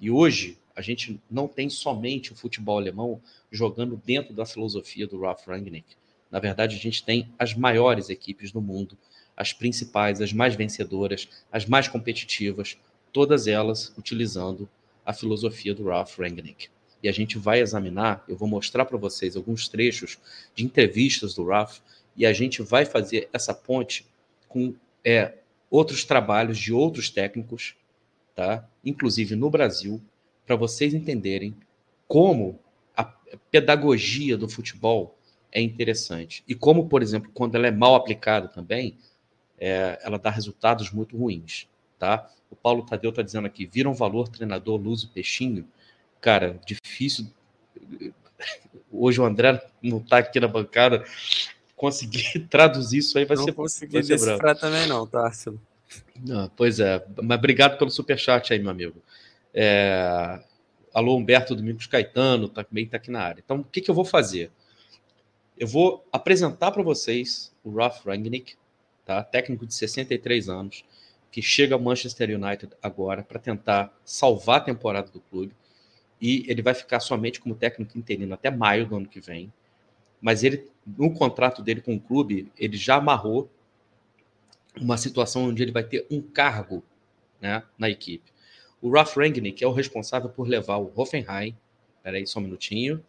E 0.00 0.10
hoje 0.10 0.58
a 0.74 0.80
gente 0.80 1.20
não 1.30 1.46
tem 1.46 1.70
somente 1.70 2.32
o 2.32 2.36
futebol 2.36 2.78
alemão 2.78 3.22
jogando 3.50 3.96
dentro 3.96 4.34
da 4.34 4.44
filosofia 4.44 5.06
do 5.06 5.20
Ralf 5.20 5.46
Rangnick. 5.46 6.01
Na 6.32 6.40
verdade, 6.40 6.74
a 6.74 6.78
gente 6.78 7.04
tem 7.04 7.30
as 7.38 7.54
maiores 7.54 8.08
equipes 8.08 8.50
do 8.50 8.62
mundo, 8.62 8.96
as 9.36 9.52
principais, 9.52 10.22
as 10.22 10.32
mais 10.32 10.54
vencedoras, 10.54 11.28
as 11.52 11.66
mais 11.66 11.88
competitivas, 11.88 12.78
todas 13.12 13.46
elas 13.46 13.92
utilizando 13.98 14.66
a 15.04 15.12
filosofia 15.12 15.74
do 15.74 15.84
Ralf 15.84 16.18
Rangnick. 16.18 16.68
E 17.02 17.08
a 17.08 17.12
gente 17.12 17.36
vai 17.36 17.60
examinar, 17.60 18.24
eu 18.26 18.36
vou 18.36 18.48
mostrar 18.48 18.86
para 18.86 18.96
vocês 18.96 19.36
alguns 19.36 19.68
trechos 19.68 20.18
de 20.54 20.64
entrevistas 20.64 21.34
do 21.34 21.44
Ralf, 21.44 21.80
e 22.16 22.24
a 22.24 22.32
gente 22.32 22.62
vai 22.62 22.86
fazer 22.86 23.28
essa 23.32 23.52
ponte 23.52 24.06
com 24.48 24.74
é, 25.04 25.34
outros 25.70 26.04
trabalhos 26.04 26.58
de 26.58 26.72
outros 26.72 27.10
técnicos, 27.10 27.74
tá? 28.34 28.66
inclusive 28.84 29.34
no 29.34 29.50
Brasil, 29.50 30.00
para 30.46 30.56
vocês 30.56 30.94
entenderem 30.94 31.54
como 32.06 32.58
a 32.96 33.04
pedagogia 33.50 34.36
do 34.36 34.48
futebol 34.48 35.18
é 35.52 35.60
interessante. 35.60 36.42
E 36.48 36.54
como, 36.54 36.88
por 36.88 37.02
exemplo, 37.02 37.30
quando 37.32 37.54
ela 37.54 37.66
é 37.66 37.70
mal 37.70 37.94
aplicada 37.94 38.48
também, 38.48 38.96
é, 39.58 39.98
ela 40.02 40.18
dá 40.18 40.30
resultados 40.30 40.90
muito 40.90 41.16
ruins. 41.16 41.68
Tá? 41.98 42.28
O 42.50 42.56
Paulo 42.56 42.84
Tadeu 42.84 43.10
está 43.10 43.22
dizendo 43.22 43.46
aqui: 43.46 43.66
viram 43.66 43.94
valor 43.94 44.28
treinador 44.28 44.80
Luso 44.80 45.10
Peixinho? 45.12 45.68
Cara, 46.20 46.58
difícil. 46.66 47.26
Hoje 48.90 49.20
o 49.20 49.24
André 49.24 49.62
não 49.82 49.98
está 49.98 50.18
aqui 50.18 50.40
na 50.40 50.48
bancada. 50.48 51.04
Conseguir 51.76 52.40
traduzir 52.50 52.98
isso 52.98 53.18
aí 53.18 53.24
vai 53.24 53.36
não 53.36 53.44
ser. 53.44 53.50
Não 53.50 53.56
consegui 53.56 54.02
decifrar 54.02 54.58
também, 54.58 54.86
não, 54.88 55.06
Társilo. 55.06 55.60
Não, 56.24 56.50
pois 56.56 56.80
é, 56.80 57.04
mas 57.22 57.38
obrigado 57.38 57.76
pelo 57.76 57.90
superchat 57.90 58.52
aí, 58.52 58.58
meu 58.58 58.70
amigo. 58.70 59.02
É... 59.52 60.40
Alô, 60.94 61.16
Humberto 61.16 61.54
Domingos 61.54 61.86
Caetano 61.86 62.48
também 62.48 62.84
está 62.84 62.96
aqui 62.96 63.10
na 63.10 63.20
área. 63.20 63.42
Então, 63.44 63.58
o 63.58 63.64
que, 63.64 63.80
que 63.80 63.90
eu 63.90 63.94
vou 63.94 64.04
fazer? 64.04 64.50
Eu 65.58 65.66
vou 65.66 66.06
apresentar 66.10 66.72
para 66.72 66.82
vocês 66.82 67.54
o 67.62 67.70
Ralf 67.70 68.04
Rangnick, 68.04 68.56
tá? 69.04 69.22
técnico 69.22 69.66
de 69.66 69.74
63 69.74 70.48
anos, 70.48 70.84
que 71.30 71.40
chega 71.40 71.74
ao 71.74 71.80
Manchester 71.80 72.30
United 72.30 72.72
agora 72.82 73.22
para 73.22 73.38
tentar 73.38 73.92
salvar 74.04 74.58
a 74.58 74.64
temporada 74.64 75.10
do 75.10 75.20
clube. 75.20 75.54
E 76.20 76.44
ele 76.48 76.62
vai 76.62 76.74
ficar 76.74 77.00
somente 77.00 77.40
como 77.40 77.54
técnico 77.54 77.98
interino 77.98 78.34
até 78.34 78.50
maio 78.50 78.86
do 78.86 78.96
ano 78.96 79.08
que 79.08 79.20
vem. 79.20 79.52
Mas 80.20 80.44
ele, 80.44 80.68
no 80.86 81.12
contrato 81.12 81.62
dele 81.62 81.80
com 81.80 81.94
o 81.96 82.00
clube, 82.00 82.52
ele 82.56 82.76
já 82.76 82.96
amarrou 82.96 83.50
uma 84.80 84.96
situação 84.96 85.44
onde 85.44 85.62
ele 85.62 85.72
vai 85.72 85.82
ter 85.82 86.06
um 86.10 86.22
cargo 86.22 86.82
né, 87.40 87.62
na 87.76 87.90
equipe. 87.90 88.30
O 88.80 88.90
Ralf 88.90 89.16
Rangnick 89.16 89.62
é 89.62 89.66
o 89.66 89.72
responsável 89.72 90.28
por 90.28 90.46
levar 90.46 90.76
o 90.76 90.92
Hoffenheim. 90.94 91.56
Peraí, 92.02 92.26
só 92.26 92.40
um 92.40 92.42
minutinho. 92.42 93.04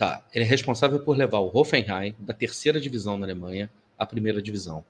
Tá, 0.00 0.26
ele 0.32 0.46
é 0.46 0.48
responsável 0.48 0.98
por 1.00 1.14
levar 1.14 1.40
o 1.40 1.54
Hoffenheim 1.54 2.16
da 2.18 2.32
terceira 2.32 2.80
divisão 2.80 3.18
na 3.18 3.26
Alemanha 3.26 3.70
à 3.98 4.06
primeira 4.06 4.40
divisão. 4.40 4.82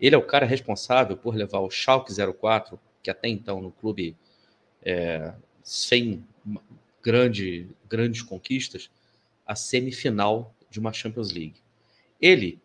Ele 0.00 0.16
é 0.16 0.18
o 0.18 0.26
cara 0.26 0.44
responsável 0.44 1.16
por 1.16 1.36
levar 1.36 1.60
o 1.60 1.70
Schalke 1.70 2.12
04, 2.12 2.76
que 3.00 3.12
até 3.12 3.28
então 3.28 3.62
no 3.62 3.70
clube 3.70 4.16
é, 4.82 5.32
sem 5.62 6.24
grande, 7.00 7.68
grandes 7.88 8.22
conquistas, 8.22 8.90
a 9.46 9.54
semifinal 9.54 10.52
de 10.68 10.80
uma 10.80 10.92
Champions 10.92 11.30
League. 11.30 11.62
Ele, 12.20 12.58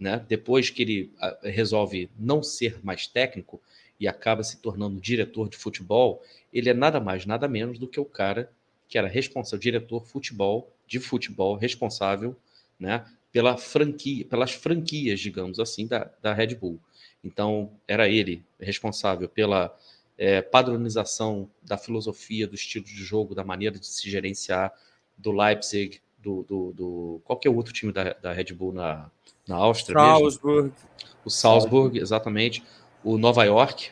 né, 0.00 0.24
depois 0.26 0.70
que 0.70 0.80
ele 0.80 1.12
resolve 1.42 2.08
não 2.18 2.42
ser 2.42 2.82
mais 2.82 3.06
técnico, 3.06 3.60
e 4.00 4.08
acaba 4.08 4.42
se 4.42 4.56
tornando 4.56 4.98
diretor 4.98 5.50
de 5.50 5.58
futebol, 5.58 6.22
ele 6.50 6.70
é 6.70 6.74
nada 6.74 6.98
mais, 6.98 7.26
nada 7.26 7.46
menos 7.46 7.78
do 7.78 7.86
que 7.86 8.00
o 8.00 8.06
cara 8.06 8.50
que 8.88 8.96
era 8.96 9.06
responsável, 9.06 9.58
diretor 9.58 10.06
futebol, 10.06 10.72
de 10.86 11.00
futebol, 11.00 11.56
responsável 11.56 12.36
né, 12.78 13.04
pela 13.32 13.56
franquia, 13.56 14.24
pelas 14.24 14.52
franquias, 14.52 15.20
digamos 15.20 15.58
assim, 15.58 15.86
da, 15.86 16.10
da 16.22 16.32
Red 16.32 16.54
Bull. 16.54 16.80
Então, 17.22 17.70
era 17.86 18.08
ele 18.08 18.44
responsável 18.60 19.28
pela 19.28 19.76
é, 20.16 20.40
padronização 20.40 21.50
da 21.62 21.76
filosofia, 21.76 22.46
do 22.46 22.54
estilo 22.54 22.84
de 22.84 22.94
jogo, 22.94 23.34
da 23.34 23.44
maneira 23.44 23.78
de 23.78 23.86
se 23.86 24.08
gerenciar, 24.08 24.72
do 25.16 25.32
Leipzig, 25.32 26.00
do, 26.18 26.42
do, 26.42 26.72
do 26.72 27.20
qual 27.24 27.38
que 27.38 27.48
é 27.48 27.50
o 27.50 27.56
outro 27.56 27.72
time 27.72 27.92
da, 27.92 28.12
da 28.14 28.32
Red 28.32 28.52
Bull 28.54 28.72
na, 28.72 29.10
na 29.46 29.56
Áustria 29.56 29.98
Salzburg. 29.98 30.62
mesmo? 30.62 30.76
O 31.24 31.30
Salzburg, 31.30 31.98
exatamente 31.98 32.62
o 33.02 33.18
Nova 33.18 33.44
York, 33.44 33.90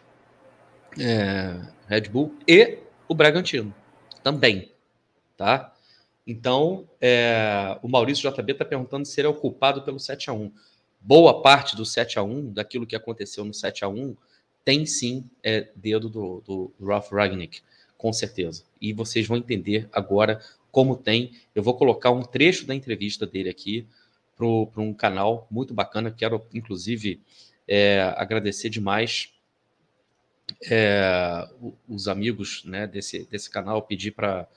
é, 0.98 1.60
Red 1.86 2.08
Bull 2.08 2.34
e 2.46 2.78
o 3.08 3.14
Bragantino 3.14 3.74
também, 4.22 4.72
tá? 5.36 5.73
Então, 6.26 6.88
é, 7.00 7.78
o 7.82 7.88
Maurício 7.88 8.30
JB 8.30 8.52
está 8.52 8.64
perguntando 8.64 9.06
se 9.06 9.20
ele 9.20 9.26
é 9.28 9.30
o 9.30 9.34
culpado 9.34 9.82
pelo 9.82 9.98
7 9.98 10.30
a 10.30 10.32
1 10.32 10.50
Boa 11.06 11.42
parte 11.42 11.76
do 11.76 11.84
7 11.84 12.18
a 12.18 12.22
1 12.22 12.54
daquilo 12.54 12.86
que 12.86 12.96
aconteceu 12.96 13.44
no 13.44 13.52
7 13.52 13.84
a 13.84 13.88
1 13.88 14.16
tem 14.64 14.86
sim 14.86 15.28
é, 15.42 15.68
dedo 15.76 16.08
do, 16.08 16.42
do 16.46 16.72
Ralph 16.82 17.12
Ragnick, 17.12 17.60
com 17.98 18.10
certeza. 18.10 18.64
E 18.80 18.94
vocês 18.94 19.26
vão 19.26 19.36
entender 19.36 19.86
agora 19.92 20.40
como 20.72 20.96
tem. 20.96 21.32
Eu 21.54 21.62
vou 21.62 21.76
colocar 21.76 22.10
um 22.10 22.22
trecho 22.22 22.64
da 22.64 22.74
entrevista 22.74 23.26
dele 23.26 23.50
aqui 23.50 23.86
para 24.34 24.46
um 24.80 24.94
canal 24.94 25.46
muito 25.50 25.74
bacana. 25.74 26.10
Quero, 26.10 26.42
inclusive, 26.54 27.20
é, 27.68 28.00
agradecer 28.16 28.70
demais 28.70 29.28
é, 30.70 31.46
os 31.86 32.08
amigos 32.08 32.64
né, 32.64 32.86
desse, 32.86 33.26
desse 33.26 33.50
canal, 33.50 33.82
pedir 33.82 34.12
para 34.12 34.48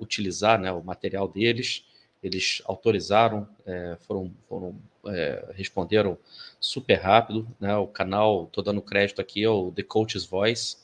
utilizar 0.00 0.58
né, 0.58 0.72
o 0.72 0.82
material 0.82 1.28
deles. 1.28 1.84
Eles 2.22 2.62
autorizaram, 2.66 3.48
é, 3.66 3.96
foram, 4.06 4.32
foram 4.48 4.76
é, 5.06 5.52
responderam 5.54 6.16
super 6.60 6.94
rápido. 6.94 7.46
Né, 7.58 7.74
o 7.76 7.86
canal, 7.86 8.44
estou 8.44 8.62
dando 8.62 8.80
crédito 8.80 9.20
aqui, 9.20 9.42
é 9.42 9.48
o 9.48 9.72
The 9.72 9.82
Coach's 9.82 10.24
Voice. 10.24 10.76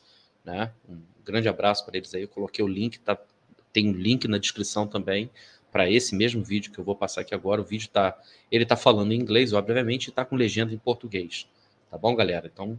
Né, 0.44 0.72
um 0.88 0.98
grande 1.24 1.48
abraço 1.48 1.84
para 1.84 1.96
eles 1.96 2.14
aí. 2.14 2.22
Eu 2.22 2.28
coloquei 2.28 2.64
o 2.64 2.68
link, 2.68 2.98
tá, 2.98 3.16
tem 3.72 3.88
um 3.88 3.92
link 3.92 4.26
na 4.26 4.38
descrição 4.38 4.86
também 4.86 5.30
para 5.70 5.90
esse 5.90 6.14
mesmo 6.14 6.42
vídeo 6.42 6.72
que 6.72 6.78
eu 6.78 6.84
vou 6.84 6.96
passar 6.96 7.20
aqui 7.20 7.34
agora. 7.34 7.60
O 7.60 7.64
vídeo 7.64 7.88
tá, 7.88 8.18
ele 8.50 8.64
tá 8.64 8.76
falando 8.76 9.12
em 9.12 9.20
inglês, 9.20 9.52
obviamente, 9.52 10.08
e 10.08 10.12
tá 10.12 10.24
com 10.24 10.34
legenda 10.34 10.72
em 10.72 10.78
português. 10.78 11.46
Tá 11.90 11.96
bom, 11.96 12.14
galera? 12.14 12.50
Então, 12.52 12.78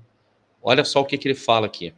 olha 0.61 0.83
só 0.83 1.01
o 1.01 1.05
que, 1.05 1.17
que 1.17 1.27
ele 1.27 1.35
fala 1.35 1.67
aqui. 1.67 1.93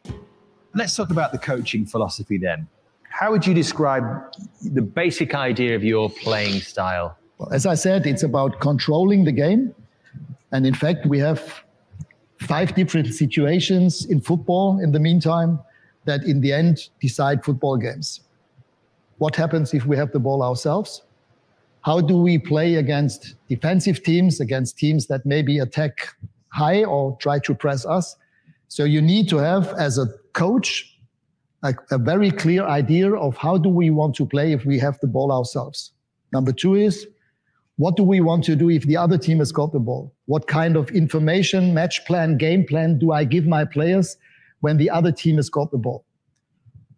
Let's 0.73 0.95
talk 0.95 1.11
about 1.11 1.31
the 1.31 1.37
coaching 1.37 1.85
philosophy 1.85 2.39
then. 2.39 2.67
How 3.11 3.29
would 3.31 3.45
you 3.45 3.53
describe 3.53 4.03
the 4.63 4.81
basic 4.81 5.35
idea 5.35 5.75
of 5.75 5.83
your 5.83 6.09
playing 6.09 6.61
style? 6.61 7.17
Well, 7.37 7.51
as 7.53 7.65
I 7.65 7.75
said, 7.75 8.05
it's 8.05 8.23
about 8.23 8.59
controlling 8.59 9.25
the 9.25 9.31
game. 9.31 9.75
And 10.51 10.65
in 10.65 10.73
fact, 10.73 11.05
we 11.05 11.19
have 11.19 11.63
five 12.39 12.73
different 12.73 13.13
situations 13.13 14.05
in 14.05 14.21
football 14.21 14.79
in 14.79 14.91
the 14.91 14.99
meantime 14.99 15.59
that 16.05 16.23
in 16.23 16.41
the 16.41 16.51
end 16.51 16.89
decide 16.99 17.43
football 17.43 17.77
games. 17.77 18.21
What 19.17 19.35
happens 19.35 19.73
if 19.73 19.85
we 19.85 19.97
have 19.97 20.11
the 20.11 20.19
ball 20.19 20.41
ourselves? 20.41 21.03
How 21.81 22.01
do 22.01 22.17
we 22.17 22.37
play 22.37 22.75
against 22.75 23.35
defensive 23.49 24.03
teams, 24.03 24.39
against 24.39 24.77
teams 24.77 25.07
that 25.07 25.25
maybe 25.25 25.59
attack 25.59 26.15
high 26.49 26.83
or 26.83 27.17
try 27.17 27.39
to 27.39 27.53
press 27.53 27.85
us? 27.85 28.15
So 28.67 28.83
you 28.83 29.01
need 29.01 29.27
to 29.29 29.37
have, 29.37 29.73
as 29.77 29.97
a 29.97 30.07
coach, 30.33 30.90
a, 31.63 31.73
a 31.91 31.97
very 31.97 32.31
clear 32.31 32.65
idea 32.65 33.13
of 33.13 33.37
how 33.37 33.57
do 33.57 33.69
we 33.69 33.89
want 33.89 34.15
to 34.15 34.25
play 34.25 34.51
if 34.51 34.65
we 34.65 34.79
have 34.79 34.99
the 34.99 35.07
ball 35.07 35.31
ourselves. 35.31 35.91
Number 36.33 36.51
two 36.51 36.75
is, 36.75 37.07
what 37.77 37.95
do 37.95 38.03
we 38.03 38.21
want 38.21 38.43
to 38.45 38.55
do 38.55 38.69
if 38.69 38.83
the 38.83 38.97
other 38.97 39.17
team 39.17 39.39
has 39.39 39.51
got 39.51 39.73
the 39.73 39.79
ball? 39.79 40.13
What 40.25 40.47
kind 40.47 40.75
of 40.75 40.89
information, 40.91 41.73
match 41.73 42.05
plan, 42.05 42.37
game 42.37 42.65
plan 42.65 42.99
do 42.99 43.11
I 43.11 43.23
give 43.23 43.45
my 43.45 43.65
players 43.65 44.17
when 44.59 44.77
the 44.77 44.89
other 44.89 45.11
team 45.11 45.37
has 45.37 45.49
got 45.49 45.71
the 45.71 45.77
ball? 45.77 46.05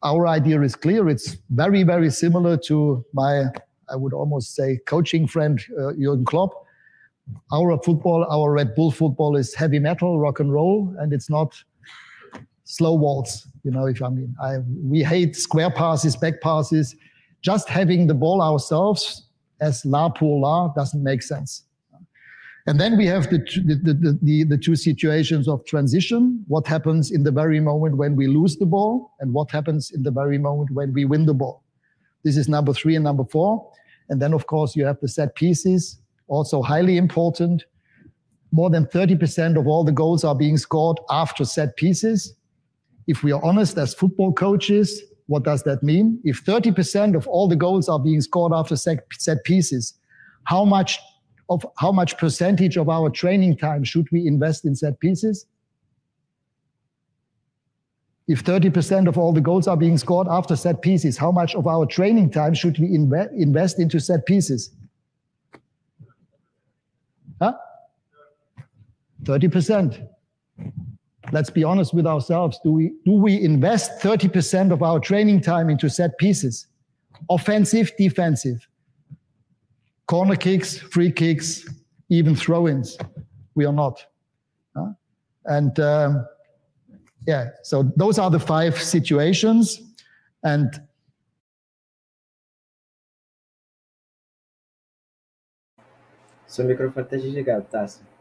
our 0.03 0.27
idea 0.27 0.61
is 0.61 0.75
clear. 0.75 1.09
It's 1.09 1.37
very, 1.49 1.83
very 1.83 2.11
similar 2.11 2.57
to 2.67 3.03
my, 3.13 3.45
I 3.89 3.95
would 3.95 4.13
almost 4.13 4.53
say, 4.53 4.79
coaching 4.85 5.27
friend 5.27 5.61
uh, 5.79 5.93
Jurgen 5.93 6.25
Klopp. 6.25 6.51
Our 7.53 7.81
football, 7.81 8.25
our 8.29 8.51
Red 8.51 8.75
Bull 8.75 8.91
football 8.91 9.37
is 9.37 9.55
heavy 9.55 9.79
metal, 9.79 10.19
rock 10.19 10.41
and 10.41 10.51
roll, 10.51 10.93
and 10.99 11.13
it's 11.13 11.29
not 11.29 11.55
slow 12.65 12.93
waltz. 12.93 13.47
You 13.63 13.71
know, 13.71 13.85
if 13.85 14.01
I 14.01 14.09
mean, 14.09 14.35
I, 14.41 14.57
we 14.57 15.03
hate 15.03 15.35
square 15.35 15.69
passes, 15.69 16.15
back 16.15 16.41
passes. 16.41 16.95
just 17.41 17.69
having 17.69 18.07
the 18.07 18.13
ball 18.13 18.41
ourselves 18.41 19.27
as 19.61 19.85
la 19.85 20.09
pour 20.09 20.39
la 20.39 20.69
doesn't 20.69 21.03
make 21.03 21.21
sense. 21.21 21.63
And 22.65 22.79
then 22.79 22.97
we 22.97 23.05
have 23.07 23.29
the, 23.29 23.39
the, 23.65 23.75
the, 23.75 24.19
the, 24.21 24.43
the 24.45 24.57
two 24.57 24.75
situations 24.77 25.49
of 25.49 25.65
transition. 25.65 26.45
What 26.47 26.65
happens 26.65 27.11
in 27.11 27.23
the 27.23 27.31
very 27.31 27.59
moment 27.59 27.97
when 27.97 28.15
we 28.15 28.27
lose 28.27 28.55
the 28.55 28.65
ball 28.65 29.11
and 29.19 29.33
what 29.33 29.51
happens 29.51 29.91
in 29.91 30.03
the 30.03 30.11
very 30.11 30.37
moment 30.37 30.71
when 30.71 30.93
we 30.93 31.03
win 31.03 31.25
the 31.25 31.33
ball. 31.33 31.63
This 32.23 32.37
is 32.37 32.47
number 32.47 32.73
three 32.73 32.95
and 32.95 33.03
number 33.03 33.25
four. 33.25 33.69
And 34.09 34.21
then, 34.21 34.33
of 34.33 34.47
course, 34.47 34.77
you 34.77 34.85
have 34.85 34.99
the 35.01 35.09
set 35.09 35.35
pieces, 35.35 35.99
also 36.27 36.61
highly 36.61 36.95
important. 36.95 37.65
More 38.51 38.69
than 38.69 38.85
30% 38.85 39.59
of 39.59 39.67
all 39.67 39.83
the 39.83 39.91
goals 39.91 40.23
are 40.23 40.35
being 40.35 40.57
scored 40.57 40.99
after 41.09 41.43
set 41.43 41.75
pieces. 41.75 42.33
If 43.07 43.23
we 43.23 43.31
are 43.31 43.43
honest 43.43 43.77
as 43.77 43.93
football 43.93 44.33
coaches, 44.33 45.01
what 45.27 45.43
does 45.43 45.63
that 45.63 45.83
mean? 45.83 46.19
If 46.23 46.43
30% 46.43 47.15
of 47.15 47.27
all 47.27 47.47
the 47.47 47.55
goals 47.55 47.89
are 47.89 47.99
being 47.99 48.21
scored 48.21 48.53
after 48.53 48.75
set, 48.75 49.43
pieces, 49.43 49.93
how 50.45 50.65
much 50.65 50.99
of 51.49 51.65
how 51.77 51.91
much 51.91 52.17
percentage 52.17 52.77
of 52.77 52.87
our 52.89 53.09
training 53.09 53.57
time 53.57 53.83
should 53.83 54.07
we 54.11 54.27
invest 54.27 54.65
in 54.65 54.75
set 54.75 54.99
pieces? 54.99 55.45
If 58.27 58.43
30% 58.43 59.07
of 59.07 59.17
all 59.17 59.33
the 59.33 59.41
goals 59.41 59.67
are 59.67 59.75
being 59.75 59.97
scored 59.97 60.27
after 60.29 60.55
set 60.55 60.81
pieces, 60.81 61.17
how 61.17 61.31
much 61.31 61.55
of 61.55 61.67
our 61.67 61.85
training 61.85 62.31
time 62.31 62.53
should 62.53 62.79
we 62.79 62.87
inve 62.87 63.31
invest 63.33 63.79
into 63.79 63.99
set 63.99 64.25
pieces? 64.25 64.71
Huh? 67.41 67.53
30%. 69.23 70.07
Let's 71.31 71.49
be 71.49 71.63
honest 71.63 71.93
with 71.93 72.05
ourselves. 72.05 72.59
Do 72.63 72.71
we, 72.71 72.93
do 73.05 73.13
we 73.13 73.41
invest 73.41 74.01
30% 74.01 74.71
of 74.71 74.83
our 74.83 74.99
training 74.99 75.41
time 75.41 75.69
into 75.69 75.89
set 75.89 76.17
pieces? 76.17 76.67
Offensive, 77.29 77.91
defensive 77.97 78.67
corner 80.07 80.35
kicks, 80.35 80.77
free 80.77 81.11
kicks, 81.11 81.67
even 82.09 82.35
throw-ins. 82.35 82.97
We 83.55 83.65
are 83.65 83.73
not. 83.73 84.05
Huh? 84.75 84.91
And 85.45 85.79
um, 85.79 86.27
yeah, 87.27 87.49
so 87.63 87.91
those 87.95 88.19
are 88.19 88.29
the 88.29 88.39
five 88.39 88.81
situations. 88.81 89.81
And 90.43 90.81
Seu 96.45 96.65
microfone 96.65 97.03
está 97.03 97.17
desligado, 97.17 97.65
Tássio. 97.71 98.12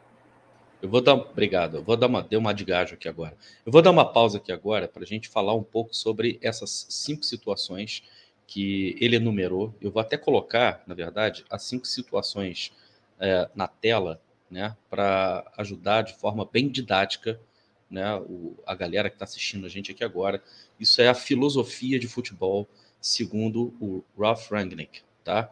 Eu 0.82 0.88
vou 0.88 1.00
dar, 1.00 1.14
obrigado. 1.14 1.76
Eu 1.76 1.84
vou 1.84 1.96
dar 1.96 2.08
uma, 2.08 2.22
deu 2.22 2.40
uma 2.40 2.52
de 2.52 2.64
gajo 2.64 2.94
aqui 2.94 3.08
agora. 3.08 3.36
Eu 3.64 3.70
vou 3.70 3.80
dar 3.80 3.92
uma 3.92 4.04
pausa 4.04 4.38
aqui 4.38 4.50
agora 4.50 4.88
para 4.88 5.04
a 5.04 5.06
gente 5.06 5.28
falar 5.28 5.54
um 5.54 5.62
pouco 5.62 5.94
sobre 5.94 6.40
essas 6.42 6.86
cinco 6.90 7.24
situações 7.24 8.02
que 8.48 8.96
ele 9.00 9.14
enumerou. 9.14 9.72
Eu 9.80 9.92
vou 9.92 10.02
até 10.02 10.16
colocar, 10.18 10.82
na 10.84 10.92
verdade, 10.92 11.44
as 11.48 11.62
cinco 11.62 11.86
situações 11.86 12.72
é, 13.20 13.48
na 13.54 13.68
tela, 13.68 14.20
né, 14.50 14.76
para 14.90 15.50
ajudar 15.56 16.02
de 16.02 16.14
forma 16.14 16.44
bem 16.44 16.68
didática, 16.68 17.40
né, 17.88 18.16
o, 18.16 18.56
a 18.66 18.74
galera 18.74 19.08
que 19.08 19.14
está 19.14 19.24
assistindo 19.24 19.64
a 19.64 19.68
gente 19.68 19.92
aqui 19.92 20.02
agora. 20.02 20.42
Isso 20.80 21.00
é 21.00 21.08
a 21.08 21.14
filosofia 21.14 21.96
de 21.96 22.08
futebol 22.08 22.68
segundo 23.00 23.72
o 23.80 24.02
Ralph 24.18 24.50
Rangnick, 24.50 25.02
tá? 25.22 25.48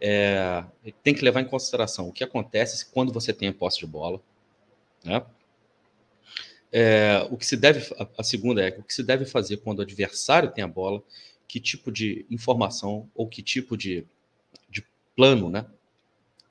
É, 0.00 0.64
tem 1.02 1.14
que 1.14 1.24
levar 1.24 1.40
em 1.40 1.48
consideração 1.48 2.08
o 2.08 2.12
que 2.12 2.22
acontece 2.22 2.86
quando 2.92 3.12
você 3.12 3.32
tem 3.32 3.48
a 3.48 3.52
posse 3.52 3.80
de 3.80 3.86
bola, 3.86 4.20
né? 5.08 5.24
É, 6.70 7.26
o 7.30 7.36
que 7.36 7.46
se 7.46 7.56
deve, 7.56 7.90
a, 8.16 8.22
segunda 8.22 8.62
é 8.62 8.68
o 8.78 8.82
que 8.82 8.92
se 8.92 9.02
deve 9.02 9.24
fazer 9.24 9.56
quando 9.58 9.78
o 9.78 9.82
adversário 9.82 10.50
tem 10.50 10.62
a 10.62 10.68
bola 10.68 11.02
que 11.46 11.58
tipo 11.58 11.90
de 11.90 12.26
informação 12.30 13.08
ou 13.14 13.26
que 13.26 13.42
tipo 13.42 13.74
de, 13.74 14.06
de 14.68 14.84
plano 15.16 15.48
né, 15.48 15.64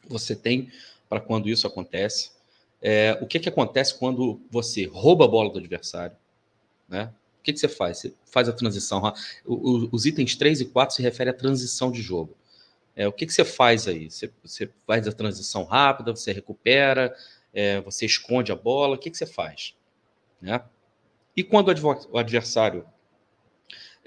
você 0.10 0.36
tem 0.36 0.72
para 1.08 1.22
quando 1.22 1.48
isso 1.48 1.68
acontece. 1.68 2.32
É, 2.82 3.18
o 3.22 3.28
que, 3.28 3.40
que 3.40 3.50
acontece 3.50 3.98
quando 3.98 4.42
você 4.50 4.86
rouba 4.86 5.26
a 5.26 5.28
bola 5.28 5.52
do 5.52 5.60
adversário? 5.60 6.18
Né? 6.90 7.14
O 7.40 7.44
que, 7.44 7.54
que 7.54 7.60
você 7.60 7.68
faz? 7.68 8.00
Você 8.00 8.14
faz 8.26 8.50
a 8.50 8.54
transição. 8.54 9.14
O, 9.46 9.54
o, 9.54 9.90
os 9.92 10.06
itens 10.06 10.36
3 10.36 10.62
e 10.62 10.66
4 10.66 10.96
se 10.96 11.02
referem 11.02 11.32
à 11.32 11.36
transição 11.36 11.92
de 11.92 12.02
jogo. 12.02 12.36
É, 12.96 13.08
o 13.08 13.14
que, 13.14 13.28
que 13.28 13.34
você 13.34 13.46
faz 13.46 13.88
aí? 13.88 14.10
Você, 14.10 14.32
você 14.44 14.70
faz 14.88 15.08
a 15.08 15.12
transição 15.12 15.64
rápida, 15.64 16.16
você 16.16 16.32
recupera, 16.32 17.16
é, 17.54 17.82
você 17.82 18.06
esconde 18.06 18.52
a 18.52 18.56
bola, 18.56 18.96
o 18.96 18.98
que, 18.98 19.10
que 19.10 19.18
você 19.18 19.26
faz? 19.26 19.76
Né? 20.42 20.62
E 21.36 21.44
quando 21.44 21.70
o 22.12 22.18
adversário 22.18 22.86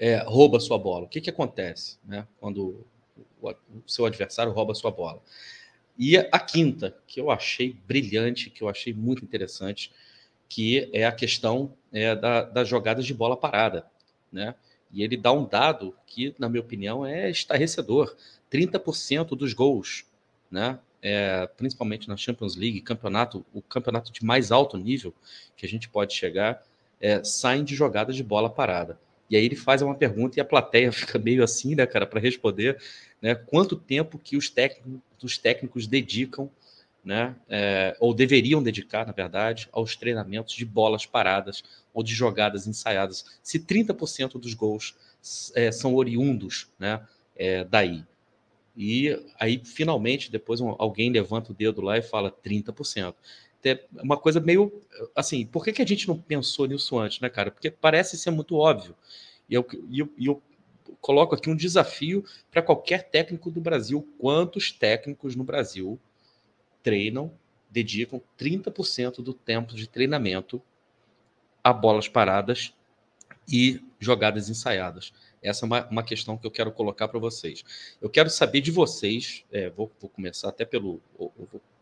é, 0.01 0.17
rouba 0.17 0.59
sua 0.59 0.79
bola. 0.79 1.05
O 1.05 1.07
que, 1.07 1.21
que 1.21 1.29
acontece 1.29 1.99
né, 2.03 2.27
quando 2.39 2.83
o, 3.39 3.49
o 3.49 3.55
seu 3.85 4.07
adversário 4.07 4.51
rouba 4.51 4.73
sua 4.73 4.89
bola? 4.89 5.21
E 5.95 6.17
a 6.17 6.39
quinta, 6.39 6.97
que 7.05 7.21
eu 7.21 7.29
achei 7.29 7.77
brilhante, 7.85 8.49
que 8.49 8.63
eu 8.63 8.67
achei 8.67 8.91
muito 8.91 9.23
interessante, 9.23 9.91
que 10.49 10.89
é 10.91 11.05
a 11.05 11.11
questão 11.11 11.77
é, 11.93 12.15
da, 12.15 12.41
das 12.41 12.67
jogadas 12.67 13.05
de 13.05 13.13
bola 13.13 13.37
parada. 13.37 13.85
Né? 14.31 14.55
E 14.91 15.03
ele 15.03 15.15
dá 15.15 15.31
um 15.31 15.45
dado 15.45 15.95
que, 16.07 16.33
na 16.39 16.49
minha 16.49 16.61
opinião, 16.61 17.05
é 17.05 17.29
estarrecedor: 17.29 18.15
30% 18.51 19.37
dos 19.37 19.53
gols, 19.53 20.05
né? 20.49 20.79
É, 21.01 21.47
principalmente 21.57 22.07
na 22.07 22.15
Champions 22.15 22.55
League, 22.55 22.81
campeonato, 22.81 23.43
o 23.53 23.61
campeonato 23.61 24.11
de 24.11 24.23
mais 24.23 24.51
alto 24.51 24.77
nível 24.77 25.13
que 25.57 25.65
a 25.65 25.69
gente 25.69 25.89
pode 25.89 26.13
chegar, 26.13 26.63
é, 26.99 27.23
saem 27.23 27.63
de 27.63 27.75
jogadas 27.75 28.15
de 28.15 28.23
bola 28.23 28.49
parada. 28.49 28.99
E 29.29 29.35
aí 29.35 29.45
ele 29.45 29.55
faz 29.55 29.81
uma 29.81 29.95
pergunta 29.95 30.37
e 30.37 30.41
a 30.41 30.45
plateia 30.45 30.91
fica 30.93 31.17
meio 31.17 31.43
assim, 31.43 31.73
né, 31.73 31.85
cara, 31.85 32.05
para 32.05 32.19
responder, 32.19 32.77
né? 33.21 33.33
Quanto 33.33 33.75
tempo 33.75 34.19
que 34.19 34.35
os 34.35 34.49
técnicos, 34.49 35.01
os 35.23 35.37
técnicos 35.37 35.87
dedicam, 35.87 36.49
né, 37.03 37.35
é, 37.49 37.95
ou 37.99 38.13
deveriam 38.13 38.61
dedicar, 38.61 39.07
na 39.07 39.11
verdade, 39.11 39.67
aos 39.71 39.95
treinamentos 39.95 40.53
de 40.53 40.63
bolas 40.63 41.05
paradas 41.05 41.63
ou 41.93 42.03
de 42.03 42.13
jogadas 42.13 42.67
ensaiadas, 42.67 43.25
se 43.41 43.59
30% 43.59 44.39
dos 44.39 44.53
gols 44.53 44.95
é, 45.55 45.71
são 45.71 45.95
oriundos, 45.95 46.67
né, 46.79 47.01
é, 47.35 47.63
daí. 47.63 48.03
E 48.75 49.09
aí, 49.39 49.61
finalmente, 49.63 50.31
depois 50.31 50.61
um, 50.61 50.75
alguém 50.79 51.11
levanta 51.11 51.51
o 51.51 51.55
dedo 51.55 51.81
lá 51.81 51.97
e 51.97 52.01
fala 52.01 52.31
30% 52.31 53.15
é 53.69 53.83
uma 54.01 54.17
coisa 54.17 54.39
meio 54.39 54.81
assim, 55.15 55.45
por 55.45 55.63
que, 55.63 55.71
que 55.71 55.81
a 55.81 55.85
gente 55.85 56.07
não 56.07 56.17
pensou 56.17 56.65
nisso 56.65 56.97
antes, 56.97 57.19
né, 57.19 57.29
cara? 57.29 57.51
Porque 57.51 57.69
parece 57.69 58.17
ser 58.17 58.31
muito 58.31 58.55
óbvio. 58.55 58.95
E 59.49 59.53
eu, 59.53 59.65
eu, 59.91 60.11
eu 60.17 60.41
coloco 60.99 61.35
aqui 61.35 61.49
um 61.49 61.55
desafio 61.55 62.23
para 62.49 62.61
qualquer 62.61 63.09
técnico 63.09 63.51
do 63.51 63.61
Brasil. 63.61 64.07
Quantos 64.17 64.71
técnicos 64.71 65.35
no 65.35 65.43
Brasil 65.43 65.99
treinam, 66.81 67.31
dedicam 67.69 68.21
30% 68.37 69.21
do 69.21 69.33
tempo 69.33 69.75
de 69.75 69.87
treinamento 69.87 70.61
a 71.63 71.71
bolas 71.71 72.07
paradas 72.07 72.73
e 73.47 73.81
jogadas 73.99 74.49
ensaiadas? 74.49 75.13
Essa 75.41 75.65
é 75.65 75.67
uma, 75.67 75.87
uma 75.87 76.03
questão 76.03 76.37
que 76.37 76.45
eu 76.45 76.51
quero 76.51 76.71
colocar 76.71 77.07
para 77.07 77.19
vocês. 77.19 77.63
Eu 78.01 78.09
quero 78.09 78.29
saber 78.29 78.61
de 78.61 78.71
vocês, 78.71 79.43
é, 79.51 79.69
vou, 79.69 79.91
vou, 79.99 80.09
começar 80.09 80.49
até 80.49 80.65
pelo. 80.65 81.01
Vou, 81.17 81.33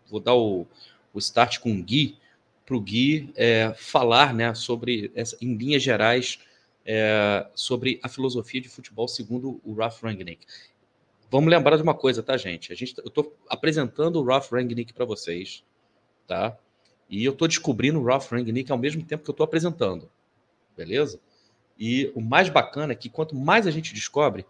vou 0.10 0.20
dar 0.20 0.36
o, 0.36 0.66
o 1.14 1.20
start 1.20 1.60
com 1.60 1.72
o 1.72 1.84
Gui, 1.84 2.18
para 2.66 2.76
o 2.76 2.82
Gui 2.82 3.34
é, 3.36 3.74
falar 3.76 4.34
né, 4.34 4.54
sobre, 4.54 5.12
essa, 5.16 5.36
em 5.42 5.56
linhas 5.56 5.82
gerais, 5.82 6.40
é, 6.86 7.48
sobre 7.56 8.00
a 8.02 8.08
filosofia 8.08 8.62
de 8.62 8.70
futebol 8.70 9.08
segundo 9.08 9.60
o 9.64 9.74
Ralph 9.74 10.02
Rangnick. 10.04 10.46
Vamos 11.32 11.50
lembrar 11.50 11.78
de 11.78 11.84
uma 11.84 11.94
coisa, 11.94 12.24
tá, 12.24 12.38
gente? 12.38 12.72
A 12.72 12.76
gente 12.76 12.96
eu 12.98 13.08
estou 13.08 13.36
apresentando 13.48 14.18
o 14.18 14.24
Ralph 14.24 14.52
Rangnick 14.52 14.94
para 14.94 15.06
vocês, 15.06 15.64
tá? 16.28 16.58
E 17.10 17.26
eu 17.26 17.34
estou 17.34 17.48
descobrindo 17.48 18.00
o 18.00 18.04
Ralph 18.04 18.32
Rangnick 18.32 18.72
ao 18.72 18.78
mesmo 18.78 19.04
tempo 19.04 19.24
que 19.24 19.30
eu 19.30 19.34
estou 19.34 19.44
apresentando, 19.44 20.10
beleza? 20.78 21.20
E 21.80 22.12
o 22.14 22.22
mais 22.22 22.50
bacana 22.50 22.94
é 22.94 22.96
que 22.96 23.10
quanto 23.10 23.36
mais 23.36 23.66
a 23.66 23.72
gente 23.72 23.94
descobre, 23.94 24.46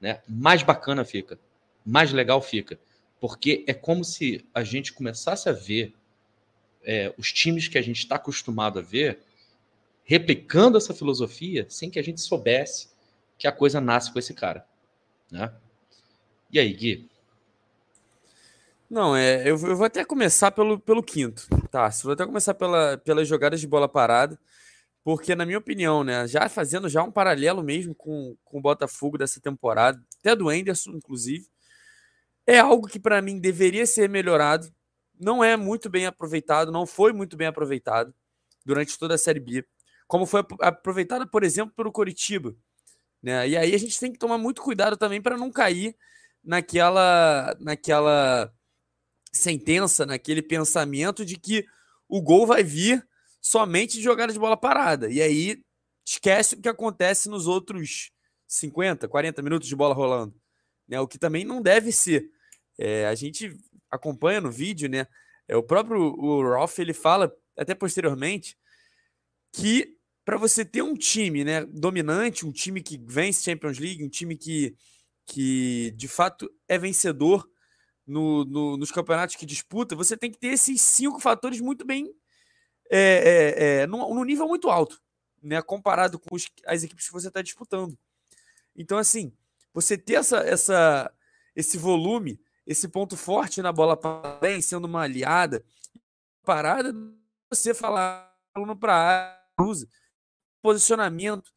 né, 0.00 0.20
mais 0.28 0.62
bacana 0.62 1.04
fica, 1.04 1.38
mais 1.84 2.12
legal 2.12 2.42
fica 2.42 2.78
porque 3.20 3.64
é 3.66 3.74
como 3.74 4.04
se 4.04 4.44
a 4.54 4.62
gente 4.62 4.92
começasse 4.92 5.48
a 5.48 5.52
ver 5.52 5.94
é, 6.84 7.12
os 7.18 7.32
times 7.32 7.68
que 7.68 7.78
a 7.78 7.82
gente 7.82 7.98
está 7.98 8.16
acostumado 8.16 8.78
a 8.78 8.82
ver 8.82 9.20
replicando 10.04 10.78
essa 10.78 10.94
filosofia 10.94 11.66
sem 11.68 11.90
que 11.90 11.98
a 11.98 12.02
gente 12.02 12.20
soubesse 12.20 12.88
que 13.38 13.46
a 13.46 13.52
coisa 13.52 13.80
nasce 13.80 14.12
com 14.12 14.18
esse 14.18 14.32
cara, 14.32 14.66
né? 15.30 15.52
E 16.50 16.58
aí, 16.58 16.72
Gui? 16.72 17.08
Não, 18.88 19.16
é, 19.16 19.42
eu, 19.42 19.58
eu 19.58 19.76
vou 19.76 19.84
até 19.84 20.04
começar 20.04 20.52
pelo, 20.52 20.78
pelo 20.78 21.02
quinto, 21.02 21.46
tá? 21.70 21.88
Vou 22.04 22.12
até 22.12 22.24
começar 22.24 22.54
pela, 22.54 22.96
pelas 22.98 23.26
jogadas 23.26 23.60
de 23.60 23.66
bola 23.66 23.88
parada, 23.88 24.38
porque, 25.06 25.36
na 25.36 25.46
minha 25.46 25.58
opinião, 25.58 26.02
né, 26.02 26.26
já 26.26 26.48
fazendo 26.48 26.88
já 26.88 27.00
um 27.00 27.12
paralelo 27.12 27.62
mesmo 27.62 27.94
com, 27.94 28.36
com 28.42 28.58
o 28.58 28.60
Botafogo 28.60 29.16
dessa 29.16 29.40
temporada, 29.40 30.02
até 30.18 30.34
do 30.34 30.50
Enderson, 30.50 30.96
inclusive, 30.96 31.46
é 32.44 32.58
algo 32.58 32.88
que 32.88 32.98
para 32.98 33.22
mim 33.22 33.38
deveria 33.38 33.86
ser 33.86 34.08
melhorado. 34.08 34.68
Não 35.16 35.44
é 35.44 35.56
muito 35.56 35.88
bem 35.88 36.06
aproveitado, 36.06 36.72
não 36.72 36.84
foi 36.84 37.12
muito 37.12 37.36
bem 37.36 37.46
aproveitado 37.46 38.12
durante 38.64 38.98
toda 38.98 39.14
a 39.14 39.18
Série 39.18 39.38
B. 39.38 39.64
Como 40.08 40.26
foi 40.26 40.44
aproveitada, 40.60 41.24
por 41.24 41.44
exemplo, 41.44 41.72
pelo 41.76 41.92
Coritiba. 41.92 42.56
Né? 43.22 43.50
E 43.50 43.56
aí 43.56 43.76
a 43.76 43.78
gente 43.78 44.00
tem 44.00 44.10
que 44.10 44.18
tomar 44.18 44.38
muito 44.38 44.60
cuidado 44.60 44.96
também 44.96 45.22
para 45.22 45.36
não 45.36 45.52
cair 45.52 45.96
naquela, 46.42 47.56
naquela 47.60 48.52
sentença, 49.32 50.04
naquele 50.04 50.42
pensamento 50.42 51.24
de 51.24 51.38
que 51.38 51.64
o 52.08 52.20
gol 52.20 52.44
vai 52.44 52.64
vir 52.64 53.06
somente 53.46 53.96
de 53.96 54.02
jogada 54.02 54.32
de 54.32 54.38
bola 54.40 54.56
parada. 54.56 55.08
E 55.08 55.22
aí 55.22 55.62
esquece 56.04 56.56
o 56.56 56.60
que 56.60 56.68
acontece 56.68 57.28
nos 57.28 57.46
outros 57.46 58.10
50, 58.48 59.06
40 59.06 59.40
minutos 59.40 59.68
de 59.68 59.76
bola 59.76 59.94
rolando. 59.94 60.34
Né? 60.88 60.98
O 60.98 61.06
que 61.06 61.16
também 61.16 61.44
não 61.44 61.62
deve 61.62 61.92
ser. 61.92 62.28
É, 62.76 63.06
a 63.06 63.14
gente 63.14 63.56
acompanha 63.88 64.40
no 64.40 64.50
vídeo, 64.50 64.88
né? 64.88 65.06
É, 65.46 65.56
o 65.56 65.62
próprio 65.62 66.00
o 66.00 66.42
Rolf 66.42 66.76
ele 66.80 66.92
fala, 66.92 67.32
até 67.56 67.72
posteriormente, 67.72 68.58
que 69.52 69.96
para 70.24 70.36
você 70.36 70.64
ter 70.64 70.82
um 70.82 70.94
time 70.94 71.44
né, 71.44 71.64
dominante, 71.66 72.44
um 72.44 72.50
time 72.50 72.82
que 72.82 73.00
vence 73.06 73.44
Champions 73.44 73.78
League, 73.78 74.04
um 74.04 74.08
time 74.08 74.36
que, 74.36 74.74
que 75.24 75.92
de 75.92 76.08
fato 76.08 76.52
é 76.68 76.76
vencedor 76.76 77.48
no, 78.04 78.44
no, 78.44 78.76
nos 78.76 78.90
campeonatos 78.90 79.36
que 79.36 79.46
disputa, 79.46 79.94
você 79.94 80.16
tem 80.16 80.32
que 80.32 80.38
ter 80.38 80.48
esses 80.48 80.80
cinco 80.80 81.20
fatores 81.20 81.60
muito 81.60 81.86
bem 81.86 82.12
é, 82.90 82.98
é, 83.00 83.82
é, 83.82 83.86
no, 83.86 84.24
nível 84.24 84.48
muito 84.48 84.70
alto, 84.70 85.00
né, 85.42 85.60
comparado 85.62 86.18
com 86.18 86.34
os, 86.34 86.48
as 86.66 86.82
equipes 86.82 87.06
que 87.06 87.12
você 87.12 87.28
está 87.28 87.42
disputando. 87.42 87.96
Então, 88.74 88.98
assim, 88.98 89.32
você 89.72 89.96
ter 89.96 90.14
essa, 90.14 90.38
essa, 90.38 91.12
esse 91.54 91.78
volume, 91.78 92.40
esse 92.66 92.88
ponto 92.88 93.16
forte 93.16 93.62
na 93.62 93.72
bola 93.72 93.98
bem, 94.40 94.60
sendo 94.60 94.86
uma 94.86 95.02
aliada, 95.02 95.64
parada, 96.44 96.94
você 97.50 97.74
falar 97.74 98.34
aluno 98.54 98.76
para 98.76 99.42
usa 99.60 99.88
posicionamento, 100.66 101.52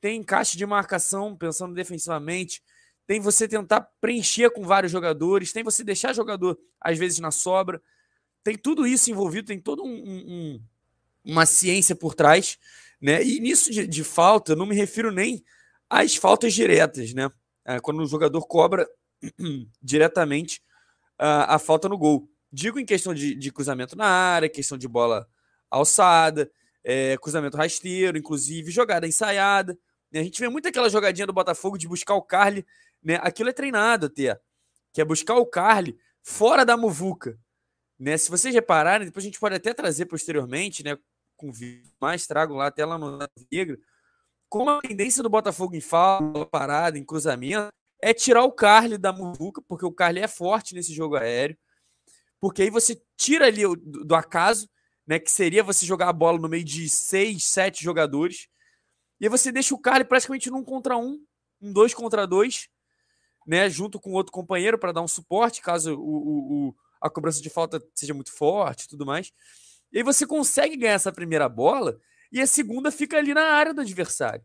tem 0.00 0.20
encaixe 0.20 0.56
de 0.56 0.64
marcação, 0.64 1.36
pensando 1.36 1.74
defensivamente, 1.74 2.62
tem 3.06 3.20
você 3.20 3.46
tentar 3.46 3.82
preencher 4.00 4.50
com 4.50 4.64
vários 4.64 4.90
jogadores, 4.90 5.52
tem 5.52 5.62
você 5.62 5.84
deixar 5.84 6.14
jogador, 6.14 6.58
às 6.80 6.98
vezes, 6.98 7.18
na 7.18 7.30
sobra. 7.30 7.82
Tem 8.42 8.56
tudo 8.56 8.86
isso 8.86 9.10
envolvido, 9.10 9.48
tem 9.48 9.60
toda 9.60 9.82
um, 9.82 9.94
um, 9.94 10.62
uma 11.24 11.46
ciência 11.46 11.94
por 11.94 12.14
trás. 12.14 12.58
Né? 13.00 13.22
E 13.24 13.40
nisso 13.40 13.70
de, 13.70 13.86
de, 13.86 14.04
falta, 14.04 14.52
eu 14.52 14.56
não 14.56 14.66
me 14.66 14.74
refiro 14.74 15.10
nem 15.10 15.44
às 15.88 16.16
faltas 16.16 16.52
diretas, 16.52 17.12
né? 17.12 17.30
É, 17.66 17.80
quando 17.80 18.00
o 18.00 18.06
jogador 18.06 18.46
cobra 18.46 18.86
diretamente 19.82 20.62
a, 21.18 21.54
a, 21.54 21.58
falta 21.58 21.88
no 21.88 21.96
gol. 21.96 22.28
Digo 22.52 22.78
em 22.78 22.84
questão 22.84 23.14
de, 23.14 23.34
de 23.34 23.50
cruzamento 23.50 23.96
na 23.96 24.06
área, 24.06 24.48
questão 24.48 24.76
de 24.76 24.86
bola 24.86 25.26
alçada, 25.70 26.50
é, 26.84 27.16
cruzamento 27.16 27.56
rasteiro, 27.56 28.18
inclusive, 28.18 28.70
jogada 28.70 29.06
ensaiada. 29.06 29.76
Né? 30.12 30.20
A 30.20 30.24
gente 30.24 30.40
vê 30.40 30.48
muito 30.48 30.68
aquela 30.68 30.88
jogadinha 30.88 31.26
do 31.26 31.32
Botafogo 31.32 31.78
de 31.78 31.88
buscar 31.88 32.14
o 32.14 32.22
Carly, 32.22 32.64
né? 33.02 33.18
Aquilo 33.22 33.48
é 33.48 33.52
treinado 33.52 34.06
até, 34.06 34.38
que 34.92 35.00
é 35.00 35.04
buscar 35.04 35.34
o 35.34 35.46
Carly 35.46 35.98
fora 36.22 36.64
da 36.64 36.76
muvuca. 36.76 37.38
Né? 37.98 38.16
Se 38.16 38.30
vocês 38.30 38.54
repararem, 38.54 39.06
depois 39.06 39.24
a 39.24 39.28
gente 39.28 39.40
pode 39.40 39.54
até 39.54 39.72
trazer 39.72 40.06
posteriormente, 40.06 40.82
né? 40.82 40.96
Com 41.36 41.52
vídeo 41.52 41.90
mais, 42.00 42.26
trago 42.26 42.54
lá 42.54 42.66
até 42.66 42.84
lá 42.84 42.96
no 42.98 43.18
Negra, 43.50 43.78
como 44.48 44.70
a 44.70 44.80
tendência 44.80 45.22
do 45.22 45.28
Botafogo 45.28 45.74
em 45.74 45.80
falta, 45.80 46.46
parada, 46.46 46.98
em 46.98 47.04
cruzamento, 47.04 47.68
é 48.00 48.14
tirar 48.14 48.44
o 48.44 48.52
Carly 48.52 48.98
da 48.98 49.12
muvuca, 49.12 49.62
porque 49.66 49.84
o 49.84 49.92
Carly 49.92 50.20
é 50.20 50.28
forte 50.28 50.74
nesse 50.74 50.92
jogo 50.92 51.16
aéreo, 51.16 51.56
porque 52.40 52.62
aí 52.62 52.70
você 52.70 53.00
tira 53.16 53.46
ali 53.46 53.62
do, 53.62 54.04
do 54.04 54.14
acaso 54.14 54.68
né? 55.06 55.18
Que 55.18 55.30
seria 55.30 55.62
você 55.62 55.84
jogar 55.84 56.08
a 56.08 56.12
bola 56.12 56.38
no 56.38 56.48
meio 56.48 56.64
de 56.64 56.88
seis, 56.88 57.44
sete 57.44 57.82
jogadores. 57.82 58.48
E 59.20 59.26
aí 59.26 59.30
você 59.30 59.52
deixa 59.52 59.74
o 59.74 59.78
Carly 59.78 60.04
praticamente 60.04 60.50
num 60.50 60.64
contra 60.64 60.96
um, 60.96 61.24
um 61.60 61.72
dois 61.72 61.94
contra 61.94 62.26
dois, 62.26 62.68
né? 63.46 63.68
Junto 63.68 64.00
com 64.00 64.12
outro 64.12 64.32
companheiro 64.32 64.78
para 64.78 64.92
dar 64.92 65.02
um 65.02 65.08
suporte, 65.08 65.60
caso 65.60 65.94
o, 65.94 66.00
o, 66.00 66.68
o, 66.68 66.74
a 67.00 67.10
cobrança 67.10 67.40
de 67.40 67.50
falta 67.50 67.82
seja 67.94 68.14
muito 68.14 68.32
forte 68.32 68.84
e 68.84 68.88
tudo 68.88 69.06
mais. 69.06 69.32
E 69.94 69.98
aí 69.98 70.02
você 70.02 70.26
consegue 70.26 70.76
ganhar 70.76 70.94
essa 70.94 71.12
primeira 71.12 71.48
bola 71.48 72.00
e 72.32 72.40
a 72.40 72.46
segunda 72.48 72.90
fica 72.90 73.16
ali 73.16 73.32
na 73.32 73.44
área 73.44 73.72
do 73.72 73.80
adversário. 73.80 74.44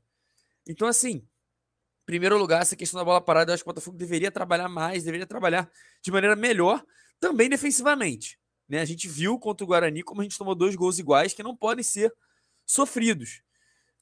Então, 0.67 0.87
assim, 0.87 1.15
em 1.15 1.25
primeiro 2.05 2.37
lugar, 2.37 2.61
essa 2.61 2.75
questão 2.75 2.99
da 2.99 3.03
bola 3.03 3.19
parada, 3.19 3.49
eu 3.49 3.55
acho 3.55 3.63
que 3.63 3.69
o 3.69 3.73
Botafogo 3.73 3.97
deveria 3.97 4.29
trabalhar 4.29 4.69
mais, 4.69 5.03
deveria 5.03 5.25
trabalhar 5.25 5.67
de 6.03 6.11
maneira 6.11 6.35
melhor, 6.35 6.85
também 7.19 7.49
defensivamente. 7.49 8.39
Né? 8.69 8.79
A 8.79 8.85
gente 8.85 9.07
viu 9.07 9.39
contra 9.39 9.65
o 9.65 9.67
Guarani 9.67 10.03
como 10.03 10.21
a 10.21 10.23
gente 10.23 10.37
tomou 10.37 10.53
dois 10.53 10.75
gols 10.75 10.99
iguais 10.99 11.33
que 11.33 11.41
não 11.41 11.57
podem 11.57 11.83
ser 11.83 12.13
sofridos. 12.63 13.41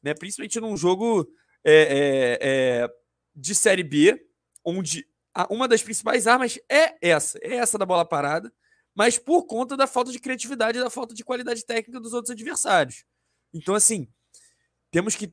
Né? 0.03 0.13
Principalmente 0.13 0.59
num 0.59 0.75
jogo 0.75 1.25
é, 1.63 1.73
é, 1.73 2.39
é, 2.41 2.89
de 3.33 3.55
Série 3.55 3.83
B, 3.83 4.21
onde 4.65 5.07
uma 5.49 5.65
das 5.65 5.81
principais 5.81 6.27
armas 6.27 6.59
é 6.69 6.97
essa, 7.01 7.39
é 7.41 7.55
essa 7.55 7.77
da 7.77 7.85
bola 7.85 8.03
parada, 8.03 8.51
mas 8.97 9.19
por 9.19 9.45
conta 9.45 9.77
da 9.77 9.85
falta 9.85 10.11
de 10.11 10.19
criatividade 10.19 10.79
e 10.79 10.81
da 10.81 10.89
falta 10.89 11.13
de 11.13 11.23
qualidade 11.23 11.63
técnica 11.63 11.99
dos 11.99 12.13
outros 12.13 12.31
adversários. 12.31 13.05
Então, 13.53 13.75
assim, 13.75 14.07
temos 14.89 15.15
que. 15.15 15.31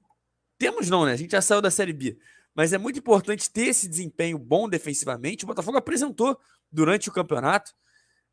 Temos 0.58 0.90
não, 0.90 1.06
né? 1.06 1.12
A 1.12 1.16
gente 1.16 1.30
já 1.30 1.40
saiu 1.40 1.62
da 1.62 1.70
Série 1.70 1.94
B. 1.94 2.18
Mas 2.54 2.74
é 2.74 2.78
muito 2.78 2.98
importante 2.98 3.50
ter 3.50 3.68
esse 3.68 3.88
desempenho 3.88 4.38
bom 4.38 4.68
defensivamente. 4.68 5.44
O 5.44 5.46
Botafogo 5.46 5.78
apresentou 5.78 6.38
durante 6.70 7.08
o 7.08 7.12
campeonato 7.12 7.72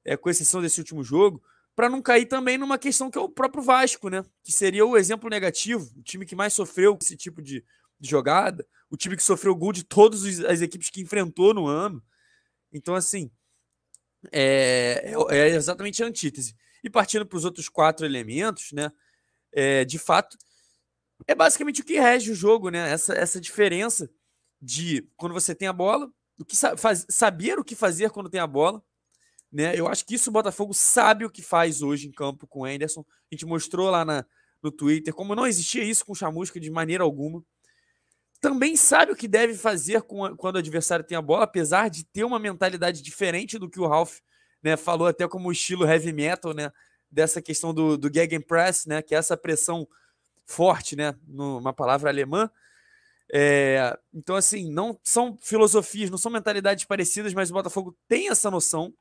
é, 0.04 0.18
com 0.18 0.30
exceção 0.30 0.62
desse 0.62 0.82
último 0.82 1.02
jogo, 1.02 1.42
para 1.78 1.88
não 1.88 2.02
cair 2.02 2.26
também 2.26 2.58
numa 2.58 2.78
questão 2.78 3.10
que 3.10 3.18
é 3.18 3.22
o 3.22 3.30
próprio 3.30 3.64
Vasco, 3.64 4.10
né? 4.10 4.26
Que 4.44 4.52
seria 4.52 4.86
o 4.86 4.98
exemplo 4.98 5.30
negativo, 5.30 5.90
o 5.98 6.04
time 6.04 6.26
que 6.26 6.36
mais 6.36 6.52
sofreu 6.54 6.98
esse 7.02 7.16
tipo 7.16 7.42
de, 7.42 7.64
de 7.98 8.10
jogada, 8.10 8.68
o 8.90 8.98
time 8.98 9.16
que 9.16 9.24
sofreu 9.24 9.56
gol 9.56 9.72
de 9.72 9.86
todas 9.86 10.44
as 10.44 10.60
equipes 10.60 10.90
que 10.90 11.00
enfrentou 11.00 11.54
no 11.54 11.68
ano. 11.68 12.04
Então, 12.74 12.96
assim, 12.96 13.32
é, 14.32 15.14
é, 15.30 15.38
é 15.38 15.48
exatamente 15.50 16.04
a 16.04 16.08
antítese. 16.08 16.56
E 16.84 16.90
partindo 16.90 17.26
para 17.26 17.38
os 17.38 17.46
outros 17.46 17.70
quatro 17.70 18.06
elementos, 18.06 18.72
né? 18.72 18.92
É, 19.54 19.86
de 19.86 20.00
fato, 20.00 20.38
é 21.28 21.36
basicamente 21.36 21.82
o 21.82 21.86
que 21.86 22.00
rege 22.00 22.32
o 22.32 22.36
jogo, 22.36 22.70
né? 22.70 22.92
Essa, 22.92 23.14
essa 23.14 23.40
diferença 23.40 24.10
de 24.62 25.08
quando 25.16 25.34
você 25.34 25.54
tem 25.56 25.68
a 25.68 25.74
bola, 25.74 26.12
o 26.40 26.46
que 26.46 26.56
faz, 26.78 27.06
saber 27.10 27.60
o 27.60 27.64
que 27.64 27.76
fazer 27.76 28.10
quando 28.10 28.30
tem 28.30 28.40
a 28.40 28.48
bola, 28.48 28.84
né? 29.52 29.78
Eu 29.78 29.88
acho 29.88 30.06
que 30.06 30.16
isso 30.16 30.30
o 30.30 30.34
Botafogo 30.34 30.74
sabe 30.74 31.26
o 31.26 31.30
que 31.30 31.42
faz 31.42 31.82
hoje 31.82 32.08
em 32.08 32.12
campo 32.12 32.48
com 32.48 32.62
o 32.62 32.66
Anderson. 32.66 33.02
A 33.02 33.36
gente 33.36 33.46
mostrou 33.46 33.90
lá 33.90 34.06
na, 34.06 34.26
no 34.64 34.72
Twitter 34.72 35.14
como 35.14 35.36
não 35.36 35.46
existia 35.46 35.84
isso 35.84 36.06
com 36.06 36.14
o 36.14 36.16
Chamusca 36.16 36.60
de 36.60 36.72
maneira 36.72 37.04
alguma. 37.04 37.44
Também 38.42 38.76
sabe 38.76 39.12
o 39.12 39.16
que 39.16 39.28
deve 39.28 39.54
fazer 39.54 39.98
a, 39.98 40.02
quando 40.02 40.56
o 40.56 40.58
adversário 40.60 41.06
tem 41.06 41.16
a 41.16 41.22
bola, 41.22 41.44
apesar 41.44 41.92
de 41.92 42.04
ter 42.04 42.24
uma 42.24 42.40
mentalidade 42.40 43.04
diferente 43.04 43.60
do 43.60 43.70
que 43.70 43.80
o 43.80 43.88
Ralph 43.88 44.18
né, 44.64 44.76
falou, 44.76 45.08
até 45.08 45.28
como 45.28 45.52
estilo 45.52 45.86
heavy 45.86 46.12
metal, 46.12 46.52
né? 46.52 46.72
Dessa 47.10 47.42
questão 47.42 47.74
do, 47.74 47.98
do 47.98 48.12
Gegenpress, 48.12 48.88
né? 48.88 49.02
Que 49.02 49.14
é 49.14 49.18
essa 49.20 49.38
pressão 49.38 49.88
forte, 50.46 50.96
né? 50.96 51.14
Numa 51.28 51.72
palavra 51.72 52.10
alemã. 52.10 52.50
É, 53.32 53.98
então, 54.14 54.36
assim, 54.36 54.72
não 54.72 55.00
são 55.04 55.38
filosofias, 55.40 56.10
não 56.10 56.18
são 56.18 56.32
mentalidades 56.32 56.84
parecidas, 56.86 57.34
mas 57.34 57.52
o 57.52 57.54
Botafogo 57.54 57.96
tem 58.08 58.30
essa 58.30 58.50
noção. 58.50 58.94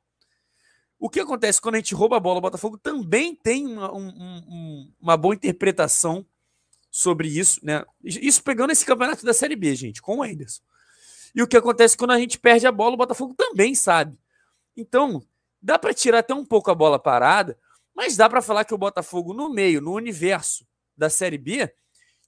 O 0.99 1.09
que 1.09 1.18
acontece 1.18 1.61
quando 1.61 1.76
a 1.76 1.78
gente 1.78 1.95
rouba 1.95 2.18
a 2.18 2.20
bola? 2.20 2.38
O 2.38 2.43
Botafogo 2.43 2.76
também 2.76 3.34
tem 3.34 3.66
uma, 3.66 3.93
um, 3.93 4.09
um, 4.09 4.93
uma 5.01 5.16
boa 5.16 5.34
interpretação 5.34 6.26
sobre 6.91 7.28
isso, 7.28 7.61
né? 7.62 7.84
Isso 8.03 8.43
pegando 8.43 8.72
esse 8.72 8.84
campeonato 8.84 9.24
da 9.24 9.32
Série 9.32 9.57
B, 9.57 9.74
gente, 9.74 10.03
com 10.03 10.18
o 10.18 10.22
Anderson. 10.22 10.62
E 11.34 11.43
o 11.43 11.47
que 11.47 11.57
acontece 11.57 11.97
quando 11.97 12.11
a 12.11 12.18
gente 12.18 12.38
perde 12.38 12.66
a 12.66 12.72
bola, 12.72 12.95
o 12.95 12.99
Botafogo 12.99 13.34
também 13.34 13.74
sabe. 13.74 14.18
Então, 14.76 15.22
dá 15.62 15.78
para 15.78 15.95
tirar 15.95 16.18
até 16.18 16.34
um 16.34 16.45
pouco 16.45 16.70
a 16.70 16.74
bola 16.74 16.99
parada, 16.99 17.57
mas 17.95 18.16
dá 18.16 18.28
para 18.28 18.43
falar 18.43 18.64
que 18.64 18.74
o 18.74 18.78
Botafogo, 18.78 19.32
no 19.32 19.49
meio, 19.49 19.80
no 19.80 19.93
universo 19.93 20.66
da 20.97 21.09
Série 21.09 21.38
B, 21.38 21.72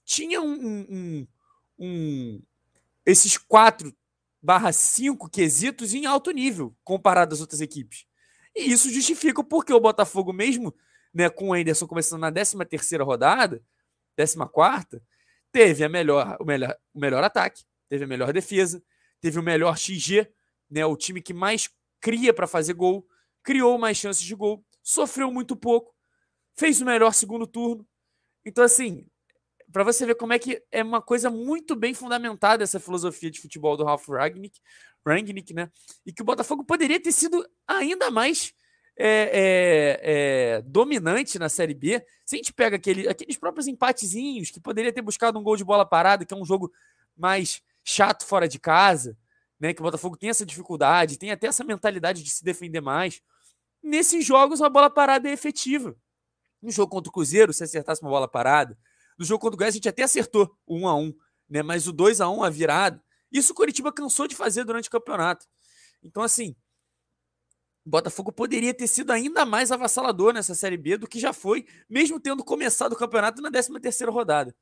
tinha 0.05 0.41
um, 0.41 0.53
um, 0.89 1.27
um 1.79 2.41
esses 3.05 3.37
quatro 3.37 3.93
barra 4.41 4.71
cinco 4.71 5.29
quesitos 5.29 5.93
em 5.93 6.05
alto 6.05 6.31
nível 6.31 6.75
comparado 6.83 7.33
às 7.33 7.41
outras 7.41 7.61
equipes. 7.61 8.05
E 8.55 8.71
isso 8.71 8.89
justifica 8.89 9.41
o 9.41 9.43
porquê 9.43 9.73
o 9.73 9.79
Botafogo, 9.79 10.31
mesmo 10.31 10.73
né, 11.13 11.29
com 11.29 11.49
o 11.49 11.53
Anderson 11.53 11.87
começando 11.87 12.21
na 12.21 12.31
13 12.31 12.57
terceira 12.65 13.03
rodada, 13.03 13.61
14 14.15 14.37
quarta, 14.51 15.01
teve 15.51 15.83
a 15.83 15.89
melhor, 15.89 16.37
o, 16.39 16.45
melhor, 16.45 16.75
o 16.93 16.99
melhor 16.99 17.23
ataque, 17.23 17.63
teve 17.89 18.03
a 18.03 18.07
melhor 18.07 18.33
defesa, 18.33 18.83
teve 19.21 19.39
o 19.39 19.43
melhor 19.43 19.77
XG, 19.77 20.27
né, 20.69 20.85
o 20.85 20.97
time 20.97 21.21
que 21.21 21.33
mais 21.33 21.69
cria 22.01 22.33
para 22.33 22.47
fazer 22.47 22.73
gol, 22.73 23.07
criou 23.43 23.77
mais 23.77 23.97
chances 23.97 24.23
de 24.23 24.35
gol, 24.35 24.65
sofreu 24.81 25.31
muito 25.31 25.55
pouco, 25.55 25.93
fez 26.55 26.81
o 26.81 26.85
melhor 26.85 27.13
segundo 27.13 27.47
turno. 27.47 27.87
Então, 28.45 28.63
assim, 28.63 29.07
para 29.71 29.83
você 29.83 30.05
ver 30.05 30.15
como 30.15 30.33
é 30.33 30.39
que 30.39 30.61
é 30.71 30.83
uma 30.83 31.01
coisa 31.01 31.29
muito 31.29 31.75
bem 31.75 31.93
fundamentada 31.93 32.63
essa 32.63 32.79
filosofia 32.79 33.31
de 33.31 33.41
futebol 33.41 33.75
do 33.77 33.83
Ralf 33.83 34.07
Ragnick, 34.07 34.59
Rangnick, 35.05 35.53
né? 35.53 35.69
E 36.05 36.13
que 36.13 36.21
o 36.21 36.25
Botafogo 36.25 36.63
poderia 36.63 37.01
ter 37.01 37.11
sido 37.11 37.45
ainda 37.67 38.09
mais 38.09 38.53
é, 38.97 39.29
é, 39.33 39.99
é, 40.03 40.61
dominante 40.61 41.39
na 41.39 41.49
Série 41.49 41.73
B. 41.73 42.03
Se 42.25 42.35
a 42.35 42.37
gente 42.37 42.53
pega 42.53 42.75
aquele, 42.75 43.07
aqueles 43.07 43.37
próprios 43.37 43.67
empatezinhos, 43.67 44.51
que 44.51 44.59
poderia 44.59 44.93
ter 44.93 45.01
buscado 45.01 45.39
um 45.39 45.43
gol 45.43 45.57
de 45.57 45.63
bola 45.63 45.85
parada, 45.85 46.25
que 46.25 46.33
é 46.33 46.37
um 46.37 46.45
jogo 46.45 46.71
mais 47.17 47.61
chato 47.83 48.25
fora 48.25 48.47
de 48.47 48.59
casa, 48.59 49.17
né? 49.59 49.73
Que 49.73 49.81
o 49.81 49.83
Botafogo 49.83 50.17
tem 50.17 50.29
essa 50.29 50.45
dificuldade, 50.45 51.17
tem 51.17 51.31
até 51.31 51.47
essa 51.47 51.63
mentalidade 51.63 52.23
de 52.23 52.29
se 52.29 52.43
defender 52.43 52.81
mais. 52.81 53.21
Nesses 53.81 54.25
jogos, 54.25 54.59
uma 54.59 54.69
bola 54.69 54.89
parada 54.89 55.27
é 55.27 55.33
efetiva. 55.33 55.95
No 56.61 56.71
jogo 56.71 56.91
contra 56.91 57.09
o 57.09 57.13
Cruzeiro, 57.13 57.51
se 57.51 57.63
acertasse 57.63 58.01
uma 58.01 58.09
bola 58.09 58.27
parada, 58.27 58.77
no 59.17 59.25
jogo 59.25 59.41
contra 59.41 59.55
o 59.55 59.57
Goiás, 59.57 59.73
a 59.73 59.77
gente 59.77 59.89
até 59.89 60.03
acertou 60.03 60.55
o 60.65 60.77
1 60.77 60.87
a 60.87 60.95
1 60.95 61.13
né? 61.49 61.61
Mas 61.61 61.87
o 61.87 61.93
2 61.93 62.21
a 62.21 62.29
1 62.29 62.43
a 62.43 62.49
virada, 62.49 63.03
isso 63.31 63.51
o 63.51 63.55
Curitiba 63.55 63.91
cansou 63.91 64.27
de 64.27 64.35
fazer 64.35 64.63
durante 64.63 64.87
o 64.87 64.91
campeonato. 64.91 65.45
Então, 66.01 66.23
assim, 66.23 66.55
o 67.85 67.89
Botafogo 67.89 68.31
poderia 68.31 68.73
ter 68.73 68.87
sido 68.87 69.11
ainda 69.11 69.45
mais 69.45 69.71
avassalador 69.71 70.33
nessa 70.33 70.55
Série 70.55 70.77
B 70.77 70.97
do 70.97 71.07
que 71.07 71.19
já 71.19 71.33
foi, 71.33 71.65
mesmo 71.89 72.19
tendo 72.19 72.43
começado 72.43 72.93
o 72.93 72.97
campeonato 72.97 73.41
na 73.41 73.51
13 73.51 73.79
terceira 73.81 74.11
rodada. 74.11 74.55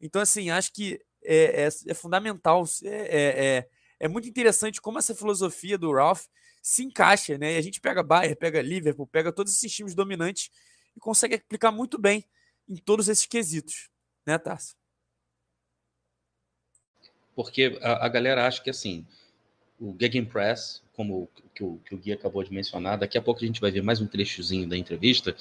Então, 0.00 0.20
assim, 0.20 0.50
acho 0.50 0.72
que 0.72 1.00
é, 1.24 1.64
é, 1.64 1.68
é 1.86 1.94
fundamental, 1.94 2.64
é, 2.82 2.88
é, 2.88 3.46
é, 3.46 3.68
é 4.00 4.08
muito 4.08 4.28
interessante 4.28 4.80
como 4.80 4.98
essa 4.98 5.14
filosofia 5.14 5.78
do 5.78 5.92
Ralph 5.92 6.24
se 6.60 6.82
encaixa, 6.84 7.38
né? 7.38 7.54
E 7.54 7.56
a 7.56 7.62
gente 7.62 7.80
pega 7.80 8.02
Bayern, 8.02 8.36
pega 8.36 8.60
Liverpool, 8.60 9.06
pega 9.06 9.32
todos 9.32 9.52
esses 9.52 9.72
times 9.72 9.94
dominantes 9.94 10.50
e 10.96 11.00
consegue 11.00 11.36
aplicar 11.36 11.70
muito 11.70 11.98
bem 11.98 12.24
em 12.68 12.76
todos 12.76 13.08
esses 13.08 13.26
quesitos, 13.26 13.88
né, 14.26 14.38
Tarso? 14.38 14.76
Porque 17.34 17.78
a, 17.80 18.06
a 18.06 18.08
galera 18.08 18.46
acha 18.46 18.62
que 18.62 18.70
assim, 18.70 19.06
o 19.80 19.96
Gegenpress, 19.98 20.82
como 20.92 21.28
que 21.54 21.62
o, 21.62 21.78
que 21.84 21.94
o 21.94 21.98
Gui 21.98 22.12
acabou 22.12 22.42
de 22.42 22.52
mencionar, 22.52 22.98
daqui 22.98 23.18
a 23.18 23.22
pouco 23.22 23.42
a 23.42 23.46
gente 23.46 23.60
vai 23.60 23.70
ver 23.70 23.82
mais 23.82 24.00
um 24.00 24.06
trechozinho 24.06 24.68
da 24.68 24.76
entrevista, 24.76 25.36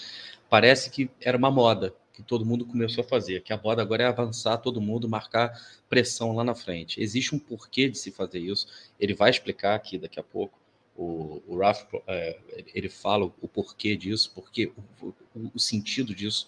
parece 0.50 0.90
que 0.90 1.10
era 1.20 1.38
uma 1.38 1.52
moda 1.52 1.94
que 2.14 2.22
todo 2.22 2.46
mundo 2.46 2.66
começou 2.66 3.04
a 3.04 3.08
fazer, 3.08 3.42
que 3.42 3.54
a 3.54 3.58
moda 3.58 3.82
agora 3.82 4.04
é 4.04 4.06
avançar 4.06 4.58
todo 4.58 4.82
mundo, 4.82 5.08
marcar 5.08 5.52
pressão 5.90 6.34
lá 6.34 6.44
na 6.44 6.54
frente. 6.54 7.02
Existe 7.02 7.34
um 7.34 7.40
porquê 7.40 7.90
de 7.90 7.98
se 7.98 8.12
fazer 8.12 8.40
isso, 8.40 8.68
ele 9.00 9.14
vai 9.14 9.30
explicar 9.30 9.76
aqui 9.76 9.98
daqui 9.98 10.20
a 10.20 10.24
pouco, 10.24 10.60
o, 10.96 11.42
o 11.48 11.60
é, 12.08 12.38
ele 12.74 12.90
fala 12.90 13.26
o 13.26 13.48
porquê 13.48 13.96
disso, 13.96 14.32
porque 14.36 14.72
o, 15.02 15.08
o, 15.08 15.52
o 15.56 15.60
sentido 15.60 16.14
disso. 16.14 16.48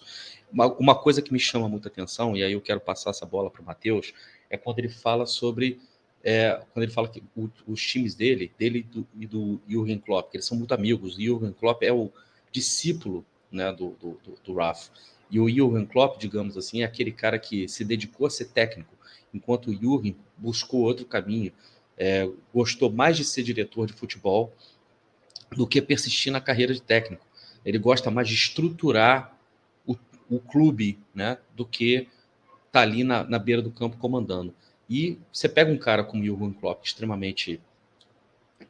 Uma, 0.52 0.66
uma, 0.74 0.94
coisa 0.94 1.22
que 1.22 1.32
me 1.32 1.40
chama 1.40 1.68
muita 1.68 1.88
atenção, 1.88 2.36
e 2.36 2.44
aí 2.44 2.52
eu 2.52 2.60
quero 2.60 2.80
passar 2.80 3.10
essa 3.10 3.26
bola 3.26 3.50
para 3.50 3.62
o 3.62 3.64
Matheus, 3.64 4.12
é 4.50 4.56
quando 4.56 4.78
ele 4.78 4.88
fala 4.88 5.26
sobre. 5.26 5.80
É, 6.26 6.58
quando 6.72 6.84
ele 6.84 6.92
fala 6.92 7.06
que 7.06 7.22
o, 7.36 7.50
os 7.66 7.80
times 7.82 8.14
dele, 8.14 8.50
dele 8.58 8.82
do, 8.82 9.06
e 9.20 9.26
do 9.26 9.60
Jürgen 9.68 9.98
Klopp, 9.98 10.30
que 10.30 10.38
eles 10.38 10.46
são 10.46 10.56
muito 10.56 10.72
amigos. 10.72 11.16
O 11.16 11.20
Jürgen 11.20 11.52
Klopp 11.52 11.82
é 11.82 11.92
o 11.92 12.10
discípulo 12.50 13.24
né, 13.52 13.70
do, 13.72 13.90
do, 14.00 14.18
do, 14.42 14.54
Raf. 14.54 14.88
E 15.30 15.38
o 15.38 15.48
Jürgen 15.48 15.84
Klopp, 15.84 16.18
digamos 16.18 16.56
assim, 16.56 16.80
é 16.80 16.84
aquele 16.84 17.12
cara 17.12 17.38
que 17.38 17.68
se 17.68 17.84
dedicou 17.84 18.26
a 18.26 18.30
ser 18.30 18.46
técnico, 18.46 18.94
enquanto 19.34 19.68
o 19.68 19.74
Jürgen 19.74 20.16
buscou 20.38 20.80
outro 20.80 21.04
caminho, 21.04 21.52
é, 21.96 22.28
gostou 22.52 22.90
mais 22.90 23.16
de 23.16 23.24
ser 23.24 23.42
diretor 23.42 23.86
de 23.86 23.92
futebol 23.92 24.52
do 25.54 25.66
que 25.66 25.82
persistir 25.82 26.32
na 26.32 26.40
carreira 26.40 26.72
de 26.72 26.80
técnico. 26.80 27.26
Ele 27.64 27.78
gosta 27.78 28.10
mais 28.10 28.28
de 28.28 28.34
estruturar 28.34 29.36
o, 29.86 29.94
o 30.30 30.40
clube 30.40 30.98
né, 31.14 31.38
do 31.54 31.66
que 31.66 32.08
tá 32.72 32.80
ali 32.80 33.04
na, 33.04 33.24
na 33.24 33.38
beira 33.38 33.62
do 33.62 33.70
campo 33.70 33.96
comandando. 33.98 34.54
E 34.88 35.18
você 35.32 35.48
pega 35.48 35.70
um 35.70 35.78
cara 35.78 36.04
como 36.04 36.22
o 36.22 36.26
Jurgen 36.26 36.52
Klopp, 36.52 36.84
extremamente 36.84 37.60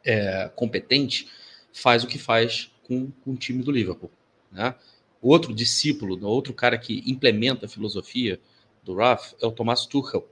é, 0.04 0.50
competente, 0.54 1.28
faz 1.72 2.04
o 2.04 2.06
que 2.06 2.18
faz 2.18 2.70
com, 2.84 3.10
com 3.24 3.32
o 3.32 3.36
time 3.36 3.62
do 3.62 3.70
Liverpool. 3.70 4.10
Né? 4.50 4.74
Outro 5.20 5.54
discípulo, 5.54 6.24
outro 6.26 6.52
cara 6.52 6.78
que 6.78 7.02
implementa 7.06 7.66
a 7.66 7.68
filosofia 7.68 8.38
do 8.82 8.94
Raf 8.94 9.34
é 9.40 9.46
o 9.46 9.52
Thomas 9.52 9.86
Tuchel, 9.86 10.28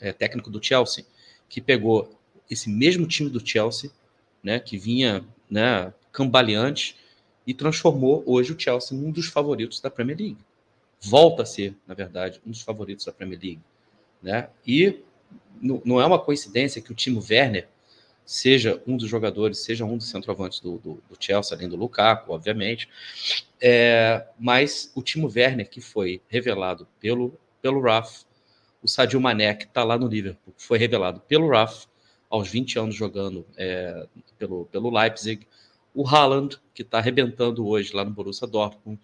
é, 0.00 0.12
técnico 0.12 0.50
do 0.50 0.62
Chelsea, 0.62 1.04
que 1.48 1.60
pegou 1.60 2.16
esse 2.48 2.70
mesmo 2.70 3.06
time 3.06 3.28
do 3.28 3.44
Chelsea, 3.44 3.90
né, 4.42 4.58
que 4.58 4.78
vinha 4.78 5.24
né, 5.50 5.92
cambaleante, 6.12 6.96
e 7.46 7.52
transformou 7.52 8.22
hoje 8.26 8.52
o 8.52 8.58
Chelsea 8.58 8.96
num 8.96 9.10
dos 9.10 9.26
favoritos 9.26 9.80
da 9.80 9.90
Premier 9.90 10.16
League 10.16 10.38
volta 11.00 11.42
a 11.42 11.46
ser, 11.46 11.74
na 11.86 11.94
verdade, 11.94 12.40
um 12.46 12.50
dos 12.50 12.60
favoritos 12.60 13.06
da 13.06 13.12
Premier 13.12 13.40
League. 13.40 13.60
Né? 14.22 14.48
E 14.66 15.00
não 15.60 16.00
é 16.00 16.06
uma 16.06 16.18
coincidência 16.18 16.80
que 16.80 16.90
o 16.90 16.94
Timo 16.94 17.22
Werner 17.28 17.68
seja 18.24 18.80
um 18.86 18.96
dos 18.96 19.08
jogadores, 19.08 19.58
seja 19.58 19.84
um 19.84 19.96
dos 19.96 20.08
centroavantes 20.08 20.60
do, 20.60 20.78
do, 20.78 21.02
do 21.08 21.16
Chelsea, 21.18 21.56
além 21.56 21.68
do 21.68 21.76
Lukaku, 21.76 22.32
obviamente. 22.32 22.88
É, 23.60 24.26
mas 24.38 24.90
o 24.94 25.02
Timo 25.02 25.30
Werner, 25.34 25.68
que 25.68 25.80
foi 25.80 26.22
revelado 26.28 26.86
pelo, 27.00 27.38
pelo 27.60 27.80
Raf, 27.80 28.24
o 28.82 28.88
Sadio 28.88 29.20
Mané, 29.20 29.54
que 29.54 29.64
está 29.64 29.84
lá 29.84 29.98
no 29.98 30.06
Liverpool, 30.06 30.54
foi 30.56 30.78
revelado 30.78 31.20
pelo 31.20 31.48
Raf, 31.48 31.86
aos 32.30 32.48
20 32.48 32.78
anos 32.78 32.94
jogando 32.94 33.44
é, 33.56 34.06
pelo, 34.38 34.64
pelo 34.66 34.90
Leipzig. 34.90 35.46
O 35.92 36.06
Haaland, 36.06 36.56
que 36.72 36.82
está 36.82 36.98
arrebentando 36.98 37.66
hoje 37.66 37.94
lá 37.94 38.04
no 38.04 38.12
Borussia 38.12 38.46
Dortmund 38.46 39.00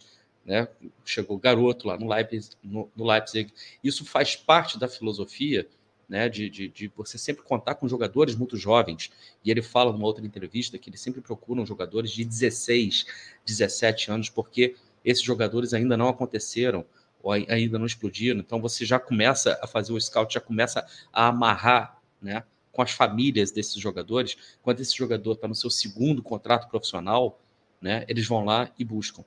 né? 0.46 0.68
Chegou 1.04 1.36
garoto 1.36 1.88
lá 1.88 1.98
no 1.98 2.08
Leipzig, 2.08 2.56
no, 2.62 2.88
no 2.94 3.04
Leipzig. 3.04 3.52
Isso 3.82 4.04
faz 4.04 4.36
parte 4.36 4.78
da 4.78 4.88
filosofia 4.88 5.66
né, 6.08 6.28
de, 6.28 6.48
de, 6.48 6.68
de, 6.68 6.88
você 6.94 7.18
sempre 7.18 7.42
contar 7.42 7.74
com 7.74 7.88
jogadores 7.88 8.34
muito 8.34 8.56
jovens. 8.56 9.10
E 9.44 9.50
ele 9.50 9.62
fala 9.62 9.92
numa 9.92 10.06
outra 10.06 10.24
entrevista 10.24 10.78
que 10.78 10.88
ele 10.88 10.96
sempre 10.96 11.20
procura 11.20 11.64
jogadores 11.64 12.10
de 12.10 12.24
16, 12.24 13.06
17 13.44 14.10
anos, 14.10 14.30
porque 14.30 14.76
esses 15.04 15.22
jogadores 15.22 15.74
ainda 15.74 15.96
não 15.96 16.08
aconteceram 16.08 16.84
ou 17.22 17.32
ainda 17.32 17.78
não 17.78 17.86
explodiram. 17.86 18.40
Então 18.40 18.60
você 18.60 18.84
já 18.84 18.98
começa 18.98 19.58
a 19.62 19.66
fazer 19.66 19.92
o 19.92 20.00
scout, 20.00 20.32
já 20.32 20.40
começa 20.40 20.86
a 21.12 21.28
amarrar 21.28 22.00
né, 22.22 22.44
com 22.70 22.82
as 22.82 22.92
famílias 22.92 23.50
desses 23.50 23.80
jogadores. 23.80 24.36
Quando 24.62 24.80
esse 24.80 24.96
jogador 24.96 25.32
está 25.32 25.48
no 25.48 25.54
seu 25.54 25.70
segundo 25.70 26.22
contrato 26.22 26.68
profissional, 26.68 27.40
né, 27.80 28.04
eles 28.08 28.26
vão 28.26 28.44
lá 28.44 28.70
e 28.78 28.84
buscam 28.84 29.24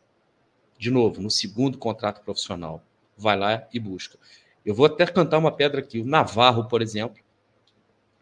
de 0.79 0.89
novo, 0.89 1.21
no 1.21 1.29
segundo 1.29 1.77
contrato 1.77 2.23
profissional, 2.23 2.81
vai 3.17 3.37
lá 3.37 3.67
e 3.73 3.79
busca. 3.79 4.17
Eu 4.69 4.75
vou 4.75 4.85
até 4.85 5.03
cantar 5.07 5.39
uma 5.39 5.51
pedra 5.51 5.79
aqui. 5.79 5.99
O 5.99 6.05
Navarro, 6.05 6.65
por 6.65 6.79
exemplo, 6.79 7.19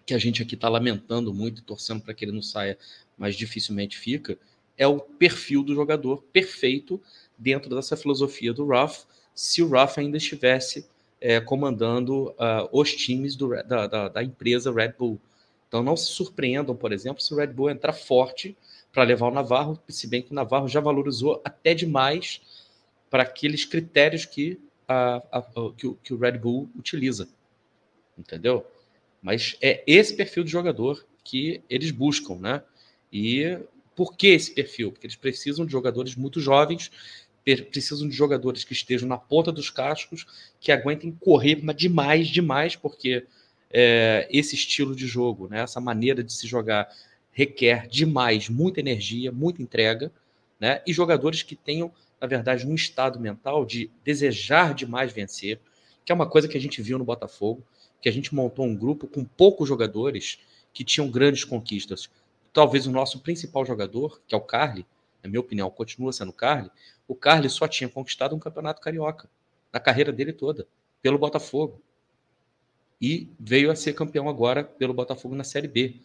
que 0.05 0.13
a 0.13 0.17
gente 0.17 0.41
aqui 0.41 0.55
está 0.55 0.69
lamentando 0.69 1.33
muito, 1.33 1.61
torcendo 1.61 2.01
para 2.01 2.13
que 2.13 2.23
ele 2.23 2.31
não 2.31 2.41
saia, 2.41 2.77
mas 3.17 3.35
dificilmente 3.35 3.97
fica, 3.97 4.37
é 4.77 4.87
o 4.87 4.97
perfil 4.97 5.61
do 5.61 5.75
jogador 5.75 6.23
perfeito 6.31 7.01
dentro 7.37 7.75
dessa 7.75 7.97
filosofia 7.97 8.53
do 8.53 8.63
Ruff, 8.63 9.03
se 9.35 9.61
o 9.61 9.67
Ruff 9.67 9.99
ainda 9.99 10.15
estivesse 10.15 10.87
é, 11.19 11.41
comandando 11.41 12.29
uh, 12.29 12.69
os 12.71 12.95
times 12.95 13.35
do, 13.35 13.49
da, 13.49 13.85
da, 13.85 14.07
da, 14.07 14.23
empresa 14.23 14.71
Red 14.71 14.93
Bull. 14.97 15.19
Então 15.67 15.83
não 15.83 15.97
se 15.97 16.05
surpreendam, 16.13 16.77
por 16.77 16.93
exemplo, 16.93 17.21
se 17.21 17.33
o 17.33 17.37
Red 17.37 17.47
Bull 17.47 17.71
entrar 17.71 17.91
forte 17.91 18.55
para 18.93 19.03
levar 19.03 19.27
o 19.27 19.31
Navarro, 19.31 19.77
se 19.89 20.07
bem 20.07 20.21
que 20.21 20.31
o 20.31 20.35
Navarro 20.35 20.69
já 20.69 20.79
valorizou 20.79 21.41
até 21.43 21.73
demais 21.73 22.39
para 23.09 23.23
aqueles 23.23 23.65
critérios 23.65 24.23
que, 24.23 24.57
a, 24.87 25.21
a, 25.31 25.41
que, 25.75 25.87
o, 25.87 25.95
que 25.95 26.13
o 26.13 26.17
Red 26.17 26.37
Bull 26.37 26.69
utiliza. 26.75 27.27
Entendeu? 28.17 28.65
Mas 29.21 29.57
é 29.61 29.83
esse 29.85 30.15
perfil 30.15 30.43
de 30.43 30.51
jogador 30.51 31.05
que 31.23 31.61
eles 31.69 31.91
buscam, 31.91 32.35
né? 32.35 32.63
E 33.11 33.59
por 33.95 34.15
que 34.15 34.27
esse 34.27 34.51
perfil? 34.53 34.91
Porque 34.91 35.07
eles 35.07 35.15
precisam 35.15 35.65
de 35.65 35.71
jogadores 35.71 36.15
muito 36.15 36.39
jovens, 36.39 36.91
precisam 37.71 38.07
de 38.07 38.15
jogadores 38.15 38.63
que 38.63 38.73
estejam 38.73 39.07
na 39.07 39.17
ponta 39.17 39.51
dos 39.51 39.69
cascos, 39.69 40.25
que 40.59 40.71
aguentem 40.71 41.11
correr 41.11 41.55
demais, 41.73 42.27
demais, 42.27 42.75
porque 42.75 43.25
é, 43.71 44.27
esse 44.31 44.55
estilo 44.55 44.95
de 44.95 45.07
jogo, 45.07 45.47
né, 45.47 45.61
essa 45.61 45.79
maneira 45.79 46.23
de 46.23 46.31
se 46.31 46.47
jogar 46.47 46.89
requer 47.31 47.87
demais, 47.87 48.49
muita 48.49 48.79
energia, 48.79 49.31
muita 49.31 49.61
entrega, 49.61 50.11
né? 50.59 50.81
E 50.87 50.91
jogadores 50.91 51.43
que 51.43 51.55
tenham, 51.55 51.91
na 52.19 52.27
verdade, 52.27 52.65
um 52.65 52.73
estado 52.73 53.19
mental 53.19 53.65
de 53.65 53.91
desejar 54.03 54.73
demais 54.73 55.11
vencer, 55.11 55.59
que 56.03 56.11
é 56.11 56.15
uma 56.15 56.29
coisa 56.29 56.47
que 56.47 56.57
a 56.57 56.61
gente 56.61 56.81
viu 56.81 56.97
no 56.97 57.05
Botafogo, 57.05 57.63
que 58.01 58.09
a 58.09 58.11
gente 58.11 58.33
montou 58.33 58.65
um 58.65 58.75
grupo 58.75 59.07
com 59.07 59.23
poucos 59.23 59.67
jogadores 59.67 60.39
que 60.73 60.83
tinham 60.83 61.09
grandes 61.09 61.43
conquistas. 61.43 62.09
Talvez 62.53 62.87
o 62.87 62.91
nosso 62.91 63.19
principal 63.19 63.65
jogador, 63.65 64.21
que 64.27 64.33
é 64.33 64.37
o 64.37 64.41
Carly, 64.41 64.85
na 65.23 65.29
minha 65.29 65.39
opinião, 65.39 65.69
continua 65.69 66.13
sendo 66.13 66.29
o 66.29 66.33
Carly, 66.33 66.71
o 67.07 67.15
Carly 67.15 67.49
só 67.49 67.67
tinha 67.67 67.89
conquistado 67.89 68.35
um 68.35 68.39
campeonato 68.39 68.81
carioca 68.81 69.29
na 69.71 69.79
carreira 69.79 70.11
dele 70.11 70.33
toda, 70.33 70.67
pelo 71.01 71.17
Botafogo. 71.17 71.81
E 72.99 73.29
veio 73.39 73.69
a 73.69 73.75
ser 73.75 73.93
campeão 73.93 74.27
agora 74.27 74.63
pelo 74.63 74.93
Botafogo 74.93 75.35
na 75.35 75.43
Série 75.43 75.67
B. 75.67 75.95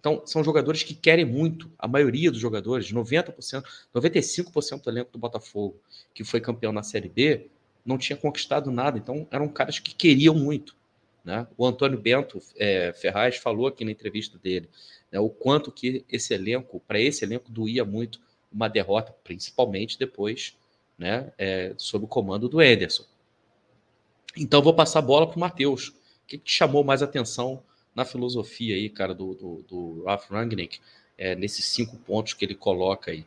Então, 0.00 0.22
são 0.24 0.42
jogadores 0.42 0.82
que 0.82 0.94
querem 0.94 1.26
muito, 1.26 1.70
a 1.78 1.86
maioria 1.86 2.30
dos 2.30 2.40
jogadores, 2.40 2.90
90%, 2.90 3.62
95% 3.94 4.82
do 4.82 4.90
elenco 4.90 5.12
do 5.12 5.18
Botafogo, 5.18 5.78
que 6.14 6.24
foi 6.24 6.40
campeão 6.40 6.72
na 6.72 6.82
Série 6.82 7.10
B, 7.10 7.48
não 7.84 7.98
tinha 7.98 8.16
conquistado 8.16 8.70
nada. 8.70 8.96
Então, 8.96 9.28
eram 9.30 9.46
caras 9.46 9.78
que 9.78 9.94
queriam 9.94 10.34
muito. 10.34 10.74
Né? 11.22 11.46
O 11.54 11.66
Antônio 11.66 12.00
Bento 12.00 12.40
é, 12.56 12.94
Ferraz 12.94 13.36
falou 13.36 13.66
aqui 13.66 13.84
na 13.84 13.90
entrevista 13.90 14.38
dele 14.38 14.70
né, 15.12 15.20
o 15.20 15.28
quanto 15.28 15.70
que 15.70 16.02
esse 16.10 16.32
elenco, 16.32 16.80
para 16.88 16.98
esse 16.98 17.22
elenco, 17.22 17.52
doía 17.52 17.84
muito 17.84 18.18
uma 18.50 18.68
derrota, 18.68 19.14
principalmente 19.22 19.98
depois, 19.98 20.56
né, 20.96 21.30
é, 21.36 21.74
sob 21.76 22.06
o 22.06 22.08
comando 22.08 22.48
do 22.48 22.62
Ederson. 22.62 23.04
Então, 24.34 24.62
vou 24.62 24.72
passar 24.72 25.00
a 25.00 25.02
bola 25.02 25.26
para 25.26 25.36
o 25.36 25.40
Matheus. 25.40 25.88
O 25.88 25.94
que, 26.26 26.38
que 26.38 26.44
te 26.44 26.54
chamou 26.54 26.82
mais 26.82 27.02
atenção 27.02 27.62
na 28.00 28.04
filosofia 28.04 28.74
aí, 28.74 28.88
cara, 28.88 29.14
do, 29.14 29.34
do, 29.34 29.64
do 29.68 30.04
Rangnick, 30.30 30.80
é, 31.18 31.34
nesses 31.34 31.66
cinco 31.66 31.98
pontos 31.98 32.32
que 32.32 32.44
ele 32.44 32.54
coloca 32.54 33.10
aí. 33.10 33.26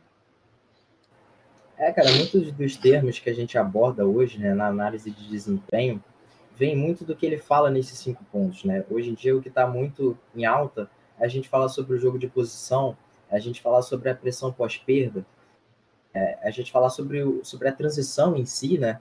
É, 1.78 1.92
cara, 1.92 2.10
muitos 2.12 2.52
dos 2.52 2.76
termos 2.76 3.18
que 3.20 3.30
a 3.30 3.34
gente 3.34 3.56
aborda 3.56 4.04
hoje, 4.04 4.38
né, 4.38 4.52
na 4.52 4.66
análise 4.66 5.10
de 5.10 5.28
desempenho, 5.28 6.02
vem 6.56 6.76
muito 6.76 7.04
do 7.04 7.14
que 7.14 7.24
ele 7.24 7.38
fala 7.38 7.70
nesses 7.70 7.98
cinco 7.98 8.24
pontos, 8.32 8.64
né? 8.64 8.84
Hoje 8.90 9.10
em 9.10 9.14
dia, 9.14 9.36
o 9.36 9.42
que 9.42 9.48
está 9.48 9.66
muito 9.66 10.16
em 10.34 10.44
alta, 10.44 10.88
é 11.18 11.24
a 11.24 11.28
gente 11.28 11.48
fala 11.48 11.68
sobre 11.68 11.96
o 11.96 11.98
jogo 11.98 12.18
de 12.18 12.28
posição, 12.28 12.96
a 13.30 13.38
gente 13.38 13.60
fala 13.60 13.82
sobre 13.82 14.08
a 14.08 14.14
pressão 14.14 14.52
pós-perda, 14.52 15.24
é, 16.12 16.38
a 16.42 16.50
gente 16.50 16.70
fala 16.70 16.90
sobre, 16.90 17.22
o, 17.22 17.44
sobre 17.44 17.68
a 17.68 17.72
transição 17.72 18.36
em 18.36 18.44
si, 18.44 18.78
né? 18.78 19.00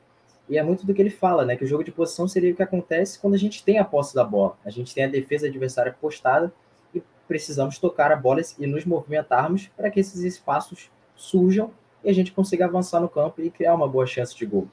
E 0.49 0.57
é 0.57 0.63
muito 0.63 0.85
do 0.85 0.93
que 0.93 1.01
ele 1.01 1.09
fala, 1.09 1.45
né? 1.45 1.55
Que 1.55 1.63
o 1.63 1.67
jogo 1.67 1.83
de 1.83 1.91
posição 1.91 2.27
seria 2.27 2.51
o 2.51 2.55
que 2.55 2.63
acontece 2.63 3.19
quando 3.19 3.33
a 3.33 3.37
gente 3.37 3.63
tem 3.63 3.79
a 3.79 3.85
posse 3.85 4.13
da 4.13 4.23
bola. 4.23 4.57
A 4.65 4.69
gente 4.69 4.93
tem 4.93 5.05
a 5.05 5.07
defesa 5.07 5.47
adversária 5.47 5.95
postada 5.99 6.51
e 6.93 7.01
precisamos 7.27 7.77
tocar 7.77 8.11
a 8.11 8.15
bola 8.15 8.41
e 8.59 8.67
nos 8.67 8.85
movimentarmos 8.85 9.67
para 9.75 9.89
que 9.89 9.99
esses 9.99 10.21
espaços 10.21 10.91
surjam 11.15 11.71
e 12.03 12.09
a 12.09 12.13
gente 12.13 12.33
consiga 12.33 12.65
avançar 12.65 12.99
no 12.99 13.07
campo 13.07 13.41
e 13.41 13.49
criar 13.49 13.73
uma 13.73 13.87
boa 13.87 14.05
chance 14.05 14.35
de 14.35 14.45
gol. 14.45 14.67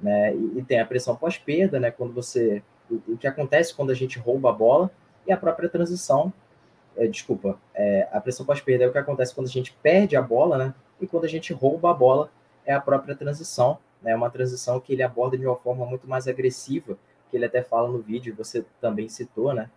Né? 0.00 0.34
E, 0.34 0.58
e 0.58 0.62
tem 0.62 0.80
a 0.80 0.86
pressão 0.86 1.16
pós-perda, 1.16 1.80
né? 1.80 1.90
Quando 1.90 2.12
você. 2.12 2.62
O, 2.90 3.14
o, 3.14 3.18
que 3.18 3.26
acontece 3.26 3.74
quando 3.74 3.90
a 3.90 3.94
gente 3.94 4.18
rouba 4.18 4.50
a 4.50 4.52
bola 4.52 4.90
e 5.26 5.32
a 5.32 5.36
própria 5.36 5.68
transição. 5.68 6.32
É, 6.96 7.06
desculpa, 7.06 7.58
é, 7.74 8.08
a 8.12 8.20
pressão 8.20 8.46
pós-perda 8.46 8.84
é 8.84 8.88
o 8.88 8.92
que 8.92 8.98
acontece 8.98 9.34
quando 9.34 9.48
a 9.48 9.50
gente 9.50 9.76
perde 9.82 10.16
a 10.16 10.22
bola, 10.22 10.56
né? 10.56 10.74
E 11.00 11.06
quando 11.06 11.24
a 11.24 11.28
gente 11.28 11.52
rouba 11.52 11.90
a 11.90 11.94
bola 11.94 12.30
é 12.64 12.72
a 12.72 12.80
própria 12.80 13.14
transição 13.14 13.78
né, 14.06 14.14
uma 14.14 14.30
transição 14.30 14.78
que 14.78 14.92
ele 14.92 15.02
aborda 15.02 15.36
de 15.36 15.44
uma 15.44 15.56
forma 15.56 15.84
muito 15.84 16.08
mais 16.08 16.28
agressiva, 16.28 16.96
que 17.28 17.36
ele 17.36 17.44
até 17.44 17.60
fala 17.60 17.88
no 17.88 17.98
vídeo, 17.98 18.36
você 18.38 18.64
também 18.80 19.08
citou, 19.08 19.52
né, 19.52 19.68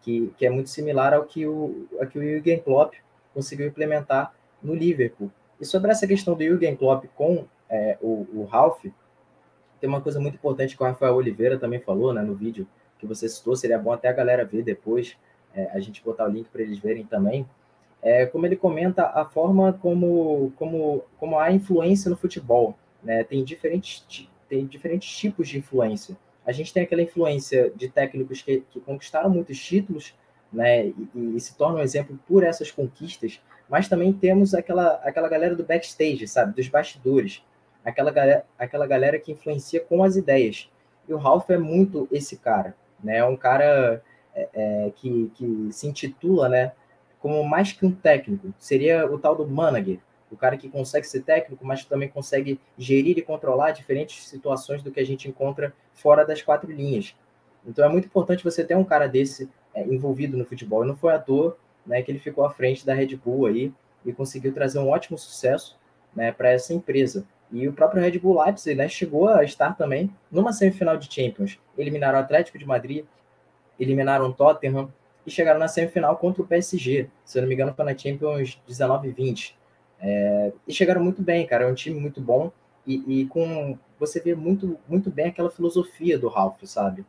que, 0.00 0.32
que 0.38 0.46
é 0.46 0.50
muito 0.50 0.70
similar 0.70 1.12
ao 1.12 1.24
que 1.24 1.46
o, 1.46 1.86
ao 2.00 2.06
que 2.06 2.18
o 2.18 2.22
Jürgen 2.22 2.60
Klopp 2.60 2.94
conseguiu 3.34 3.66
implementar 3.66 4.34
no 4.62 4.74
Liverpool. 4.74 5.30
E 5.60 5.66
sobre 5.66 5.90
essa 5.90 6.06
questão 6.06 6.34
do 6.34 6.42
Jürgen 6.42 6.74
Klopp 6.74 7.04
com 7.14 7.44
é, 7.68 7.98
o, 8.00 8.26
o 8.32 8.44
Ralph, 8.44 8.86
tem 9.78 9.88
uma 9.88 10.00
coisa 10.00 10.18
muito 10.18 10.36
importante 10.36 10.74
que 10.74 10.82
o 10.82 10.86
Rafael 10.86 11.14
Oliveira 11.14 11.58
também 11.58 11.78
falou 11.78 12.14
né, 12.14 12.22
no 12.22 12.34
vídeo 12.34 12.66
que 12.98 13.06
você 13.06 13.28
citou, 13.28 13.54
seria 13.54 13.78
bom 13.78 13.92
até 13.92 14.08
a 14.08 14.12
galera 14.12 14.46
ver 14.46 14.62
depois, 14.62 15.14
é, 15.54 15.70
a 15.72 15.78
gente 15.78 16.02
botar 16.02 16.26
o 16.26 16.30
link 16.30 16.48
para 16.48 16.62
eles 16.62 16.78
verem 16.78 17.04
também, 17.04 17.46
é, 18.00 18.24
como 18.24 18.46
ele 18.46 18.56
comenta 18.56 19.06
a 19.06 19.26
forma 19.26 19.74
como, 19.74 20.52
como, 20.56 21.04
como 21.18 21.38
há 21.38 21.52
influência 21.52 22.10
no 22.10 22.16
futebol. 22.16 22.74
Né? 23.04 23.22
Tem, 23.24 23.44
diferentes, 23.44 24.28
tem 24.48 24.66
diferentes 24.66 25.16
tipos 25.16 25.48
de 25.48 25.58
influência. 25.58 26.16
A 26.46 26.52
gente 26.52 26.72
tem 26.72 26.82
aquela 26.82 27.02
influência 27.02 27.72
de 27.76 27.88
técnicos 27.88 28.42
que, 28.42 28.62
que 28.70 28.80
conquistaram 28.80 29.30
muitos 29.30 29.58
títulos 29.58 30.14
né? 30.54 30.86
E, 30.86 31.34
e, 31.36 31.40
se 31.40 31.56
tornam 31.56 31.80
um 31.80 31.82
exemplo 31.82 32.18
por 32.26 32.44
essas 32.44 32.70
conquistas, 32.70 33.40
mas 33.68 33.88
também 33.88 34.12
temos 34.12 34.54
aquela, 34.54 34.94
aquela 35.02 35.28
galera 35.28 35.54
do 35.54 35.64
backstage, 35.64 36.26
sabe? 36.28 36.54
Dos 36.54 36.68
bastidores. 36.68 37.42
Aquela 37.84 38.10
galera, 38.10 38.46
aquela 38.58 38.86
galera 38.86 39.18
que 39.18 39.32
influencia 39.32 39.80
com 39.80 40.02
as 40.02 40.16
ideias. 40.16 40.70
E 41.06 41.12
o 41.12 41.18
Ralph 41.18 41.50
é 41.50 41.58
muito 41.58 42.08
esse 42.10 42.38
cara. 42.38 42.74
Né? 43.02 43.18
É 43.18 43.24
um 43.24 43.36
cara 43.36 44.02
é, 44.34 44.48
é, 44.54 44.92
que, 44.96 45.30
que 45.34 45.68
se 45.70 45.86
intitula 45.86 46.48
né, 46.48 46.72
como 47.20 47.42
mais 47.44 47.72
que 47.72 47.84
um 47.84 47.92
técnico. 47.92 48.54
Seria 48.58 49.04
o 49.10 49.18
tal 49.18 49.36
do 49.36 49.46
manager, 49.46 49.98
o 50.34 50.36
cara 50.36 50.56
que 50.56 50.68
consegue 50.68 51.06
ser 51.06 51.22
técnico, 51.22 51.64
mas 51.64 51.84
também 51.84 52.08
consegue 52.08 52.60
gerir 52.76 53.16
e 53.16 53.22
controlar 53.22 53.70
diferentes 53.70 54.28
situações 54.28 54.82
do 54.82 54.90
que 54.90 55.00
a 55.00 55.06
gente 55.06 55.28
encontra 55.28 55.72
fora 55.94 56.24
das 56.24 56.42
quatro 56.42 56.70
linhas. 56.70 57.14
Então 57.66 57.84
é 57.84 57.88
muito 57.88 58.06
importante 58.06 58.44
você 58.44 58.64
ter 58.64 58.76
um 58.76 58.84
cara 58.84 59.06
desse 59.06 59.48
é, 59.74 59.82
envolvido 59.84 60.36
no 60.36 60.44
futebol. 60.44 60.84
E 60.84 60.88
não 60.88 60.96
foi 60.96 61.14
à 61.14 61.18
toa 61.18 61.56
né, 61.86 62.02
que 62.02 62.10
ele 62.10 62.18
ficou 62.18 62.44
à 62.44 62.50
frente 62.50 62.84
da 62.84 62.94
Red 62.94 63.16
Bull 63.16 63.46
aí 63.46 63.72
e 64.04 64.12
conseguiu 64.12 64.52
trazer 64.52 64.78
um 64.78 64.88
ótimo 64.88 65.16
sucesso 65.16 65.78
né, 66.14 66.32
para 66.32 66.50
essa 66.50 66.74
empresa. 66.74 67.26
E 67.50 67.68
o 67.68 67.72
próprio 67.72 68.02
Red 68.02 68.18
Bull 68.18 68.42
Leipzig 68.42 68.74
né, 68.74 68.88
chegou 68.88 69.28
a 69.28 69.44
estar 69.44 69.76
também 69.76 70.10
numa 70.30 70.52
semifinal 70.52 70.96
de 70.96 71.12
Champions. 71.12 71.58
Eliminaram 71.78 72.18
o 72.18 72.22
Atlético 72.22 72.58
de 72.58 72.66
Madrid, 72.66 73.04
eliminaram 73.78 74.26
o 74.26 74.32
Tottenham 74.32 74.92
e 75.26 75.30
chegaram 75.30 75.58
na 75.58 75.68
semifinal 75.68 76.16
contra 76.16 76.42
o 76.42 76.46
PSG. 76.46 77.08
Se 77.24 77.38
eu 77.38 77.42
não 77.42 77.48
me 77.48 77.54
engano, 77.54 77.72
foi 77.74 77.84
na 77.84 77.96
Champions 77.96 78.60
19 78.66 79.08
e 79.08 79.12
20. 79.12 79.56
É, 80.06 80.52
e 80.68 80.72
chegaram 80.72 81.02
muito 81.02 81.22
bem, 81.22 81.46
cara. 81.46 81.64
É 81.64 81.66
um 81.66 81.74
time 81.74 81.98
muito 81.98 82.20
bom 82.20 82.52
e, 82.86 83.22
e, 83.22 83.26
com 83.26 83.78
você 83.98 84.20
vê 84.20 84.34
muito, 84.34 84.78
muito 84.86 85.10
bem 85.10 85.28
aquela 85.28 85.50
filosofia 85.50 86.18
do 86.18 86.28
Ralph, 86.28 86.62
sabe? 86.64 87.06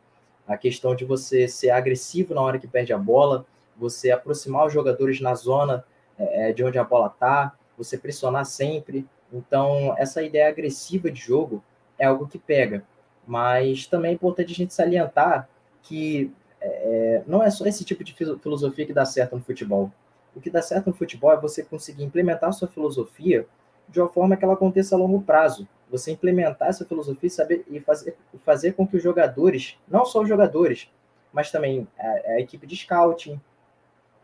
A 0.48 0.56
questão 0.56 0.96
de 0.96 1.04
você 1.04 1.46
ser 1.46 1.70
agressivo 1.70 2.34
na 2.34 2.40
hora 2.40 2.58
que 2.58 2.66
perde 2.66 2.94
a 2.94 2.98
bola, 2.98 3.44
você 3.76 4.10
aproximar 4.10 4.66
os 4.66 4.72
jogadores 4.72 5.20
na 5.20 5.34
zona 5.34 5.84
é, 6.18 6.52
de 6.54 6.64
onde 6.64 6.78
a 6.78 6.84
bola 6.84 7.10
tá, 7.10 7.54
você 7.76 7.98
pressionar 7.98 8.46
sempre. 8.46 9.06
Então, 9.30 9.94
essa 9.98 10.22
ideia 10.22 10.48
agressiva 10.48 11.10
de 11.10 11.20
jogo 11.20 11.62
é 11.98 12.06
algo 12.06 12.26
que 12.26 12.38
pega. 12.38 12.82
Mas 13.26 13.86
também 13.86 14.12
é 14.12 14.14
importante 14.14 14.52
a 14.52 14.56
gente 14.56 14.72
salientar 14.72 15.50
que 15.82 16.32
é, 16.62 17.22
não 17.26 17.42
é 17.42 17.50
só 17.50 17.66
esse 17.66 17.84
tipo 17.84 18.02
de 18.02 18.14
filosofia 18.14 18.86
que 18.86 18.94
dá 18.94 19.04
certo 19.04 19.36
no 19.36 19.42
futebol. 19.42 19.92
O 20.36 20.40
que 20.40 20.50
dá 20.50 20.60
certo 20.60 20.88
no 20.88 20.92
futebol 20.92 21.32
é 21.32 21.40
você 21.40 21.62
conseguir 21.62 22.04
implementar 22.04 22.52
sua 22.52 22.68
filosofia 22.68 23.46
de 23.88 23.98
uma 23.98 24.08
forma 24.08 24.36
que 24.36 24.44
ela 24.44 24.52
aconteça 24.52 24.94
a 24.94 24.98
longo 24.98 25.22
prazo. 25.22 25.66
Você 25.90 26.10
implementar 26.10 26.68
essa 26.68 26.84
filosofia 26.84 27.26
e, 27.26 27.30
saber, 27.30 27.64
e 27.70 27.80
fazer, 27.80 28.14
fazer 28.44 28.72
com 28.74 28.86
que 28.86 28.98
os 28.98 29.02
jogadores, 29.02 29.78
não 29.88 30.04
só 30.04 30.20
os 30.20 30.28
jogadores, 30.28 30.90
mas 31.32 31.50
também 31.50 31.88
a, 31.98 32.32
a 32.32 32.40
equipe 32.40 32.66
de 32.66 32.76
scouting, 32.76 33.40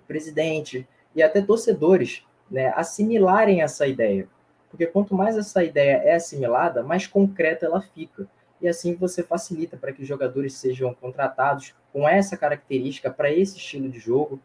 presidente 0.07 0.87
e 1.15 1.23
até 1.23 1.41
torcedores, 1.41 2.23
né, 2.51 2.75
assimilarem 2.77 3.63
essa 3.63 3.87
ideia. 3.87 4.29
Porque 4.69 4.87
quanto 4.87 5.15
mais 5.15 5.39
essa 5.39 5.65
ideia 5.65 5.97
é 6.05 6.15
assimilada, 6.17 6.83
mais 6.83 7.07
concreta 7.07 7.65
ela 7.65 7.81
fica. 7.81 8.29
E 8.61 8.69
assim 8.69 8.95
você 8.95 9.23
facilita 9.23 9.79
para 9.79 9.93
que 9.93 10.03
os 10.03 10.09
jogadores 10.09 10.55
sejam 10.55 10.93
contratados 10.93 11.75
com 11.91 12.07
essa 12.07 12.37
característica 12.37 13.11
para 13.11 13.33
esse 13.33 13.57
estilo 13.57 13.89
de 13.89 13.99
jogo 13.99 14.39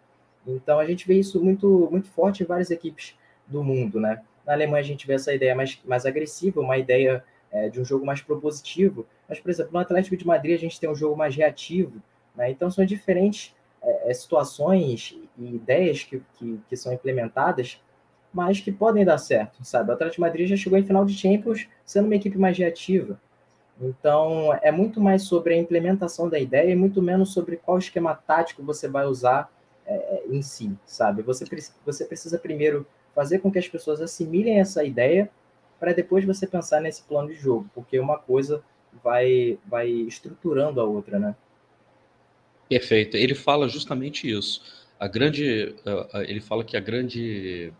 então 0.48 0.80
a 0.80 0.86
gente 0.86 1.06
vê 1.06 1.16
isso 1.16 1.44
muito, 1.44 1.90
muito 1.92 2.08
forte 2.08 2.44
em 2.44 2.46
várias 2.46 2.72
equipes 2.72 3.18
do 3.46 3.64
mundo, 3.64 4.00
né? 4.00 4.22
Na 4.46 4.54
Alemanha 4.54 4.80
a 4.80 4.86
gente 4.86 5.06
vê 5.06 5.14
essa 5.14 5.34
ideia 5.34 5.54
mais, 5.54 5.80
mais 5.86 6.06
agressiva, 6.06 6.62
uma 6.62 6.78
ideia 6.78 7.24
é, 7.52 7.70
de 7.70 7.82
um 7.82 7.86
jogo 7.86 8.06
mais 8.06 8.22
propositivo. 8.22 9.06
Mas, 9.28 9.40
por 9.40 9.50
exemplo, 9.50 9.74
no 9.74 9.80
Atlético 9.80 10.16
de 10.16 10.26
Madrid 10.26 10.56
a 10.56 10.60
gente 10.60 10.80
tem 10.80 10.90
um 10.90 10.96
jogo 10.96 11.18
mais 11.18 11.36
reativo. 11.36 12.02
Né? 12.36 12.52
Então 12.52 12.72
são 12.72 12.86
diferentes 12.86 13.54
é, 13.82 14.12
é 14.12 14.14
situações 14.14 15.18
e 15.38 15.56
ideias 15.56 16.04
que, 16.04 16.22
que, 16.36 16.60
que, 16.70 16.78
são 16.78 16.94
implementadas, 16.94 17.82
mas 18.34 18.60
que 18.62 18.72
podem 18.72 19.04
dar 19.04 19.18
certo, 19.18 19.64
sabe? 19.66 19.90
O 19.90 19.94
Atlético 19.94 20.16
de 20.16 20.22
Madrid 20.22 20.48
já 20.48 20.56
chegou 20.56 20.80
em 20.80 20.86
final 20.86 21.04
de 21.04 21.14
Champions 21.14 21.68
sendo 21.86 22.06
uma 22.06 22.16
equipe 22.16 22.38
mais 22.38 22.58
reativa. 22.58 23.20
Então 23.82 24.58
é 24.62 24.72
muito 24.72 25.00
mais 25.02 25.24
sobre 25.24 25.54
a 25.54 25.58
implementação 25.58 26.30
da 26.30 26.40
ideia 26.40 26.72
e 26.72 26.76
muito 26.76 27.02
menos 27.02 27.34
sobre 27.34 27.58
qual 27.58 27.78
esquema 27.78 28.16
tático 28.16 28.64
você 28.64 28.88
vai 28.88 29.06
usar 29.06 29.52
é, 29.86 29.94
é, 29.94 30.17
em 30.32 30.42
si, 30.42 30.72
sabe? 30.86 31.22
Você, 31.24 31.46
você 31.86 32.06
precisa 32.06 32.38
primeiro 32.38 32.86
fazer 33.14 33.40
com 33.40 33.52
que 33.52 33.60
as 33.60 33.68
pessoas 33.68 34.02
assimilem 34.02 34.60
essa 34.60 34.84
ideia 34.84 35.30
para 35.80 35.94
depois 35.94 36.26
você 36.26 36.48
pensar 36.48 36.82
nesse 36.82 37.04
plano 37.04 37.30
de 37.30 37.36
jogo, 37.36 37.70
porque 37.74 38.00
uma 38.00 38.18
coisa 38.18 38.64
vai, 39.04 39.58
vai 39.66 39.90
estruturando 39.90 40.82
a 40.82 40.84
outra, 40.84 41.20
né? 41.20 41.36
Perfeito. 42.70 43.16
Ele 43.16 43.36
fala 43.36 43.68
justamente 43.68 44.30
isso. 44.30 44.62
A 45.00 45.08
grande, 45.08 45.76
ele 46.28 46.42
fala 46.42 46.64
que 46.64 46.76
a 46.76 46.80
grande 46.80 47.72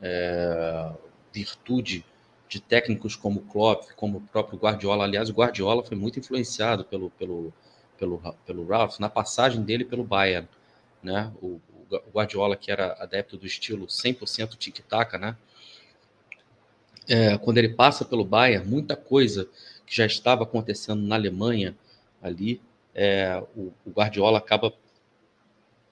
é, 0.00 0.92
virtude 1.32 2.04
de 2.48 2.60
técnicos 2.60 3.16
como 3.16 3.40
Klopp, 3.40 3.92
como 3.96 4.18
o 4.18 4.20
próprio 4.20 4.58
Guardiola, 4.58 5.04
aliás, 5.04 5.30
o 5.30 5.32
Guardiola 5.32 5.82
foi 5.82 5.96
muito 5.96 6.18
influenciado 6.18 6.84
pelo, 6.84 7.10
pelo, 7.10 7.52
pelo, 7.98 8.20
pelo 8.44 8.66
Ralph 8.66 8.98
na 8.98 9.08
passagem 9.08 9.62
dele 9.62 9.84
pelo 9.84 10.04
Bayern 10.04 10.46
né? 11.02 11.32
O, 11.40 11.60
o 11.90 12.10
Guardiola, 12.12 12.56
que 12.56 12.70
era 12.70 12.96
adepto 13.00 13.36
do 13.36 13.46
estilo 13.46 13.86
100% 13.86 14.56
tic-tac, 14.56 15.18
né? 15.18 15.36
É, 17.08 17.36
quando 17.38 17.58
ele 17.58 17.70
passa 17.70 18.04
pelo 18.04 18.24
Bayern, 18.24 18.68
muita 18.68 18.96
coisa 18.96 19.48
que 19.84 19.94
já 19.94 20.06
estava 20.06 20.44
acontecendo 20.44 21.02
na 21.02 21.16
Alemanha 21.16 21.76
ali, 22.22 22.60
é, 22.94 23.42
o, 23.56 23.72
o, 23.84 23.90
Guardiola 23.90 24.38
acaba, 24.38 24.72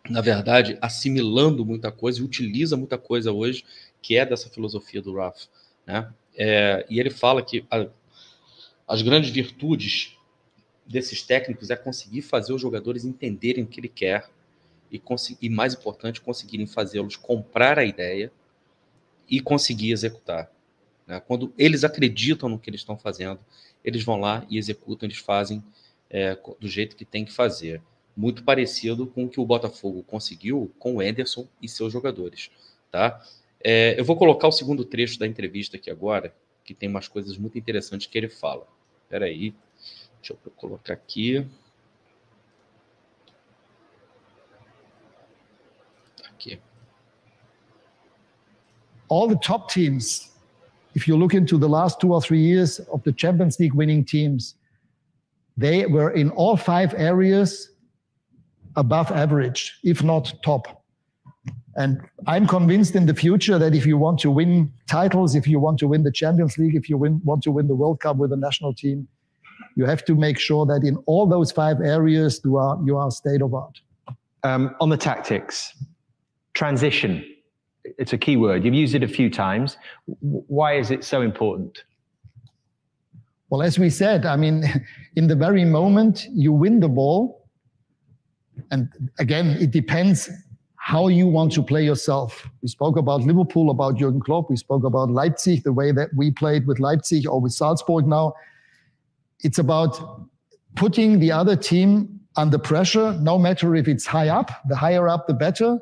na 0.08 0.20
verdade, 0.20 0.78
assimilando 0.80 1.64
muita 1.64 1.90
coisa 1.90 2.20
e 2.20 2.22
utiliza 2.22 2.76
muita 2.76 2.96
coisa 2.96 3.32
hoje 3.32 3.64
que 4.00 4.16
é 4.16 4.24
dessa 4.24 4.48
filosofia 4.48 5.02
do 5.02 5.14
Ralph, 5.14 5.44
né? 5.86 6.12
É, 6.36 6.86
e 6.88 7.00
ele 7.00 7.10
fala 7.10 7.42
que 7.42 7.66
a, 7.70 7.86
as 8.86 9.02
grandes 9.02 9.30
virtudes 9.30 10.16
desses 10.86 11.22
técnicos 11.22 11.70
é 11.70 11.76
conseguir 11.76 12.22
fazer 12.22 12.52
os 12.52 12.60
jogadores 12.60 13.04
entenderem 13.04 13.64
o 13.64 13.66
que 13.66 13.80
ele 13.80 13.88
quer, 13.88 14.28
e, 14.90 15.02
e 15.40 15.48
mais 15.48 15.74
importante, 15.74 16.20
conseguirem 16.20 16.66
fazê-los 16.66 17.16
comprar 17.16 17.78
a 17.78 17.84
ideia 17.84 18.32
e 19.28 19.40
conseguir 19.40 19.92
executar. 19.92 20.50
Né? 21.06 21.20
Quando 21.20 21.52
eles 21.56 21.84
acreditam 21.84 22.48
no 22.48 22.58
que 22.58 22.68
eles 22.68 22.80
estão 22.80 22.96
fazendo, 22.96 23.40
eles 23.84 24.02
vão 24.02 24.18
lá 24.18 24.44
e 24.50 24.58
executam, 24.58 25.06
eles 25.06 25.18
fazem 25.18 25.62
é, 26.08 26.36
do 26.58 26.68
jeito 26.68 26.96
que 26.96 27.04
tem 27.04 27.24
que 27.24 27.32
fazer. 27.32 27.80
muito 28.16 28.42
parecido 28.42 29.06
com 29.06 29.24
o 29.24 29.28
que 29.28 29.40
o 29.40 29.44
Botafogo 29.46 30.02
conseguiu 30.02 30.70
com 30.78 30.96
o 30.96 31.02
Enderson 31.02 31.46
e 31.62 31.68
seus 31.68 31.92
jogadores, 31.92 32.50
tá? 32.90 33.24
É, 33.62 33.98
eu 33.98 34.04
vou 34.04 34.16
colocar 34.16 34.48
o 34.48 34.52
segundo 34.52 34.84
trecho 34.84 35.18
da 35.18 35.26
entrevista 35.26 35.76
aqui 35.76 35.90
agora, 35.90 36.34
que 36.64 36.74
tem 36.74 36.88
umas 36.88 37.08
coisas 37.08 37.38
muito 37.38 37.56
interessantes 37.56 38.06
que 38.08 38.18
ele 38.18 38.28
fala. 38.28 38.66
Espera 39.04 39.26
aí, 39.26 39.54
deixa 40.20 40.34
eu 40.34 40.50
colocar 40.56 40.92
aqui. 40.94 41.38
Aqui. 41.38 41.50
All 49.10 49.28
the 49.28 49.36
top 49.36 49.70
teams, 49.70 50.30
if 50.94 51.06
you 51.06 51.16
look 51.16 51.34
into 51.34 51.58
the 51.58 51.68
last 51.68 52.00
two 52.00 52.14
or 52.14 52.22
three 52.22 52.40
years 52.40 52.78
of 52.92 53.02
the 53.04 53.12
Champions 53.12 53.60
League 53.60 53.74
winning 53.74 54.04
teams, 54.04 54.54
they 55.56 55.84
were 55.84 56.10
in 56.10 56.30
all 56.30 56.56
five 56.56 56.94
areas 56.94 57.70
above 58.76 59.10
average, 59.10 59.78
if 59.84 60.02
not 60.02 60.32
top. 60.42 60.82
And 61.76 62.00
I'm 62.26 62.46
convinced 62.46 62.96
in 62.96 63.06
the 63.06 63.14
future 63.14 63.58
that 63.58 63.74
if 63.74 63.86
you 63.86 63.96
want 63.96 64.18
to 64.20 64.30
win 64.30 64.72
titles, 64.88 65.34
if 65.34 65.46
you 65.46 65.60
want 65.60 65.78
to 65.80 65.88
win 65.88 66.02
the 66.02 66.12
Champions 66.12 66.58
League, 66.58 66.74
if 66.74 66.88
you 66.88 66.96
win, 66.96 67.20
want 67.24 67.42
to 67.44 67.50
win 67.50 67.68
the 67.68 67.74
World 67.74 68.00
Cup 68.00 68.16
with 68.16 68.30
the 68.30 68.36
national 68.36 68.74
team, 68.74 69.06
you 69.76 69.84
have 69.84 70.04
to 70.06 70.14
make 70.14 70.38
sure 70.38 70.66
that 70.66 70.82
in 70.84 70.96
all 71.06 71.26
those 71.26 71.52
five 71.52 71.80
areas 71.80 72.40
you 72.44 72.56
are 72.56 72.78
you 72.84 72.96
are 72.96 73.10
state 73.10 73.42
of 73.42 73.54
art. 73.54 73.80
Um, 74.42 74.74
on 74.80 74.88
the 74.88 74.96
tactics, 74.96 75.74
transition. 76.54 77.24
It's 78.00 78.14
a 78.14 78.18
key 78.18 78.38
word. 78.38 78.64
You've 78.64 78.72
used 78.72 78.94
it 78.94 79.02
a 79.02 79.08
few 79.08 79.28
times. 79.28 79.76
Why 80.06 80.78
is 80.78 80.90
it 80.90 81.04
so 81.04 81.20
important? 81.20 81.84
Well, 83.50 83.60
as 83.60 83.78
we 83.78 83.90
said, 83.90 84.24
I 84.24 84.36
mean, 84.36 84.64
in 85.16 85.26
the 85.26 85.36
very 85.36 85.66
moment 85.66 86.26
you 86.32 86.50
win 86.50 86.80
the 86.80 86.88
ball, 86.88 87.46
and 88.70 88.88
again, 89.18 89.48
it 89.60 89.70
depends 89.70 90.30
how 90.76 91.08
you 91.08 91.26
want 91.26 91.52
to 91.52 91.62
play 91.62 91.84
yourself. 91.84 92.48
We 92.62 92.68
spoke 92.68 92.96
about 92.96 93.20
Liverpool, 93.20 93.68
about 93.70 93.98
Jurgen 93.98 94.20
Klopp. 94.20 94.48
We 94.48 94.56
spoke 94.56 94.84
about 94.84 95.10
Leipzig, 95.10 95.62
the 95.62 95.72
way 95.72 95.92
that 95.92 96.08
we 96.16 96.30
played 96.30 96.66
with 96.66 96.80
Leipzig 96.80 97.28
or 97.28 97.38
with 97.38 97.52
Salzburg 97.52 98.06
now. 98.06 98.32
It's 99.40 99.58
about 99.58 100.22
putting 100.74 101.20
the 101.20 101.32
other 101.32 101.54
team 101.54 102.20
under 102.36 102.56
pressure, 102.56 103.12
no 103.20 103.38
matter 103.38 103.76
if 103.76 103.88
it's 103.88 104.06
high 104.06 104.28
up, 104.28 104.50
the 104.70 104.76
higher 104.76 105.06
up, 105.06 105.26
the 105.26 105.34
better. 105.34 105.78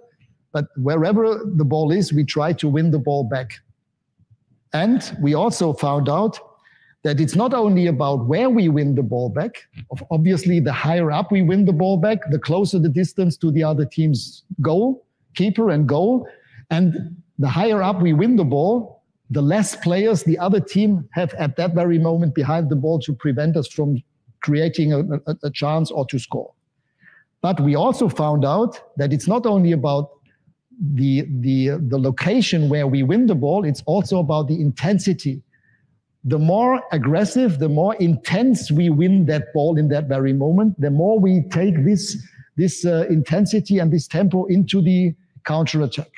But 0.52 0.66
wherever 0.76 1.40
the 1.44 1.64
ball 1.64 1.92
is, 1.92 2.12
we 2.12 2.24
try 2.24 2.52
to 2.54 2.68
win 2.68 2.90
the 2.90 2.98
ball 2.98 3.24
back. 3.24 3.52
And 4.72 5.16
we 5.20 5.34
also 5.34 5.72
found 5.72 6.08
out 6.08 6.38
that 7.04 7.20
it's 7.20 7.36
not 7.36 7.54
only 7.54 7.86
about 7.86 8.26
where 8.26 8.50
we 8.50 8.68
win 8.68 8.94
the 8.94 9.02
ball 9.02 9.28
back. 9.28 9.52
Obviously, 10.10 10.60
the 10.60 10.72
higher 10.72 11.10
up 11.10 11.30
we 11.30 11.42
win 11.42 11.64
the 11.64 11.72
ball 11.72 11.96
back, 11.96 12.18
the 12.30 12.38
closer 12.38 12.78
the 12.78 12.88
distance 12.88 13.36
to 13.38 13.50
the 13.50 13.62
other 13.62 13.84
team's 13.84 14.44
goal, 14.60 15.06
keeper 15.34 15.70
and 15.70 15.88
goal. 15.88 16.28
And 16.70 17.16
the 17.38 17.48
higher 17.48 17.82
up 17.82 18.02
we 18.02 18.12
win 18.12 18.36
the 18.36 18.44
ball, 18.44 19.04
the 19.30 19.42
less 19.42 19.76
players 19.76 20.24
the 20.24 20.38
other 20.38 20.60
team 20.60 21.08
have 21.12 21.32
at 21.34 21.56
that 21.56 21.74
very 21.74 21.98
moment 21.98 22.34
behind 22.34 22.68
the 22.68 22.76
ball 22.76 22.98
to 23.00 23.12
prevent 23.12 23.56
us 23.56 23.68
from 23.68 24.02
creating 24.42 24.92
a, 24.92 25.00
a, 25.00 25.36
a 25.44 25.50
chance 25.50 25.90
or 25.90 26.04
to 26.06 26.18
score. 26.18 26.52
But 27.40 27.60
we 27.60 27.76
also 27.76 28.08
found 28.08 28.44
out 28.44 28.96
that 28.96 29.12
it's 29.12 29.28
not 29.28 29.46
only 29.46 29.72
about 29.72 30.10
the, 30.80 31.26
the, 31.40 31.70
the 31.88 31.98
location 31.98 32.68
where 32.68 32.86
we 32.86 33.02
win 33.02 33.26
the 33.26 33.34
ball, 33.34 33.64
it's 33.64 33.82
also 33.86 34.20
about 34.20 34.48
the 34.48 34.60
intensity 34.60 35.42
the 36.24 36.38
more 36.38 36.82
aggressive, 36.92 37.58
the 37.58 37.68
more 37.68 37.94
intense 37.96 38.70
we 38.70 38.90
win 38.90 39.24
that 39.26 39.52
ball 39.54 39.78
in 39.78 39.88
that 39.88 40.08
very 40.08 40.32
moment, 40.32 40.78
the 40.80 40.90
more 40.90 41.18
we 41.18 41.42
take 41.50 41.84
this, 41.84 42.16
this 42.56 42.84
uh, 42.84 43.06
intensity 43.08 43.78
and 43.78 43.92
this 43.92 44.06
tempo 44.06 44.44
into 44.46 44.82
the 44.82 45.14
counter 45.44 45.82
attack. 45.82 46.10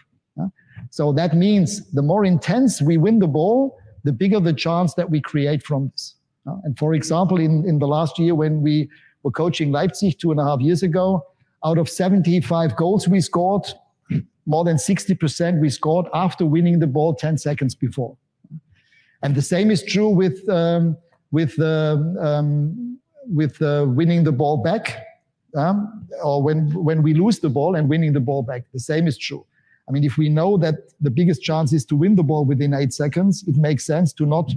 So 0.90 1.12
that 1.12 1.36
means 1.36 1.88
the 1.92 2.02
more 2.02 2.24
intense 2.24 2.82
we 2.82 2.96
win 2.96 3.18
the 3.18 3.28
ball, 3.28 3.78
the 4.02 4.12
bigger 4.12 4.40
the 4.40 4.52
chance 4.52 4.94
that 4.94 5.08
we 5.08 5.20
create 5.20 5.62
from 5.62 5.90
this. 5.90 6.14
And 6.64 6.76
for 6.76 6.94
example, 6.94 7.38
in, 7.38 7.68
in 7.68 7.78
the 7.78 7.86
last 7.86 8.18
year 8.18 8.34
when 8.34 8.62
we 8.62 8.88
were 9.22 9.30
coaching 9.30 9.70
Leipzig 9.70 10.18
two 10.18 10.32
and 10.32 10.40
a 10.40 10.44
half 10.44 10.60
years 10.60 10.82
ago, 10.82 11.24
out 11.64 11.78
of 11.78 11.88
75 11.88 12.74
goals 12.76 13.06
we 13.06 13.20
scored, 13.20 13.66
more 14.50 14.64
than 14.64 14.76
60% 14.76 15.60
we 15.60 15.70
scored 15.70 16.06
after 16.12 16.44
winning 16.44 16.80
the 16.80 16.86
ball 16.86 17.14
10 17.14 17.38
seconds 17.38 17.74
before. 17.76 18.16
And 19.22 19.34
the 19.34 19.42
same 19.42 19.70
is 19.70 19.84
true 19.84 20.08
with 20.08 20.48
um, 20.48 20.96
with 21.30 21.58
uh, 21.60 21.98
um, 22.18 22.98
with 23.26 23.62
uh, 23.62 23.86
winning 23.86 24.24
the 24.24 24.32
ball 24.32 24.56
back, 24.56 24.84
um, 25.54 26.08
or 26.24 26.42
when 26.42 26.58
when 26.88 27.02
we 27.02 27.12
lose 27.14 27.38
the 27.38 27.50
ball 27.50 27.76
and 27.76 27.88
winning 27.88 28.12
the 28.12 28.24
ball 28.30 28.42
back. 28.42 28.62
The 28.72 28.80
same 28.80 29.06
is 29.06 29.16
true. 29.18 29.44
I 29.88 29.92
mean, 29.92 30.04
if 30.04 30.16
we 30.16 30.28
know 30.28 30.56
that 30.58 30.76
the 31.00 31.10
biggest 31.10 31.42
chance 31.42 31.72
is 31.72 31.84
to 31.86 31.96
win 31.96 32.16
the 32.16 32.22
ball 32.22 32.44
within 32.44 32.72
eight 32.74 32.92
seconds, 32.92 33.44
it 33.46 33.56
makes 33.56 33.84
sense 33.84 34.12
to 34.14 34.26
not 34.26 34.50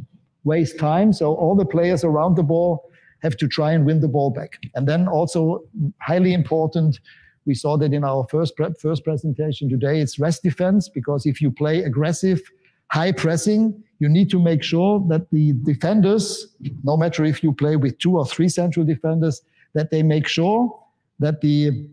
waste 0.44 0.80
time. 0.80 1.12
So 1.14 1.36
all 1.36 1.56
the 1.56 1.66
players 1.66 2.04
around 2.04 2.36
the 2.36 2.44
ball 2.44 2.89
have 3.22 3.36
to 3.38 3.48
try 3.48 3.74
and 3.74 3.86
win 3.86 4.00
the 4.00 4.08
ball 4.08 4.30
back. 4.30 4.60
And 4.76 4.88
then 4.88 5.08
also 5.08 5.64
highly 6.00 6.34
important, 6.34 7.00
we 7.46 7.54
saw 7.54 7.78
that 7.78 7.94
in 7.94 8.04
our 8.04 8.26
first 8.30 8.56
pre- 8.56 8.74
first 8.80 9.04
presentation 9.04 9.70
today. 9.70 10.00
It's 10.00 10.20
rest 10.20 10.44
defense 10.44 10.89
because 10.89 11.26
if 11.26 11.41
you 11.41 11.52
play 11.52 11.84
aggressive, 11.84 12.41
high 12.88 13.12
pressing, 13.12 13.84
you 14.00 14.10
need 14.10 14.30
to 14.30 14.39
make 14.39 14.64
sure 14.64 15.04
that 15.10 15.30
the 15.32 15.54
defenders, 15.64 16.56
no 16.84 16.98
matter 16.98 17.26
if 17.26 17.44
you 17.44 17.54
play 17.54 17.76
with 17.76 17.98
two 18.00 18.18
or 18.18 18.26
three 18.26 18.50
central 18.50 18.86
defenders, 18.86 19.41
that 19.74 19.91
they 19.91 20.04
make 20.04 20.28
sure 20.28 20.80
that 21.20 21.41
the 21.41 21.88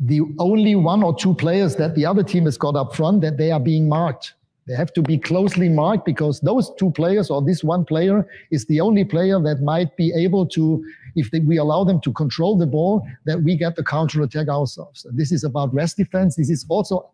the 0.00 0.20
only 0.38 0.74
one 0.74 1.02
or 1.02 1.14
two 1.14 1.32
players 1.34 1.76
that 1.76 1.94
the 1.94 2.04
other 2.04 2.22
team 2.22 2.44
has 2.44 2.58
got 2.58 2.74
up 2.74 2.96
front 2.96 3.20
that 3.20 3.36
they 3.36 3.52
are 3.52 3.60
being 3.60 3.88
marked. 3.88 4.34
They 4.66 4.74
have 4.74 4.92
to 4.94 5.02
be 5.02 5.16
closely 5.16 5.68
marked 5.68 6.04
because 6.04 6.40
those 6.40 6.72
two 6.76 6.90
players 6.90 7.30
or 7.30 7.40
this 7.40 7.62
one 7.62 7.84
player 7.84 8.26
is 8.50 8.64
the 8.66 8.80
only 8.80 9.04
player 9.04 9.40
that 9.40 9.62
might 9.62 9.96
be 9.96 10.12
able 10.12 10.44
to, 10.48 10.84
if 11.14 11.30
they, 11.30 11.38
we 11.38 11.56
allow 11.58 11.84
them 11.84 12.00
to 12.00 12.12
control 12.12 12.58
the 12.58 12.66
ball, 12.66 13.06
that 13.26 13.42
we 13.42 13.56
get 13.56 13.76
the 13.76 13.84
counter 13.84 14.22
attack 14.22 14.48
ourselves. 14.48 15.04
And 15.04 15.16
this 15.16 15.30
is 15.30 15.44
about 15.44 15.72
rest 15.72 15.96
defense. 15.96 16.34
This 16.34 16.50
is 16.50 16.66
also 16.68 17.08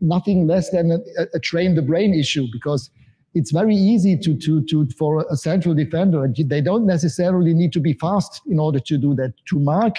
nothing 0.00 0.48
less 0.48 0.70
than 0.70 0.90
a, 0.90 0.98
a, 1.32 1.38
train 1.38 1.76
the 1.76 1.82
brain 1.82 2.12
issue 2.12 2.48
because 2.52 2.90
it's 3.34 3.52
very 3.52 3.76
easy 3.76 4.16
to, 4.18 4.36
to, 4.36 4.64
to 4.64 4.88
for 4.98 5.24
a 5.30 5.36
central 5.36 5.74
defender. 5.74 6.28
They 6.36 6.60
don't 6.60 6.86
necessarily 6.86 7.54
need 7.54 7.72
to 7.74 7.80
be 7.80 7.92
fast 7.92 8.40
in 8.48 8.58
order 8.58 8.80
to 8.80 8.98
do 8.98 9.14
that. 9.14 9.32
To 9.46 9.60
mark 9.60 9.98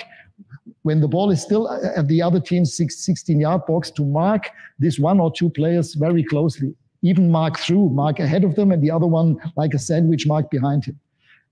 when 0.84 1.01
the 1.01 1.07
ball 1.07 1.32
is 1.32 1.41
still 1.41 1.68
uh, 1.68 1.80
at 1.95 2.07
the 2.07 2.22
other 2.22 2.39
team's 2.39 2.76
16 2.76 3.39
yard 3.39 3.66
box, 3.68 3.91
to 3.91 4.05
mark 4.05 4.49
this 4.80 4.99
one 4.99 5.20
or 5.20 5.32
two 5.32 5.49
players 5.49 5.93
very 5.95 6.24
closely, 6.24 6.74
even 7.01 7.30
mark 7.30 7.57
through, 7.59 7.89
mark 7.89 8.20
ahead 8.20 8.43
of 8.43 8.55
them, 8.55 8.72
and 8.72 8.82
the 8.82 8.91
other 8.91 9.07
one 9.07 9.38
like 9.55 9.74
a 9.74 9.80
sandwich 9.80 10.26
mark 10.26 10.49
behind 10.49 10.86
him. 10.86 10.99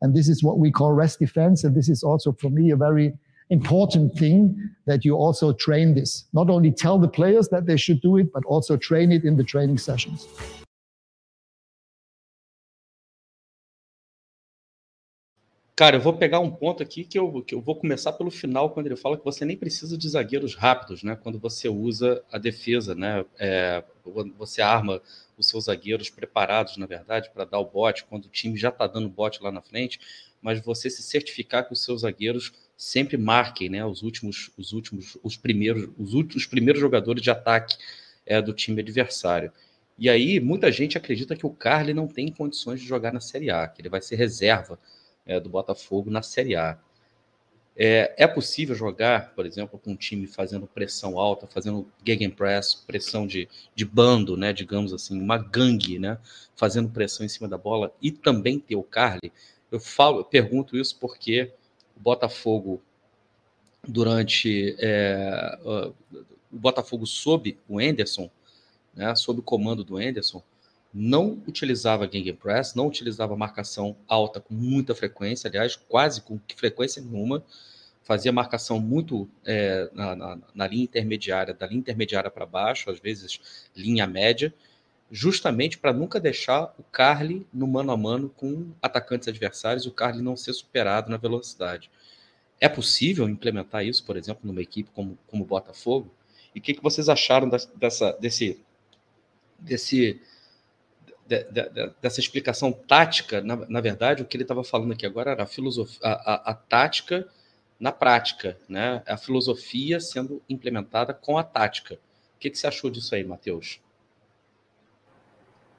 And 0.01 0.15
this 0.15 0.27
is 0.27 0.43
what 0.43 0.57
we 0.57 0.71
call 0.71 0.93
rest 0.93 1.19
defense. 1.19 1.63
And 1.63 1.75
this 1.75 1.89
is 1.89 2.03
also 2.03 2.31
for 2.33 2.49
me 2.49 2.71
a 2.71 2.75
very 2.75 3.13
important 3.49 4.17
thing 4.17 4.57
that 4.87 5.05
you 5.05 5.15
also 5.15 5.53
train 5.53 5.93
this. 5.93 6.25
Not 6.33 6.49
only 6.49 6.71
tell 6.71 6.97
the 6.97 7.07
players 7.07 7.49
that 7.49 7.65
they 7.65 7.77
should 7.77 8.01
do 8.01 8.17
it, 8.17 8.31
but 8.33 8.43
also 8.45 8.77
train 8.77 9.11
it 9.11 9.25
in 9.25 9.35
the 9.35 9.43
training 9.43 9.77
sessions. 9.77 10.27
Cara, 15.81 15.95
eu 15.95 15.99
vou 15.99 16.13
pegar 16.13 16.39
um 16.39 16.51
ponto 16.51 16.83
aqui 16.83 17.03
que 17.03 17.17
eu, 17.17 17.41
que 17.41 17.55
eu 17.55 17.59
vou 17.59 17.75
começar 17.75 18.13
pelo 18.13 18.29
final, 18.29 18.69
quando 18.69 18.85
ele 18.85 18.95
fala 18.95 19.17
que 19.17 19.25
você 19.25 19.43
nem 19.43 19.57
precisa 19.57 19.97
de 19.97 20.07
zagueiros 20.07 20.53
rápidos, 20.53 21.01
né? 21.01 21.15
Quando 21.15 21.39
você 21.39 21.67
usa 21.67 22.23
a 22.31 22.37
defesa, 22.37 22.93
né? 22.93 23.25
É, 23.39 23.83
você 24.37 24.61
arma 24.61 25.01
os 25.35 25.47
seus 25.47 25.63
zagueiros 25.63 26.07
preparados, 26.11 26.77
na 26.77 26.85
verdade, 26.85 27.31
para 27.33 27.45
dar 27.45 27.57
o 27.57 27.65
bote, 27.65 28.05
quando 28.05 28.25
o 28.25 28.29
time 28.29 28.55
já 28.55 28.69
está 28.69 28.85
dando 28.85 29.09
bote 29.09 29.41
lá 29.41 29.51
na 29.51 29.59
frente, 29.59 29.99
mas 30.39 30.61
você 30.61 30.87
se 30.87 31.01
certificar 31.01 31.65
que 31.65 31.73
os 31.73 31.83
seus 31.83 32.01
zagueiros 32.01 32.53
sempre 32.77 33.17
marquem, 33.17 33.67
né? 33.67 33.83
Os 33.83 34.03
últimos, 34.03 34.51
os 34.55 34.73
últimos, 34.73 35.17
os 35.23 35.35
primeiros, 35.35 35.89
os 35.97 36.13
últimos, 36.13 36.43
os 36.43 36.45
primeiros 36.47 36.79
jogadores 36.79 37.23
de 37.23 37.31
ataque 37.31 37.75
é, 38.23 38.39
do 38.39 38.53
time 38.53 38.79
adversário. 38.81 39.51
E 39.97 40.11
aí, 40.11 40.39
muita 40.39 40.71
gente 40.71 40.95
acredita 40.95 41.35
que 41.35 41.47
o 41.47 41.49
Carly 41.49 41.91
não 41.91 42.07
tem 42.07 42.31
condições 42.31 42.79
de 42.79 42.85
jogar 42.85 43.11
na 43.11 43.19
Série 43.19 43.49
A, 43.49 43.67
que 43.67 43.81
ele 43.81 43.89
vai 43.89 43.99
ser 43.99 44.15
reserva 44.15 44.77
é, 45.25 45.39
do 45.39 45.49
Botafogo 45.49 46.09
na 46.09 46.21
Série 46.21 46.55
A. 46.55 46.77
É, 47.75 48.13
é, 48.17 48.27
possível 48.27 48.75
jogar, 48.75 49.33
por 49.33 49.45
exemplo, 49.45 49.79
com 49.79 49.91
um 49.91 49.95
time 49.95 50.27
fazendo 50.27 50.67
pressão 50.67 51.17
alta, 51.17 51.47
fazendo 51.47 51.89
gegenpress, 52.05 52.75
pressão 52.75 53.25
de, 53.25 53.47
de 53.73 53.85
bando, 53.85 54.35
né, 54.35 54.51
digamos 54.51 54.93
assim, 54.93 55.19
uma 55.19 55.37
gangue, 55.37 55.97
né, 55.97 56.17
fazendo 56.55 56.89
pressão 56.89 57.25
em 57.25 57.29
cima 57.29 57.47
da 57.47 57.57
bola 57.57 57.93
e 58.01 58.11
também 58.11 58.59
ter 58.59 58.75
o 58.75 58.83
Carly? 58.83 59.31
Eu 59.71 59.79
falo, 59.79 60.19
eu 60.19 60.25
pergunto 60.25 60.77
isso 60.77 60.97
porque 60.99 61.51
o 61.95 61.99
Botafogo 61.99 62.81
durante 63.87 64.75
é, 64.77 65.57
o 65.63 65.93
Botafogo 66.51 67.07
sob 67.07 67.57
o 67.67 67.79
Enderson, 67.79 68.29
né, 68.93 69.15
sob 69.15 69.39
o 69.39 69.43
comando 69.43 69.83
do 69.83 69.99
Enderson, 69.99 70.43
não 70.93 71.41
utilizava 71.47 72.09
Gegenpress, 72.11 72.75
não 72.75 72.87
utilizava 72.87 73.35
marcação 73.35 73.95
alta 74.07 74.39
com 74.39 74.53
muita 74.53 74.93
frequência, 74.93 75.47
aliás, 75.47 75.75
quase 75.75 76.21
com 76.21 76.39
frequência 76.55 77.01
nenhuma, 77.01 77.43
fazia 78.03 78.31
marcação 78.31 78.79
muito 78.79 79.29
é, 79.45 79.89
na, 79.93 80.15
na, 80.15 80.37
na, 80.53 80.67
linha 80.67 80.83
intermediária, 80.83 81.53
da 81.53 81.65
linha 81.65 81.79
intermediária 81.79 82.29
para 82.29 82.45
baixo, 82.45 82.89
às 82.89 82.99
vezes 82.99 83.39
linha 83.75 84.05
média, 84.05 84.53
justamente 85.11 85.77
para 85.77 85.93
nunca 85.93 86.19
deixar 86.19 86.73
o 86.79 86.83
Carly 86.83 87.45
no 87.53 87.67
mano 87.67 87.91
a 87.91 87.97
mano 87.97 88.29
com 88.29 88.71
atacantes 88.81 89.27
adversários, 89.27 89.85
o 89.85 89.91
Carly 89.91 90.21
não 90.21 90.35
ser 90.35 90.53
superado 90.53 91.09
na 91.09 91.17
velocidade. 91.17 91.91
É 92.59 92.69
possível 92.69 93.27
implementar 93.27 93.85
isso, 93.85 94.05
por 94.05 94.15
exemplo, 94.15 94.41
numa 94.43 94.61
equipe 94.61 94.89
como, 94.93 95.17
como 95.27 95.43
o 95.43 95.47
Botafogo? 95.47 96.09
E 96.53 96.59
o 96.59 96.61
que, 96.61 96.73
que 96.73 96.83
vocês 96.83 97.09
acharam 97.09 97.49
dessa, 97.49 98.13
desse, 98.19 98.59
desse, 99.59 100.21
de, 101.39 101.69
de, 101.69 101.93
dessa 102.01 102.19
explicação 102.19 102.71
tática? 102.73 103.41
Na, 103.41 103.55
na, 103.55 103.79
verdade, 103.79 104.21
o 104.21 104.25
que 104.25 104.35
ele 104.35 104.43
estava 104.43 104.63
falando 104.63 104.91
aqui 104.91 105.05
agora 105.05 105.31
era 105.31 105.43
a, 105.43 105.47
a, 105.47 106.11
a, 106.11 106.51
a 106.51 106.53
tática 106.53 107.27
na 107.79 107.91
prática, 107.91 108.57
né? 108.67 109.01
A 109.07 109.15
filosofia 109.15 109.99
sendo 109.99 110.41
implementada 110.49 111.13
com 111.13 111.37
a 111.37 111.43
tática. 111.43 111.95
O 112.35 112.39
que, 112.39 112.49
que 112.49 112.57
você 112.57 112.67
achou 112.67 112.89
disso 112.89 113.15
aí, 113.15 113.23
Matheus? 113.23 113.81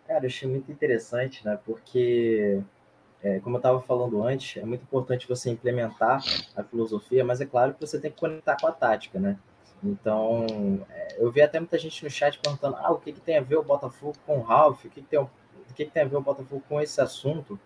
Cara, 0.06 0.24
eu 0.24 0.28
achei 0.28 0.48
muito 0.48 0.72
interessante, 0.72 1.44
né? 1.44 1.58
Porque, 1.64 2.60
é, 3.22 3.38
como 3.40 3.56
eu 3.56 3.58
estava 3.58 3.80
falando 3.82 4.22
antes, 4.24 4.56
é 4.60 4.64
muito 4.64 4.82
importante 4.82 5.28
você 5.28 5.50
implementar 5.50 6.22
a 6.56 6.64
filosofia, 6.64 7.24
mas 7.24 7.40
é 7.40 7.46
claro 7.46 7.74
que 7.74 7.80
você 7.80 8.00
tem 8.00 8.10
que 8.10 8.18
conectar 8.18 8.56
com 8.58 8.66
a 8.66 8.72
tática, 8.72 9.20
né? 9.20 9.38
Então, 9.82 10.46
é, 10.88 11.16
eu 11.18 11.30
vi 11.30 11.42
até 11.42 11.58
muita 11.58 11.76
gente 11.76 12.04
no 12.04 12.10
chat 12.10 12.38
perguntando: 12.38 12.76
ah, 12.76 12.92
o 12.92 12.98
que, 12.98 13.12
que 13.12 13.20
tem 13.20 13.36
a 13.36 13.40
ver 13.40 13.56
o 13.56 13.62
Botafogo 13.62 14.14
com 14.24 14.38
o 14.38 14.42
Ralph? 14.42 14.84
O 14.84 14.88
que, 14.88 15.02
que, 15.02 15.08
tem, 15.08 15.28
o 15.72 15.74
que, 15.74 15.86
que 15.86 15.90
tem 15.90 16.02
a 16.02 16.06
ver 16.06 16.16
o 16.16 16.20
Botafogo 16.20 16.62
com 16.68 16.80
esse 16.80 17.00
assunto? 17.00 17.58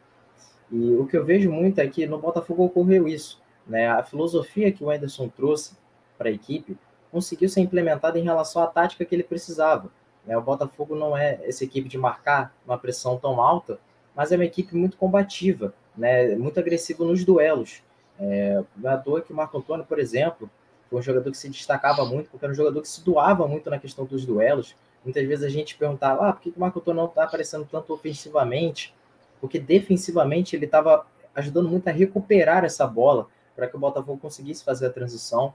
E 0.70 0.94
o 0.94 1.06
que 1.06 1.16
eu 1.16 1.24
vejo 1.24 1.50
muito 1.50 1.80
é 1.80 1.86
que 1.86 2.06
no 2.06 2.18
Botafogo 2.18 2.64
ocorreu 2.64 3.06
isso. 3.06 3.40
Né? 3.66 3.88
A 3.88 4.02
filosofia 4.02 4.72
que 4.72 4.82
o 4.82 4.90
Anderson 4.90 5.28
trouxe 5.28 5.76
para 6.16 6.28
a 6.28 6.32
equipe 6.32 6.78
conseguiu 7.10 7.48
ser 7.48 7.60
implementada 7.60 8.18
em 8.18 8.22
relação 8.22 8.62
à 8.62 8.66
tática 8.66 9.04
que 9.04 9.14
ele 9.14 9.22
precisava. 9.22 9.90
Né? 10.24 10.36
O 10.36 10.42
Botafogo 10.42 10.94
não 10.94 11.16
é 11.16 11.40
essa 11.42 11.64
equipe 11.64 11.88
de 11.88 11.98
marcar 11.98 12.54
uma 12.64 12.78
pressão 12.78 13.16
tão 13.18 13.40
alta, 13.40 13.78
mas 14.14 14.32
é 14.32 14.36
uma 14.36 14.44
equipe 14.44 14.74
muito 14.76 14.96
combativa, 14.96 15.74
né? 15.96 16.36
muito 16.36 16.58
agressiva 16.60 17.04
nos 17.04 17.24
duelos. 17.24 17.82
É, 18.18 18.62
não 18.76 18.90
é 18.90 18.94
à 18.94 18.96
toa 18.96 19.20
que 19.20 19.32
o 19.32 19.36
Marco 19.36 19.58
Antônio, 19.58 19.84
por 19.84 19.98
exemplo, 19.98 20.48
foi 20.88 21.00
um 21.00 21.02
jogador 21.02 21.30
que 21.30 21.36
se 21.36 21.48
destacava 21.48 22.04
muito, 22.04 22.30
porque 22.30 22.44
era 22.44 22.52
um 22.52 22.56
jogador 22.56 22.80
que 22.80 22.88
se 22.88 23.04
doava 23.04 23.46
muito 23.46 23.68
na 23.68 23.78
questão 23.78 24.04
dos 24.04 24.24
duelos. 24.24 24.74
Muitas 25.06 25.24
vezes 25.24 25.44
a 25.44 25.48
gente 25.48 25.78
perguntava, 25.78 26.28
ah, 26.28 26.32
por 26.32 26.42
que 26.42 26.50
o 26.50 26.58
Marco 26.58 26.80
Antônio 26.80 27.02
não 27.02 27.08
está 27.08 27.22
aparecendo 27.22 27.64
tanto 27.70 27.94
ofensivamente? 27.94 28.92
Porque 29.40 29.60
defensivamente 29.60 30.56
ele 30.56 30.64
estava 30.64 31.06
ajudando 31.32 31.68
muito 31.68 31.86
a 31.86 31.92
recuperar 31.92 32.64
essa 32.64 32.84
bola, 32.88 33.28
para 33.54 33.68
que 33.68 33.76
o 33.76 33.78
Botafogo 33.78 34.18
conseguisse 34.18 34.64
fazer 34.64 34.86
a 34.86 34.90
transição. 34.90 35.54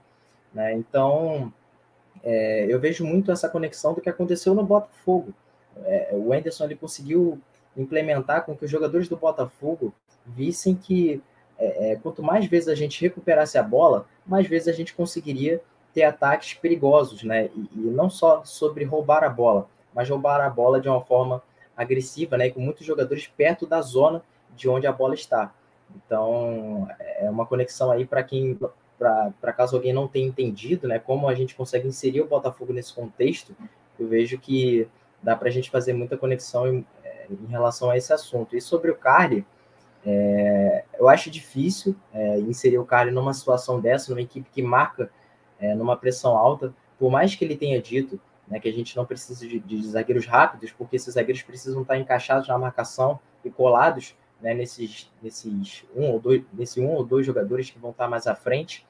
Né? 0.54 0.72
Então, 0.72 1.52
é, 2.24 2.64
eu 2.66 2.80
vejo 2.80 3.04
muito 3.04 3.30
essa 3.30 3.46
conexão 3.46 3.92
do 3.92 4.00
que 4.00 4.08
aconteceu 4.08 4.54
no 4.54 4.64
Botafogo. 4.64 5.34
É, 5.84 6.12
o 6.14 6.32
Anderson 6.32 6.64
ele 6.64 6.76
conseguiu 6.76 7.38
implementar 7.76 8.46
com 8.46 8.56
que 8.56 8.64
os 8.64 8.70
jogadores 8.70 9.06
do 9.06 9.18
Botafogo 9.18 9.92
vissem 10.24 10.74
que 10.74 11.22
é, 11.58 11.92
é, 11.92 11.96
quanto 11.96 12.22
mais 12.22 12.46
vezes 12.46 12.70
a 12.70 12.74
gente 12.74 12.98
recuperasse 13.02 13.58
a 13.58 13.62
bola, 13.62 14.06
mais 14.26 14.46
vezes 14.46 14.68
a 14.68 14.72
gente 14.72 14.94
conseguiria 14.94 15.60
ter 15.92 16.04
ataques 16.04 16.54
perigosos, 16.54 17.22
né? 17.22 17.50
E, 17.54 17.68
e, 17.74 17.80
não 17.80 18.08
só 18.08 18.44
sobre 18.44 18.84
roubar 18.84 19.24
a 19.24 19.28
bola, 19.28 19.68
mas 19.94 20.08
roubar 20.08 20.40
a 20.40 20.50
bola 20.50 20.80
de 20.80 20.88
uma 20.88 21.00
forma 21.00 21.42
agressiva, 21.76 22.36
né? 22.36 22.50
com 22.50 22.60
muitos 22.60 22.86
jogadores 22.86 23.26
perto 23.26 23.66
da 23.66 23.80
zona 23.80 24.22
de 24.56 24.68
onde 24.68 24.86
a 24.86 24.92
bola 24.92 25.14
está. 25.14 25.52
Então, 25.94 26.88
é 27.18 27.28
uma 27.28 27.46
conexão 27.46 27.90
aí 27.90 28.04
para 28.04 28.22
quem, 28.22 28.58
para 28.98 29.52
caso 29.52 29.76
alguém 29.76 29.92
não 29.92 30.08
tenha 30.08 30.26
entendido, 30.26 30.88
né, 30.88 30.98
como 30.98 31.28
a 31.28 31.34
gente 31.34 31.54
consegue 31.54 31.88
inserir 31.88 32.20
o 32.20 32.26
Botafogo 32.26 32.72
nesse 32.72 32.94
contexto, 32.94 33.54
eu 33.98 34.08
vejo 34.08 34.38
que 34.38 34.88
dá 35.22 35.36
para 35.36 35.48
a 35.48 35.50
gente 35.50 35.70
fazer 35.70 35.92
muita 35.92 36.16
conexão 36.16 36.66
em, 36.66 36.86
é, 37.04 37.26
em, 37.30 37.46
relação 37.46 37.90
a 37.90 37.96
esse 37.96 38.12
assunto. 38.12 38.56
E 38.56 38.60
sobre 38.60 38.90
o 38.90 38.96
Carly, 38.96 39.46
é, 40.04 40.84
eu 40.98 41.08
acho 41.08 41.30
difícil 41.30 41.94
é, 42.12 42.38
inserir 42.40 42.78
o 42.78 42.84
Carly 42.84 43.12
numa 43.12 43.34
situação 43.34 43.80
dessa, 43.80 44.10
numa 44.10 44.22
equipe 44.22 44.48
que 44.50 44.62
marca 44.62 45.10
é, 45.62 45.74
numa 45.74 45.96
pressão 45.96 46.36
alta, 46.36 46.74
por 46.98 47.10
mais 47.10 47.34
que 47.34 47.44
ele 47.44 47.56
tenha 47.56 47.80
dito 47.80 48.20
né, 48.48 48.58
que 48.60 48.68
a 48.68 48.72
gente 48.72 48.96
não 48.96 49.06
precisa 49.06 49.46
de, 49.46 49.58
de 49.60 49.86
zagueiros 49.86 50.26
rápidos, 50.26 50.72
porque 50.72 50.96
esses 50.96 51.14
zagueiros 51.14 51.42
precisam 51.42 51.82
estar 51.82 51.96
encaixados 51.96 52.48
na 52.48 52.58
marcação 52.58 53.18
e 53.44 53.50
colados, 53.50 54.14
né, 54.40 54.52
nesses, 54.52 55.10
nesses 55.22 55.84
um 55.94 56.10
ou 56.10 56.20
dois, 56.20 56.42
nesse 56.52 56.80
um 56.80 56.90
ou 56.90 57.04
dois 57.04 57.24
jogadores 57.24 57.70
que 57.70 57.78
vão 57.78 57.92
estar 57.92 58.08
mais 58.08 58.26
à 58.26 58.34
frente, 58.34 58.84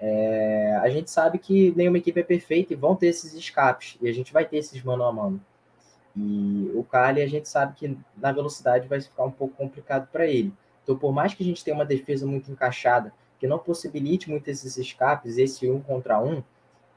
é, 0.00 0.78
a 0.82 0.88
gente 0.88 1.10
sabe 1.10 1.38
que 1.38 1.72
nenhuma 1.76 1.98
equipe 1.98 2.18
é 2.18 2.22
perfeita 2.22 2.72
e 2.72 2.76
vão 2.76 2.96
ter 2.96 3.08
esses 3.08 3.34
escapes, 3.34 3.98
e 4.00 4.08
a 4.08 4.12
gente 4.12 4.32
vai 4.32 4.44
ter 4.44 4.56
esses 4.56 4.82
mano 4.82 5.04
a 5.04 5.12
mano. 5.12 5.40
E 6.16 6.72
o 6.74 6.82
Kali, 6.82 7.20
a 7.20 7.28
gente 7.28 7.48
sabe 7.48 7.74
que 7.74 7.96
na 8.16 8.32
velocidade 8.32 8.88
vai 8.88 9.00
ficar 9.00 9.24
um 9.24 9.30
pouco 9.30 9.54
complicado 9.54 10.08
para 10.10 10.26
ele. 10.26 10.52
Então, 10.82 10.96
por 10.96 11.12
mais 11.12 11.34
que 11.34 11.42
a 11.42 11.46
gente 11.46 11.62
tenha 11.62 11.76
uma 11.76 11.84
defesa 11.84 12.26
muito 12.26 12.50
encaixada, 12.50 13.12
que 13.38 13.46
não 13.46 13.58
possibilite 13.58 14.28
muito 14.28 14.48
esses 14.48 14.76
escapes, 14.76 15.38
esse 15.38 15.70
um 15.70 15.80
contra 15.80 16.20
um, 16.20 16.42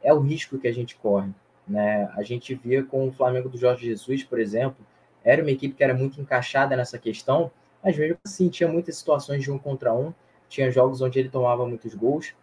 é 0.02 0.14
o 0.14 0.20
risco 0.20 0.58
que 0.58 0.68
a 0.68 0.74
gente 0.74 0.96
corre. 0.96 1.30
Né? 1.68 2.12
A 2.16 2.24
gente 2.24 2.56
via 2.56 2.84
com 2.84 3.08
o 3.08 3.12
Flamengo 3.12 3.48
do 3.48 3.58
Jorge 3.58 3.86
Jesus, 3.86 4.24
por 4.24 4.39
exemplo, 4.39 4.86
era 5.24 5.42
uma 5.42 5.52
equipe 5.52 5.76
que 5.76 5.84
era 5.84 5.94
muito 5.94 6.20
encaixada 6.20 6.76
nessa 6.76 6.98
questão, 6.98 7.52
às 7.84 7.96
vezes, 7.96 8.18
assim, 8.26 8.50
tinha 8.50 8.70
muitas 8.70 8.98
situações 8.98 9.44
de 9.44 9.52
um 9.52 9.58
contra 9.58 9.94
um, 9.94 10.14
tinha 10.50 10.70
jogos 10.72 11.02
onde 11.02 11.20
ele 11.20 11.30
tomava 11.30 11.66
muitos 11.66 11.96
gols, 11.96 12.34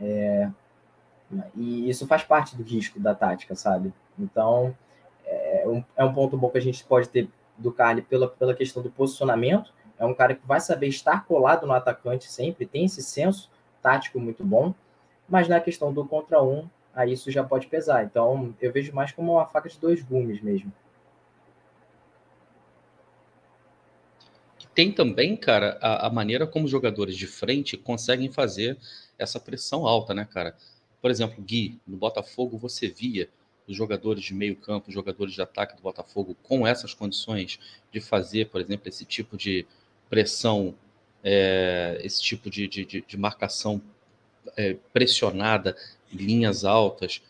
é, 0.00 0.50
e 1.54 1.88
isso 1.88 2.06
faz 2.06 2.22
parte 2.22 2.56
do 2.56 2.62
risco 2.62 2.98
da 2.98 3.14
tática, 3.14 3.54
sabe? 3.54 3.92
Então, 4.18 4.74
é 5.26 5.64
um, 5.66 5.84
é 5.96 6.04
um 6.04 6.12
ponto 6.12 6.36
bom 6.36 6.48
que 6.48 6.58
a 6.58 6.62
gente 6.62 6.82
pode 6.84 7.08
ter 7.08 7.28
do 7.56 7.72
Carly 7.72 8.02
pela, 8.02 8.28
pela 8.28 8.54
questão 8.54 8.82
do 8.82 8.90
posicionamento. 8.90 9.72
É 9.98 10.04
um 10.04 10.14
cara 10.14 10.34
que 10.34 10.46
vai 10.46 10.60
saber 10.60 10.88
estar 10.88 11.26
colado 11.26 11.66
no 11.66 11.72
atacante 11.72 12.30
sempre, 12.30 12.66
tem 12.66 12.84
esse 12.84 13.02
senso 13.02 13.50
tático 13.82 14.20
muito 14.20 14.44
bom, 14.44 14.74
mas 15.28 15.48
na 15.48 15.60
questão 15.60 15.92
do 15.92 16.04
contra 16.04 16.42
um, 16.42 16.68
aí 16.94 17.12
isso 17.12 17.30
já 17.30 17.44
pode 17.44 17.66
pesar. 17.66 18.04
Então, 18.04 18.54
eu 18.60 18.72
vejo 18.72 18.94
mais 18.94 19.12
como 19.12 19.32
uma 19.32 19.46
faca 19.46 19.68
de 19.68 19.78
dois 19.78 20.02
gumes 20.02 20.40
mesmo. 20.40 20.72
tem 24.78 24.92
também, 24.92 25.36
cara, 25.36 25.76
a, 25.80 26.06
a, 26.06 26.10
maneira 26.10 26.46
como 26.46 26.64
os 26.64 26.70
jogadores 26.70 27.16
de 27.16 27.26
frente 27.26 27.76
conseguem 27.76 28.30
fazer 28.30 28.78
essa 29.18 29.40
pressão 29.40 29.84
alta, 29.84 30.14
né, 30.14 30.24
cara? 30.24 30.56
Por 31.02 31.10
exemplo, 31.10 31.42
Gui, 31.42 31.80
no 31.84 31.96
Botafogo 31.96 32.56
você 32.56 32.86
via 32.86 33.28
os 33.66 33.76
jogadores 33.76 34.22
de 34.22 34.32
meio 34.32 34.54
campo, 34.54 34.86
os 34.86 34.94
jogadores 34.94 35.34
de 35.34 35.42
ataque 35.42 35.74
do 35.74 35.82
Botafogo 35.82 36.36
com 36.44 36.64
essas 36.64 36.94
condições 36.94 37.58
de 37.90 38.00
fazer, 38.00 38.50
por 38.50 38.60
exemplo, 38.60 38.88
esse 38.88 39.04
tipo 39.04 39.36
de 39.36 39.66
pressão, 40.08 40.74
é, 41.22 42.00
esse 42.02 42.22
tipo 42.22 42.48
de, 42.48 42.66
de, 42.68 42.84
de, 42.84 43.16
marcação 43.16 43.80
é, 44.56 44.76
pressionada, 44.92 45.76
linhas 46.12 46.64
altas, 46.64 47.22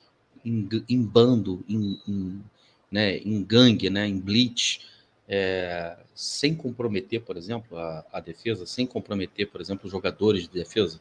em, 0.44 0.68
em 0.88 1.02
bando, 1.02 1.64
em, 1.68 2.00
em, 2.06 2.44
né, 2.90 3.18
em 3.18 3.42
gangue, 3.42 3.90
né, 3.90 4.06
em 4.06 4.18
blitz, 4.18 4.86
é, 5.28 5.96
sem 6.14 6.54
comprometer, 6.54 7.20
por 7.20 7.36
exemplo, 7.36 7.76
a, 7.76 8.04
a, 8.12 8.20
defesa, 8.20 8.64
sem 8.66 8.86
comprometer, 8.86 9.50
por 9.50 9.60
exemplo, 9.60 9.86
os 9.86 9.92
jogadores 9.92 10.44
de 10.44 10.50
defesa. 10.50 11.00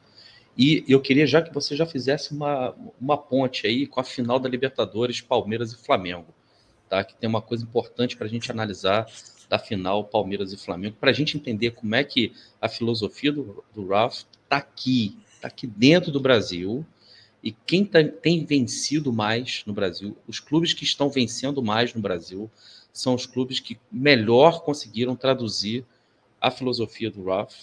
E 0.58 0.84
eu 0.88 1.00
queria 1.00 1.28
já 1.28 1.42
que 1.42 1.54
você 1.54 1.76
já 1.76 1.86
fizesse 1.86 2.34
uma, 2.34 2.76
uma 3.00 3.18
ponte 3.18 3.68
aí 3.68 3.86
com 3.86 4.00
a 4.00 4.04
final 4.04 4.40
da 4.40 4.50
Libertadores, 4.50 5.22
Palmeiras 5.22 5.72
e 5.72 5.78
Flamengo, 5.78 6.34
tá? 6.90 7.04
Que 7.04 7.16
tem 7.16 7.30
uma 7.30 7.42
coisa 7.42 7.64
importante 7.64 8.18
para 8.18 8.26
a 8.26 8.30
gente 8.30 8.52
analisar 8.52 9.08
da 9.50 9.58
final 9.58 10.04
Palmeiras 10.04 10.52
e 10.52 10.58
Flamengo, 10.58 10.98
para 11.00 11.12
a 11.12 11.14
gente 11.14 11.38
entender 11.38 11.72
como 11.72 11.96
é 11.96 12.04
que 12.04 12.34
a 12.62 12.68
filosofia 12.68 13.32
do, 13.32 13.64
do 13.74 13.84
está 13.84 14.58
aqui, 14.58 15.18
está 15.36 15.48
aqui 15.48 15.66
dentro 15.66 16.12
do 16.12 16.20
Brasil, 16.20 16.86
e 17.42 17.52
quem 17.52 17.86
tá, 17.86 18.04
tem 18.04 18.46
vencido 18.46 19.14
mais 19.14 19.64
no 19.66 19.74
Brasil, 19.74 20.18
os 20.28 20.40
clubes 20.40 20.74
que 20.74 20.84
estão 20.84 21.10
vencendo 21.10 21.62
mais 21.62 21.94
no 21.94 22.02
Brasil, 22.02 22.50
são 22.92 23.14
os 23.14 23.26
clubes 23.26 23.60
que 23.60 23.80
melhor 23.92 24.64
conseguiram 24.64 25.16
traduzir 25.16 25.86
a 26.42 26.50
filosofia 26.50 27.12
do 27.12 27.24
Ralph 27.24 27.56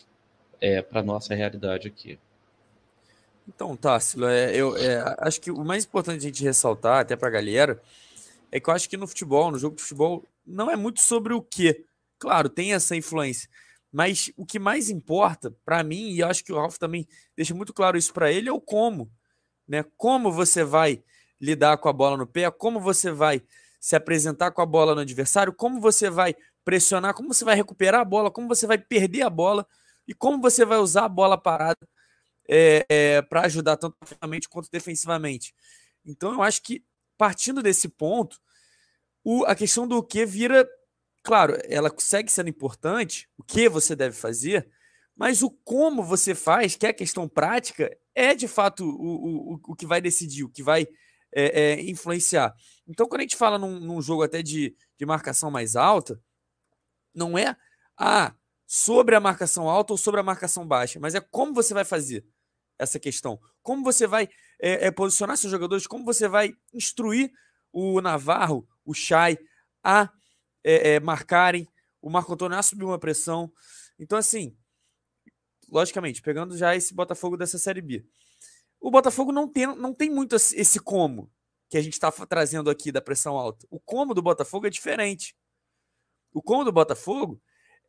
é, 0.60 0.80
para 0.80 1.00
a 1.00 1.02
nossa 1.02 1.34
realidade 1.34 1.88
aqui. 1.88 2.18
Então, 3.46 3.76
Tássilo, 3.76 4.26
é, 4.26 4.54
eu 4.56 4.76
é, 4.76 5.16
acho 5.18 5.40
que 5.40 5.50
o 5.50 5.64
mais 5.64 5.84
importante 5.84 6.18
a 6.18 6.20
gente 6.20 6.42
ressaltar, 6.42 7.00
até 7.00 7.14
para 7.14 7.28
a 7.28 7.32
galera, 7.32 7.82
é 8.50 8.58
que 8.58 8.70
eu 8.70 8.74
acho 8.74 8.88
que 8.88 8.96
no 8.96 9.06
futebol, 9.06 9.50
no 9.50 9.58
jogo 9.58 9.76
de 9.76 9.82
futebol, 9.82 10.24
não 10.46 10.70
é 10.70 10.76
muito 10.76 11.00
sobre 11.00 11.32
o 11.32 11.42
que. 11.42 11.84
Claro, 12.18 12.48
tem 12.48 12.72
essa 12.72 12.96
influência. 12.96 13.48
Mas 13.92 14.32
o 14.36 14.44
que 14.44 14.58
mais 14.58 14.90
importa 14.90 15.54
para 15.64 15.82
mim, 15.84 16.12
e 16.12 16.22
acho 16.22 16.44
que 16.44 16.52
o 16.52 16.56
Ralph 16.56 16.78
também 16.78 17.06
deixa 17.36 17.54
muito 17.54 17.72
claro 17.72 17.96
isso 17.96 18.12
para 18.12 18.32
ele, 18.32 18.48
é 18.48 18.52
o 18.52 18.60
como. 18.60 19.10
Né? 19.68 19.84
Como 19.96 20.32
você 20.32 20.64
vai 20.64 21.02
lidar 21.40 21.78
com 21.78 21.88
a 21.88 21.92
bola 21.92 22.16
no 22.16 22.26
pé, 22.26 22.50
como 22.50 22.80
você 22.80 23.10
vai 23.10 23.42
se 23.80 23.94
apresentar 23.94 24.50
com 24.50 24.62
a 24.62 24.66
bola 24.66 24.94
no 24.94 25.02
adversário, 25.02 25.52
como 25.52 25.80
você 25.80 26.08
vai 26.08 26.34
pressionar, 26.64 27.14
como 27.14 27.32
você 27.32 27.44
vai 27.44 27.54
recuperar 27.54 28.00
a 28.00 28.04
bola, 28.04 28.30
como 28.30 28.48
você 28.48 28.66
vai 28.66 28.78
perder 28.78 29.22
a 29.22 29.30
bola 29.30 29.66
e 30.08 30.14
como 30.14 30.40
você 30.40 30.64
vai 30.64 30.78
usar 30.78 31.04
a 31.04 31.08
bola 31.08 31.36
parada 31.36 31.86
é, 32.48 32.86
é, 32.88 33.22
para 33.22 33.42
ajudar 33.42 33.76
tanto 33.76 33.96
ofensivamente 34.02 34.48
quanto 34.48 34.70
defensivamente. 34.70 35.54
Então 36.04 36.32
eu 36.32 36.42
acho 36.42 36.62
que 36.62 36.82
partindo 37.16 37.62
desse 37.62 37.88
ponto, 37.88 38.40
o, 39.24 39.44
a 39.46 39.54
questão 39.54 39.88
do 39.88 40.02
que 40.02 40.26
vira, 40.26 40.68
claro, 41.22 41.56
ela 41.64 41.90
segue 41.98 42.30
sendo 42.30 42.50
importante, 42.50 43.28
o 43.38 43.42
que 43.42 43.68
você 43.68 43.96
deve 43.96 44.14
fazer, 44.14 44.68
mas 45.16 45.42
o 45.42 45.50
como 45.50 46.02
você 46.02 46.34
faz, 46.34 46.76
que 46.76 46.86
é 46.86 46.90
a 46.90 46.94
questão 46.94 47.28
prática, 47.28 47.90
é 48.14 48.34
de 48.34 48.46
fato 48.46 48.84
o, 48.84 49.54
o, 49.54 49.60
o 49.68 49.74
que 49.74 49.86
vai 49.86 50.00
decidir, 50.00 50.44
o 50.44 50.50
que 50.50 50.62
vai 50.62 50.86
é, 51.32 51.62
é, 51.62 51.82
influenciar. 51.82 52.54
Então, 52.86 53.08
quando 53.08 53.20
a 53.20 53.24
gente 53.24 53.36
fala 53.36 53.58
num, 53.58 53.80
num 53.80 54.02
jogo 54.02 54.22
até 54.22 54.42
de, 54.42 54.76
de 54.98 55.06
marcação 55.06 55.50
mais 55.50 55.74
alta, 55.74 56.20
não 57.14 57.38
é 57.38 57.56
ah, 57.98 58.34
sobre 58.66 59.14
a 59.14 59.20
marcação 59.20 59.68
alta 59.68 59.92
ou 59.92 59.96
sobre 59.96 60.20
a 60.20 60.24
marcação 60.24 60.66
baixa, 60.66 61.00
mas 61.00 61.14
é 61.14 61.20
como 61.20 61.54
você 61.54 61.72
vai 61.72 61.84
fazer 61.84 62.24
essa 62.78 62.98
questão. 62.98 63.40
Como 63.62 63.82
você 63.82 64.06
vai 64.06 64.28
é, 64.60 64.86
é, 64.86 64.90
posicionar 64.90 65.36
seus 65.36 65.50
jogadores, 65.50 65.86
como 65.86 66.04
você 66.04 66.28
vai 66.28 66.52
instruir 66.72 67.32
o 67.72 68.00
Navarro, 68.00 68.68
o 68.84 68.94
Chay 68.94 69.38
a 69.82 70.10
é, 70.62 70.94
é, 70.94 71.00
marcarem, 71.00 71.68
o 72.00 72.10
Marco 72.10 72.32
Antônio 72.32 72.58
a 72.58 72.62
subir 72.62 72.84
uma 72.84 72.98
pressão. 72.98 73.52
Então, 73.98 74.18
assim, 74.18 74.56
logicamente, 75.68 76.22
pegando 76.22 76.56
já 76.56 76.74
esse 76.74 76.94
Botafogo 76.94 77.36
dessa 77.36 77.58
Série 77.58 77.80
B. 77.80 78.06
O 78.80 78.90
Botafogo 78.90 79.32
não 79.32 79.48
tem, 79.48 79.66
não 79.66 79.94
tem 79.94 80.10
muito 80.10 80.36
esse 80.36 80.78
como 80.78 81.30
que 81.68 81.78
a 81.78 81.82
gente 81.82 81.94
está 81.94 82.12
trazendo 82.12 82.70
aqui 82.70 82.92
da 82.92 83.00
pressão 83.00 83.36
alta. 83.36 83.66
O 83.70 83.80
como 83.80 84.14
do 84.14 84.22
Botafogo 84.22 84.66
é 84.66 84.70
diferente. 84.70 85.34
O 86.32 86.42
como 86.42 86.64
do 86.64 86.72
Botafogo 86.72 87.40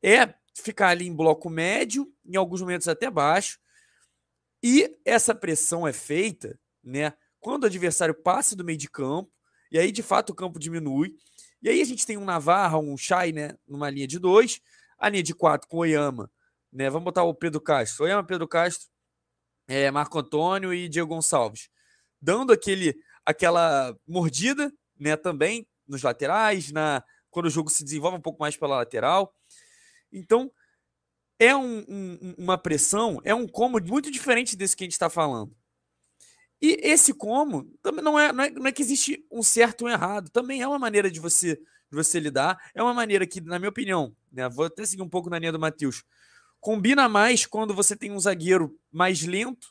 é 0.02 0.34
ficar 0.56 0.90
ali 0.90 1.06
em 1.08 1.16
bloco 1.16 1.50
médio, 1.50 2.12
em 2.26 2.36
alguns 2.36 2.62
momentos 2.62 2.88
até 2.88 3.10
baixo, 3.10 3.60
e 4.64 4.98
essa 5.04 5.36
pressão 5.36 5.88
é 5.88 5.94
feita, 5.94 6.60
né, 6.84 7.14
quando 7.40 7.64
o 7.64 7.68
adversário 7.68 8.16
passa 8.16 8.56
do 8.56 8.64
meio 8.64 8.78
de 8.78 8.90
campo, 8.90 9.32
e 9.76 9.78
aí 9.78 9.92
de 9.92 10.02
fato 10.02 10.30
o 10.30 10.34
campo 10.34 10.58
diminui, 10.58 11.14
e 11.62 11.68
aí 11.68 11.82
a 11.82 11.86
gente 11.86 12.06
tem 12.06 12.16
um 12.16 12.24
Navarra, 12.24 12.78
um 12.78 12.96
Chay, 12.96 13.34
né, 13.34 13.58
numa 13.68 13.90
linha 13.90 14.08
de 14.08 14.18
dois, 14.18 14.62
a 14.98 15.10
linha 15.10 15.22
de 15.22 15.36
quatro 15.36 15.68
com 15.68 15.80
Oyama, 15.80 16.32
né, 16.72 16.90
vamos 16.90 17.04
botar 17.04 17.24
o 17.24 17.34
Pedro 17.34 17.60
Castro, 17.60 18.06
Oyama, 18.06 18.24
Pedro 18.24 18.48
Castro, 18.48 18.88
é, 19.68 19.92
Marco 19.92 20.18
Antônio 20.18 20.74
e 20.74 20.88
Diego 20.88 21.10
Gonçalves, 21.14 21.68
dando 22.22 22.54
aquele, 22.54 22.96
aquela 23.26 23.94
mordida, 24.08 24.72
né, 24.98 25.18
também 25.18 25.68
nos 25.86 26.02
laterais, 26.02 26.72
na 26.72 27.04
quando 27.30 27.48
o 27.48 27.50
jogo 27.50 27.70
se 27.70 27.84
desenvolve 27.84 28.18
um 28.18 28.22
pouco 28.22 28.40
mais 28.40 28.56
pela 28.56 28.78
lateral. 28.78 29.36
Então, 30.10 30.50
é 31.38 31.54
um, 31.54 31.80
um, 31.80 32.36
uma 32.38 32.58
pressão, 32.58 33.20
é 33.26 33.36
um 33.36 33.46
como 33.46 33.78
muito 33.84 34.10
diferente 34.10 34.56
desse 34.56 34.74
que 34.74 34.86
a 34.86 34.86
gente 34.86 34.94
está 34.94 35.10
falando. 35.10 35.54
E 36.62 36.80
esse 36.82 37.14
como 37.14 37.66
também 37.82 38.04
não 38.04 38.20
é, 38.20 38.32
não 38.32 38.44
é, 38.44 38.50
não 38.50 38.68
é 38.68 38.72
que 38.72 38.82
existe 38.82 39.26
um 39.32 39.44
certo 39.44 39.84
ou 39.84 39.88
um 39.88 39.92
errado, 39.92 40.30
também 40.30 40.62
é 40.62 40.68
uma 40.68 40.80
maneira 40.80 41.12
de 41.12 41.20
você, 41.20 41.56
de 41.56 41.96
você 41.96 42.20
lidar, 42.20 42.58
é 42.74 42.82
uma 42.82 42.94
maneira 42.94 43.28
que, 43.28 43.42
na 43.42 43.60
minha 43.60 43.70
opinião, 43.70 44.16
né, 44.32 44.48
vou 44.50 44.66
até 44.66 44.86
seguir 44.86 45.02
um 45.02 45.10
pouco 45.10 45.30
na 45.30 45.38
linha 45.38 45.52
do 45.52 45.60
Matheus, 45.60 46.04
combina 46.60 47.10
mais 47.10 47.46
quando 47.46 47.74
você 47.74 47.96
tem 47.96 48.12
um 48.12 48.20
zagueiro 48.20 48.78
mais 48.92 49.22
lento, 49.24 49.68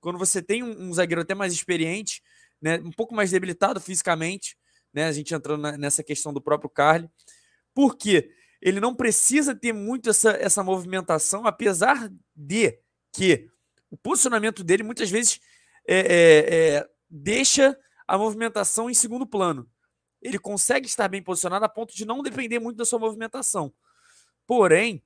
quando 0.00 0.18
você 0.18 0.42
tem 0.42 0.62
um, 0.62 0.88
um 0.88 0.92
zagueiro 0.92 1.22
até 1.22 1.34
mais 1.34 1.52
experiente, 1.52 2.22
né, 2.60 2.78
um 2.78 2.92
pouco 2.92 3.14
mais 3.14 3.30
debilitado 3.30 3.80
fisicamente, 3.80 4.56
né? 4.92 5.04
A 5.06 5.12
gente 5.12 5.34
entrando 5.34 5.60
na, 5.60 5.76
nessa 5.76 6.02
questão 6.02 6.32
do 6.32 6.40
próprio 6.40 6.70
Carly. 6.70 7.08
Porque 7.74 8.30
ele 8.60 8.80
não 8.80 8.94
precisa 8.94 9.54
ter 9.54 9.72
muito 9.72 10.10
essa, 10.10 10.30
essa 10.32 10.62
movimentação, 10.62 11.46
apesar 11.46 12.10
de 12.34 12.78
que 13.12 13.48
o 13.90 13.96
posicionamento 13.96 14.64
dele 14.64 14.82
muitas 14.82 15.10
vezes 15.10 15.40
é, 15.88 15.96
é, 15.96 16.74
é, 16.76 16.90
deixa 17.08 17.78
a 18.06 18.18
movimentação 18.18 18.90
em 18.90 18.94
segundo 18.94 19.26
plano. 19.26 19.68
Ele 20.20 20.38
consegue 20.38 20.86
estar 20.86 21.08
bem 21.08 21.22
posicionado 21.22 21.64
a 21.64 21.68
ponto 21.68 21.94
de 21.94 22.04
não 22.04 22.22
depender 22.22 22.58
muito 22.58 22.76
da 22.76 22.84
sua 22.84 22.98
movimentação. 22.98 23.72
Porém, 24.46 25.02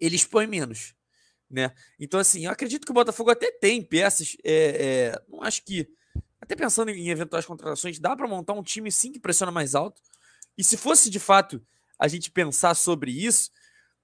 ele 0.00 0.16
expõe 0.16 0.46
menos. 0.46 0.94
Né? 1.50 1.72
Então, 2.00 2.18
assim, 2.18 2.46
eu 2.46 2.50
acredito 2.50 2.84
que 2.84 2.90
o 2.90 2.94
Botafogo 2.94 3.30
até 3.30 3.50
tem 3.50 3.82
peças. 3.82 4.36
É, 4.42 4.52
é, 4.54 5.22
não 5.28 5.42
acho 5.42 5.62
que 5.64 5.88
até 6.40 6.54
pensando 6.54 6.90
em 6.90 7.08
eventuais 7.08 7.46
contratações, 7.46 7.98
dá 7.98 8.14
para 8.14 8.28
montar 8.28 8.52
um 8.52 8.62
time 8.62 8.92
sim 8.92 9.10
que 9.10 9.18
pressiona 9.18 9.50
mais 9.50 9.74
alto. 9.74 10.00
E 10.56 10.62
se 10.62 10.76
fosse 10.76 11.08
de 11.08 11.18
fato 11.18 11.64
a 11.98 12.06
gente 12.06 12.30
pensar 12.30 12.74
sobre 12.74 13.10
isso, 13.10 13.50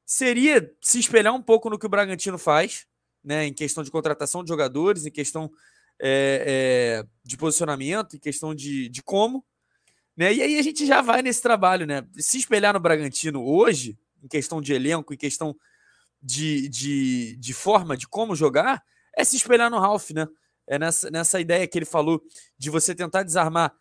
seria 0.07 0.75
se 0.81 0.99
espelhar 0.99 1.35
um 1.35 1.43
pouco 1.43 1.69
no 1.69 1.79
que 1.79 1.85
o 1.85 1.89
Bragantino 1.89 2.39
faz, 2.39 2.87
né, 3.23 3.47
em 3.47 3.53
questão 3.53 3.85
de 3.85 3.91
contratação 3.91 4.43
de 4.43 4.49
jogadores, 4.49 5.05
em 5.05 5.11
questão 5.11 5.53
é, 6.01 7.03
é, 7.03 7.07
de 7.25 7.37
posicionamento, 7.37 8.17
em 8.17 8.19
questão 8.19 8.55
de, 8.55 8.89
de 8.89 9.03
como. 9.03 9.45
Né? 10.17 10.35
E 10.35 10.43
aí 10.43 10.59
a 10.59 10.63
gente 10.63 10.87
já 10.87 11.01
vai 11.01 11.23
nesse 11.23 11.43
trabalho, 11.43 11.87
né? 11.87 12.07
Se 12.19 12.39
espelhar 12.39 12.75
no 12.75 12.81
Bragantino 12.81 13.45
hoje, 13.45 13.99
em 14.23 14.29
questão 14.29 14.61
de 14.61 14.73
elenco, 14.73 15.15
em 15.15 15.17
questão 15.17 15.57
de, 16.23 16.69
de, 16.69 17.37
de 17.37 17.55
forma, 17.55 17.97
de 17.97 18.09
como 18.09 18.35
jogar, 18.35 18.83
é 19.17 19.25
se 19.25 19.37
espelhar 19.37 19.71
no 19.71 19.79
Ralph, 19.79 20.11
né? 20.11 20.27
é 20.71 20.79
nessa, 20.79 21.11
nessa 21.11 21.41
ideia 21.41 21.67
que 21.67 21.77
ele 21.77 21.85
falou 21.85 22.23
de 22.57 22.71
você 22.71 22.95
tentar 22.95 23.25
desarmar 23.25 23.75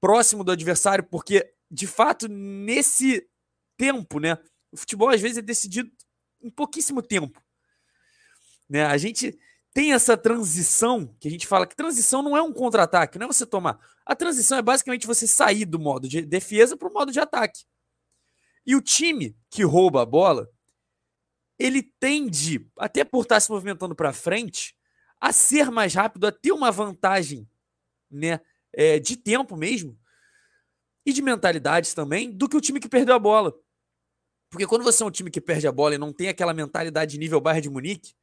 próximo 0.00 0.44
do 0.44 0.52
adversário, 0.52 1.02
porque 1.02 1.52
de 1.68 1.86
fato 1.86 2.28
nesse 2.28 3.28
tempo, 3.76 4.20
né, 4.20 4.38
o 4.70 4.76
futebol 4.76 5.10
às 5.10 5.20
vezes 5.20 5.38
é 5.38 5.42
decidido 5.42 5.90
em 6.40 6.48
pouquíssimo 6.48 7.02
tempo, 7.02 7.42
né? 8.68 8.86
A 8.86 8.96
gente 8.96 9.36
tem 9.74 9.92
essa 9.92 10.16
transição 10.16 11.14
que 11.20 11.28
a 11.28 11.30
gente 11.30 11.46
fala 11.46 11.66
que 11.66 11.76
transição 11.76 12.22
não 12.22 12.36
é 12.36 12.42
um 12.42 12.52
contra-ataque, 12.52 13.18
não 13.18 13.26
é 13.26 13.32
você 13.32 13.46
tomar. 13.46 13.78
A 14.04 14.14
transição 14.14 14.58
é 14.58 14.62
basicamente 14.62 15.06
você 15.06 15.26
sair 15.26 15.64
do 15.64 15.78
modo 15.78 16.08
de 16.08 16.22
defesa 16.22 16.76
para 16.76 16.88
o 16.88 16.92
modo 16.92 17.12
de 17.12 17.20
ataque. 17.20 17.64
E 18.66 18.74
o 18.74 18.82
time 18.82 19.36
que 19.50 19.62
rouba 19.62 20.02
a 20.02 20.06
bola, 20.06 20.48
ele 21.58 21.82
tende, 21.82 22.66
até 22.78 23.04
por 23.04 23.22
estar 23.22 23.40
se 23.40 23.50
movimentando 23.50 23.94
para 23.94 24.12
frente, 24.12 24.76
a 25.20 25.32
ser 25.32 25.70
mais 25.70 25.94
rápido, 25.94 26.26
a 26.26 26.32
ter 26.32 26.52
uma 26.52 26.70
vantagem 26.70 27.48
né, 28.10 28.40
é, 28.72 28.98
de 28.98 29.16
tempo 29.16 29.56
mesmo 29.56 29.98
e 31.04 31.12
de 31.12 31.22
mentalidades 31.22 31.94
também 31.94 32.30
do 32.30 32.48
que 32.48 32.56
o 32.56 32.60
time 32.60 32.80
que 32.80 32.88
perdeu 32.88 33.14
a 33.14 33.18
bola. 33.18 33.54
Porque 34.50 34.66
quando 34.66 34.82
você 34.82 35.02
é 35.02 35.06
um 35.06 35.10
time 35.10 35.30
que 35.30 35.40
perde 35.40 35.66
a 35.66 35.72
bola 35.72 35.94
e 35.94 35.98
não 35.98 36.12
tem 36.12 36.28
aquela 36.28 36.54
mentalidade 36.54 37.18
nível 37.18 37.40
Bayern 37.40 37.62
de 37.62 37.70
Munique, 37.70 38.14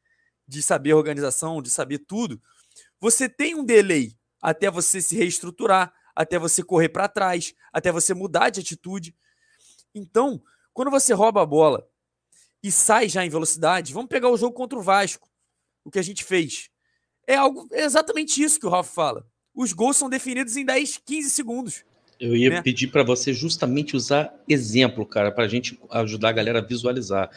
de 0.47 0.61
saber 0.61 0.93
organização, 0.93 1.61
de 1.61 1.69
saber 1.69 1.99
tudo, 1.99 2.41
você 2.99 3.27
tem 3.27 3.55
um 3.55 3.65
delay 3.65 4.13
até 4.41 4.69
você 4.69 5.01
se 5.01 5.15
reestruturar, 5.15 5.93
até 6.15 6.37
você 6.37 6.63
correr 6.63 6.89
para 6.89 7.07
trás, 7.07 7.53
até 7.73 7.91
você 7.91 8.13
mudar 8.13 8.49
de 8.49 8.59
atitude. 8.59 9.15
Então, 9.93 10.41
quando 10.73 10.91
você 10.91 11.13
rouba 11.13 11.41
a 11.41 11.45
bola 11.45 11.87
e 12.61 12.71
sai 12.71 13.09
já 13.09 13.25
em 13.25 13.29
velocidade, 13.29 13.93
vamos 13.93 14.09
pegar 14.09 14.29
o 14.29 14.37
jogo 14.37 14.55
contra 14.55 14.77
o 14.77 14.81
Vasco, 14.81 15.29
o 15.83 15.91
que 15.91 15.99
a 15.99 16.03
gente 16.03 16.23
fez. 16.23 16.69
É 17.27 17.35
algo 17.35 17.67
é 17.71 17.83
exatamente 17.83 18.41
isso 18.41 18.59
que 18.59 18.65
o 18.65 18.69
Ralf 18.69 18.93
fala. 18.93 19.25
Os 19.53 19.73
gols 19.73 19.97
são 19.97 20.09
definidos 20.09 20.57
em 20.57 20.65
10, 20.65 20.99
15 21.05 21.29
segundos. 21.29 21.83
Eu 22.19 22.35
ia 22.35 22.49
né? 22.49 22.61
pedir 22.61 22.87
para 22.87 23.03
você 23.03 23.33
justamente 23.33 23.95
usar 23.95 24.33
exemplo, 24.47 25.05
cara, 25.05 25.31
para 25.31 25.45
a 25.45 25.47
gente 25.47 25.79
ajudar 25.89 26.29
a 26.29 26.33
galera 26.33 26.59
a 26.59 26.65
visualizar. 26.65 27.29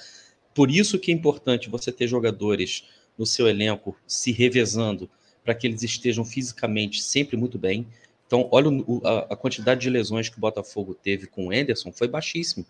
Por 0.55 0.70
isso 0.70 0.98
que 0.98 1.10
é 1.10 1.14
importante 1.14 1.68
você 1.68 1.90
ter 1.93 2.06
jogadores 2.06 2.85
no 3.19 3.27
seu 3.27 3.49
elenco 3.49 3.97
se 4.07 4.31
revezando 4.32 5.11
para 5.45 5.55
que 5.55 5.66
eles 5.66 5.82
estejam 5.82 6.24
fisicamente 6.24 7.03
sempre 7.03 7.36
muito 7.36 7.59
bem. 7.59 7.86
Então, 8.27 8.49
olha 8.53 8.69
o, 8.69 9.01
a, 9.05 9.20
a, 9.31 9.36
quantidade 9.36 9.81
de 9.81 9.90
lesões 9.90 10.28
que 10.28 10.36
o 10.36 10.40
Botafogo 10.40 10.95
teve 10.95 11.27
com 11.27 11.47
o 11.47 11.51
Anderson 11.51 11.90
foi 11.90 12.07
baixíssimo. 12.07 12.66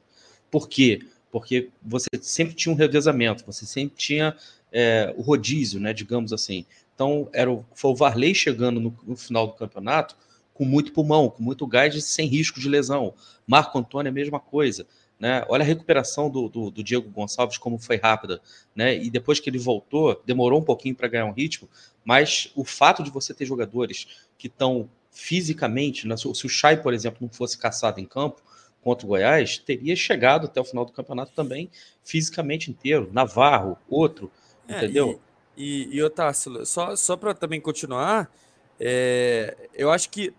Por 0.51 0.69
quê? 0.69 1.01
Porque 1.31 1.69
você 1.83 2.09
sempre 2.23 2.55
tinha 2.55 2.73
um 2.73 2.77
revezamento, 2.77 3.45
você 3.45 3.67
sempre 3.67 3.97
tinha 3.97 4.37
é, 4.73 5.13
o 5.17 5.23
rodízio, 5.23 5.81
né, 5.81 5.93
digamos 5.93 6.33
assim. 6.33 6.65
Então, 6.95 7.29
era 7.33 7.51
o, 7.51 7.65
foi 7.75 7.91
o 7.91 7.97
Varley 7.97 8.35
chegando 8.35 8.81
no, 8.81 8.97
no, 9.05 9.17
final 9.17 9.49
do 9.49 9.55
campeonato 9.55 10.17
com 10.55 10.65
muito 10.65 10.93
pulmão, 10.93 11.29
com 11.29 11.43
muito 11.43 11.67
gás, 11.67 11.95
e 11.95 12.01
sem 12.01 12.27
risco 12.27 12.61
de 12.61 12.69
lesão. 12.69 13.15
Marco 13.47 13.79
Antônio, 13.79 14.11
a 14.11 14.15
mesma 14.15 14.41
coisa. 14.41 14.87
Né? 15.19 15.45
Olha 15.49 15.63
a 15.63 15.67
recuperação 15.67 16.31
do, 16.31 16.49
do, 16.49 16.71
do, 16.71 16.85
Diego 16.85 17.11
Gonçalves, 17.11 17.59
como 17.59 17.79
foi 17.79 17.97
rápida. 17.97 18.41
Né? 18.75 18.97
E 18.97 19.11
depois 19.11 19.41
que 19.41 19.51
ele 19.51 19.59
voltou, 19.59 20.23
demorou 20.25 20.61
um 20.61 20.65
pouquinho 20.65 20.95
para 20.95 21.09
ganhar 21.09 21.27
um 21.27 21.33
ritmo, 21.33 21.69
mas 22.05 22.53
o 22.55 22.65
fato 22.65 23.03
de 23.03 23.11
você 23.11 23.35
ter 23.35 23.45
jogadores 23.45 24.29
que 24.39 24.47
estão 24.47 24.89
fisicamente, 25.11 26.07
né? 26.07 26.17
se 26.17 26.27
o 26.27 26.49
Chay, 26.49 26.77
por 26.77 26.95
exemplo, 26.95 27.19
não 27.21 27.29
fosse 27.29 27.59
caçado 27.59 28.01
em 28.01 28.07
campo 28.07 28.41
contra 28.81 29.05
o 29.05 29.09
Goiás, 29.09 29.59
teria 29.59 29.97
chegado 29.97 30.47
até 30.47 30.61
o 30.61 30.65
final 30.65 30.85
do 30.85 30.93
campeonato 30.93 31.33
também 31.33 31.69
fisicamente 32.05 32.71
inteiro. 32.71 33.11
Navarro, 33.13 33.77
outro, 33.89 34.31
é, 34.69 34.77
entendeu? 34.77 35.21
E, 35.57 35.89
e 35.91 36.01
Otácio, 36.03 36.65
só, 36.65 36.95
só 36.95 37.17
para 37.17 37.35
também 37.35 37.61
continuar, 37.61 38.33
é, 38.79 39.57
eu 39.75 39.91
acho 39.91 40.09
que 40.09 40.33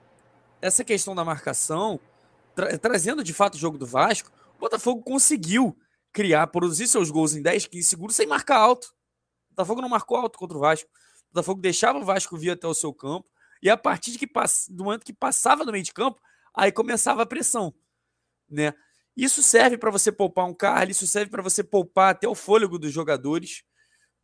essa 0.62 0.84
questão 0.84 1.14
da 1.14 1.26
marcação, 1.26 2.00
tra 2.56 2.78
trazendo 2.78 3.24
de 3.24 3.34
fato 3.34 3.56
o 3.56 3.58
jogo 3.58 3.78
do 3.78 3.86
Vasco, 3.86 4.32
o 4.60 4.66
Botafogo 4.68 5.02
conseguiu 5.04 5.78
criar, 6.12 6.48
produzir 6.48 6.88
seus 6.88 7.10
gols 7.10 7.34
em 7.34 7.42
10, 7.42 7.68
15 7.68 7.88
segundos 7.88 8.16
sem 8.16 8.28
marcar 8.28 8.58
alto. 8.58 8.94
Botafogo 9.52 9.82
não 9.82 9.90
marcou 9.90 10.18
alto 10.18 10.38
contra 10.38 10.58
o 10.58 10.62
Vasco. 10.62 10.90
O 11.30 11.34
Botafogo 11.34 11.62
deixava 11.62 11.98
o 11.98 12.04
Vasco 12.04 12.38
vir 12.38 12.52
até 12.52 12.68
o 12.68 12.74
seu 12.74 12.94
campo. 12.94 13.30
E 13.62 13.70
a 13.70 13.78
partir 13.78 14.12
de 14.12 14.18
que 14.18 14.28
do 14.70 14.84
momento 14.84 15.06
que 15.06 15.14
passava 15.14 15.66
no 15.66 15.72
meio 15.72 15.84
de 15.84 15.94
campo, 15.94 16.20
aí 16.54 16.72
começava 16.72 17.24
a 17.24 17.26
pressão, 17.26 17.74
né? 18.50 18.74
Isso 19.16 19.44
serve 19.44 19.78
para 19.78 19.92
você 19.92 20.14
poupar 20.14 20.46
um 20.46 20.54
carro, 20.54 20.92
isso 20.92 21.06
serve 21.06 21.30
para 21.30 21.44
você 21.44 21.62
poupar 21.62 22.12
até 22.12 22.28
o 22.28 22.34
fôlego 22.34 22.80
dos 22.80 22.94
jogadores, 22.94 23.64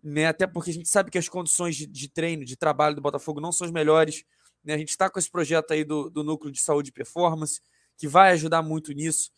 né? 0.02 0.28
Até 0.28 0.48
porque 0.48 0.70
a 0.70 0.74
gente 0.74 0.88
sabe 0.88 1.12
que 1.12 1.18
as 1.18 1.28
condições 1.28 1.76
de, 1.76 1.86
de 1.86 2.08
treino, 2.08 2.46
de 2.46 2.56
trabalho 2.56 2.96
do 2.96 3.02
Botafogo 3.02 3.42
não 3.42 3.52
são 3.52 3.66
as 3.66 3.74
melhores. 3.74 4.24
Né? 4.64 4.74
A 4.74 4.78
gente 4.78 4.90
está 4.90 5.10
com 5.10 5.20
esse 5.20 5.30
projeto 5.30 5.72
aí 5.72 5.84
do, 5.84 6.10
do 6.10 6.24
núcleo 6.24 6.52
de 6.52 6.62
saúde 6.62 6.90
e 6.90 6.94
performance, 6.94 7.60
que 7.98 8.08
vai 8.08 8.32
ajudar 8.32 8.62
muito 8.62 8.94
nisso. 8.94 9.32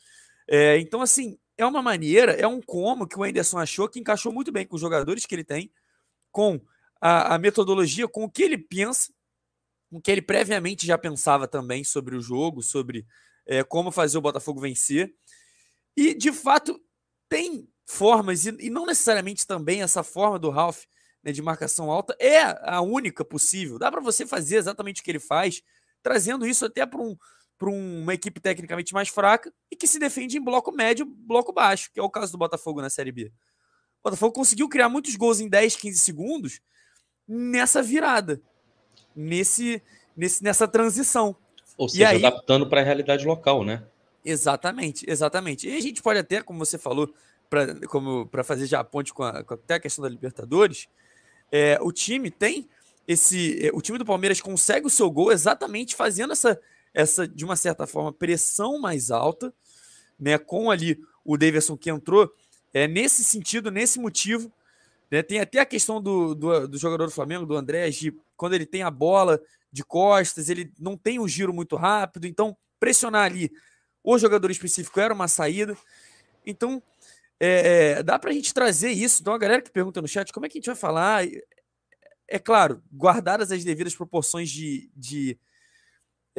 É, 0.47 0.79
então, 0.79 1.01
assim, 1.01 1.37
é 1.57 1.65
uma 1.65 1.81
maneira, 1.81 2.31
é 2.33 2.47
um 2.47 2.61
como 2.61 3.07
que 3.07 3.17
o 3.17 3.23
Anderson 3.23 3.57
achou 3.57 3.89
que 3.89 3.99
encaixou 3.99 4.31
muito 4.31 4.51
bem 4.51 4.65
com 4.65 4.75
os 4.75 4.81
jogadores 4.81 5.25
que 5.25 5.35
ele 5.35 5.43
tem, 5.43 5.71
com 6.31 6.59
a, 7.01 7.35
a 7.35 7.37
metodologia, 7.39 8.07
com 8.07 8.23
o 8.23 8.29
que 8.29 8.43
ele 8.43 8.57
pensa, 8.57 9.11
com 9.89 9.97
o 9.97 10.01
que 10.01 10.11
ele 10.11 10.21
previamente 10.21 10.85
já 10.85 10.97
pensava 10.97 11.47
também 11.47 11.83
sobre 11.83 12.15
o 12.15 12.21
jogo, 12.21 12.61
sobre 12.61 13.05
é, 13.45 13.63
como 13.63 13.91
fazer 13.91 14.17
o 14.17 14.21
Botafogo 14.21 14.61
vencer. 14.61 15.13
E, 15.95 16.13
de 16.13 16.31
fato, 16.31 16.79
tem 17.27 17.67
formas, 17.85 18.45
e, 18.45 18.55
e 18.59 18.69
não 18.69 18.85
necessariamente 18.85 19.47
também 19.47 19.81
essa 19.81 20.03
forma 20.03 20.37
do 20.37 20.49
Ralph 20.49 20.83
né, 21.23 21.31
de 21.31 21.41
marcação 21.41 21.89
alta 21.89 22.15
é 22.19 22.41
a 22.63 22.81
única 22.81 23.25
possível. 23.25 23.79
Dá 23.79 23.91
para 23.91 24.01
você 24.01 24.25
fazer 24.25 24.57
exatamente 24.57 25.01
o 25.01 25.03
que 25.03 25.11
ele 25.11 25.19
faz, 25.19 25.61
trazendo 26.03 26.45
isso 26.45 26.65
até 26.65 26.85
para 26.85 27.01
um, 27.01 27.17
uma 27.65 28.13
equipe 28.13 28.39
tecnicamente 28.39 28.93
mais 28.93 29.09
fraca 29.09 29.51
e 29.71 29.75
que 29.75 29.87
se 29.87 29.99
defende 29.99 30.37
em 30.37 30.43
bloco 30.43 30.71
médio, 30.71 31.05
bloco 31.05 31.51
baixo, 31.51 31.89
que 31.93 31.99
é 31.99 32.03
o 32.03 32.09
caso 32.09 32.31
do 32.31 32.37
Botafogo 32.37 32.81
na 32.81 32.89
Série 32.89 33.11
B. 33.11 33.31
O 33.99 34.09
Botafogo 34.09 34.33
conseguiu 34.33 34.69
criar 34.69 34.89
muitos 34.89 35.15
gols 35.15 35.39
em 35.39 35.49
10, 35.49 35.75
15 35.75 35.99
segundos 35.99 36.61
nessa 37.27 37.81
virada 37.81 38.41
nesse, 39.17 39.81
nesse, 40.15 40.43
nessa 40.43 40.67
transição. 40.67 41.35
Ou 41.75 41.89
seja, 41.89 42.09
aí, 42.09 42.17
adaptando 42.17 42.69
para 42.69 42.81
a 42.81 42.83
realidade 42.83 43.25
local, 43.25 43.63
né? 43.63 43.83
Exatamente, 44.23 45.05
exatamente. 45.09 45.67
E 45.67 45.75
a 45.75 45.81
gente 45.81 46.01
pode 46.01 46.19
até, 46.19 46.41
como 46.41 46.59
você 46.59 46.77
falou, 46.77 47.11
para 47.49 48.43
fazer 48.43 48.67
já 48.67 48.79
a 48.79 48.83
ponte 48.83 49.13
com, 49.13 49.23
a, 49.23 49.43
com 49.43 49.55
até 49.55 49.75
a 49.75 49.79
questão 49.79 50.03
da 50.03 50.09
Libertadores, 50.09 50.87
é, 51.51 51.79
o 51.81 51.91
time 51.91 52.29
tem 52.29 52.69
esse. 53.07 53.65
É, 53.65 53.71
o 53.73 53.81
time 53.81 53.97
do 53.97 54.05
Palmeiras 54.05 54.41
consegue 54.41 54.85
o 54.85 54.89
seu 54.89 55.09
gol 55.09 55.31
exatamente 55.31 55.95
fazendo 55.95 56.33
essa, 56.33 56.59
essa 56.97 57.27
de 57.27 57.45
uma 57.45 57.55
certa 57.55 57.85
forma, 57.85 58.11
pressão 58.11 58.79
mais 58.79 59.11
alta, 59.11 59.53
né? 60.19 60.35
Com 60.37 60.71
ali 60.71 60.99
o 61.23 61.37
Davidson 61.37 61.77
que 61.77 61.91
entrou, 61.91 62.33
é 62.73 62.87
nesse 62.87 63.23
sentido, 63.23 63.69
nesse 63.69 63.99
motivo. 63.99 64.51
Né, 65.09 65.23
tem 65.23 65.39
até 65.39 65.59
a 65.59 65.65
questão 65.65 66.01
do, 66.01 66.35
do, 66.35 66.67
do 66.67 66.77
jogador 66.77 67.05
do 67.05 67.13
Flamengo, 67.13 67.45
do 67.45 67.55
André, 67.55 67.89
de 67.91 68.13
quando 68.35 68.55
ele 68.55 68.65
tem 68.65 68.83
a 68.83 68.91
bola 68.91 69.39
de 69.71 69.81
costas, 69.81 70.49
ele 70.49 70.73
não 70.77 70.97
tem 70.97 71.17
um 71.17 71.27
giro 71.27 71.53
muito 71.53 71.77
rápido, 71.77 72.27
então 72.27 72.57
pressionar 72.77 73.23
ali 73.23 73.49
o 74.03 74.17
jogador 74.17 74.51
específico 74.51 74.99
era 74.99 75.13
uma 75.13 75.29
saída. 75.29 75.77
Então, 76.45 76.83
é, 77.39 77.99
é, 77.99 78.03
dá 78.03 78.19
para 78.19 78.31
a 78.31 78.33
gente 78.33 78.53
trazer 78.53 78.89
isso. 78.89 79.21
Então, 79.21 79.33
a 79.33 79.37
galera 79.37 79.61
que 79.61 79.71
pergunta 79.71 80.01
no 80.01 80.07
chat 80.09 80.33
como 80.33 80.45
é 80.45 80.49
que 80.49 80.57
a 80.57 80.59
gente 80.59 80.67
vai 80.67 80.75
falar, 80.75 81.25
é 82.27 82.39
claro, 82.39 82.83
guardadas 82.91 83.51
as 83.51 83.63
devidas 83.63 83.95
proporções 83.95 84.49
de, 84.49 84.89
de, 84.93 85.39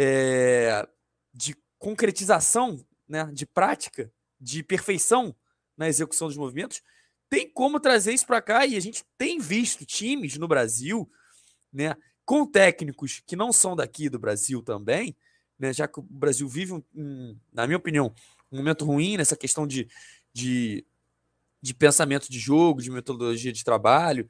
é, 0.00 0.88
de 1.34 1.56
concretização, 1.76 2.78
né, 3.08 3.28
de 3.32 3.44
prática, 3.44 4.12
de 4.40 4.62
perfeição 4.62 5.34
na 5.76 5.88
execução 5.88 6.28
dos 6.28 6.36
movimentos, 6.36 6.80
tem 7.28 7.50
como 7.50 7.80
trazer 7.80 8.12
isso 8.12 8.24
para 8.24 8.40
cá 8.40 8.64
e 8.64 8.76
a 8.76 8.80
gente 8.80 9.04
tem 9.18 9.40
visto 9.40 9.84
times 9.84 10.38
no 10.38 10.46
Brasil 10.46 11.10
né, 11.72 11.96
com 12.24 12.46
técnicos 12.46 13.20
que 13.26 13.34
não 13.34 13.52
são 13.52 13.74
daqui 13.74 14.08
do 14.08 14.20
Brasil 14.20 14.62
também, 14.62 15.16
né, 15.58 15.72
já 15.72 15.88
que 15.88 15.98
o 15.98 16.02
Brasil 16.02 16.48
vive, 16.48 16.74
um, 16.74 16.82
um, 16.94 17.36
na 17.52 17.66
minha 17.66 17.76
opinião, 17.76 18.14
um 18.52 18.58
momento 18.58 18.84
ruim 18.84 19.16
nessa 19.16 19.36
questão 19.36 19.66
de, 19.66 19.88
de, 20.32 20.86
de 21.60 21.74
pensamento 21.74 22.30
de 22.30 22.38
jogo, 22.38 22.80
de 22.80 22.90
metodologia 22.90 23.52
de 23.52 23.64
trabalho. 23.64 24.28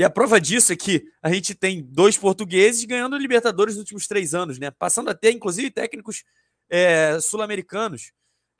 E 0.00 0.02
a 0.02 0.08
prova 0.08 0.40
disso 0.40 0.72
é 0.72 0.76
que 0.76 1.12
a 1.20 1.30
gente 1.30 1.54
tem 1.54 1.82
dois 1.82 2.16
portugueses 2.16 2.82
ganhando 2.86 3.18
Libertadores 3.18 3.74
nos 3.74 3.80
últimos 3.80 4.06
três 4.06 4.32
anos, 4.32 4.58
né? 4.58 4.70
Passando 4.70 5.10
até, 5.10 5.30
inclusive, 5.30 5.70
técnicos 5.70 6.24
é, 6.70 7.20
sul-americanos, 7.20 8.10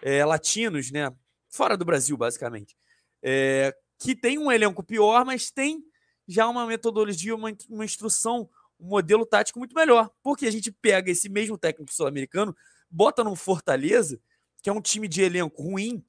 é, 0.02 0.22
latinos, 0.22 0.90
né? 0.90 1.10
Fora 1.48 1.78
do 1.78 1.84
Brasil, 1.86 2.14
basicamente. 2.14 2.76
É, 3.22 3.74
que 3.98 4.14
tem 4.14 4.36
um 4.36 4.52
elenco 4.52 4.82
pior, 4.82 5.24
mas 5.24 5.50
tem 5.50 5.82
já 6.28 6.46
uma 6.46 6.66
metodologia, 6.66 7.34
uma, 7.34 7.50
uma 7.70 7.86
instrução, 7.86 8.46
um 8.78 8.88
modelo 8.88 9.24
tático 9.24 9.58
muito 9.58 9.74
melhor. 9.74 10.10
Porque 10.22 10.44
a 10.44 10.52
gente 10.52 10.70
pega 10.70 11.10
esse 11.10 11.30
mesmo 11.30 11.56
técnico 11.56 11.90
sul-americano, 11.90 12.54
bota 12.90 13.24
num 13.24 13.34
Fortaleza, 13.34 14.20
que 14.62 14.68
é 14.68 14.72
um 14.74 14.82
time 14.82 15.08
de 15.08 15.22
elenco 15.22 15.62
ruim. 15.62 16.04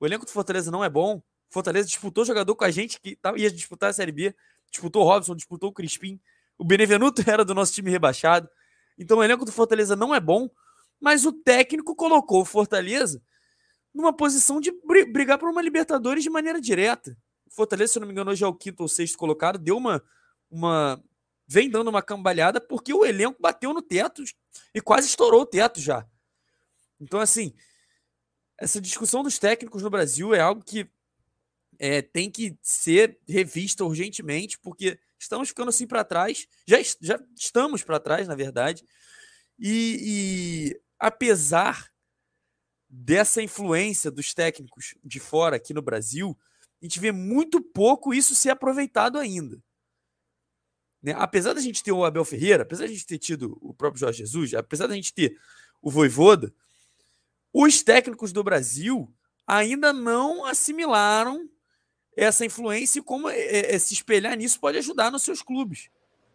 O 0.00 0.06
elenco 0.06 0.24
do 0.24 0.32
Fortaleza 0.32 0.72
não 0.72 0.82
é 0.82 0.90
bom. 0.90 1.22
Fortaleza 1.52 1.86
disputou 1.86 2.24
jogador 2.24 2.56
com 2.56 2.64
a 2.64 2.70
gente 2.72 3.00
que 3.00 3.16
ia 3.36 3.48
disputar 3.48 3.90
a 3.90 3.92
Série 3.92 4.10
B. 4.10 4.34
Disputou 4.72 5.02
o 5.02 5.06
Robson, 5.06 5.36
disputou 5.36 5.70
o 5.70 5.72
Crispim. 5.72 6.20
O 6.58 6.64
Benevenuto 6.64 7.22
era 7.30 7.44
do 7.44 7.54
nosso 7.54 7.72
time 7.72 7.90
rebaixado. 7.90 8.48
Então 8.98 9.18
o 9.18 9.22
elenco 9.22 9.44
do 9.44 9.52
Fortaleza 9.52 9.94
não 9.94 10.14
é 10.14 10.18
bom, 10.18 10.50
mas 11.00 11.24
o 11.24 11.32
técnico 11.32 11.94
colocou 11.94 12.40
o 12.40 12.44
Fortaleza 12.44 13.22
numa 13.94 14.12
posição 14.12 14.60
de 14.60 14.72
brigar 15.12 15.38
por 15.38 15.48
uma 15.48 15.62
Libertadores 15.62 16.24
de 16.24 16.30
maneira 16.30 16.60
direta. 16.60 17.16
Fortaleza, 17.50 17.92
se 17.92 18.00
não 18.00 18.06
me 18.06 18.12
engano, 18.12 18.30
hoje 18.30 18.42
é 18.42 18.46
o 18.46 18.54
quinto 18.54 18.82
ou 18.82 18.88
sexto 18.88 19.18
colocado, 19.18 19.58
deu 19.58 19.76
uma. 19.76 20.02
uma 20.50 21.02
vem 21.46 21.68
dando 21.68 21.88
uma 21.88 22.00
cambalhada 22.00 22.60
porque 22.60 22.94
o 22.94 23.04
elenco 23.04 23.36
bateu 23.38 23.74
no 23.74 23.82
teto 23.82 24.24
e 24.74 24.80
quase 24.80 25.06
estourou 25.06 25.42
o 25.42 25.46
teto 25.46 25.78
já. 25.80 26.06
Então, 26.98 27.20
assim, 27.20 27.52
essa 28.56 28.80
discussão 28.80 29.22
dos 29.22 29.38
técnicos 29.38 29.82
no 29.82 29.90
Brasil 29.90 30.34
é 30.34 30.40
algo 30.40 30.62
que 30.64 30.88
é, 31.78 32.02
tem 32.02 32.30
que 32.30 32.56
ser 32.62 33.18
revista 33.28 33.84
urgentemente, 33.84 34.58
porque 34.58 34.98
estamos 35.18 35.48
ficando 35.48 35.68
assim 35.68 35.86
para 35.86 36.04
trás, 36.04 36.46
já, 36.66 36.78
já 37.00 37.20
estamos 37.36 37.82
para 37.82 38.00
trás, 38.00 38.28
na 38.28 38.34
verdade, 38.34 38.84
e, 39.58 39.98
e 40.02 40.80
apesar 40.98 41.90
dessa 42.88 43.42
influência 43.42 44.10
dos 44.10 44.34
técnicos 44.34 44.94
de 45.02 45.18
fora 45.18 45.56
aqui 45.56 45.72
no 45.72 45.80
Brasil, 45.80 46.36
a 46.80 46.84
gente 46.84 47.00
vê 47.00 47.12
muito 47.12 47.60
pouco 47.60 48.12
isso 48.12 48.34
ser 48.34 48.50
aproveitado 48.50 49.18
ainda. 49.18 49.62
Né? 51.02 51.14
Apesar 51.16 51.52
da 51.52 51.60
gente 51.60 51.82
ter 51.82 51.92
o 51.92 52.04
Abel 52.04 52.24
Ferreira, 52.24 52.62
apesar 52.64 52.82
da 52.84 52.92
gente 52.92 53.06
ter 53.06 53.18
tido 53.18 53.56
o 53.60 53.72
próprio 53.72 54.00
Jorge 54.00 54.18
Jesus, 54.18 54.52
apesar 54.54 54.86
da 54.86 54.94
gente 54.94 55.14
ter 55.14 55.38
o 55.80 55.90
Voivoda, 55.90 56.52
os 57.52 57.82
técnicos 57.82 58.32
do 58.32 58.44
Brasil 58.44 59.12
ainda 59.46 59.92
não 59.92 60.44
assimilaram 60.44 61.48
essa 62.16 62.44
influência 62.44 63.00
e 63.00 63.02
como 63.02 63.28
é, 63.28 63.74
é, 63.74 63.78
se 63.78 63.94
espelhar 63.94 64.36
nisso 64.36 64.60
pode 64.60 64.78
ajudar 64.78 65.10
nos 65.10 65.22
seus 65.22 65.42
clubes. 65.42 65.88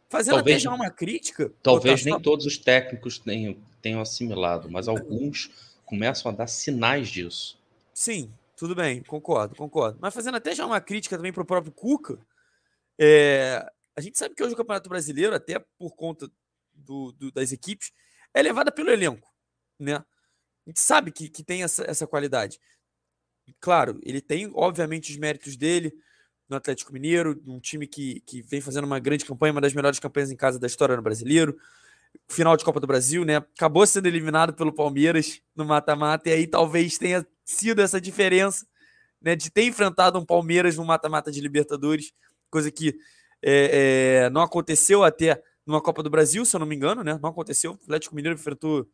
Fazendo 0.10 0.36
talvez, 0.36 0.58
até 0.58 0.64
já 0.64 0.74
uma 0.74 0.90
crítica. 0.90 1.52
Talvez 1.62 2.06
nem 2.06 2.20
todos 2.20 2.46
os 2.46 2.58
técnicos 2.58 3.20
tenham, 3.20 3.58
tenham 3.82 4.02
assimilado, 4.02 4.72
mas 4.72 4.88
alguns 4.88 5.52
começam 5.86 6.32
a 6.32 6.36
dar 6.36 6.48
sinais 6.48 7.10
disso. 7.10 7.60
Sim, 7.94 8.32
tudo 8.56 8.74
bem, 8.74 9.04
concordo, 9.04 9.56
concordo. 9.56 9.98
Mas 10.02 10.14
fazendo 10.14 10.36
até 10.36 10.56
já 10.56 10.66
uma 10.66 10.80
crítica 10.80 11.18
também 11.18 11.34
para 11.34 11.44
o 11.44 11.46
próprio 11.46 11.74
Cuca, 11.74 12.18
é, 12.98 13.66
a 13.96 14.02
gente 14.02 14.18
sabe 14.18 14.34
que 14.34 14.44
hoje 14.44 14.54
o 14.54 14.58
Campeonato 14.58 14.90
Brasileiro, 14.90 15.36
até 15.36 15.60
por 15.78 15.96
conta 15.96 16.30
do, 16.74 17.12
do, 17.12 17.32
das 17.32 17.52
equipes, 17.52 17.92
é 18.34 18.42
levada 18.42 18.72
pelo 18.72 18.90
elenco, 18.90 19.28
né? 19.80 19.96
A 19.96 20.70
gente 20.70 20.80
sabe 20.80 21.12
que, 21.12 21.30
que 21.30 21.44
tem 21.44 21.64
essa, 21.64 21.84
essa 21.90 22.06
qualidade. 22.06 22.60
Claro, 23.60 24.00
ele 24.04 24.22
tem, 24.22 24.52
obviamente, 24.54 25.12
os 25.12 25.18
méritos 25.18 25.56
dele 25.56 25.94
no 26.50 26.56
Atlético 26.56 26.94
Mineiro, 26.94 27.42
um 27.46 27.60
time 27.60 27.86
que, 27.86 28.22
que 28.22 28.42
vem 28.42 28.62
fazendo 28.62 28.86
uma 28.86 29.00
grande 29.00 29.26
campanha, 29.26 29.52
uma 29.52 29.62
das 29.62 29.74
melhores 29.74 30.00
campanhas 30.00 30.32
em 30.32 30.36
casa 30.36 30.58
da 30.58 30.68
história 30.68 30.96
no 30.96 31.02
brasileiro. 31.02 31.58
Final 32.30 32.56
de 32.56 32.64
Copa 32.64 32.80
do 32.80 32.88
Brasil, 32.88 33.26
né? 33.26 33.38
Acabou 33.38 33.86
sendo 33.86 34.08
eliminado 34.08 34.54
pelo 34.54 34.74
Palmeiras 34.74 35.42
no 35.56 35.66
mata-mata, 35.66 36.30
e 36.30 36.34
aí 36.34 36.48
talvez 36.48 36.98
tenha 36.98 37.26
sido 37.44 37.82
essa 37.82 38.00
diferença 38.00 38.66
né, 39.22 39.36
de 39.36 39.50
ter 39.50 39.64
enfrentado 39.64 40.18
um 40.18 40.26
Palmeiras 40.26 40.78
no 40.78 40.86
mata-mata 40.86 41.32
de 41.32 41.42
Libertadores, 41.42 42.14
coisa 42.50 42.72
que 42.72 42.98
é, 43.42 44.24
é, 44.26 44.30
não 44.30 44.42
aconteceu 44.42 45.04
até 45.04 45.42
numa 45.66 45.82
Copa 45.82 46.02
do 46.02 46.10
Brasil, 46.10 46.46
se 46.46 46.56
eu 46.56 46.60
não 46.60 46.68
me 46.68 46.76
engano, 46.76 47.04
né? 47.04 47.20
Não 47.22 47.30
aconteceu. 47.30 47.72
O 47.72 47.76
Atlético 47.76 48.16
Mineiro 48.16 48.38
enfrentou 48.38 48.88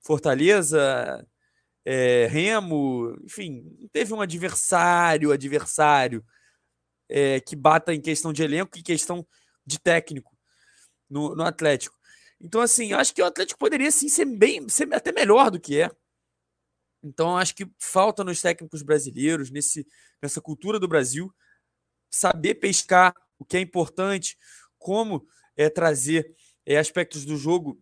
Fortaleza, 0.00 1.26
é, 1.84 2.26
Remo, 2.26 3.14
enfim, 3.24 3.62
teve 3.92 4.14
um 4.14 4.20
adversário, 4.20 5.32
adversário 5.32 6.24
é, 7.08 7.40
que 7.40 7.54
bata 7.54 7.92
em 7.92 8.00
questão 8.00 8.32
de 8.32 8.42
elenco 8.42 8.78
e 8.78 8.82
questão 8.82 9.26
de 9.66 9.78
técnico 9.78 10.36
no, 11.08 11.34
no 11.34 11.44
Atlético. 11.44 11.96
Então, 12.40 12.60
assim, 12.60 12.92
acho 12.92 13.14
que 13.14 13.22
o 13.22 13.26
Atlético 13.26 13.58
poderia 13.58 13.90
sim 13.90 14.08
ser 14.08 14.24
bem, 14.24 14.68
ser 14.68 14.92
até 14.94 15.12
melhor 15.12 15.50
do 15.50 15.60
que 15.60 15.80
é. 15.80 15.90
Então, 17.02 17.36
acho 17.36 17.54
que 17.54 17.70
falta 17.78 18.24
nos 18.24 18.40
técnicos 18.40 18.82
brasileiros, 18.82 19.50
nesse, 19.50 19.86
nessa 20.22 20.40
cultura 20.40 20.80
do 20.80 20.88
Brasil, 20.88 21.32
saber 22.10 22.54
pescar 22.54 23.14
o 23.38 23.44
que 23.44 23.58
é 23.58 23.60
importante, 23.60 24.38
como 24.78 25.26
é, 25.56 25.68
trazer 25.68 26.34
é, 26.64 26.78
aspectos 26.78 27.24
do 27.24 27.36
jogo 27.36 27.78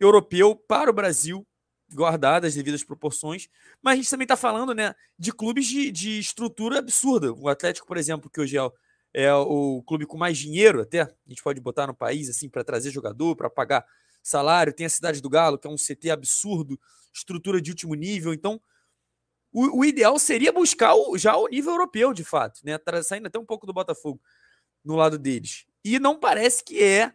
europeu 0.00 0.56
para 0.56 0.90
o 0.90 0.94
Brasil, 0.94 1.46
guardadas 1.92 2.48
as 2.48 2.54
devidas 2.54 2.82
proporções, 2.82 3.48
mas 3.82 3.92
a 3.92 3.96
gente 3.96 4.10
também 4.10 4.24
está 4.24 4.36
falando 4.36 4.74
né, 4.74 4.94
de 5.18 5.32
clubes 5.32 5.66
de, 5.66 5.90
de, 5.90 6.18
estrutura 6.18 6.78
absurda. 6.78 7.32
O 7.32 7.48
Atlético, 7.48 7.86
por 7.86 7.96
exemplo, 7.96 8.30
que 8.30 8.40
hoje 8.40 8.58
é, 8.58 8.70
é, 9.14 9.34
o 9.34 9.82
clube 9.82 10.06
com 10.06 10.16
mais 10.16 10.38
dinheiro, 10.38 10.80
até, 10.80 11.02
a 11.02 11.10
gente 11.26 11.42
pode 11.42 11.60
botar 11.60 11.86
no 11.86 11.94
país 11.94 12.28
assim 12.28 12.48
para 12.48 12.64
trazer 12.64 12.90
jogador, 12.90 13.36
para 13.36 13.50
pagar 13.50 13.84
salário, 14.22 14.72
tem 14.72 14.86
a 14.86 14.90
Cidade 14.90 15.20
do 15.20 15.28
Galo, 15.28 15.58
que 15.58 15.66
é 15.66 15.70
um 15.70 15.76
CT 15.76 16.10
absurdo, 16.10 16.78
estrutura 17.12 17.60
de 17.60 17.70
último 17.70 17.94
nível. 17.94 18.32
Então, 18.32 18.60
o, 19.52 19.80
o 19.80 19.84
ideal 19.84 20.18
seria 20.18 20.52
buscar 20.52 20.94
o, 20.94 21.18
já 21.18 21.36
o 21.36 21.48
nível 21.48 21.72
europeu, 21.72 22.12
de 22.12 22.24
fato, 22.24 22.60
né? 22.64 22.78
Saindo 23.02 23.26
até 23.26 23.38
um 23.38 23.44
pouco 23.44 23.66
do 23.66 23.72
Botafogo 23.72 24.20
no 24.84 24.96
lado 24.96 25.18
deles. 25.18 25.66
E 25.84 25.98
não 25.98 26.18
parece 26.18 26.64
que 26.64 26.82
é, 26.82 27.12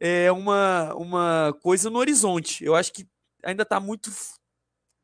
é 0.00 0.30
uma, 0.30 0.94
uma 0.94 1.56
coisa 1.62 1.90
no 1.90 1.98
horizonte. 1.98 2.64
Eu 2.64 2.74
acho 2.74 2.92
que 2.92 3.08
ainda 3.46 3.62
está 3.62 3.78
muito 3.78 4.10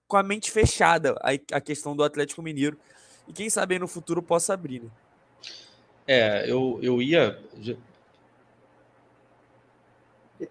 com 0.09 0.17
a 0.17 0.23
mente 0.23 0.51
fechada 0.51 1.15
a, 1.23 1.57
a 1.57 1.61
questão 1.61 1.97
do 1.97 2.03
Atlético 2.03 2.43
Mineiro. 2.43 2.79
E 3.27 3.33
quem 3.33 3.49
sabe 3.49 3.75
aí 3.75 3.79
no 3.79 3.87
futuro 3.87 4.21
possa 4.21 4.53
abrir, 4.53 4.83
né? 4.83 4.91
É, 6.07 6.51
eu, 6.51 6.79
eu 6.83 7.01
ia. 7.01 7.41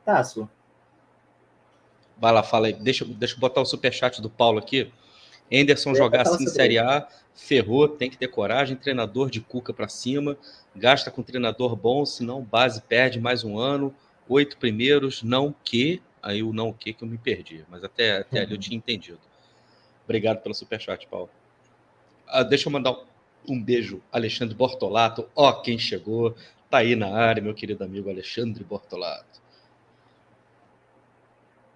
Tasso? 0.06 0.50
Vai 2.18 2.32
lá, 2.32 2.42
fala 2.42 2.68
aí. 2.68 2.74
Deixa, 2.74 3.04
deixa 3.04 3.36
eu 3.36 3.40
botar 3.40 3.60
o 3.60 3.66
superchat 3.66 4.22
do 4.22 4.30
Paulo 4.30 4.58
aqui. 4.58 4.92
Anderson 5.54 5.94
jogar 5.94 6.22
assim 6.22 6.46
em 6.46 6.48
Série 6.48 6.80
A, 6.80 7.06
ferrou, 7.36 7.90
tem 7.90 8.10
que 8.10 8.18
ter 8.18 8.30
coragem. 8.30 8.78
Treinador 8.78 9.30
de 9.30 9.42
Cuca 9.42 9.74
para 9.74 9.90
cima, 9.90 10.38
gasta 10.74 11.12
com 11.12 11.22
treinador 11.22 11.76
bom, 11.76 12.06
senão 12.06 12.42
base 12.42 12.82
perde 12.82 13.20
mais 13.20 13.44
um 13.44 13.60
ano. 13.60 13.94
Oito 14.30 14.58
primeiros, 14.58 15.22
não 15.22 15.54
que. 15.62 16.02
Aí 16.22 16.44
o 16.44 16.54
não 16.54 16.72
que 16.72 16.94
que 16.94 17.04
eu 17.04 17.08
me 17.08 17.18
perdi, 17.18 17.66
mas 17.70 17.84
até, 17.84 18.20
até 18.20 18.40
uhum. 18.40 18.44
ali 18.46 18.54
eu 18.54 18.60
tinha 18.60 18.78
entendido. 18.78 19.20
Obrigado 20.04 20.42
pelo 20.42 20.54
superchat, 20.54 21.08
Paulo. 21.08 21.30
Ah, 22.28 22.44
deixa 22.44 22.68
eu 22.68 22.72
mandar 22.72 22.96
um 23.48 23.62
beijo, 23.62 24.02
Alexandre 24.12 24.56
Bortolato. 24.56 25.28
Ó, 25.36 25.52
quem 25.62 25.78
chegou, 25.78 26.36
tá 26.70 26.80
aí 26.80 26.96
na 26.96 27.14
área, 27.14 27.42
meu 27.42 27.54
querido 27.54 27.84
amigo 27.84 28.10
Alexandre 28.10 28.64
Bortolato. 28.64 29.42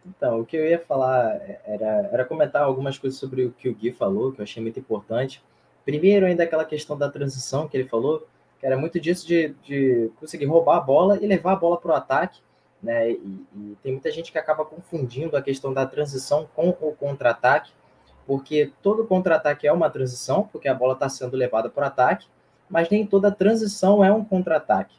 Então, 0.06 0.40
o 0.40 0.46
que 0.46 0.56
eu 0.56 0.68
ia 0.68 0.80
falar 0.80 1.40
era, 1.66 2.10
era 2.12 2.26
comentar 2.26 2.62
algumas 2.62 2.98
coisas 2.98 3.20
sobre 3.20 3.46
o 3.46 3.52
que 3.52 3.68
o 3.68 3.74
Gui 3.74 3.92
falou, 3.92 4.32
que 4.32 4.40
eu 4.40 4.44
achei 4.44 4.62
muito 4.62 4.80
importante. 4.80 5.42
Primeiro, 5.84 6.26
ainda 6.26 6.44
aquela 6.44 6.64
questão 6.64 6.98
da 6.98 7.10
transição 7.10 7.68
que 7.68 7.76
ele 7.76 7.90
falou, 7.90 8.28
que 8.60 8.66
era 8.66 8.78
muito 8.78 9.00
disso 9.00 9.28
de, 9.28 9.50
de 9.64 10.12
conseguir 10.20 10.46
roubar 10.46 10.78
a 10.78 10.82
bola 10.82 11.18
e 11.18 11.26
levar 11.26 11.54
a 11.54 11.56
bola 11.56 11.78
para 11.78 11.92
o 11.92 11.96
ataque. 11.96 12.40
Né? 12.86 13.14
E, 13.14 13.46
e, 13.56 13.78
tem 13.82 13.94
muita 13.94 14.12
gente 14.12 14.32
que 14.32 14.38
acaba 14.38 14.64
confundindo 14.64 15.36
a 15.36 15.42
questão 15.42 15.74
da 15.74 15.88
transição 15.88 16.48
com 16.56 16.70
o 16.70 16.94
contra-ataque, 16.94 17.72
porque 18.28 18.72
todo 18.84 19.08
contra-ataque 19.08 19.68
é 19.68 19.74
uma 19.74 19.90
transição, 19.90 20.48
porque 20.52 20.68
a 20.68 20.74
bola 20.74 20.94
está 20.94 21.10
sendo 21.10 21.36
levada 21.36 21.68
para 21.68 21.84
o 21.84 21.88
ataque, 21.88 22.28
mas 22.70 22.88
nem 22.88 23.04
toda 23.04 23.32
transição 23.32 24.06
é 24.06 24.12
um 24.12 24.24
contra-ataque. 24.24 24.96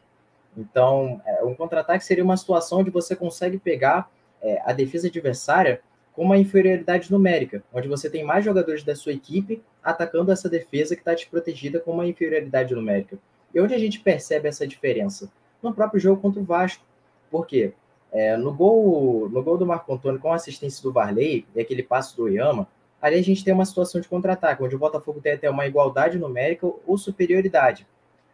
Então, 0.56 1.20
é, 1.24 1.44
um 1.44 1.54
contra-ataque 1.54 2.04
seria 2.04 2.24
uma 2.24 2.36
situação 2.36 2.80
onde 2.80 2.90
você 2.90 3.14
consegue 3.14 3.56
pegar 3.56 4.10
é, 4.42 4.60
a 4.64 4.72
defesa 4.72 5.06
adversária 5.06 5.80
com 6.12 6.24
uma 6.24 6.38
inferioridade 6.38 7.12
numérica, 7.12 7.62
onde 7.72 7.86
você 7.86 8.10
tem 8.10 8.24
mais 8.24 8.44
jogadores 8.44 8.82
da 8.82 8.96
sua 8.96 9.12
equipe 9.12 9.62
atacando 9.80 10.32
essa 10.32 10.48
defesa 10.48 10.96
que 10.96 11.02
está 11.02 11.14
desprotegida 11.14 11.78
com 11.78 11.92
uma 11.92 12.06
inferioridade 12.06 12.74
numérica. 12.74 13.16
E 13.54 13.60
onde 13.60 13.74
a 13.74 13.78
gente 13.78 14.00
percebe 14.00 14.48
essa 14.48 14.66
diferença? 14.66 15.30
No 15.62 15.72
próprio 15.72 16.00
jogo 16.00 16.20
contra 16.20 16.40
o 16.40 16.44
Vasco. 16.44 16.85
Por 17.30 17.46
quê? 17.46 17.72
É, 18.12 18.36
no, 18.36 18.52
gol, 18.52 19.28
no 19.28 19.42
gol 19.42 19.58
do 19.58 19.66
Marco 19.66 19.92
Antônio 19.92 20.20
com 20.20 20.32
a 20.32 20.36
assistência 20.36 20.82
do 20.82 20.92
Varley 20.92 21.46
e 21.54 21.60
aquele 21.60 21.82
passo 21.82 22.16
do 22.16 22.24
Oyama, 22.24 22.66
ali 23.00 23.16
a 23.16 23.22
gente 23.22 23.44
tem 23.44 23.52
uma 23.52 23.64
situação 23.64 24.00
de 24.00 24.08
contra-ataque, 24.08 24.62
onde 24.62 24.74
o 24.74 24.78
Botafogo 24.78 25.20
tem 25.20 25.32
até 25.32 25.50
uma 25.50 25.66
igualdade 25.66 26.18
numérica 26.18 26.66
ou 26.86 26.96
superioridade. 26.96 27.86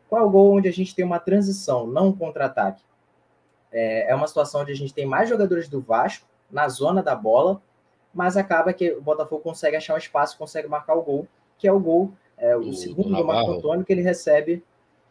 Qual 0.09 0.23
é 0.23 0.25
o 0.25 0.31
gol 0.31 0.57
onde 0.57 0.69
a 0.69 0.73
gente 0.73 0.95
tem 0.95 1.05
uma 1.05 1.19
transição, 1.19 1.87
não 1.87 2.09
um 2.09 2.13
contra-ataque? 2.17 2.83
É, 3.73 4.11
é 4.11 4.15
uma 4.15 4.27
situação 4.27 4.61
onde 4.61 4.73
a 4.73 4.77
gente 4.77 4.93
tem 4.93 5.07
mais 5.07 5.29
jogadores 5.29 5.69
do 5.69 5.81
Vasco 5.81 6.27
na 6.51 6.69
zona 6.69 7.03
da 7.03 7.17
bola, 7.17 7.61
mas 8.13 8.37
acaba 8.37 8.73
que 8.75 8.93
o 8.93 9.01
Botafogo 9.01 9.43
consegue 9.43 9.77
achar 9.77 9.95
um 9.95 9.99
espaço, 9.99 10.37
consegue 10.37 10.69
marcar 10.69 10.95
o 10.95 11.03
gol, 11.03 11.27
que 11.57 11.67
é 11.67 11.73
o 11.73 11.81
gol, 11.81 12.13
é, 12.37 12.55
o 12.55 12.61
do, 12.61 12.75
segundo 12.75 13.09
do, 13.09 13.17
do 13.17 13.25
Marco 13.25 13.53
Antônio, 13.53 13.85
que 13.85 13.93
ele 13.93 14.03
recebe, 14.03 14.63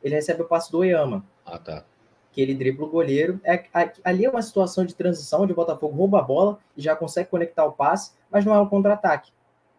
ele 0.04 0.14
recebe 0.14 0.44
o 0.44 0.48
passo 0.48 0.72
do 0.72 0.80
Oyama. 0.80 1.26
Ah, 1.46 1.58
tá. 1.58 1.84
Que 2.32 2.42
ele 2.42 2.54
dribla 2.54 2.86
o 2.86 2.90
goleiro. 2.90 3.40
É, 3.44 3.64
ali 4.04 4.26
é 4.26 4.30
uma 4.30 4.42
situação 4.42 4.86
de 4.86 4.96
transição, 4.96 5.42
onde 5.42 5.52
o 5.52 5.56
Botafogo 5.56 5.96
rouba 5.96 6.20
a 6.20 6.24
bola 6.24 6.60
e 6.76 6.82
já 6.82 6.96
consegue 6.96 7.30
conectar 7.30 7.66
o 7.66 7.72
passe, 7.72 8.12
mas 8.30 8.46
não 8.46 8.54
é 8.54 8.60
um 8.60 8.68
contra-ataque. 8.68 9.32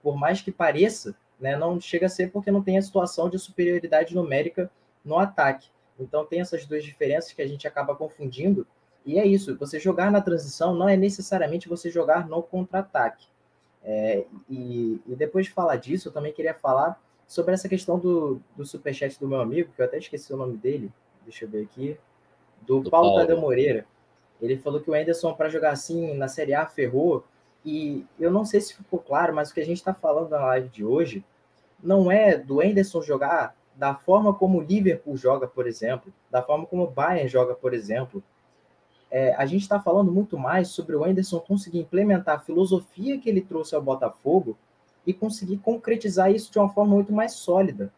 Por 0.02 0.16
mais 0.16 0.40
que 0.40 0.52
pareça, 0.52 1.14
né, 1.40 1.56
não 1.56 1.80
chega 1.80 2.06
a 2.06 2.08
ser 2.08 2.30
porque 2.30 2.50
não 2.50 2.62
tem 2.62 2.78
a 2.78 2.82
situação 2.82 3.28
de 3.28 3.38
superioridade 3.38 4.14
numérica 4.14 4.70
no 5.04 5.18
ataque. 5.18 5.68
Então 5.98 6.24
tem 6.24 6.40
essas 6.40 6.66
duas 6.66 6.84
diferenças 6.84 7.32
que 7.32 7.42
a 7.42 7.46
gente 7.46 7.66
acaba 7.66 7.94
confundindo. 7.94 8.66
E 9.04 9.18
é 9.18 9.26
isso, 9.26 9.56
você 9.56 9.80
jogar 9.80 10.10
na 10.10 10.20
transição 10.20 10.74
não 10.74 10.88
é 10.88 10.96
necessariamente 10.96 11.68
você 11.68 11.90
jogar 11.90 12.28
no 12.28 12.42
contra-ataque. 12.42 13.26
É, 13.84 14.24
e, 14.48 15.00
e, 15.06 15.16
depois 15.16 15.46
de 15.46 15.52
falar 15.52 15.76
disso, 15.76 16.08
eu 16.08 16.12
também 16.12 16.32
queria 16.32 16.54
falar 16.54 17.02
sobre 17.26 17.52
essa 17.54 17.68
questão 17.68 17.98
do, 17.98 18.40
do 18.56 18.64
superchat 18.64 19.18
do 19.18 19.26
meu 19.26 19.40
amigo, 19.40 19.72
que 19.74 19.82
eu 19.82 19.86
até 19.86 19.98
esqueci 19.98 20.32
o 20.32 20.36
nome 20.36 20.56
dele, 20.56 20.92
deixa 21.24 21.44
eu 21.44 21.48
ver 21.48 21.64
aqui, 21.64 21.98
do, 22.66 22.80
do 22.80 22.90
Paulo, 22.90 23.08
Paulo 23.08 23.20
Tadeu 23.20 23.40
Moreira. 23.40 23.86
Ele 24.40 24.56
falou 24.56 24.80
que 24.80 24.90
o 24.90 24.94
Anderson, 24.94 25.34
para 25.34 25.48
jogar 25.48 25.70
assim 25.70 26.14
na 26.14 26.28
Série 26.28 26.54
A, 26.54 26.66
ferrou. 26.66 27.24
E 27.64 28.04
eu 28.18 28.30
não 28.30 28.44
sei 28.44 28.60
se 28.60 28.74
ficou 28.74 28.98
claro, 28.98 29.34
mas 29.34 29.50
o 29.50 29.54
que 29.54 29.60
a 29.60 29.64
gente 29.64 29.78
está 29.78 29.94
falando 29.94 30.30
na 30.30 30.44
live 30.46 30.68
de 30.68 30.84
hoje 30.84 31.24
não 31.82 32.10
é 32.10 32.36
do 32.36 32.60
Anderson 32.60 33.02
jogar 33.02 33.54
da 33.74 33.94
forma 33.94 34.34
como 34.34 34.58
o 34.58 34.62
Liverpool 34.62 35.16
joga, 35.16 35.46
por 35.46 35.66
exemplo, 35.66 36.12
da 36.30 36.42
forma 36.42 36.66
como 36.66 36.84
o 36.84 36.90
Bayern 36.90 37.28
joga, 37.28 37.54
por 37.54 37.72
exemplo, 37.72 38.22
é, 39.10 39.34
a 39.34 39.44
gente 39.46 39.62
está 39.62 39.80
falando 39.80 40.10
muito 40.10 40.38
mais 40.38 40.68
sobre 40.68 40.96
o 40.96 41.04
Anderson 41.04 41.38
conseguir 41.40 41.80
implementar 41.80 42.36
a 42.36 42.40
filosofia 42.40 43.18
que 43.18 43.28
ele 43.28 43.42
trouxe 43.42 43.74
ao 43.74 43.82
Botafogo 43.82 44.56
e 45.06 45.12
conseguir 45.12 45.58
concretizar 45.58 46.30
isso 46.30 46.50
de 46.50 46.58
uma 46.58 46.68
forma 46.68 46.94
muito 46.94 47.12
mais 47.12 47.32
sólida. 47.32 47.92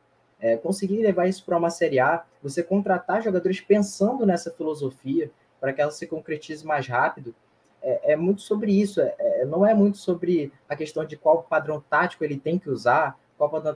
É, 0.44 0.58
conseguir 0.58 1.00
levar 1.00 1.26
isso 1.26 1.42
para 1.42 1.56
uma 1.56 1.70
Série 1.70 1.98
A, 1.98 2.22
você 2.42 2.62
contratar 2.62 3.22
jogadores 3.22 3.62
pensando 3.62 4.26
nessa 4.26 4.50
filosofia 4.50 5.30
para 5.58 5.72
que 5.72 5.80
ela 5.80 5.90
se 5.90 6.06
concretize 6.06 6.66
mais 6.66 6.86
rápido, 6.86 7.34
é, 7.80 8.12
é 8.12 8.16
muito 8.16 8.42
sobre 8.42 8.70
isso. 8.70 9.00
É, 9.00 9.14
é 9.18 9.44
não 9.46 9.64
é 9.64 9.72
muito 9.72 9.96
sobre 9.96 10.52
a 10.68 10.76
questão 10.76 11.02
de 11.06 11.16
qual 11.16 11.42
padrão 11.44 11.82
tático 11.88 12.22
ele 12.22 12.36
tem 12.36 12.58
que 12.58 12.68
usar, 12.68 13.18
qual 13.38 13.48
padrão 13.48 13.74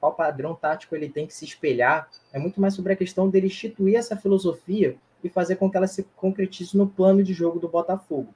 qual 0.00 0.14
padrão 0.14 0.54
tático 0.54 0.96
ele 0.96 1.10
tem 1.10 1.26
que 1.26 1.34
se 1.34 1.44
espelhar, 1.44 2.08
é 2.32 2.38
muito 2.38 2.62
mais 2.62 2.72
sobre 2.72 2.94
a 2.94 2.96
questão 2.96 3.28
dele 3.28 3.48
instituir 3.48 3.96
essa 3.96 4.16
filosofia 4.16 4.96
e 5.22 5.28
fazer 5.28 5.56
com 5.56 5.70
que 5.70 5.76
ela 5.76 5.86
se 5.86 6.04
concretize 6.16 6.74
no 6.74 6.86
plano 6.86 7.22
de 7.22 7.34
jogo 7.34 7.58
do 7.58 7.68
Botafogo. 7.68 8.32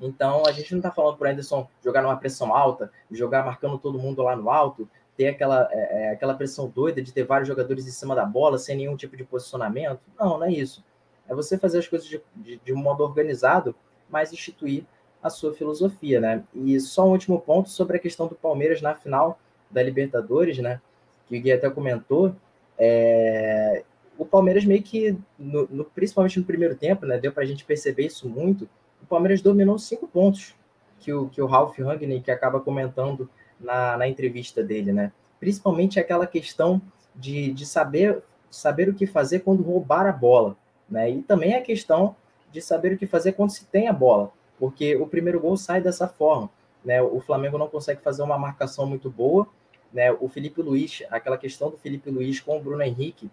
Então, 0.00 0.42
a 0.44 0.50
gente 0.50 0.72
não 0.72 0.78
está 0.78 0.90
falando 0.90 1.18
para 1.18 1.28
o 1.28 1.30
Anderson 1.30 1.68
jogar 1.84 2.02
numa 2.02 2.16
pressão 2.16 2.52
alta, 2.52 2.90
jogar 3.12 3.44
marcando 3.44 3.78
todo 3.78 3.98
mundo 3.98 4.22
lá 4.22 4.34
no 4.34 4.50
alto, 4.50 4.88
ter 5.20 5.28
aquela, 5.28 5.68
é, 5.70 6.04
é, 6.04 6.10
aquela 6.12 6.32
pressão 6.32 6.66
doida 6.74 7.02
de 7.02 7.12
ter 7.12 7.24
vários 7.24 7.46
jogadores 7.46 7.86
em 7.86 7.90
cima 7.90 8.14
da 8.14 8.24
bola 8.24 8.56
sem 8.56 8.74
nenhum 8.74 8.96
tipo 8.96 9.14
de 9.18 9.22
posicionamento. 9.22 10.00
Não, 10.18 10.38
não 10.38 10.46
é 10.46 10.50
isso. 10.50 10.82
É 11.28 11.34
você 11.34 11.58
fazer 11.58 11.80
as 11.80 11.86
coisas 11.86 12.08
de, 12.08 12.22
de, 12.34 12.56
de 12.56 12.72
um 12.72 12.78
modo 12.78 13.04
organizado, 13.04 13.74
mas 14.08 14.32
instituir 14.32 14.84
a 15.22 15.28
sua 15.28 15.52
filosofia, 15.52 16.20
né? 16.22 16.42
E 16.54 16.80
só 16.80 17.06
um 17.06 17.10
último 17.10 17.38
ponto 17.38 17.68
sobre 17.68 17.98
a 17.98 18.00
questão 18.00 18.28
do 18.28 18.34
Palmeiras 18.34 18.80
na 18.80 18.94
final 18.94 19.38
da 19.70 19.82
Libertadores, 19.82 20.56
né? 20.56 20.80
Que 21.26 21.36
o 21.36 21.42
Gui 21.42 21.52
até 21.52 21.68
comentou. 21.68 22.34
É... 22.78 23.84
O 24.16 24.24
Palmeiras 24.24 24.64
meio 24.64 24.82
que, 24.82 25.14
no, 25.38 25.68
no, 25.70 25.84
principalmente 25.84 26.40
no 26.40 26.46
primeiro 26.46 26.76
tempo, 26.76 27.04
né? 27.04 27.18
Deu 27.18 27.30
para 27.30 27.42
a 27.42 27.46
gente 27.46 27.66
perceber 27.66 28.06
isso 28.06 28.26
muito. 28.26 28.66
O 29.02 29.06
Palmeiras 29.06 29.42
dominou 29.42 29.78
cinco 29.78 30.08
pontos 30.08 30.54
que 30.98 31.12
o, 31.12 31.28
que 31.28 31.42
o 31.42 31.46
Ralf 31.46 31.78
Rangnick 31.78 32.30
acaba 32.30 32.58
comentando 32.58 33.28
na, 33.60 33.96
na 33.96 34.08
entrevista 34.08 34.62
dele, 34.62 34.92
né? 34.92 35.12
Principalmente 35.38 36.00
aquela 36.00 36.26
questão 36.26 36.80
de, 37.14 37.52
de 37.52 37.66
saber, 37.66 38.22
saber 38.50 38.88
o 38.88 38.94
que 38.94 39.06
fazer 39.06 39.40
quando 39.40 39.62
roubar 39.62 40.06
a 40.06 40.12
bola, 40.12 40.56
né? 40.88 41.10
E 41.10 41.22
também 41.22 41.54
a 41.54 41.62
questão 41.62 42.16
de 42.50 42.60
saber 42.60 42.94
o 42.94 42.98
que 42.98 43.06
fazer 43.06 43.32
quando 43.32 43.50
se 43.50 43.64
tem 43.66 43.88
a 43.88 43.92
bola, 43.92 44.32
porque 44.58 44.96
o 44.96 45.06
primeiro 45.06 45.40
gol 45.40 45.56
sai 45.56 45.80
dessa 45.80 46.08
forma, 46.08 46.50
né? 46.84 47.00
O 47.00 47.20
Flamengo 47.20 47.58
não 47.58 47.68
consegue 47.68 48.00
fazer 48.00 48.22
uma 48.22 48.38
marcação 48.38 48.86
muito 48.86 49.10
boa 49.10 49.46
né, 49.92 50.12
o 50.12 50.28
Felipe 50.28 50.62
Luiz, 50.62 51.02
aquela 51.10 51.36
questão 51.36 51.70
do 51.70 51.76
Felipe 51.76 52.10
Luiz 52.10 52.40
com 52.40 52.56
o 52.56 52.62
Bruno 52.62 52.82
Henrique, 52.82 53.30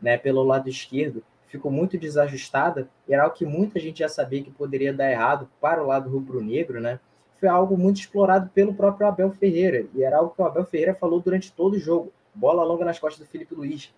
né, 0.00 0.16
pelo 0.16 0.42
lado 0.42 0.68
esquerdo, 0.68 1.22
ficou 1.46 1.70
muito 1.70 1.98
desajustada, 1.98 2.88
era 3.08 3.24
algo 3.24 3.34
que 3.34 3.44
muita 3.44 3.78
gente 3.78 4.00
já 4.00 4.08
sabia 4.08 4.42
que 4.42 4.50
poderia 4.50 4.92
dar 4.92 5.10
errado 5.10 5.48
para 5.60 5.82
o 5.82 5.86
lado 5.86 6.08
rubro-negro, 6.08 6.80
né? 6.80 7.00
Foi 7.40 7.48
algo 7.48 7.76
muito 7.76 8.00
explorado 8.00 8.50
pelo 8.50 8.74
próprio 8.74 9.06
Abel 9.06 9.32
Ferreira, 9.32 9.86
e 9.94 10.04
era 10.04 10.18
algo 10.18 10.34
que 10.34 10.42
o 10.42 10.44
Abel 10.44 10.64
Ferreira 10.66 10.94
falou 10.94 11.20
durante 11.20 11.50
todo 11.50 11.74
o 11.74 11.78
jogo, 11.78 12.12
bola 12.34 12.62
longa 12.62 12.84
nas 12.84 12.98
costas 12.98 13.26
do 13.26 13.30
Felipe 13.30 13.54
Luiz. 13.54 13.92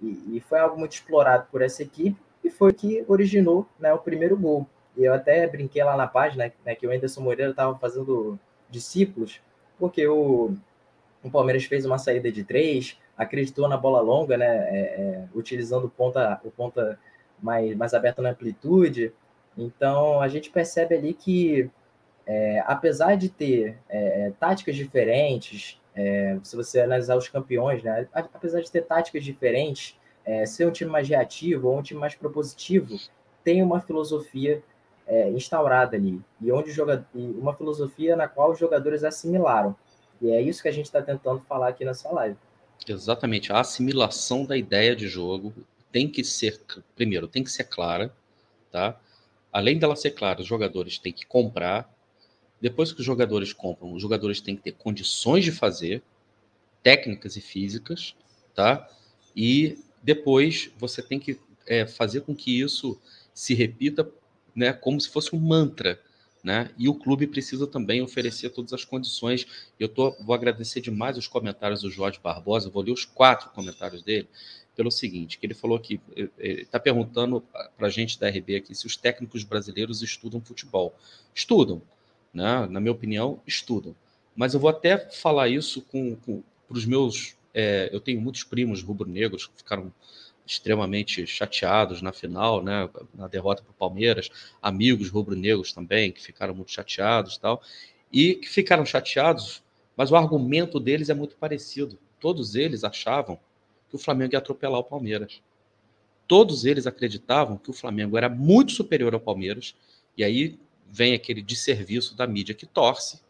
E, 0.00 0.36
e, 0.36 0.40
foi 0.40 0.58
algo 0.58 0.78
muito 0.78 0.92
explorado 0.92 1.46
por 1.50 1.62
essa 1.62 1.82
equipe 1.82 2.16
e 2.44 2.50
foi 2.50 2.72
que 2.72 3.04
originou 3.08 3.66
né, 3.78 3.92
o 3.92 3.98
primeiro 3.98 4.36
gol. 4.36 4.66
E 4.96 5.04
eu 5.04 5.12
até 5.12 5.46
brinquei 5.46 5.82
lá 5.82 5.96
na 5.96 6.06
página 6.06 6.52
né, 6.64 6.74
que 6.74 6.86
o 6.86 6.90
Anderson 6.90 7.20
Moreira 7.20 7.50
estava 7.50 7.76
fazendo 7.78 8.38
discípulos, 8.70 9.40
porque 9.78 10.06
o, 10.06 10.54
o 11.22 11.30
Palmeiras 11.30 11.64
fez 11.64 11.84
uma 11.84 11.98
saída 11.98 12.30
de 12.30 12.44
três, 12.44 12.98
acreditou 13.16 13.68
na 13.68 13.76
bola 13.76 14.00
longa, 14.00 14.36
né, 14.36 14.46
é, 14.46 14.78
é, 14.78 15.24
utilizando 15.34 15.86
o 15.86 15.90
ponta, 15.90 16.40
o 16.44 16.50
ponta 16.50 16.98
mais, 17.42 17.76
mais 17.76 17.94
aberto 17.94 18.22
na 18.22 18.30
amplitude. 18.30 19.12
Então 19.56 20.20
a 20.20 20.28
gente 20.28 20.50
percebe 20.50 20.94
ali 20.94 21.14
que, 21.14 21.70
é, 22.26 22.62
apesar 22.66 23.16
de 23.16 23.28
ter 23.28 23.78
é, 23.88 24.32
táticas 24.38 24.74
diferentes, 24.74 25.80
é, 25.94 26.38
se 26.42 26.56
você 26.56 26.80
analisar 26.80 27.16
os 27.16 27.28
campeões, 27.28 27.82
né, 27.82 28.08
apesar 28.12 28.60
de 28.60 28.70
ter 28.70 28.82
táticas 28.82 29.24
diferentes, 29.24 29.98
é, 30.24 30.44
ser 30.44 30.66
um 30.66 30.72
time 30.72 30.90
mais 30.90 31.08
reativo 31.08 31.68
ou 31.68 31.78
um 31.78 31.82
time 31.82 32.00
mais 32.00 32.14
propositivo, 32.14 32.98
tem 33.44 33.62
uma 33.62 33.80
filosofia 33.80 34.62
é, 35.06 35.30
instaurada 35.30 35.96
ali 35.96 36.20
e 36.40 36.50
onde 36.50 36.72
joga 36.72 37.06
uma 37.14 37.54
filosofia 37.54 38.16
na 38.16 38.26
qual 38.26 38.50
os 38.50 38.58
jogadores 38.58 39.04
assimilaram. 39.04 39.74
E 40.20 40.30
é 40.30 40.40
isso 40.40 40.62
que 40.62 40.68
a 40.68 40.72
gente 40.72 40.86
está 40.86 41.00
tentando 41.00 41.40
falar 41.42 41.68
aqui 41.68 41.84
nessa 41.84 42.10
live. 42.10 42.36
Exatamente, 42.88 43.52
a 43.52 43.60
assimilação 43.60 44.44
da 44.44 44.56
ideia 44.56 44.96
de 44.96 45.06
jogo 45.06 45.54
tem 45.92 46.08
que 46.08 46.24
ser, 46.24 46.60
primeiro, 46.94 47.28
tem 47.28 47.44
que 47.44 47.50
ser 47.50 47.64
clara, 47.64 48.12
tá? 48.70 48.98
Além 49.52 49.78
dela 49.78 49.96
ser 49.96 50.10
clara, 50.10 50.40
os 50.40 50.46
jogadores 50.46 50.98
têm 50.98 51.12
que 51.12 51.24
comprar. 51.24 51.90
Depois 52.66 52.90
que 52.90 52.98
os 52.98 53.06
jogadores 53.06 53.52
compram, 53.52 53.92
os 53.92 54.02
jogadores 54.02 54.40
têm 54.40 54.56
que 54.56 54.62
ter 54.64 54.72
condições 54.72 55.44
de 55.44 55.52
fazer, 55.52 56.02
técnicas 56.82 57.36
e 57.36 57.40
físicas, 57.40 58.16
tá? 58.56 58.90
E 59.36 59.78
depois 60.02 60.72
você 60.76 61.00
tem 61.00 61.20
que 61.20 61.38
é, 61.64 61.86
fazer 61.86 62.22
com 62.22 62.34
que 62.34 62.60
isso 62.60 63.00
se 63.32 63.54
repita 63.54 64.10
né, 64.52 64.72
como 64.72 65.00
se 65.00 65.08
fosse 65.08 65.32
um 65.32 65.38
mantra. 65.38 66.02
Né? 66.42 66.68
E 66.76 66.88
o 66.88 66.94
clube 66.96 67.28
precisa 67.28 67.68
também 67.68 68.02
oferecer 68.02 68.50
todas 68.50 68.72
as 68.72 68.84
condições. 68.84 69.46
Eu 69.78 69.88
tô, 69.88 70.10
vou 70.24 70.34
agradecer 70.34 70.80
demais 70.80 71.16
os 71.16 71.28
comentários 71.28 71.82
do 71.82 71.90
Jorge 71.90 72.18
Barbosa, 72.20 72.68
vou 72.68 72.82
ler 72.82 72.90
os 72.90 73.04
quatro 73.04 73.48
comentários 73.50 74.02
dele, 74.02 74.28
pelo 74.74 74.90
seguinte, 74.90 75.38
que 75.38 75.46
ele 75.46 75.54
falou 75.54 75.78
que 75.78 76.00
ele 76.16 76.62
está 76.62 76.80
perguntando 76.80 77.40
para 77.76 77.86
a 77.86 77.90
gente 77.90 78.18
da 78.18 78.28
RB 78.28 78.56
aqui 78.56 78.74
se 78.74 78.88
os 78.88 78.96
técnicos 78.96 79.44
brasileiros 79.44 80.02
estudam 80.02 80.40
futebol. 80.40 80.98
Estudam, 81.32 81.80
né? 82.36 82.66
na 82.70 82.78
minha 82.78 82.92
opinião, 82.92 83.40
estudam. 83.46 83.94
Mas 84.36 84.54
eu 84.54 84.60
vou 84.60 84.68
até 84.68 84.98
falar 84.98 85.48
isso 85.48 85.80
com, 85.82 86.14
com 86.16 86.42
para 86.68 86.76
os 86.76 86.84
meus. 86.84 87.34
É, 87.54 87.88
eu 87.90 88.00
tenho 88.00 88.20
muitos 88.20 88.44
primos 88.44 88.82
rubro-negros 88.82 89.46
que 89.46 89.56
ficaram 89.56 89.92
extremamente 90.46 91.26
chateados 91.26 92.02
na 92.02 92.12
final, 92.12 92.62
né, 92.62 92.88
na 93.14 93.26
derrota 93.26 93.62
para 93.62 93.70
o 93.70 93.74
Palmeiras, 93.74 94.30
amigos 94.62 95.08
rubro-negros 95.08 95.72
também 95.72 96.12
que 96.12 96.22
ficaram 96.22 96.54
muito 96.54 96.70
chateados, 96.70 97.36
tal, 97.36 97.60
e 98.12 98.34
que 98.36 98.48
ficaram 98.48 98.86
chateados, 98.86 99.62
mas 99.96 100.12
o 100.12 100.16
argumento 100.16 100.78
deles 100.78 101.08
é 101.08 101.14
muito 101.14 101.34
parecido. 101.36 101.98
Todos 102.20 102.54
eles 102.54 102.84
achavam 102.84 103.40
que 103.88 103.96
o 103.96 103.98
Flamengo 103.98 104.34
ia 104.34 104.38
atropelar 104.38 104.78
o 104.78 104.84
Palmeiras. 104.84 105.42
Todos 106.28 106.64
eles 106.64 106.86
acreditavam 106.86 107.56
que 107.56 107.70
o 107.70 107.72
Flamengo 107.74 108.16
era 108.16 108.28
muito 108.28 108.70
superior 108.72 109.14
ao 109.14 109.20
Palmeiras, 109.20 109.74
e 110.16 110.22
aí 110.22 110.58
vem 110.90 111.14
aquele 111.14 111.42
desserviço 111.42 112.16
da 112.16 112.26
mídia 112.26 112.54
que 112.54 112.66
torce, 112.66 113.20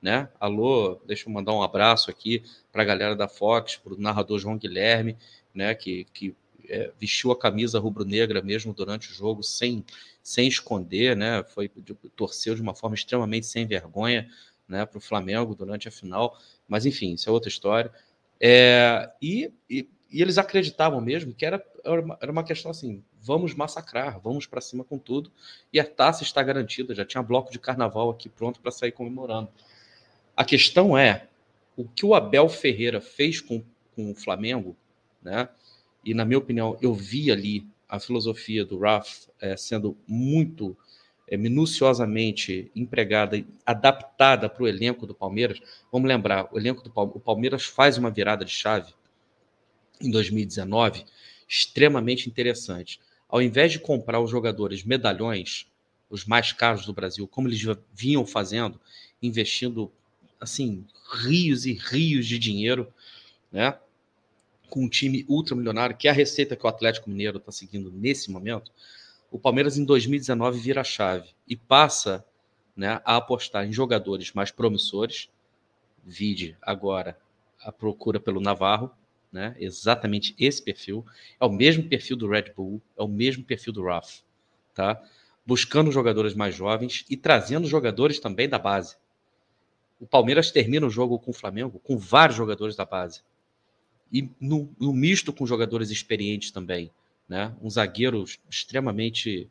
né? 0.00 0.28
Alô, 0.38 1.00
deixa 1.06 1.28
eu 1.28 1.32
mandar 1.32 1.52
um 1.52 1.62
abraço 1.62 2.10
aqui 2.10 2.42
para 2.70 2.82
a 2.82 2.84
galera 2.84 3.16
da 3.16 3.28
Fox, 3.28 3.76
para 3.76 3.94
o 3.94 4.00
narrador 4.00 4.38
João 4.38 4.56
Guilherme, 4.56 5.16
né? 5.54 5.74
Que, 5.74 6.04
que 6.12 6.34
é, 6.68 6.92
vestiu 6.98 7.30
a 7.30 7.38
camisa 7.38 7.78
rubro-negra 7.78 8.42
mesmo 8.42 8.72
durante 8.72 9.10
o 9.10 9.14
jogo, 9.14 9.42
sem, 9.42 9.84
sem 10.22 10.48
esconder, 10.48 11.16
né? 11.16 11.42
Foi 11.44 11.68
torceu 12.14 12.54
de 12.54 12.62
uma 12.62 12.74
forma 12.74 12.94
extremamente 12.94 13.46
sem 13.46 13.66
vergonha, 13.66 14.28
né? 14.68 14.84
Para 14.84 14.98
o 14.98 15.00
Flamengo 15.00 15.54
durante 15.54 15.88
a 15.88 15.90
final. 15.90 16.38
Mas 16.68 16.86
enfim, 16.86 17.14
isso 17.14 17.28
é 17.28 17.32
outra 17.32 17.48
história. 17.48 17.92
É, 18.40 19.10
e, 19.20 19.50
e, 19.68 19.88
e, 20.10 20.22
eles 20.22 20.38
acreditavam 20.38 21.00
mesmo 21.00 21.34
que 21.34 21.46
era, 21.46 21.64
era 22.20 22.30
uma 22.30 22.44
questão 22.44 22.70
assim: 22.70 23.02
vamos 23.26 23.54
massacrar, 23.54 24.20
vamos 24.20 24.46
para 24.46 24.60
cima 24.60 24.84
com 24.84 24.98
tudo. 24.98 25.32
E 25.72 25.80
a 25.80 25.84
taça 25.84 26.22
está 26.22 26.42
garantida. 26.42 26.94
Já 26.94 27.04
tinha 27.04 27.22
bloco 27.22 27.50
de 27.50 27.58
carnaval 27.58 28.08
aqui 28.10 28.28
pronto 28.28 28.60
para 28.60 28.70
sair 28.70 28.92
comemorando. 28.92 29.48
A 30.36 30.44
questão 30.44 30.96
é 30.96 31.26
o 31.76 31.84
que 31.84 32.06
o 32.06 32.14
Abel 32.14 32.48
Ferreira 32.48 33.00
fez 33.00 33.40
com, 33.40 33.62
com 33.94 34.12
o 34.12 34.14
Flamengo, 34.14 34.76
né? 35.22 35.48
e 36.04 36.14
na 36.14 36.24
minha 36.24 36.38
opinião, 36.38 36.78
eu 36.80 36.94
vi 36.94 37.32
ali 37.32 37.66
a 37.88 37.98
filosofia 37.98 38.64
do 38.64 38.78
Raf 38.78 39.26
é, 39.40 39.56
sendo 39.56 39.96
muito 40.06 40.76
é, 41.28 41.36
minuciosamente 41.36 42.70
empregada, 42.76 43.44
adaptada 43.64 44.48
para 44.48 44.62
o 44.62 44.68
elenco 44.68 45.04
do 45.04 45.14
Palmeiras. 45.14 45.60
Vamos 45.90 46.08
lembrar, 46.08 46.48
o 46.52 46.58
elenco 46.58 46.82
do 46.82 46.90
Palmeiras, 46.90 47.16
o 47.16 47.20
Palmeiras 47.20 47.64
faz 47.64 47.98
uma 47.98 48.10
virada 48.10 48.44
de 48.44 48.52
chave 48.52 48.94
em 50.00 50.10
2019 50.10 51.04
extremamente 51.48 52.28
interessante. 52.28 53.00
Ao 53.28 53.42
invés 53.42 53.72
de 53.72 53.78
comprar 53.78 54.20
os 54.20 54.30
jogadores 54.30 54.84
medalhões, 54.84 55.66
os 56.08 56.24
mais 56.24 56.52
caros 56.52 56.86
do 56.86 56.92
Brasil, 56.92 57.26
como 57.26 57.48
eles 57.48 57.60
vinham 57.92 58.24
fazendo, 58.24 58.80
investindo 59.22 59.90
assim 60.40 60.86
rios 61.24 61.66
e 61.66 61.72
rios 61.72 62.26
de 62.26 62.38
dinheiro, 62.38 62.92
né? 63.50 63.78
com 64.68 64.84
um 64.84 64.88
time 64.88 65.24
ultramilionário, 65.28 65.96
que 65.96 66.08
é 66.08 66.10
a 66.10 66.14
receita 66.14 66.56
que 66.56 66.66
o 66.66 66.68
Atlético 66.68 67.08
Mineiro 67.08 67.38
está 67.38 67.52
seguindo 67.52 67.90
nesse 67.90 68.30
momento, 68.30 68.70
o 69.30 69.38
Palmeiras 69.38 69.76
em 69.76 69.84
2019 69.84 70.58
vira 70.58 70.80
a 70.80 70.84
chave 70.84 71.30
e 71.48 71.56
passa 71.56 72.24
né, 72.76 73.00
a 73.04 73.16
apostar 73.16 73.64
em 73.66 73.72
jogadores 73.72 74.32
mais 74.32 74.50
promissores. 74.50 75.28
Vide 76.04 76.56
agora 76.62 77.18
a 77.60 77.72
procura 77.72 78.20
pelo 78.20 78.40
Navarro, 78.40 78.90
né, 79.36 79.54
exatamente 79.60 80.34
esse 80.38 80.62
perfil. 80.62 81.04
É 81.38 81.44
o 81.44 81.52
mesmo 81.52 81.84
perfil 81.84 82.16
do 82.16 82.26
Red 82.26 82.54
Bull, 82.56 82.80
é 82.96 83.02
o 83.02 83.06
mesmo 83.06 83.44
perfil 83.44 83.70
do 83.70 83.84
Raf. 83.84 84.22
Tá? 84.74 85.00
Buscando 85.44 85.92
jogadores 85.92 86.34
mais 86.34 86.54
jovens 86.54 87.04
e 87.10 87.18
trazendo 87.18 87.68
jogadores 87.68 88.18
também 88.18 88.48
da 88.48 88.58
base. 88.58 88.96
O 90.00 90.06
Palmeiras 90.06 90.50
termina 90.50 90.86
o 90.86 90.90
jogo 90.90 91.18
com 91.18 91.32
o 91.32 91.34
Flamengo 91.34 91.78
com 91.78 91.98
vários 91.98 92.36
jogadores 92.36 92.74
da 92.74 92.86
base 92.86 93.20
e 94.10 94.28
no, 94.40 94.74
no 94.80 94.92
misto 94.92 95.34
com 95.34 95.46
jogadores 95.46 95.90
experientes 95.90 96.50
também. 96.50 96.90
Né? 97.28 97.54
Um 97.60 97.68
zagueiro 97.68 98.24
extremamente 98.48 99.50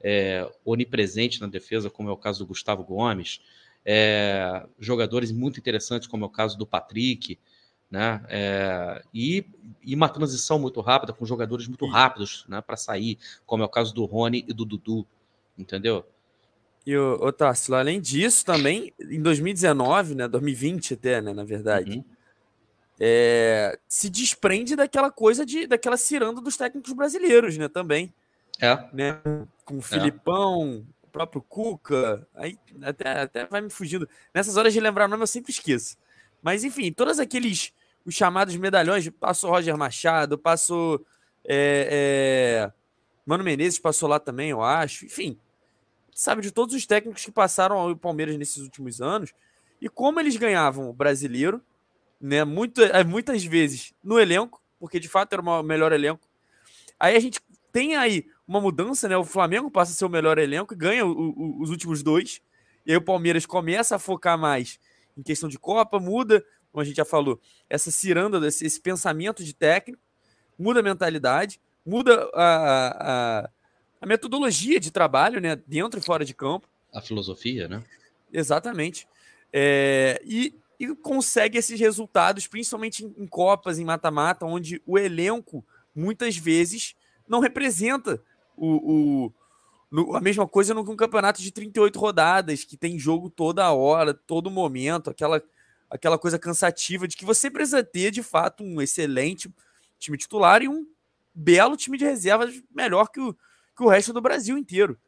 é, 0.00 0.48
onipresente 0.64 1.40
na 1.40 1.48
defesa, 1.48 1.90
como 1.90 2.08
é 2.08 2.12
o 2.12 2.16
caso 2.16 2.38
do 2.38 2.46
Gustavo 2.46 2.84
Gomes, 2.84 3.40
é, 3.84 4.64
jogadores 4.78 5.32
muito 5.32 5.58
interessantes, 5.58 6.06
como 6.06 6.24
é 6.24 6.26
o 6.28 6.30
caso 6.30 6.56
do 6.56 6.66
Patrick, 6.66 7.36
né? 7.90 8.24
É, 8.28 9.02
e, 9.12 9.46
e, 9.82 9.94
uma 9.94 10.08
transição 10.08 10.58
muito 10.58 10.80
rápida, 10.80 11.12
com 11.12 11.24
jogadores 11.24 11.68
muito 11.68 11.86
rápidos 11.86 12.44
né, 12.48 12.60
para 12.60 12.76
sair, 12.76 13.18
como 13.46 13.62
é 13.62 13.66
o 13.66 13.68
caso 13.68 13.94
do 13.94 14.04
Rony 14.04 14.44
e 14.48 14.52
do 14.52 14.64
Dudu, 14.64 15.06
entendeu? 15.56 16.04
E 16.86 16.96
o, 16.96 17.14
o 17.14 17.32
Tarsilo, 17.32 17.76
além 17.76 18.00
disso, 18.00 18.44
também 18.44 18.92
em 19.00 19.22
2019, 19.22 20.14
né, 20.14 20.28
2020 20.28 20.94
até, 20.94 21.20
né, 21.20 21.32
na 21.32 21.44
verdade, 21.44 21.98
uhum 21.98 22.14
é, 22.98 23.78
se 23.88 24.08
desprende 24.08 24.76
daquela 24.76 25.10
coisa 25.10 25.44
de 25.44 25.66
daquela 25.66 25.96
ciranda 25.96 26.40
dos 26.40 26.56
técnicos 26.56 26.92
brasileiros, 26.92 27.56
né? 27.56 27.68
Também. 27.68 28.12
É. 28.60 28.76
Né? 28.92 29.20
Com 29.64 29.76
o 29.76 29.78
é. 29.78 29.82
Filipão, 29.82 30.86
o 31.02 31.08
próprio 31.08 31.42
Cuca, 31.42 32.26
aí 32.34 32.56
até, 32.82 33.22
até 33.22 33.46
vai 33.46 33.60
me 33.60 33.70
fugindo. 33.70 34.08
Nessas 34.32 34.56
horas 34.56 34.72
de 34.72 34.80
lembrar 34.80 35.06
o 35.06 35.08
nome 35.08 35.22
eu 35.22 35.26
sempre 35.26 35.50
esqueço. 35.50 35.96
Mas 36.44 36.62
enfim, 36.62 36.92
todos 36.92 37.18
aqueles 37.18 37.72
os 38.06 38.14
chamados 38.14 38.54
medalhões, 38.54 39.08
passou 39.08 39.50
Roger 39.50 39.76
Machado, 39.76 40.38
passou 40.38 41.04
é, 41.44 42.68
é, 42.70 42.72
Mano 43.26 43.42
Menezes 43.42 43.78
passou 43.78 44.08
lá 44.08 44.20
também, 44.20 44.50
eu 44.50 44.62
acho. 44.62 45.06
Enfim, 45.06 45.38
sabe 46.14 46.42
de 46.42 46.52
todos 46.52 46.74
os 46.74 46.86
técnicos 46.86 47.24
que 47.24 47.32
passaram 47.32 47.76
ao 47.76 47.96
Palmeiras 47.96 48.36
nesses 48.36 48.58
últimos 48.58 49.00
anos 49.00 49.32
e 49.80 49.88
como 49.88 50.20
eles 50.20 50.36
ganhavam 50.36 50.88
o 50.88 50.92
brasileiro 50.92 51.60
né? 52.24 52.42
Muito, 52.42 52.82
é, 52.82 53.04
muitas 53.04 53.44
vezes 53.44 53.92
no 54.02 54.18
elenco, 54.18 54.60
porque 54.80 54.98
de 54.98 55.08
fato 55.08 55.34
era 55.34 55.42
o 55.42 55.62
melhor 55.62 55.92
elenco. 55.92 56.26
Aí 56.98 57.14
a 57.14 57.20
gente 57.20 57.38
tem 57.70 57.96
aí 57.96 58.26
uma 58.48 58.62
mudança, 58.62 59.06
né? 59.06 59.16
O 59.16 59.24
Flamengo 59.24 59.70
passa 59.70 59.92
a 59.92 59.94
ser 59.94 60.06
o 60.06 60.08
melhor 60.08 60.38
elenco 60.38 60.72
e 60.72 60.76
ganha 60.76 61.04
o, 61.04 61.10
o, 61.10 61.62
os 61.62 61.68
últimos 61.68 62.02
dois. 62.02 62.40
E 62.86 62.92
aí 62.92 62.96
o 62.96 63.02
Palmeiras 63.02 63.44
começa 63.44 63.96
a 63.96 63.98
focar 63.98 64.38
mais 64.38 64.78
em 65.16 65.22
questão 65.22 65.48
de 65.48 65.58
Copa, 65.58 65.98
muda, 65.98 66.44
como 66.70 66.82
a 66.82 66.84
gente 66.84 66.96
já 66.96 67.04
falou, 67.04 67.40
essa 67.68 67.90
ciranda, 67.90 68.46
esse, 68.46 68.66
esse 68.66 68.80
pensamento 68.80 69.44
de 69.44 69.52
técnico, 69.52 70.02
muda 70.58 70.80
a 70.80 70.82
mentalidade, 70.82 71.60
muda 71.84 72.28
a, 72.34 73.42
a, 73.44 73.50
a 74.00 74.06
metodologia 74.06 74.80
de 74.80 74.90
trabalho, 74.90 75.40
né? 75.40 75.56
Dentro 75.66 76.00
e 76.00 76.02
fora 76.02 76.24
de 76.24 76.34
campo. 76.34 76.68
A 76.92 77.00
filosofia, 77.00 77.68
né? 77.68 77.82
Exatamente. 78.32 79.06
É, 79.52 80.20
e 80.24 80.54
e 80.78 80.94
consegue 80.96 81.58
esses 81.58 81.78
resultados, 81.78 82.46
principalmente 82.46 83.04
em, 83.04 83.14
em 83.18 83.26
Copas, 83.26 83.78
em 83.78 83.84
mata-mata, 83.84 84.44
onde 84.44 84.82
o 84.86 84.98
elenco 84.98 85.64
muitas 85.94 86.36
vezes 86.36 86.94
não 87.28 87.40
representa 87.40 88.20
o, 88.56 89.26
o 89.26 89.32
no, 89.94 90.16
a 90.16 90.20
mesma 90.20 90.48
coisa 90.48 90.74
num 90.74 90.96
campeonato 90.96 91.40
de 91.40 91.52
38 91.52 91.96
rodadas, 92.00 92.64
que 92.64 92.76
tem 92.76 92.98
jogo 92.98 93.30
toda 93.30 93.70
hora, 93.70 94.12
todo 94.12 94.50
momento, 94.50 95.08
aquela, 95.08 95.40
aquela 95.88 96.18
coisa 96.18 96.36
cansativa 96.36 97.06
de 97.06 97.16
que 97.16 97.24
você 97.24 97.48
precisa 97.48 97.84
ter, 97.84 98.10
de 98.10 98.20
fato, 98.20 98.64
um 98.64 98.82
excelente 98.82 99.48
time 99.96 100.18
titular 100.18 100.62
e 100.62 100.68
um 100.68 100.84
belo 101.32 101.76
time 101.76 101.96
de 101.96 102.04
reservas 102.04 102.60
melhor 102.74 103.06
que 103.06 103.20
o, 103.20 103.32
que 103.32 103.84
o 103.84 103.88
resto 103.88 104.12
do 104.12 104.20
Brasil 104.20 104.58
inteiro. 104.58 104.98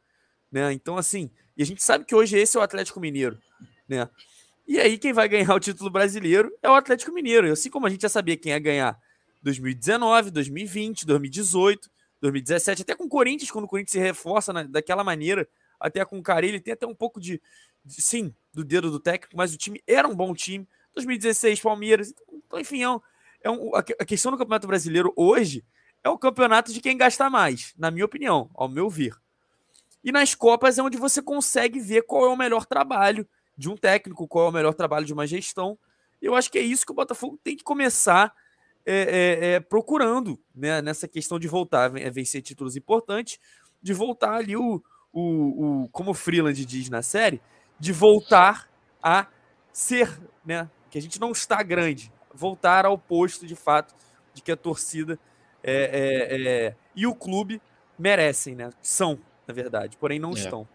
Né? 0.49 0.71
Então, 0.71 0.95
assim, 0.95 1.29
e 1.57 1.61
a 1.61 1.65
gente 1.65 1.83
sabe 1.83 2.05
que 2.05 2.15
hoje 2.15 2.37
esse 2.37 2.55
é 2.55 2.59
o 2.61 2.63
Atlético 2.63 3.01
Mineiro. 3.01 3.37
Né? 3.89 4.09
E 4.65 4.79
aí, 4.79 4.97
quem 4.97 5.11
vai 5.11 5.27
ganhar 5.27 5.53
o 5.53 5.59
título 5.59 5.89
brasileiro 5.89 6.49
é 6.63 6.69
o 6.69 6.75
Atlético 6.75 7.11
Mineiro. 7.11 7.51
Assim 7.51 7.69
como 7.69 7.87
a 7.87 7.89
gente 7.89 8.03
já 8.03 8.09
sabia 8.09 8.37
quem 8.37 8.53
ia 8.53 8.59
ganhar 8.59 8.97
2019, 9.43 10.31
2020, 10.31 11.05
2018, 11.05 11.91
2017, 12.21 12.81
até 12.81 12.95
com 12.95 13.05
o 13.05 13.09
Corinthians, 13.09 13.51
quando 13.51 13.65
o 13.65 13.67
Corinthians 13.67 13.91
se 13.91 13.99
reforça 13.99 14.51
na, 14.51 14.63
daquela 14.63 15.03
maneira, 15.03 15.47
até 15.79 16.03
com 16.03 16.17
o 16.17 16.23
Carilli, 16.23 16.59
tem 16.59 16.73
até 16.73 16.87
um 16.87 16.95
pouco 16.95 17.19
de, 17.19 17.41
de, 17.85 18.01
sim, 18.01 18.33
do 18.53 18.63
dedo 18.63 18.89
do 18.89 18.99
técnico, 18.99 19.37
mas 19.37 19.53
o 19.53 19.57
time 19.57 19.81
era 19.85 20.07
um 20.07 20.15
bom 20.15 20.33
time. 20.33 20.67
2016, 20.95 21.59
Palmeiras. 21.59 22.13
Então, 22.31 22.59
enfim, 22.59 22.81
é, 22.81 22.89
um, 22.89 22.99
é 23.43 23.51
um, 23.51 23.75
a, 23.75 23.79
a 23.79 24.05
questão 24.05 24.31
do 24.31 24.37
Campeonato 24.37 24.67
Brasileiro 24.67 25.13
hoje 25.15 25.63
é 26.03 26.09
o 26.09 26.17
campeonato 26.17 26.73
de 26.73 26.81
quem 26.81 26.97
gasta 26.97 27.29
mais, 27.29 27.73
na 27.77 27.91
minha 27.91 28.05
opinião, 28.05 28.49
ao 28.55 28.67
meu 28.67 28.89
ver. 28.89 29.15
E 30.03 30.11
nas 30.11 30.33
Copas 30.33 30.77
é 30.77 30.81
onde 30.81 30.97
você 30.97 31.21
consegue 31.21 31.79
ver 31.79 32.03
qual 32.03 32.25
é 32.25 32.29
o 32.29 32.37
melhor 32.37 32.65
trabalho 32.65 33.27
de 33.57 33.69
um 33.69 33.75
técnico, 33.75 34.27
qual 34.27 34.45
é 34.45 34.49
o 34.49 34.53
melhor 34.53 34.73
trabalho 34.73 35.05
de 35.05 35.13
uma 35.13 35.27
gestão. 35.27 35.77
Eu 36.21 36.35
acho 36.35 36.51
que 36.51 36.57
é 36.57 36.61
isso 36.61 36.85
que 36.85 36.91
o 36.91 36.95
Botafogo 36.95 37.39
tem 37.43 37.55
que 37.55 37.63
começar 37.63 38.33
é, 38.89 38.93
é, 38.93 39.49
é, 39.51 39.59
procurando 39.59 40.39
né, 40.55 40.81
nessa 40.81 41.09
questão 41.09 41.37
de 41.37 41.45
voltar 41.45 41.85
a 41.85 42.09
vencer 42.09 42.41
títulos 42.41 42.77
importantes, 42.77 43.37
de 43.81 43.93
voltar 43.93 44.35
ali 44.35 44.55
o, 44.55 44.81
o, 45.11 45.83
o 45.83 45.89
como 45.89 46.11
o 46.11 46.13
Freeland 46.13 46.65
diz 46.65 46.89
na 46.89 47.01
série, 47.01 47.41
de 47.77 47.91
voltar 47.91 48.69
a 49.03 49.27
ser, 49.73 50.17
né? 50.45 50.69
Que 50.89 50.97
a 50.97 51.01
gente 51.01 51.19
não 51.19 51.31
está 51.31 51.61
grande, 51.61 52.11
voltar 52.33 52.85
ao 52.85 52.97
posto 52.97 53.45
de 53.45 53.55
fato 53.55 53.93
de 54.33 54.41
que 54.41 54.53
a 54.53 54.55
torcida 54.55 55.19
é, 55.61 55.73
é, 55.73 56.65
é, 56.67 56.75
e 56.95 57.05
o 57.05 57.13
clube 57.13 57.61
merecem, 57.99 58.55
né? 58.55 58.69
São, 58.81 59.19
na 59.45 59.53
verdade, 59.53 59.97
porém 59.97 60.17
não 60.17 60.31
estão. 60.31 60.65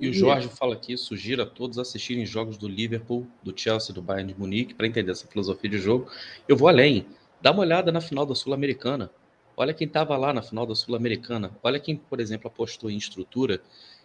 E 0.00 0.08
o 0.08 0.12
Jorge 0.12 0.48
fala 0.48 0.74
aqui, 0.74 0.96
sugira 0.96 1.44
a 1.44 1.46
todos 1.46 1.78
assistirem 1.78 2.26
jogos 2.26 2.56
do 2.56 2.66
Liverpool, 2.66 3.26
do 3.42 3.56
Chelsea, 3.56 3.94
do 3.94 4.02
Bayern 4.02 4.32
de 4.32 4.38
Munique, 4.38 4.74
para 4.74 4.86
entender 4.86 5.12
essa 5.12 5.28
filosofia 5.28 5.70
de 5.70 5.78
jogo. 5.78 6.10
Eu 6.48 6.56
vou 6.56 6.68
além. 6.68 7.06
Dá 7.42 7.50
uma 7.50 7.60
olhada 7.60 7.90
na 7.90 8.00
final 8.00 8.26
da 8.26 8.34
Sul-Americana. 8.34 9.10
Olha 9.56 9.72
quem 9.72 9.86
estava 9.86 10.16
lá 10.16 10.32
na 10.32 10.42
final 10.42 10.66
da 10.66 10.74
Sul-Americana. 10.74 11.50
Olha 11.62 11.80
quem, 11.80 11.96
por 11.96 12.20
exemplo, 12.20 12.48
apostou 12.48 12.90
em 12.90 12.96
estrutura 12.96 13.60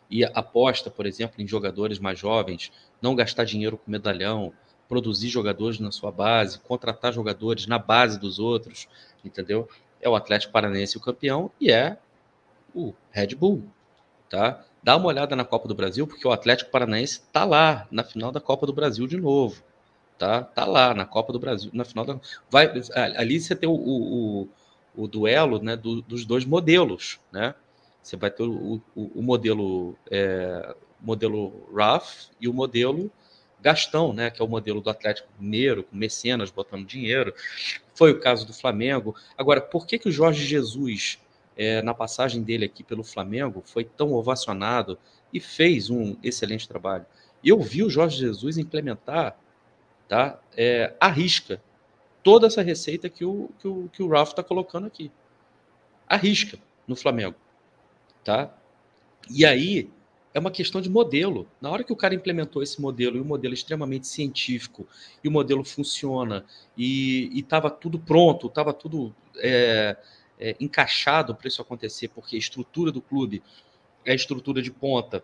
e 0.10 0.24
aposta, 0.24 0.90
por 0.90 1.06
exemplo, 1.06 1.42
em 1.42 1.48
jogadores 1.48 2.00
mais 2.00 2.18
jovens, 2.18 2.72
não 3.02 3.16
gastar 3.16 3.44
dinheiro 3.44 3.78
com 3.78 3.92
medalhão, 3.92 4.54
produzir 4.88 5.30
jogadores 5.30 5.80
na 5.80 5.92
sua 5.92 6.12
base, 6.12 6.60
contratar 6.60 7.12
jogadores 7.12 7.68
na 7.68 7.80
base 7.80 8.20
dos 8.20 8.40
outros, 8.40 8.88
entendeu? 9.24 9.68
É 10.02 10.08
o 10.08 10.16
Atlético 10.16 10.54
Paranaense 10.54 10.98
o 10.98 11.02
campeão 11.02 11.52
e 11.60 11.72
é 11.72 11.98
o 12.74 12.94
Red 13.12 13.36
Bull, 13.36 13.64
tá? 14.30 14.64
Dá 14.84 14.96
uma 14.96 15.08
olhada 15.08 15.36
na 15.36 15.44
Copa 15.44 15.68
do 15.68 15.74
Brasil, 15.74 16.06
porque 16.06 16.28
o 16.28 16.32
Atlético 16.32 16.70
Paranaense 16.70 17.22
está 17.22 17.44
lá 17.44 17.88
na 17.90 18.04
final 18.04 18.32
da 18.32 18.40
Copa 18.40 18.68
do 18.68 18.74
Brasil 18.74 19.08
de 19.08 19.18
novo. 19.18 19.64
Tá, 20.18 20.44
tá 20.44 20.66
lá 20.66 20.94
na 20.94 21.06
Copa 21.06 21.34
do 21.34 21.40
Brasil, 21.40 21.70
na 21.74 21.84
final 21.84 22.06
da. 22.06 22.20
Vai, 22.50 22.72
ali 23.18 23.40
você 23.40 23.56
tem 23.56 23.68
o, 23.68 23.74
o, 23.74 24.50
o 24.96 25.08
duelo 25.08 25.62
né, 25.62 25.76
do, 25.76 26.02
dos 26.02 26.26
dois 26.26 26.46
modelos. 26.46 27.20
Né? 27.32 27.54
Você 28.02 28.16
vai 28.16 28.32
ter 28.32 28.44
o, 28.44 28.82
o, 28.96 29.20
o 29.20 29.22
modelo, 29.22 29.98
é, 30.10 30.74
modelo 31.02 31.68
RAF 31.76 32.30
e 32.40 32.48
o 32.48 32.54
modelo 32.54 33.12
Gastão, 33.62 34.14
né, 34.14 34.30
que 34.30 34.42
é 34.42 34.46
o 34.46 34.48
modelo 34.48 34.80
do 34.80 34.90
Atlético 34.90 35.28
Mineiro, 35.40 35.84
com 35.84 35.96
mecenas 35.98 36.52
botando 36.52 36.86
dinheiro. 36.86 37.34
Foi 37.94 38.12
o 38.12 38.20
caso 38.20 38.46
do 38.46 38.54
Flamengo. 38.54 39.16
Agora, 39.38 39.60
por 39.60 39.86
que, 39.86 39.98
que 39.98 40.08
o 40.08 40.12
Jorge 40.12 40.46
Jesus 40.46 41.20
é, 41.56 41.82
na 41.82 41.94
passagem 41.94 42.44
dele 42.44 42.66
aqui 42.66 42.84
pelo 42.84 43.04
Flamengo, 43.04 43.64
foi 43.66 43.84
tão 43.86 44.14
ovacionado 44.14 44.98
e 45.34 45.40
fez 45.40 45.90
um 45.90 46.16
excelente 46.22 46.68
trabalho. 46.68 47.06
Eu 47.44 47.60
vi 47.62 47.84
o 47.84 47.90
Jorge 47.90 48.18
Jesus 48.18 48.58
implementar 48.58 49.38
tá, 50.08 50.40
é, 50.56 50.94
a 51.00 51.08
risca 51.08 51.62
toda 52.24 52.48
essa 52.48 52.62
receita 52.62 53.08
que 53.10 53.24
o, 53.24 53.50
que 53.60 53.68
o, 53.68 53.90
que 53.90 54.02
o 54.02 54.08
Ralph 54.08 54.30
está 54.30 54.44
colocando 54.44 54.88
aqui. 54.88 55.12
A 56.08 56.18
risca 56.18 56.58
no 56.88 56.96
Flamengo. 56.96 57.36
Tá? 58.24 58.52
E 59.30 59.46
aí 59.46 59.90
é 60.34 60.40
uma 60.40 60.52
questão 60.52 60.82
de 60.82 60.90
modelo. 60.90 61.48
Na 61.62 61.70
hora 61.70 61.84
que 61.84 61.94
o 61.94 61.96
cara 61.96 62.16
implementou 62.16 62.64
esse 62.64 62.82
modelo, 62.82 63.18
e 63.18 63.22
o 63.22 63.26
modelo 63.26 63.54
é 63.54 63.56
extremamente 63.56 64.08
científico, 64.08 64.88
e 65.24 65.28
o 65.28 65.32
modelo 65.32 65.64
funciona, 65.64 66.44
e 66.78 67.30
estava 67.40 67.70
tudo 67.70 68.00
pronto, 68.00 68.48
estava 68.48 68.74
tudo 68.74 69.16
é, 69.38 69.96
é, 70.40 70.56
encaixado 70.60 71.36
para 71.36 71.48
isso 71.48 71.62
acontecer, 71.62 72.10
porque 72.10 72.36
a 72.36 72.40
estrutura 72.40 72.92
do 72.92 73.02
clube 73.02 73.42
é 74.04 74.12
a 74.12 74.16
estrutura 74.16 74.62
de 74.62 74.72
ponta. 74.72 75.24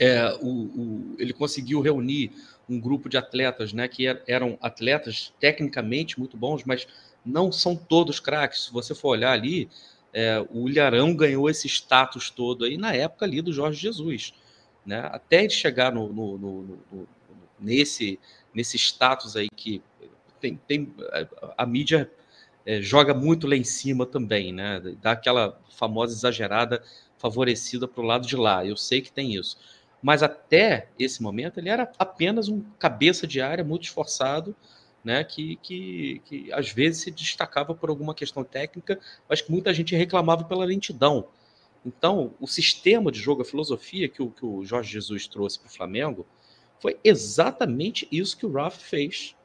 É, 0.00 0.32
o, 0.40 0.48
o, 0.48 1.16
ele 1.18 1.34
conseguiu 1.34 1.82
reunir 1.82 2.32
um 2.66 2.80
grupo 2.80 3.08
de 3.08 3.18
atletas, 3.18 3.72
né, 3.74 3.86
que 3.86 4.06
er, 4.06 4.22
eram 4.26 4.56
atletas 4.62 5.34
tecnicamente 5.38 6.18
muito 6.18 6.38
bons, 6.38 6.64
mas 6.64 6.88
não 7.24 7.52
são 7.52 7.76
todos 7.76 8.18
craques. 8.18 8.64
Se 8.64 8.72
você 8.72 8.94
for 8.94 9.10
olhar 9.10 9.32
ali, 9.32 9.68
é, 10.12 10.44
o 10.50 10.68
Ilharão 10.68 11.14
ganhou 11.14 11.50
esse 11.50 11.68
status 11.68 12.30
todo 12.30 12.64
aí 12.64 12.78
na 12.78 12.94
época 12.94 13.26
ali 13.26 13.42
do 13.42 13.52
Jorge 13.52 13.80
Jesus, 13.80 14.32
né? 14.86 15.08
Até 15.12 15.40
ele 15.40 15.50
chegar 15.50 15.92
no, 15.92 16.12
no, 16.12 16.38
no, 16.38 17.08
nesse 17.60 18.18
nesse 18.52 18.76
status 18.76 19.36
aí 19.36 19.48
que 19.54 19.82
tem, 20.40 20.56
tem 20.66 20.92
a, 21.12 21.62
a 21.62 21.66
mídia 21.66 22.10
é, 22.66 22.80
joga 22.80 23.14
muito 23.14 23.46
lá 23.46 23.54
em 23.54 23.64
cima 23.64 24.06
também, 24.06 24.52
né? 24.52 24.80
Dá 25.00 25.12
aquela 25.12 25.60
famosa 25.70 26.14
exagerada 26.14 26.82
favorecida 27.18 27.86
para 27.86 28.02
o 28.02 28.06
lado 28.06 28.26
de 28.26 28.36
lá. 28.36 28.64
Eu 28.64 28.76
sei 28.76 29.00
que 29.00 29.12
tem 29.12 29.34
isso. 29.34 29.58
Mas 30.02 30.22
até 30.22 30.88
esse 30.98 31.22
momento 31.22 31.58
ele 31.58 31.68
era 31.68 31.90
apenas 31.98 32.48
um 32.48 32.62
cabeça 32.78 33.26
de 33.26 33.40
área 33.40 33.62
muito 33.62 33.84
esforçado, 33.84 34.56
né? 35.04 35.22
Que, 35.24 35.56
que, 35.56 36.22
que 36.24 36.52
às 36.52 36.70
vezes 36.70 37.02
se 37.02 37.10
destacava 37.10 37.74
por 37.74 37.90
alguma 37.90 38.14
questão 38.14 38.44
técnica, 38.44 38.98
mas 39.28 39.40
que 39.40 39.50
muita 39.50 39.72
gente 39.74 39.94
reclamava 39.94 40.44
pela 40.44 40.64
lentidão. 40.64 41.28
Então, 41.84 42.34
o 42.38 42.46
sistema 42.46 43.10
de 43.10 43.18
jogo, 43.18 43.42
a 43.42 43.44
filosofia 43.44 44.08
que 44.08 44.22
o, 44.22 44.30
que 44.30 44.44
o 44.44 44.64
Jorge 44.64 44.92
Jesus 44.92 45.26
trouxe 45.26 45.58
para 45.58 45.68
o 45.68 45.72
Flamengo, 45.72 46.26
foi 46.78 46.98
exatamente 47.04 48.06
isso 48.10 48.36
que 48.36 48.46
o 48.46 48.52
Raf 48.52 48.78
fez 48.78 49.36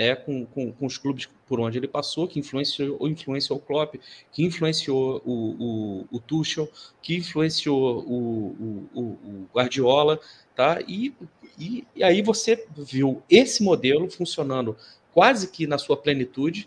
é, 0.00 0.16
com, 0.16 0.46
com, 0.46 0.72
com, 0.72 0.86
os 0.86 0.96
clubes 0.96 1.28
por 1.46 1.60
onde 1.60 1.76
ele 1.76 1.86
passou, 1.86 2.26
que 2.26 2.38
influenciou, 2.38 3.06
influenciou 3.06 3.58
o 3.58 3.60
Klopp, 3.60 3.96
que 4.32 4.42
influenciou 4.42 5.20
o, 5.26 5.32
o, 5.60 6.06
o 6.10 6.18
Tuchel, 6.18 6.66
que 7.02 7.16
influenciou 7.16 8.02
o, 8.08 8.88
o, 8.94 9.00
o 9.02 9.46
Guardiola, 9.54 10.18
tá? 10.56 10.80
E, 10.88 11.12
e, 11.58 11.84
e 11.94 12.02
aí 12.02 12.22
você 12.22 12.66
viu 12.74 13.22
esse 13.28 13.62
modelo 13.62 14.10
funcionando 14.10 14.74
quase 15.12 15.48
que 15.48 15.66
na 15.66 15.76
sua 15.76 15.98
plenitude, 15.98 16.66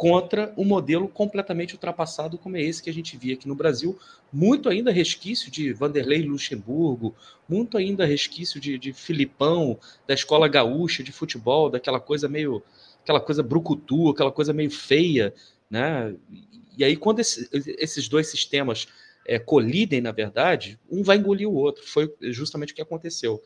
contra 0.00 0.50
um 0.56 0.64
modelo 0.64 1.06
completamente 1.06 1.74
ultrapassado 1.74 2.38
como 2.38 2.56
é 2.56 2.62
esse 2.62 2.82
que 2.82 2.88
a 2.88 2.92
gente 2.92 3.18
via 3.18 3.34
aqui 3.34 3.46
no 3.46 3.54
Brasil, 3.54 3.98
muito 4.32 4.66
ainda 4.70 4.90
resquício 4.90 5.50
de 5.50 5.74
Vanderlei 5.74 6.22
Luxemburgo, 6.22 7.14
muito 7.46 7.76
ainda 7.76 8.06
resquício 8.06 8.58
de, 8.58 8.78
de 8.78 8.94
Filipão, 8.94 9.78
da 10.08 10.14
escola 10.14 10.48
gaúcha 10.48 11.02
de 11.02 11.12
futebol, 11.12 11.68
daquela 11.68 12.00
coisa 12.00 12.30
meio, 12.30 12.62
aquela 13.02 13.20
coisa 13.20 13.42
brucutu, 13.42 14.08
aquela 14.08 14.32
coisa 14.32 14.54
meio 14.54 14.70
feia, 14.70 15.34
né? 15.68 16.14
E 16.78 16.82
aí 16.82 16.96
quando 16.96 17.20
esse, 17.20 17.46
esses 17.52 18.08
dois 18.08 18.26
sistemas 18.28 18.88
é, 19.26 19.38
colidem, 19.38 20.00
na 20.00 20.12
verdade, 20.12 20.80
um 20.90 21.02
vai 21.02 21.18
engolir 21.18 21.46
o 21.46 21.52
outro. 21.52 21.86
Foi 21.86 22.10
justamente 22.22 22.72
o 22.72 22.74
que 22.74 22.80
aconteceu 22.80 23.42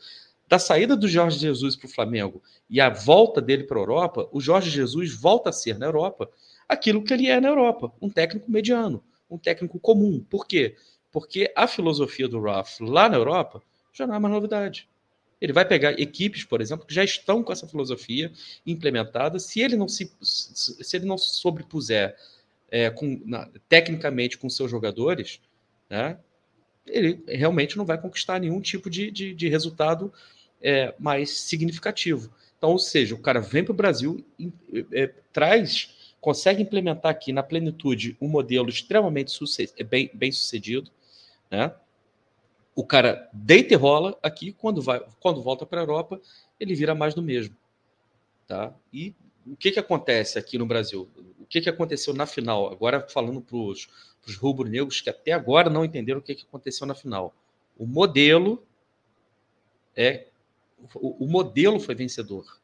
da 0.47 0.59
saída 0.59 0.97
do 0.97 1.09
Jorge 1.09 1.39
Jesus 1.39 1.77
para 1.77 1.87
o 1.87 1.91
Flamengo 1.91 2.43
e 2.69 2.81
a 2.81 2.89
volta 2.89 3.41
dele 3.41 3.65
para 3.65 3.79
a 3.79 3.81
Europa, 3.81 4.29
o 4.31 4.41
Jorge 4.41 4.71
Jesus 4.71 5.15
volta 5.15 5.51
a 5.51 5.53
ser 5.53 5.79
na 5.79 5.87
Europa 5.87 6.31
aquilo 6.69 7.03
que 7.03 7.13
ele 7.13 7.29
é 7.29 7.41
na 7.41 7.49
Europa, 7.49 7.93
um 8.01 8.11
técnico 8.11 8.51
mediano, 8.51 9.03
um 9.31 9.39
técnico 9.39 9.79
comum. 9.79 10.25
Por 10.29 10.47
quê? 10.47 10.77
Porque 11.11 11.53
a 11.57 11.67
filosofia 11.67 12.29
do 12.29 12.41
Raf 12.41 12.81
lá 12.81 13.09
na 13.09 13.17
Europa 13.17 13.63
já 13.93 14.07
não 14.07 14.15
é 14.15 14.19
uma 14.19 14.29
novidade. 14.29 14.89
Ele 15.41 15.53
vai 15.53 15.65
pegar 15.65 15.99
equipes, 16.01 16.45
por 16.45 16.61
exemplo, 16.61 16.87
que 16.87 16.95
já 16.95 17.05
estão 17.05 17.43
com 17.43 17.53
essa 17.53 17.69
filosofia 17.69 18.33
implementada. 18.67 19.39
Se 19.39 19.61
ele 19.61 19.77
não 19.77 19.89
se, 19.89 20.11
se 20.21 20.97
ele 20.97 21.05
não 21.05 21.19
se 21.19 21.35
sobrepuser 21.35 22.17
é, 22.71 22.91
com, 22.91 23.21
na, 23.25 23.49
tecnicamente 23.69 24.39
com 24.39 24.49
seus 24.49 24.71
jogadores, 24.71 25.41
né, 25.89 26.19
ele 26.87 27.23
realmente 27.29 27.77
não 27.77 27.85
vai 27.85 28.01
conquistar 28.01 28.39
nenhum 28.39 28.61
tipo 28.61 28.91
de, 28.91 29.11
de, 29.11 29.35
de 29.35 29.49
resultado 29.49 30.13
é, 30.65 30.95
mais 30.99 31.31
significativo. 31.31 32.33
Então, 32.57 32.71
ou 32.71 32.79
seja, 32.79 33.15
o 33.15 33.21
cara 33.21 33.41
vem 33.41 33.63
para 33.63 33.73
o 33.73 33.77
Brasil, 33.77 34.25
é, 34.91 35.09
traz 35.31 35.95
consegue 36.25 36.63
implementar 36.63 37.11
aqui 37.11 37.35
na 37.35 37.43
plenitude 37.43 38.17
um 38.19 38.27
modelo 38.27 38.71
extremamente 38.71 39.31
bem, 39.87 40.11
bem 40.15 40.33
sucedido, 40.33 40.91
né? 41.51 41.75
O 42.75 42.83
cara 42.83 43.29
deita 43.31 43.75
e 43.75 43.77
rola 43.77 44.19
aqui, 44.23 44.51
quando, 44.51 44.81
vai, 44.81 45.05
quando 45.21 45.43
volta 45.43 45.67
para 45.67 45.81
a 45.81 45.83
Europa, 45.83 46.19
ele 46.59 46.75
vira 46.75 46.95
mais 46.95 47.13
do 47.13 47.23
mesmo. 47.23 47.55
Tá? 48.49 48.75
E 48.91 49.15
o 49.47 49.55
que, 49.55 49.71
que 49.71 49.79
acontece 49.79 50.39
aqui 50.39 50.57
no 50.57 50.65
Brasil? 50.65 51.11
O 51.39 51.45
que, 51.45 51.61
que 51.61 51.69
aconteceu 51.69 52.15
na 52.15 52.25
final? 52.25 52.73
Agora 52.73 53.07
falando 53.07 53.43
para 53.43 53.57
os 53.57 53.87
rubro-negros 54.39 55.03
que 55.03 55.11
até 55.11 55.33
agora 55.33 55.69
não 55.69 55.85
entenderam 55.85 56.21
o 56.21 56.23
que, 56.23 56.35
que 56.35 56.47
aconteceu 56.49 56.87
na 56.87 56.95
final. 56.95 57.35
O 57.77 57.87
modelo 57.87 58.67
é 59.95 60.29
o, 60.95 61.25
o 61.25 61.29
modelo 61.29 61.79
foi 61.81 61.95
vencedor. 61.95 62.61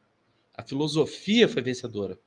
A 0.53 0.63
filosofia 0.63 1.47
foi 1.47 1.61
vencedora. 1.61 2.17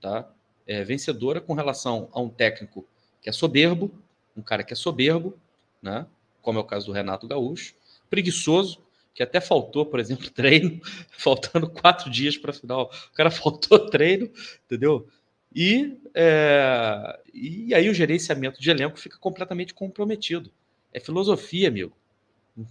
Tá? 0.00 0.30
É 0.66 0.84
vencedora 0.84 1.40
com 1.40 1.54
relação 1.54 2.08
a 2.12 2.20
um 2.20 2.28
técnico 2.28 2.86
que 3.20 3.28
é 3.28 3.32
soberbo, 3.32 3.90
um 4.36 4.42
cara 4.42 4.62
que 4.62 4.72
é 4.72 4.76
soberbo, 4.76 5.36
né? 5.82 6.06
como 6.40 6.58
é 6.58 6.62
o 6.62 6.64
caso 6.64 6.86
do 6.86 6.92
Renato 6.92 7.26
Gaúcho, 7.26 7.74
preguiçoso, 8.08 8.82
que 9.14 9.22
até 9.22 9.40
faltou, 9.40 9.84
por 9.84 9.98
exemplo, 9.98 10.30
treino, 10.30 10.80
faltando 11.10 11.68
quatro 11.68 12.10
dias 12.10 12.36
para 12.36 12.52
a 12.52 12.54
final. 12.54 12.90
O 13.10 13.14
cara 13.14 13.30
faltou 13.30 13.78
treino, 13.90 14.30
entendeu? 14.64 15.08
E, 15.54 15.98
é, 16.14 17.20
e 17.34 17.74
aí 17.74 17.88
o 17.88 17.94
gerenciamento 17.94 18.60
de 18.60 18.70
elenco 18.70 18.98
fica 18.98 19.18
completamente 19.18 19.74
comprometido. 19.74 20.52
É 20.92 21.00
filosofia, 21.00 21.68
amigo. 21.68 21.94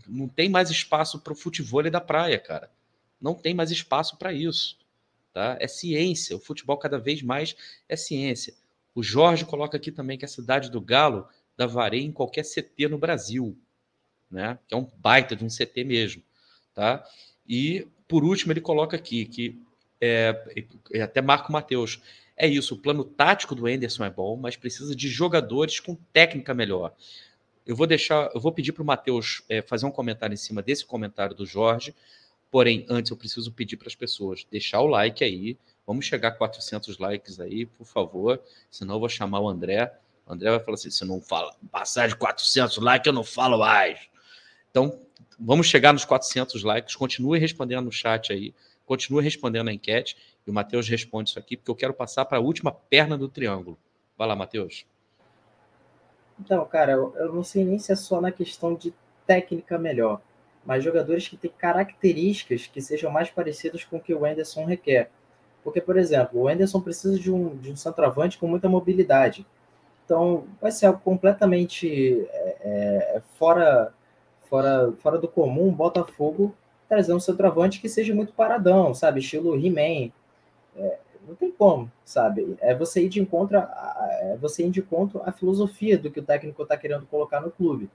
Não 0.07 0.27
tem 0.27 0.49
mais 0.49 0.69
espaço 0.69 1.19
para 1.19 1.33
o 1.33 1.35
futebol 1.35 1.89
da 1.89 2.01
praia, 2.01 2.39
cara. 2.39 2.69
Não 3.21 3.33
tem 3.33 3.53
mais 3.53 3.71
espaço 3.71 4.17
para 4.17 4.33
isso. 4.33 4.77
Tá? 5.33 5.57
É 5.59 5.67
ciência. 5.67 6.35
O 6.35 6.39
futebol 6.39 6.77
cada 6.77 6.97
vez 6.97 7.21
mais 7.21 7.55
é 7.87 7.95
ciência. 7.95 8.53
O 8.93 9.03
Jorge 9.03 9.45
coloca 9.45 9.77
aqui 9.77 9.91
também 9.91 10.17
que 10.17 10.25
a 10.25 10.27
cidade 10.27 10.71
do 10.71 10.81
Galo 10.81 11.27
dá 11.55 11.67
vareia 11.67 12.03
em 12.03 12.11
qualquer 12.11 12.43
CT 12.43 12.87
no 12.87 12.97
Brasil, 12.97 13.55
né? 14.29 14.57
Que 14.67 14.73
é 14.73 14.77
um 14.77 14.89
baita 14.97 15.35
de 15.35 15.45
um 15.45 15.47
CT 15.47 15.83
mesmo, 15.83 16.23
tá? 16.73 17.07
E 17.47 17.87
por 18.07 18.23
último 18.23 18.53
ele 18.53 18.61
coloca 18.61 18.95
aqui 18.97 19.25
que 19.25 19.61
é, 20.01 20.65
é 20.91 21.01
até 21.01 21.21
Marco 21.21 21.51
Mateus. 21.51 22.01
É 22.35 22.47
isso, 22.47 22.75
o 22.75 22.77
plano 22.77 23.03
tático 23.03 23.53
do 23.53 23.67
Enderson 23.67 24.05
é 24.05 24.09
bom, 24.09 24.35
mas 24.35 24.55
precisa 24.55 24.95
de 24.95 25.07
jogadores 25.07 25.79
com 25.79 25.95
técnica 25.95 26.53
melhor. 26.53 26.93
Eu 27.67 27.75
vou 27.75 27.85
deixar, 27.85 28.31
eu 28.33 28.39
vou 28.39 28.53
pedir 28.53 28.71
para 28.71 28.81
o 28.81 28.85
Matheus 28.85 29.43
é, 29.49 29.61
fazer 29.61 29.85
um 29.85 29.91
comentário 29.91 30.33
em 30.33 30.37
cima 30.37 30.61
desse 30.61 30.85
comentário 30.85 31.35
do 31.35 31.45
Jorge. 31.45 31.93
Porém, 32.49 32.85
antes 32.87 33.11
eu 33.11 33.17
preciso 33.17 33.51
pedir 33.51 33.75
para 33.75 33.89
as 33.89 33.95
pessoas 33.95 34.47
deixar 34.49 34.79
o 34.79 34.87
like 34.87 35.21
aí. 35.21 35.57
Vamos 35.85 36.05
chegar 36.05 36.29
a 36.29 36.31
400 36.31 36.97
likes 36.97 37.41
aí, 37.41 37.65
por 37.65 37.85
favor. 37.85 38.41
Senão 38.71 38.95
eu 38.95 38.99
vou 39.01 39.09
chamar 39.09 39.41
o 39.41 39.49
André. 39.49 39.93
O 40.25 40.31
André 40.31 40.49
vai 40.49 40.61
falar 40.61 40.75
assim: 40.75 40.89
se 40.89 41.03
não 41.03 41.19
fala, 41.19 41.53
passar 41.69 42.07
de 42.07 42.15
400 42.15 42.77
likes, 42.77 43.05
eu 43.05 43.11
não 43.11 43.25
falo 43.25 43.57
mais. 43.57 43.99
Então, 44.71 45.01
vamos 45.37 45.67
chegar 45.67 45.91
nos 45.91 46.05
400 46.05 46.63
likes. 46.63 46.95
Continue 46.95 47.37
respondendo 47.37 47.83
no 47.83 47.91
chat 47.91 48.31
aí. 48.31 48.55
Continue 48.85 49.21
respondendo 49.21 49.65
na 49.65 49.73
enquete. 49.73 50.15
E 50.45 50.49
o 50.49 50.53
Matheus 50.53 50.87
responde 50.87 51.31
isso 51.31 51.39
aqui, 51.39 51.57
porque 51.57 51.69
eu 51.69 51.75
quero 51.75 51.93
passar 51.93 52.23
para 52.23 52.37
a 52.37 52.41
última 52.41 52.71
perna 52.71 53.17
do 53.17 53.27
triângulo. 53.27 53.77
Vai 54.17 54.25
lá, 54.25 54.37
Matheus. 54.37 54.85
Então, 56.39 56.63
cara, 56.65 56.93
eu 56.93 57.33
não 57.33 57.43
sei 57.43 57.63
nem 57.63 57.79
se 57.79 57.91
é 57.91 57.95
só 57.95 58.21
na 58.21 58.31
questão 58.31 58.75
de 58.75 58.93
técnica 59.25 59.77
melhor, 59.77 60.21
mas 60.65 60.83
jogadores 60.83 61.27
que 61.27 61.37
têm 61.37 61.51
características 61.57 62.67
que 62.67 62.81
sejam 62.81 63.11
mais 63.11 63.29
parecidas 63.29 63.83
com 63.83 63.97
o 63.97 63.99
que 63.99 64.13
o 64.13 64.25
Anderson 64.25 64.65
requer. 64.65 65.09
Porque, 65.63 65.81
por 65.81 65.97
exemplo, 65.97 66.41
o 66.41 66.47
Anderson 66.47 66.79
precisa 66.79 67.19
de 67.19 67.31
um, 67.31 67.55
de 67.57 67.71
um 67.71 67.75
centroavante 67.75 68.37
com 68.37 68.47
muita 68.47 68.69
mobilidade. 68.69 69.45
Então, 70.05 70.45
vai 70.61 70.71
ser 70.71 70.85
algo 70.85 71.01
completamente 71.01 72.25
é, 72.31 72.57
é, 72.61 73.21
fora, 73.37 73.93
fora, 74.49 74.93
fora 74.99 75.17
do 75.17 75.27
comum, 75.27 75.71
Botafogo 75.71 76.55
trazer 76.87 77.13
um 77.13 77.19
centroavante 77.19 77.79
que 77.79 77.89
seja 77.89 78.15
muito 78.15 78.33
paradão, 78.33 78.93
sabe? 78.93 79.19
Estilo 79.19 79.55
He-Man. 79.55 80.11
É, 80.75 80.97
não 81.27 81.35
tem 81.35 81.51
como, 81.51 81.91
sabe? 82.05 82.57
É 82.59 82.73
você 82.73 83.03
ir 83.03 83.09
de 83.09 83.19
encontro, 83.19 83.57
a, 83.57 84.09
é 84.21 84.37
você 84.37 84.65
ir 84.65 84.69
de 84.69 84.79
encontro 84.79 85.21
à 85.25 85.31
filosofia 85.31 85.97
do 85.97 86.09
que 86.09 86.19
o 86.19 86.23
técnico 86.23 86.63
está 86.63 86.77
querendo 86.77 87.05
colocar 87.05 87.41
no 87.41 87.51
clube. 87.51 87.89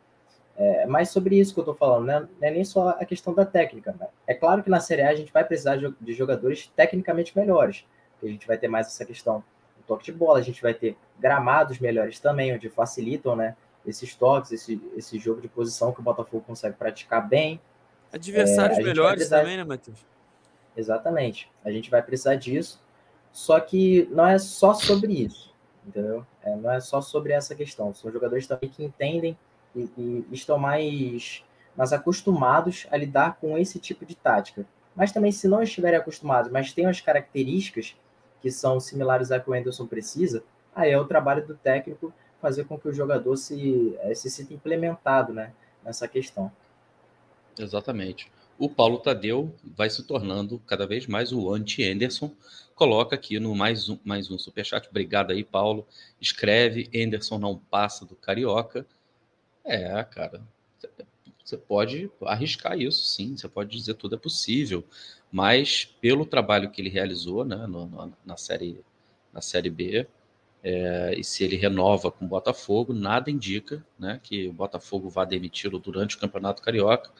É 0.54 0.86
mais 0.86 1.08
sobre 1.08 1.38
isso 1.38 1.54
que 1.54 1.60
eu 1.60 1.62
estou 1.62 1.74
falando, 1.74 2.06
né? 2.06 2.20
Não 2.20 2.48
é 2.48 2.50
nem 2.50 2.64
só 2.64 2.90
a 2.90 3.04
questão 3.06 3.32
da 3.32 3.44
técnica. 3.44 3.96
Né? 3.98 4.06
É 4.26 4.34
claro 4.34 4.62
que 4.62 4.68
na 4.68 4.80
Série 4.80 5.02
A 5.02 5.08
a 5.08 5.14
gente 5.14 5.32
vai 5.32 5.44
precisar 5.44 5.76
de 5.76 6.12
jogadores 6.12 6.70
tecnicamente 6.76 7.36
melhores. 7.36 7.86
A 8.22 8.26
gente 8.26 8.46
vai 8.46 8.58
ter 8.58 8.68
mais 8.68 8.86
essa 8.86 9.04
questão 9.04 9.42
do 9.78 9.82
toque 9.86 10.04
de 10.04 10.12
bola, 10.12 10.38
a 10.38 10.42
gente 10.42 10.62
vai 10.62 10.74
ter 10.74 10.96
gramados 11.18 11.78
melhores 11.78 12.20
também, 12.20 12.54
onde 12.54 12.68
facilitam, 12.68 13.34
né? 13.34 13.56
Esses 13.84 14.14
toques, 14.14 14.52
esse, 14.52 14.80
esse 14.94 15.18
jogo 15.18 15.40
de 15.40 15.48
posição 15.48 15.90
que 15.90 16.00
o 16.00 16.02
Botafogo 16.02 16.44
consegue 16.46 16.76
praticar 16.76 17.26
bem. 17.26 17.60
Adversários 18.12 18.78
é, 18.78 18.82
melhores 18.82 19.14
precisar... 19.14 19.40
também, 19.40 19.56
né, 19.56 19.64
Matheus? 19.64 19.98
Exatamente. 20.76 21.50
A 21.64 21.70
gente 21.70 21.90
vai 21.90 22.02
precisar 22.02 22.36
disso. 22.36 22.80
Só 23.32 23.58
que 23.58 24.08
não 24.10 24.26
é 24.26 24.38
só 24.38 24.74
sobre 24.74 25.12
isso, 25.12 25.54
entendeu? 25.86 26.26
É, 26.42 26.54
não 26.54 26.70
é 26.70 26.80
só 26.80 27.00
sobre 27.00 27.32
essa 27.32 27.54
questão. 27.54 27.94
São 27.94 28.12
jogadores 28.12 28.46
também 28.46 28.68
que 28.68 28.84
entendem 28.84 29.36
e, 29.74 29.90
e, 29.96 30.26
estão 30.30 30.58
mais, 30.58 31.42
mais 31.76 31.92
acostumados 31.92 32.86
a 32.90 32.96
lidar 32.96 33.38
com 33.40 33.56
esse 33.56 33.78
tipo 33.78 34.04
de 34.04 34.14
tática. 34.14 34.66
Mas 34.94 35.12
também, 35.12 35.32
se 35.32 35.48
não 35.48 35.62
estiverem 35.62 35.98
acostumados, 35.98 36.52
mas 36.52 36.72
têm 36.72 36.86
as 36.86 37.00
características 37.00 37.96
que 38.42 38.50
são 38.50 38.78
similares 38.78 39.30
a 39.30 39.40
que 39.40 39.48
o 39.48 39.54
Anderson 39.54 39.86
precisa, 39.86 40.42
aí 40.74 40.90
é 40.90 40.98
o 40.98 41.06
trabalho 41.06 41.46
do 41.46 41.54
técnico 41.54 42.12
fazer 42.40 42.64
com 42.64 42.78
que 42.78 42.88
o 42.88 42.92
jogador 42.92 43.36
se, 43.36 43.96
eh, 44.00 44.14
se 44.14 44.28
sinta 44.28 44.52
implementado 44.52 45.32
né, 45.32 45.52
nessa 45.82 46.08
questão. 46.08 46.50
Exatamente. 47.58 48.30
O 48.58 48.68
Paulo 48.68 48.98
Tadeu 48.98 49.54
vai 49.64 49.90
se 49.90 50.02
tornando 50.04 50.58
cada 50.60 50.86
vez 50.86 51.06
mais 51.06 51.32
o 51.32 51.52
anti-Anderson, 51.52 52.30
coloca 52.74 53.14
aqui 53.14 53.40
no 53.40 53.54
mais 53.54 53.88
um, 53.88 53.98
mais 54.04 54.30
um 54.30 54.38
superchat. 54.38 54.88
Obrigado 54.88 55.32
aí, 55.32 55.42
Paulo. 55.42 55.86
Escreve: 56.20 56.88
Anderson 56.94 57.38
não 57.38 57.56
passa 57.56 58.04
do 58.04 58.14
Carioca. 58.14 58.86
É, 59.64 60.02
cara, 60.04 60.42
você 61.44 61.56
pode 61.56 62.10
arriscar 62.22 62.78
isso, 62.78 63.04
sim. 63.04 63.36
Você 63.36 63.48
pode 63.48 63.76
dizer 63.76 63.94
tudo 63.94 64.14
é 64.14 64.18
possível, 64.18 64.84
mas 65.30 65.84
pelo 66.00 66.24
trabalho 66.24 66.70
que 66.70 66.80
ele 66.80 66.88
realizou 66.88 67.44
né, 67.44 67.66
no, 67.66 67.86
no, 67.86 68.12
na, 68.24 68.36
série, 68.36 68.80
na 69.32 69.40
Série 69.40 69.70
B, 69.70 70.06
é, 70.62 71.14
e 71.16 71.24
se 71.24 71.42
ele 71.42 71.56
renova 71.56 72.10
com 72.10 72.24
o 72.24 72.28
Botafogo, 72.28 72.92
nada 72.92 73.30
indica 73.30 73.84
né, 73.98 74.20
que 74.22 74.48
o 74.48 74.52
Botafogo 74.52 75.08
vá 75.08 75.24
demiti-lo 75.24 75.78
durante 75.78 76.16
o 76.16 76.20
Campeonato 76.20 76.62
Carioca. 76.62 77.10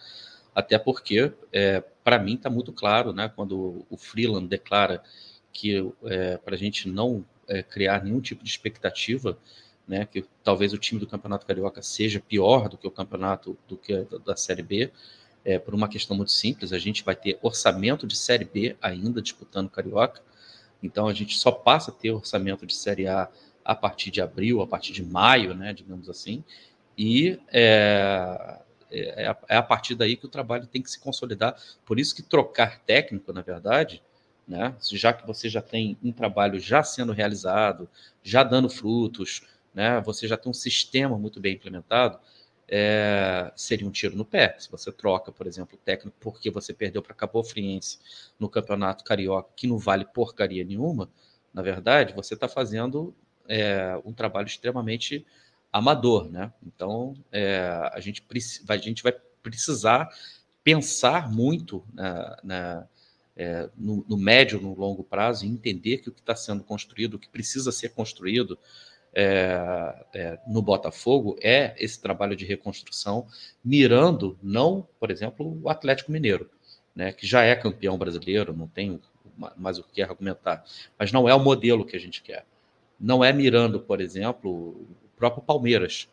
Até 0.55 0.79
porque, 0.79 1.33
é, 1.53 1.81
para 2.05 2.19
mim, 2.19 2.35
está 2.35 2.51
muito 2.51 2.73
claro, 2.73 3.13
né, 3.13 3.31
quando 3.35 3.87
o 3.89 3.97
Freeland 3.97 4.49
declara 4.49 5.03
que 5.53 5.93
é, 6.05 6.37
para 6.39 6.55
a 6.55 6.59
gente 6.59 6.89
não 6.89 7.25
é, 7.49 7.63
criar 7.63 8.03
nenhum 8.03 8.21
tipo 8.21 8.43
de 8.43 8.51
expectativa, 8.51 9.39
né, 9.87 10.07
que 10.07 10.25
talvez 10.43 10.73
o 10.73 10.79
time 10.79 11.01
do 11.01 11.07
Campeonato 11.07 11.47
Carioca 11.47 11.83
seja 11.83 12.21
pior 12.21 12.69
do 12.69 12.79
que 12.79 12.87
o 12.87 12.91
campeonato 12.91 13.59
do 13.69 13.77
que 13.77 14.07
da, 14.25 14.37
Série 14.37 14.63
B, 14.63 14.91
é, 15.45 15.59
por 15.59 15.75
uma 15.75 15.89
questão 15.89 16.17
muito 16.17 16.31
simples, 16.31 16.73
a 16.73 16.79
gente 16.79 17.03
vai 17.03 17.17
ter 17.17 17.39
orçamento 17.43 18.07
de 18.07 18.17
Série 18.17 18.45
B 18.45 18.77
ainda 18.81 19.21
disputando 19.21 19.69
Carioca, 19.69 20.23
então 20.83 21.09
a 21.09 21.15
gente 21.15 21.37
só 21.37 21.51
passa 21.51 21.91
a 21.91 21.95
ter 21.95 22.11
orçamento 22.11 22.67
de 22.67 22.75
Série 22.75 23.07
A 23.07 23.29
a 23.65 23.75
partir 23.75 24.11
de 24.11 24.21
abril, 24.21 24.61
a 24.61 24.67
partir 24.67 24.93
de 24.93 25.05
maio, 25.05 25.55
né, 25.55 25.73
digamos 25.73 26.09
assim, 26.09 26.45
e 26.97 27.39
é, 27.53 28.61
é, 28.93 29.27
a, 29.27 29.37
é 29.49 29.57
a 29.57 29.63
partir 29.63 29.95
daí 29.95 30.17
que 30.17 30.27
o 30.27 30.29
trabalho 30.29 30.67
tem 30.67 30.83
que 30.83 30.91
se 30.91 31.01
consolidar. 31.01 31.57
Por 31.85 31.99
isso 31.99 32.15
que 32.15 32.23
trocar 32.23 32.81
técnico, 32.81 33.33
na 33.33 33.43
verdade, 33.43 34.03
né? 34.47 34.75
Já 34.91 35.13
que 35.13 35.27
você 35.27 35.49
já 35.49 35.63
tem 35.63 35.97
um 36.03 36.13
trabalho 36.13 36.61
já 36.61 36.83
sendo 36.83 37.13
realizado, 37.13 37.89
já 38.23 38.43
dando 38.43 38.69
frutos, 38.69 39.43
né? 39.75 40.01
Você 40.03 40.29
já 40.29 40.37
tem 40.37 40.51
um 40.51 40.55
sistema 40.55 41.19
muito 41.19 41.41
bem 41.41 41.55
implementado, 41.55 42.19
é, 42.69 43.53
seria 43.57 43.87
um 43.87 43.91
tiro 43.91 44.17
no 44.17 44.25
pé. 44.25 44.57
Se 44.59 44.71
você 44.71 44.91
troca, 44.93 45.33
por 45.33 45.47
exemplo, 45.47 45.79
técnico 45.85 46.17
porque 46.21 46.51
você 46.51 46.73
perdeu 46.73 47.03
para 47.03 47.15
Cabo 47.15 47.43
Friense 47.43 47.99
no 48.39 48.49
Campeonato 48.49 49.05
Carioca, 49.05 49.51
que 49.57 49.67
não 49.67 49.79
vale 49.79 50.05
porcaria 50.05 50.65
nenhuma, 50.65 51.09
na 51.53 51.63
verdade, 51.63 52.15
você 52.15 52.35
está 52.35 52.49
fazendo 52.49 53.15
é, 53.49 54.01
um 54.05 54.13
trabalho 54.13 54.47
extremamente 54.47 55.27
amador, 55.73 56.31
né? 56.31 56.53
Então, 56.67 57.15
é, 57.33 57.91
a, 57.93 57.99
gente 58.01 58.23
a 58.69 58.77
gente 58.77 59.03
vai 59.03 59.13
precisar 59.43 60.09
pensar 60.63 61.31
muito 61.31 61.85
na, 61.93 62.39
na 62.45 62.89
é, 63.35 63.71
no, 63.77 64.05
no, 64.09 64.17
médio, 64.17 64.61
no 64.61 64.75
longo 64.75 65.03
prazo, 65.03 65.47
e 65.47 65.49
entender 65.49 65.99
que 65.99 66.11
o 66.11 66.13
que 66.13 66.21
está 66.21 66.37
sendo 66.37 66.63
construído, 66.63 67.15
o 67.15 67.19
que 67.19 67.29
precisa 67.29 67.73
ser 67.73 67.91
construído 67.91 68.59
é, 69.15 70.05
é, 70.15 70.39
no 70.47 70.63
Botafogo 70.63 71.37
é 71.41 71.75
esse 71.79 72.01
trabalho 72.01 72.37
de 72.37 72.45
reconstrução, 72.45 73.27
mirando 73.65 74.39
não, 74.43 74.87
por 75.01 75.11
exemplo, 75.11 75.59
o 75.63 75.69
Atlético 75.69 76.13
Mineiro, 76.13 76.51
né, 76.95 77.13
que 77.13 77.27
já 77.27 77.43
é 77.43 77.57
campeão 77.57 77.97
brasileiro, 77.97 78.55
não 78.55 78.69
tem 78.69 79.01
mais 79.57 79.79
o 79.79 79.83
que 79.83 80.03
argumentar, 80.03 80.63
mas 80.99 81.11
não 81.11 81.27
é 81.27 81.35
o 81.35 81.41
modelo 81.41 81.87
que 81.87 81.97
a 81.97 82.01
gente 82.01 82.23
quer. 82.23 82.45
não 83.01 83.25
é 83.25 83.33
mirando, 83.33 83.81
por 83.81 84.01
exemplo, 84.01 84.87
próprio 85.23 85.45
Palmeiras, 85.45 86.09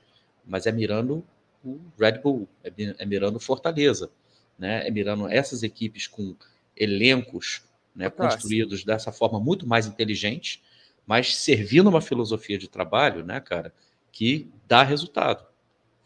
mas 0.45 0.67
é 0.67 0.71
mirando 0.71 1.25
o 1.65 1.79
Red 1.99 2.19
Bull, 2.19 2.47
é, 2.63 2.71
é 2.99 3.05
mirando 3.07 3.39
Fortaleza, 3.39 4.11
né? 4.57 4.87
é 4.87 4.91
mirando 4.91 5.27
essas 5.27 5.63
equipes 5.63 6.05
com 6.05 6.35
elencos 6.77 7.63
né, 7.95 8.07
construídos 8.07 8.83
dessa 8.83 9.11
forma 9.11 9.39
muito 9.39 9.67
mais 9.67 9.87
inteligente, 9.87 10.61
mas 11.07 11.35
servindo 11.35 11.89
uma 11.89 12.01
filosofia 12.01 12.55
de 12.55 12.67
trabalho, 12.67 13.25
né, 13.25 13.39
cara, 13.39 13.73
que 14.11 14.47
dá 14.67 14.83
resultado. 14.83 15.43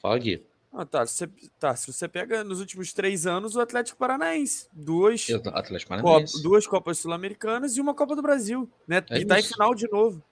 Fala, 0.01 0.17
Gui. 0.17 0.41
Ah, 0.71 0.85
tá. 0.85 1.05
Se, 1.05 1.27
tá. 1.59 1.75
Se 1.75 1.91
você 1.91 2.07
pega 2.07 2.41
nos 2.41 2.61
últimos 2.61 2.93
três 2.93 3.27
anos 3.27 3.55
o 3.55 3.61
Atlético 3.61 3.99
Paranaense, 3.99 4.67
duas, 4.71 5.27
Atlético 5.53 5.89
Paranaense. 5.89 6.33
Copa, 6.33 6.43
duas 6.43 6.65
Copas 6.65 6.97
Sul-Americanas 6.99 7.75
e 7.75 7.81
uma 7.81 7.93
Copa 7.93 8.15
do 8.15 8.21
Brasil, 8.21 8.67
né? 8.87 9.03
É 9.09 9.19
e 9.19 9.25
tá 9.25 9.39
em 9.39 9.43
final 9.43 9.75
de 9.75 9.87
novo. 9.91 10.23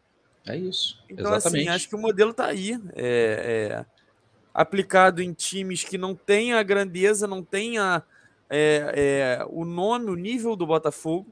É 0.46 0.58
isso. 0.58 1.04
Então, 1.10 1.28
assim, 1.28 1.36
Exatamente. 1.36 1.68
assim, 1.68 1.76
acho 1.76 1.90
que 1.90 1.96
o 1.96 2.00
modelo 2.00 2.34
tá 2.34 2.46
aí. 2.46 2.80
É, 2.94 3.86
é, 3.86 3.86
aplicado 4.54 5.22
em 5.22 5.34
times 5.34 5.84
que 5.84 5.98
não 5.98 6.14
tem 6.14 6.54
a 6.54 6.64
grandeza, 6.64 7.28
não 7.28 7.44
tem 7.44 7.78
a, 7.78 8.04
é, 8.50 9.40
é 9.40 9.46
o 9.50 9.64
nome, 9.64 10.10
o 10.10 10.16
nível 10.16 10.56
do 10.56 10.66
Botafogo, 10.66 11.28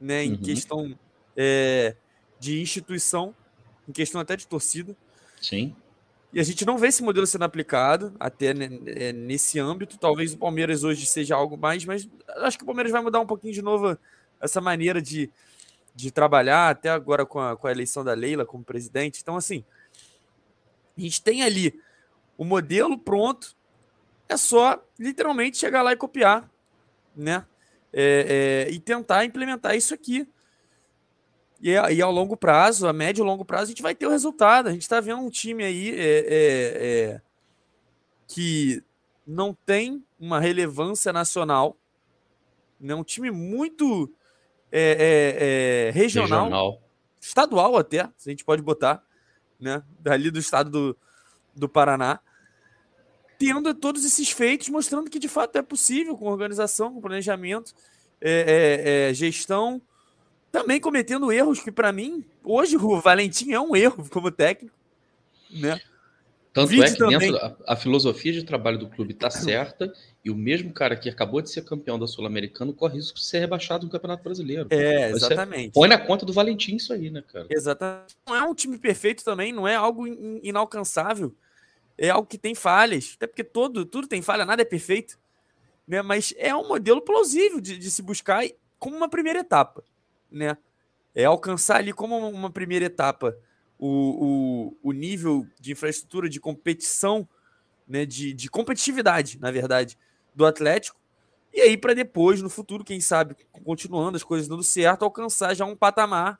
né? 0.00 0.24
Em 0.24 0.32
uhum. 0.32 0.38
questão 0.38 0.98
é, 1.36 1.94
de 2.38 2.60
instituição, 2.60 3.34
em 3.88 3.92
questão 3.92 4.20
até 4.20 4.36
de 4.36 4.46
torcida. 4.46 4.96
Sim. 5.40 5.74
E 6.32 6.40
a 6.40 6.42
gente 6.42 6.64
não 6.64 6.78
vê 6.78 6.88
esse 6.88 7.02
modelo 7.02 7.26
sendo 7.26 7.44
aplicado 7.44 8.14
até 8.18 8.54
é, 8.86 9.12
nesse 9.12 9.58
âmbito. 9.58 9.98
Talvez 9.98 10.32
o 10.32 10.38
Palmeiras 10.38 10.82
hoje 10.82 11.04
seja 11.04 11.34
algo 11.36 11.58
mais, 11.58 11.84
mas 11.84 12.08
acho 12.38 12.56
que 12.56 12.64
o 12.64 12.66
Palmeiras 12.66 12.90
vai 12.90 13.02
mudar 13.02 13.20
um 13.20 13.26
pouquinho 13.26 13.52
de 13.52 13.60
novo 13.60 13.98
essa 14.40 14.60
maneira 14.60 15.00
de, 15.00 15.30
de 15.94 16.10
trabalhar, 16.10 16.70
até 16.70 16.88
agora 16.88 17.26
com 17.26 17.38
a, 17.38 17.56
com 17.56 17.66
a 17.66 17.70
eleição 17.70 18.02
da 18.02 18.14
Leila 18.14 18.46
como 18.46 18.64
presidente. 18.64 19.20
Então, 19.22 19.36
assim, 19.36 19.64
a 20.96 21.00
gente 21.00 21.22
tem 21.22 21.42
ali 21.42 21.78
o 22.36 22.44
modelo 22.44 22.98
pronto, 22.98 23.54
é 24.28 24.36
só 24.36 24.82
literalmente 24.98 25.58
chegar 25.58 25.82
lá 25.82 25.92
e 25.92 25.96
copiar, 25.96 26.50
né? 27.14 27.46
É, 27.92 28.66
é, 28.68 28.72
e 28.72 28.80
tentar 28.80 29.24
implementar 29.24 29.76
isso 29.76 29.92
aqui. 29.92 30.26
E, 31.60 31.70
e 31.70 32.02
ao 32.02 32.10
longo 32.10 32.36
prazo, 32.36 32.88
a 32.88 32.92
médio 32.92 33.22
e 33.22 33.26
longo 33.26 33.44
prazo, 33.44 33.64
a 33.64 33.68
gente 33.68 33.82
vai 33.82 33.94
ter 33.94 34.06
o 34.06 34.10
resultado. 34.10 34.68
A 34.68 34.72
gente 34.72 34.82
está 34.82 34.98
vendo 35.00 35.20
um 35.20 35.30
time 35.30 35.62
aí 35.62 35.90
é, 35.90 36.18
é, 36.18 36.88
é, 36.88 37.20
que 38.26 38.82
não 39.26 39.54
tem 39.54 40.04
uma 40.18 40.40
relevância 40.40 41.12
nacional, 41.12 41.76
né? 42.80 42.94
um 42.94 43.04
time 43.04 43.30
muito 43.30 44.12
é, 44.72 45.88
é, 45.88 45.90
regional, 45.92 46.44
regional, 46.44 46.82
estadual 47.20 47.76
até, 47.76 48.08
se 48.16 48.28
a 48.28 48.32
gente 48.32 48.44
pode 48.44 48.62
botar, 48.62 49.02
né? 49.60 49.82
dali 50.00 50.30
do 50.30 50.38
estado 50.38 50.70
do, 50.70 50.96
do 51.54 51.68
Paraná, 51.68 52.18
tendo 53.38 53.74
todos 53.74 54.04
esses 54.04 54.30
feitos, 54.30 54.68
mostrando 54.68 55.10
que 55.10 55.18
de 55.18 55.28
fato 55.28 55.56
é 55.56 55.62
possível 55.62 56.16
com 56.16 56.26
organização, 56.26 56.94
com 56.94 57.00
planejamento, 57.00 57.74
gestão 59.12 59.82
também 60.52 60.78
cometendo 60.78 61.32
erros 61.32 61.60
que, 61.60 61.72
para 61.72 61.90
mim, 61.90 62.22
hoje 62.44 62.76
o 62.76 63.00
Valentim 63.00 63.52
é 63.52 63.60
um 63.60 63.74
erro 63.74 64.06
como 64.10 64.30
técnico, 64.30 64.76
né? 65.50 65.80
Tanto 66.52 66.68
Vide 66.68 66.82
é 66.82 66.90
que 66.90 66.98
também... 66.98 67.18
dentro 67.18 67.36
a, 67.38 67.56
a, 67.68 67.76
filosofia 67.76 68.32
de 68.32 68.44
trabalho 68.44 68.78
do 68.78 68.88
clube 68.88 69.12
está 69.12 69.30
certa 69.30 69.92
e 70.24 70.30
o 70.30 70.34
mesmo 70.34 70.72
cara 70.72 70.94
que 70.96 71.08
acabou 71.08 71.40
de 71.40 71.50
ser 71.50 71.62
campeão 71.64 71.98
da 71.98 72.06
Sul-Americana 72.06 72.72
corre 72.72 72.96
risco 72.96 73.18
de 73.18 73.24
ser 73.24 73.38
rebaixado 73.38 73.86
no 73.86 73.90
Campeonato 73.90 74.22
Brasileiro. 74.22 74.66
É, 74.70 75.10
exatamente. 75.10 75.72
põe 75.72 75.88
na 75.88 75.98
conta 75.98 76.26
do 76.26 76.32
Valentim 76.32 76.76
isso 76.76 76.92
aí, 76.92 77.10
né, 77.10 77.22
cara? 77.32 77.46
Exatamente. 77.48 78.16
Não 78.26 78.36
é 78.36 78.42
um 78.42 78.54
time 78.54 78.76
perfeito 78.76 79.24
também, 79.24 79.52
não 79.52 79.66
é 79.66 79.74
algo 79.74 80.06
in 80.06 80.40
inalcançável. 80.42 81.34
É 81.96 82.10
algo 82.10 82.26
que 82.26 82.38
tem 82.38 82.54
falhas, 82.54 83.14
até 83.16 83.26
porque 83.26 83.44
todo, 83.44 83.84
tudo 83.84 84.06
tem 84.06 84.20
falha, 84.22 84.44
nada 84.44 84.62
é 84.62 84.64
perfeito. 84.64 85.18
Né? 85.86 86.02
Mas 86.02 86.34
é 86.36 86.54
um 86.54 86.68
modelo 86.68 87.00
plausível 87.00 87.60
de, 87.60 87.78
de 87.78 87.90
se 87.90 88.02
buscar 88.02 88.44
como 88.78 88.96
uma 88.96 89.08
primeira 89.08 89.40
etapa 89.40 89.84
né? 90.32 90.56
É 91.14 91.26
alcançar 91.26 91.76
ali 91.76 91.92
como 91.92 92.16
uma 92.16 92.50
primeira 92.50 92.86
etapa 92.86 93.36
o, 93.84 94.76
o, 94.80 94.90
o 94.90 94.92
nível 94.92 95.44
de 95.60 95.72
infraestrutura, 95.72 96.28
de 96.28 96.38
competição, 96.38 97.28
né? 97.86 98.06
De, 98.06 98.32
de 98.32 98.48
competitividade, 98.48 99.40
na 99.40 99.50
verdade, 99.50 99.98
do 100.32 100.46
Atlético. 100.46 101.00
E 101.52 101.60
aí, 101.60 101.76
para 101.76 101.92
depois, 101.92 102.40
no 102.40 102.48
futuro, 102.48 102.84
quem 102.84 103.00
sabe, 103.00 103.34
continuando 103.64 104.16
as 104.16 104.22
coisas 104.22 104.46
dando 104.46 104.62
certo, 104.62 105.04
alcançar 105.04 105.52
já 105.54 105.66
um 105.66 105.74
patamar 105.74 106.38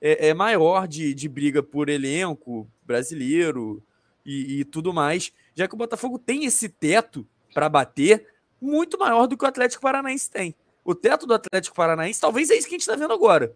é, 0.00 0.28
é 0.28 0.34
maior 0.34 0.86
de, 0.86 1.12
de 1.12 1.28
briga 1.28 1.64
por 1.64 1.88
elenco 1.88 2.70
brasileiro 2.86 3.82
e, 4.24 4.60
e 4.60 4.64
tudo 4.64 4.94
mais, 4.94 5.32
já 5.56 5.66
que 5.66 5.74
o 5.74 5.78
Botafogo 5.78 6.16
tem 6.16 6.44
esse 6.44 6.68
teto 6.68 7.26
para 7.52 7.68
bater 7.68 8.24
muito 8.60 8.96
maior 8.96 9.26
do 9.26 9.36
que 9.36 9.44
o 9.44 9.48
Atlético 9.48 9.82
Paranaense 9.82 10.30
tem. 10.30 10.54
O 10.84 10.94
teto 10.94 11.26
do 11.26 11.34
Atlético 11.34 11.74
Paranaense, 11.74 12.20
talvez 12.20 12.50
é 12.50 12.54
isso 12.54 12.68
que 12.68 12.74
a 12.74 12.78
gente 12.78 12.82
está 12.82 12.94
vendo 12.94 13.12
agora. 13.12 13.54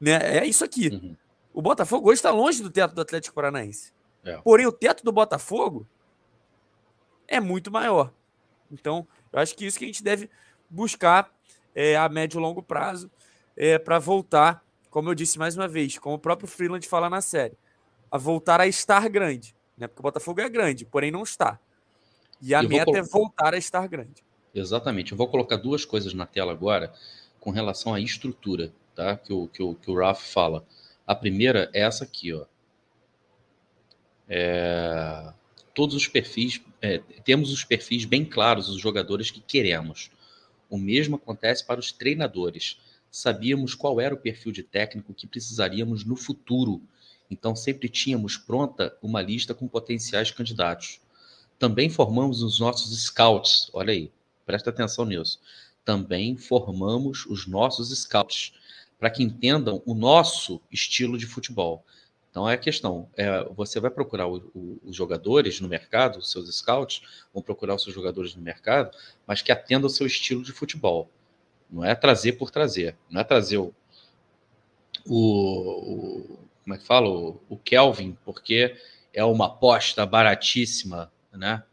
Né? 0.00 0.18
É 0.38 0.44
isso 0.44 0.64
aqui. 0.64 0.88
Uhum. 0.88 1.16
O 1.52 1.60
Botafogo 1.60 2.08
hoje 2.08 2.18
está 2.18 2.30
longe 2.30 2.62
do 2.62 2.70
teto 2.70 2.94
do 2.94 3.00
Atlético 3.00 3.34
Paranaense. 3.34 3.92
É. 4.24 4.36
Porém, 4.38 4.66
o 4.66 4.72
teto 4.72 5.04
do 5.04 5.12
Botafogo 5.12 5.86
é 7.28 7.40
muito 7.40 7.70
maior. 7.70 8.12
Então, 8.70 9.06
eu 9.32 9.38
acho 9.38 9.54
que 9.54 9.66
isso 9.66 9.78
que 9.78 9.84
a 9.84 9.88
gente 9.88 10.02
deve 10.02 10.30
buscar 10.68 11.30
é, 11.74 11.96
a 11.96 12.08
médio 12.08 12.38
e 12.38 12.42
longo 12.42 12.62
prazo 12.62 13.10
é, 13.56 13.78
para 13.78 13.98
voltar, 13.98 14.64
como 14.90 15.10
eu 15.10 15.14
disse 15.14 15.38
mais 15.38 15.56
uma 15.56 15.68
vez, 15.68 15.98
como 15.98 16.16
o 16.16 16.18
próprio 16.18 16.48
Freeland 16.48 16.86
fala 16.86 17.10
na 17.10 17.20
série, 17.20 17.56
a 18.10 18.16
voltar 18.16 18.60
a 18.60 18.66
estar 18.66 19.08
grande. 19.08 19.54
Né? 19.76 19.86
Porque 19.86 20.00
o 20.00 20.02
Botafogo 20.02 20.40
é 20.40 20.48
grande, 20.48 20.84
porém 20.84 21.10
não 21.10 21.22
está. 21.22 21.58
E 22.40 22.54
a 22.54 22.62
meta 22.62 22.86
vou... 22.86 22.96
é 22.96 23.02
voltar 23.02 23.54
a 23.54 23.58
estar 23.58 23.86
grande. 23.86 24.24
Exatamente. 24.54 25.12
Eu 25.12 25.18
vou 25.18 25.28
colocar 25.28 25.56
duas 25.56 25.84
coisas 25.84 26.12
na 26.12 26.26
tela 26.26 26.52
agora 26.52 26.92
com 27.40 27.50
relação 27.50 27.94
à 27.94 28.00
estrutura, 28.00 28.72
tá? 28.94 29.16
Que 29.16 29.32
o, 29.32 29.48
que 29.48 29.62
o, 29.62 29.74
que 29.74 29.90
o 29.90 29.94
Raf 29.94 30.22
fala. 30.32 30.64
A 31.12 31.14
primeira 31.14 31.70
é 31.74 31.80
essa 31.80 32.04
aqui, 32.04 32.32
ó. 32.32 32.46
É, 34.26 35.30
todos 35.74 35.94
os 35.94 36.08
perfis, 36.08 36.58
é, 36.80 37.00
temos 37.22 37.52
os 37.52 37.62
perfis 37.64 38.06
bem 38.06 38.24
claros 38.24 38.68
dos 38.68 38.80
jogadores 38.80 39.30
que 39.30 39.42
queremos. 39.42 40.10
O 40.70 40.78
mesmo 40.78 41.16
acontece 41.16 41.66
para 41.66 41.78
os 41.78 41.92
treinadores. 41.92 42.78
Sabíamos 43.10 43.74
qual 43.74 44.00
era 44.00 44.14
o 44.14 44.16
perfil 44.18 44.52
de 44.52 44.62
técnico 44.62 45.12
que 45.12 45.26
precisaríamos 45.26 46.02
no 46.02 46.16
futuro. 46.16 46.80
Então 47.30 47.54
sempre 47.54 47.90
tínhamos 47.90 48.38
pronta 48.38 48.96
uma 49.02 49.20
lista 49.20 49.52
com 49.52 49.68
potenciais 49.68 50.30
candidatos. 50.30 50.98
Também 51.58 51.90
formamos 51.90 52.42
os 52.42 52.58
nossos 52.58 52.98
scouts, 53.04 53.68
olha 53.74 53.92
aí, 53.92 54.10
Presta 54.46 54.70
atenção 54.70 55.04
nisso. 55.04 55.38
Também 55.84 56.36
formamos 56.36 57.26
os 57.26 57.46
nossos 57.46 57.90
scouts 57.96 58.52
para 59.02 59.10
que 59.10 59.20
entendam 59.20 59.82
o 59.84 59.94
nosso 59.94 60.62
estilo 60.70 61.18
de 61.18 61.26
futebol. 61.26 61.84
Então 62.30 62.48
é 62.48 62.54
a 62.54 62.56
questão, 62.56 63.10
é, 63.16 63.42
você 63.46 63.80
vai 63.80 63.90
procurar 63.90 64.28
o, 64.28 64.36
o, 64.54 64.78
os 64.84 64.94
jogadores 64.94 65.60
no 65.60 65.68
mercado, 65.68 66.20
os 66.20 66.30
seus 66.30 66.48
scouts 66.56 67.02
vão 67.34 67.42
procurar 67.42 67.74
os 67.74 67.82
seus 67.82 67.92
jogadores 67.92 68.36
no 68.36 68.40
mercado, 68.40 68.96
mas 69.26 69.42
que 69.42 69.50
atendam 69.50 69.86
ao 69.86 69.90
seu 69.90 70.06
estilo 70.06 70.44
de 70.44 70.52
futebol. 70.52 71.10
Não 71.68 71.84
é 71.84 71.96
trazer 71.96 72.34
por 72.34 72.52
trazer, 72.52 72.96
não 73.10 73.20
é 73.20 73.24
trazer 73.24 73.58
o, 73.58 73.74
o 75.04 76.38
como 76.62 76.74
é 76.76 76.78
que 76.78 76.86
fala, 76.86 77.08
o, 77.08 77.56
Kelvin, 77.56 78.16
porque 78.24 78.76
é 79.12 79.24
uma 79.24 79.46
aposta 79.46 80.06
baratíssima, 80.06 81.12
né? 81.32 81.64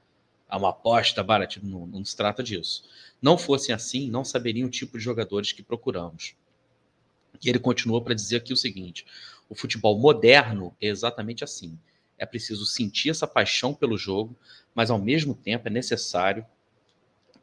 a 0.50 0.58
uma 0.58 0.70
aposta 0.70 1.24
barata. 1.24 1.60
Não, 1.62 1.86
não 1.86 2.04
se 2.04 2.18
trata 2.18 2.42
disso. 2.42 2.86
Não 3.22 3.38
fosse 3.38 3.72
assim, 3.72 4.10
não 4.10 4.26
saberiam 4.26 4.68
o 4.68 4.72
tipo 4.72 4.98
de 4.98 5.04
jogadores 5.04 5.52
que 5.52 5.62
procuramos. 5.62 6.39
E 7.44 7.50
ele 7.50 7.60
continuou 7.60 8.02
para 8.02 8.14
dizer 8.14 8.38
aqui 8.38 8.54
o 8.54 8.58
seguinte: 8.58 9.06
o 9.48 9.56
futebol 9.56 9.98
moderno 10.00 10.76
é 10.82 10.88
exatamente 10.88 11.44
assim. 11.44 11.78
É 12.18 12.26
preciso 12.26 12.66
sentir 12.66 13.10
essa 13.10 13.26
paixão 13.26 13.74
pelo 13.74 13.98
jogo, 13.98 14.38
mas 14.76 14.92
ao 14.92 15.00
mesmo 15.00 15.34
tempo 15.34 15.68
é 15.68 15.72
necessário 15.72 16.46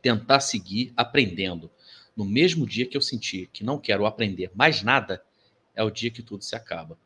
tentar 0.02 0.40
seguir 0.40 0.92
aprendendo. 0.96 1.70
No 2.14 2.24
mesmo 2.24 2.66
dia 2.66 2.86
que 2.86 2.96
eu 2.96 3.00
sentir 3.00 3.48
que 3.52 3.64
não 3.64 3.78
quero 3.78 4.06
aprender 4.06 4.50
mais 4.54 4.82
nada, 4.82 5.22
é 5.74 5.82
o 5.82 5.90
dia 5.90 6.10
que 6.10 6.22
tudo 6.22 6.44
se 6.44 6.54
acaba. 6.54 6.98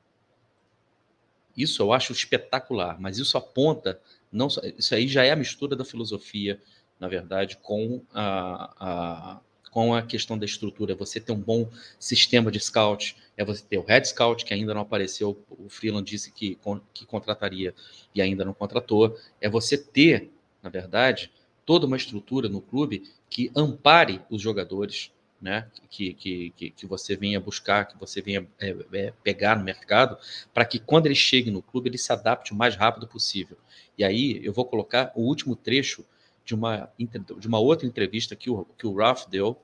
Isso 1.57 1.83
eu 1.83 1.93
acho 1.93 2.13
espetacular, 2.13 3.01
mas 3.01 3.19
isso 3.19 3.37
aponta 3.37 4.01
não 4.33 4.49
isso 4.79 4.95
aí 4.95 5.09
já 5.09 5.25
é 5.25 5.33
a 5.33 5.37
mistura 5.37 5.75
da 5.75 5.85
filosofia, 5.85 6.61
na 6.99 7.09
verdade, 7.09 7.57
com 7.57 8.05
a, 8.15 8.75
a, 8.79 9.41
com 9.71 9.95
a 9.95 10.03
questão 10.03 10.37
da 10.37 10.45
estrutura. 10.45 10.95
Você 10.95 11.21
ter 11.21 11.33
um 11.33 11.41
bom 11.41 11.69
sistema 11.99 12.51
de 12.51 12.59
scout, 12.59 13.17
é 13.37 13.45
você 13.45 13.63
ter 13.63 13.79
o 13.79 13.85
head 13.85 14.07
scout, 14.09 14.45
que 14.45 14.53
ainda 14.53 14.75
não 14.75 14.83
apareceu, 14.83 15.43
o 15.49 15.69
Freeland 15.69 16.09
disse 16.09 16.33
que, 16.33 16.59
que 16.93 17.07
contrataria 17.07 17.75
e 18.15 18.21
ainda 18.21 18.45
não 18.45 18.53
contratou. 18.53 19.17
É 19.41 19.49
você 19.49 19.79
ter, 19.79 20.31
na 20.63 20.69
verdade, 20.69 21.31
toda 21.65 21.87
uma 21.87 21.97
estrutura 21.97 22.49
no 22.49 22.61
clube 22.61 23.05
que 23.29 23.51
ampare 23.55 24.21
os 24.29 24.43
jogadores, 24.43 25.13
né, 25.41 25.69
que, 25.89 26.13
que, 26.13 26.51
que, 26.55 26.71
que 26.71 26.87
você 26.87 27.17
venha 27.17 27.41
buscar, 27.41 27.87
que 27.87 27.99
você 27.99 28.21
venha 28.21 28.47
é, 28.59 28.77
é, 28.93 29.13
pegar 29.23 29.57
no 29.57 29.65
mercado, 29.65 30.19
para 30.53 30.65
que 30.67 30.79
quando 30.79 31.07
ele 31.07 31.15
chegue 31.15 31.51
no 31.51 31.63
clube 31.63 31.89
ele 31.89 31.97
se 31.97 32.13
adapte 32.13 32.53
o 32.53 32.57
mais 32.57 32.77
rápido 32.77 33.07
possível. 33.07 33.57
E 33.97 34.05
aí 34.05 34.41
eu 34.45 34.53
vou 34.53 34.65
colocar 34.67 35.13
o 35.15 35.23
último 35.23 35.57
trecho 35.57 36.05
de 36.45 36.55
uma, 36.55 36.91
de 37.39 37.47
uma 37.47 37.59
outra 37.59 37.87
entrevista 37.87 38.35
que 38.35 38.51
o, 38.51 38.65
que 38.77 38.87
o 38.87 38.95
Ralph 38.95 39.27
deu, 39.27 39.57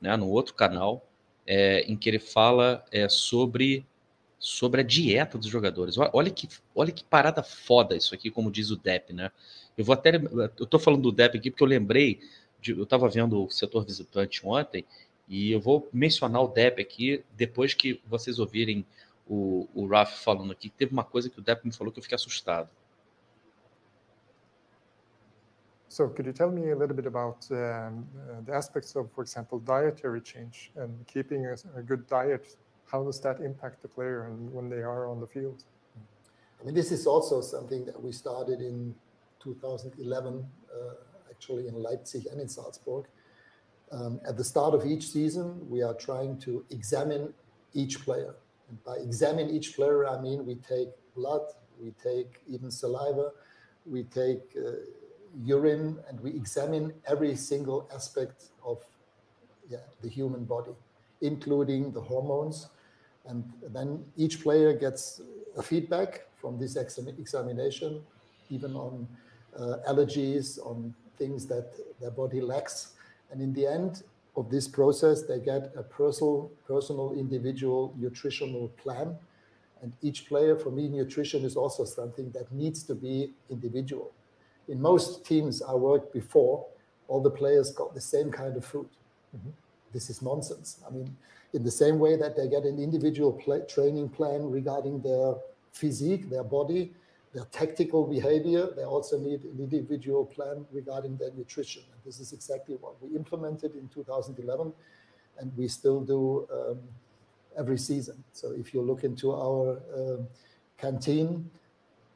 né, 0.00 0.16
no 0.16 0.28
outro 0.28 0.54
canal, 0.54 1.06
é, 1.46 1.80
em 1.82 1.96
que 1.96 2.08
ele 2.08 2.18
fala 2.18 2.84
é, 2.90 3.08
sobre, 3.08 3.86
sobre 4.38 4.80
a 4.80 4.84
dieta 4.84 5.38
dos 5.38 5.48
jogadores. 5.48 5.96
Olha 5.98 6.30
que, 6.30 6.48
olha 6.74 6.92
que 6.92 7.04
parada 7.04 7.42
foda 7.42 7.96
isso 7.96 8.14
aqui, 8.14 8.30
como 8.30 8.50
diz 8.50 8.70
o 8.70 8.76
Depp, 8.76 9.12
né? 9.12 9.30
Eu 9.76 9.84
vou 9.84 9.92
até. 9.92 10.12
Eu 10.58 10.66
tô 10.66 10.78
falando 10.78 11.02
do 11.02 11.12
Depp 11.12 11.38
aqui 11.38 11.50
porque 11.50 11.62
eu 11.62 11.68
lembrei, 11.68 12.20
de, 12.60 12.72
eu 12.72 12.84
estava 12.84 13.08
vendo 13.08 13.44
o 13.44 13.50
setor 13.50 13.84
visitante 13.84 14.40
ontem, 14.46 14.84
e 15.28 15.50
eu 15.50 15.60
vou 15.60 15.88
mencionar 15.92 16.42
o 16.42 16.48
Depp 16.48 16.80
aqui 16.80 17.24
depois 17.32 17.74
que 17.74 18.00
vocês 18.06 18.38
ouvirem 18.38 18.84
o, 19.26 19.68
o 19.74 19.86
Ralph 19.86 20.12
falando 20.22 20.52
aqui. 20.52 20.70
Teve 20.70 20.92
uma 20.92 21.04
coisa 21.04 21.28
que 21.28 21.38
o 21.38 21.42
Depp 21.42 21.66
me 21.66 21.72
falou 21.72 21.92
que 21.92 21.98
eu 21.98 22.02
fiquei 22.02 22.16
assustado. 22.16 22.68
So 25.94 26.08
could 26.08 26.26
you 26.26 26.32
tell 26.32 26.50
me 26.50 26.70
a 26.70 26.76
little 26.76 26.96
bit 26.96 27.06
about 27.06 27.46
um, 27.52 27.56
uh, 27.56 28.40
the 28.44 28.52
aspects 28.52 28.96
of, 28.96 29.12
for 29.12 29.22
example, 29.22 29.60
dietary 29.60 30.20
change 30.20 30.72
and 30.74 30.92
keeping 31.06 31.46
a, 31.46 31.54
a, 31.76 31.82
good 31.82 32.08
diet? 32.08 32.56
How 32.90 33.04
does 33.04 33.20
that 33.20 33.38
impact 33.38 33.80
the 33.80 33.86
player 33.86 34.24
and 34.24 34.52
when 34.52 34.68
they 34.68 34.82
are 34.82 35.08
on 35.08 35.20
the 35.20 35.26
field? 35.28 35.62
I 36.60 36.64
mean, 36.64 36.74
this 36.74 36.90
is 36.90 37.06
also 37.06 37.40
something 37.40 37.84
that 37.84 38.02
we 38.02 38.10
started 38.10 38.60
in 38.60 38.92
2011, 39.38 40.44
uh, 40.74 40.94
actually 41.30 41.68
in 41.68 41.80
Leipzig 41.80 42.26
and 42.26 42.40
in 42.40 42.48
Salzburg. 42.48 43.04
Um, 43.92 44.20
at 44.26 44.36
the 44.36 44.42
start 44.42 44.74
of 44.74 44.84
each 44.84 45.06
season, 45.06 45.70
we 45.70 45.84
are 45.84 45.94
trying 45.94 46.40
to 46.40 46.64
examine 46.70 47.32
each 47.72 48.00
player. 48.04 48.34
And 48.68 48.82
by 48.82 48.96
examine 48.96 49.48
each 49.48 49.76
player, 49.76 50.08
I 50.08 50.20
mean 50.20 50.44
we 50.44 50.56
take 50.56 50.88
blood, 51.14 51.42
we 51.80 51.92
take 52.02 52.40
even 52.48 52.72
saliva, 52.72 53.30
we 53.86 54.02
take 54.02 54.42
uh, 54.58 54.72
urine 55.42 55.98
and 56.08 56.20
we 56.20 56.30
examine 56.30 56.92
every 57.06 57.34
single 57.36 57.88
aspect 57.94 58.50
of 58.64 58.82
yeah, 59.68 59.78
the 60.02 60.08
human 60.08 60.44
body, 60.44 60.72
including 61.20 61.92
the 61.92 62.00
hormones. 62.00 62.68
And 63.26 63.44
then 63.72 64.04
each 64.16 64.42
player 64.42 64.72
gets 64.74 65.20
a 65.56 65.62
feedback 65.62 66.26
from 66.36 66.58
this 66.58 66.76
exam 66.76 67.08
examination, 67.08 68.02
even 68.50 68.76
on 68.76 69.08
uh, 69.58 69.76
allergies, 69.88 70.58
on 70.64 70.94
things 71.16 71.46
that 71.46 71.72
their 72.00 72.10
body 72.10 72.40
lacks. 72.40 72.92
And 73.30 73.40
in 73.40 73.52
the 73.54 73.66
end 73.66 74.02
of 74.36 74.50
this 74.50 74.68
process, 74.68 75.22
they 75.22 75.38
get 75.38 75.72
a 75.76 75.82
personal, 75.82 76.50
personal 76.66 77.14
individual 77.14 77.94
nutritional 77.96 78.68
plan. 78.76 79.16
And 79.80 79.92
each 80.02 80.26
player, 80.26 80.56
for 80.56 80.70
me, 80.70 80.88
nutrition 80.88 81.44
is 81.44 81.56
also 81.56 81.84
something 81.84 82.30
that 82.32 82.50
needs 82.52 82.82
to 82.84 82.94
be 82.94 83.32
individual 83.48 84.12
in 84.68 84.80
most 84.80 85.24
teams 85.24 85.62
I 85.62 85.74
worked 85.74 86.12
before, 86.12 86.66
all 87.08 87.22
the 87.22 87.30
players 87.30 87.70
got 87.72 87.94
the 87.94 88.00
same 88.00 88.30
kind 88.30 88.56
of 88.56 88.64
food. 88.64 88.88
Mm-hmm. 89.36 89.50
This 89.92 90.10
is 90.10 90.22
nonsense. 90.22 90.80
I 90.86 90.90
mean, 90.90 91.16
in 91.52 91.62
the 91.62 91.70
same 91.70 91.98
way 91.98 92.16
that 92.16 92.36
they 92.36 92.48
get 92.48 92.64
an 92.64 92.78
individual 92.78 93.32
play, 93.32 93.60
training 93.68 94.08
plan 94.08 94.50
regarding 94.50 95.00
their 95.02 95.34
physique, 95.72 96.28
their 96.28 96.42
body, 96.42 96.92
their 97.32 97.44
tactical 97.46 98.06
behavior, 98.06 98.68
they 98.76 98.84
also 98.84 99.18
need 99.18 99.42
an 99.42 99.58
individual 99.58 100.24
plan 100.24 100.64
regarding 100.72 101.16
their 101.16 101.32
nutrition. 101.32 101.82
And 101.92 102.00
this 102.04 102.20
is 102.20 102.32
exactly 102.32 102.76
what 102.80 103.00
we 103.02 103.14
implemented 103.16 103.74
in 103.74 103.88
2011, 103.88 104.72
and 105.38 105.52
we 105.56 105.68
still 105.68 106.00
do 106.00 106.48
um, 106.52 106.78
every 107.58 107.78
season. 107.78 108.22
So 108.32 108.52
if 108.52 108.72
you 108.72 108.82
look 108.82 109.04
into 109.04 109.32
our 109.32 109.80
um, 109.96 110.28
canteen, 110.78 111.50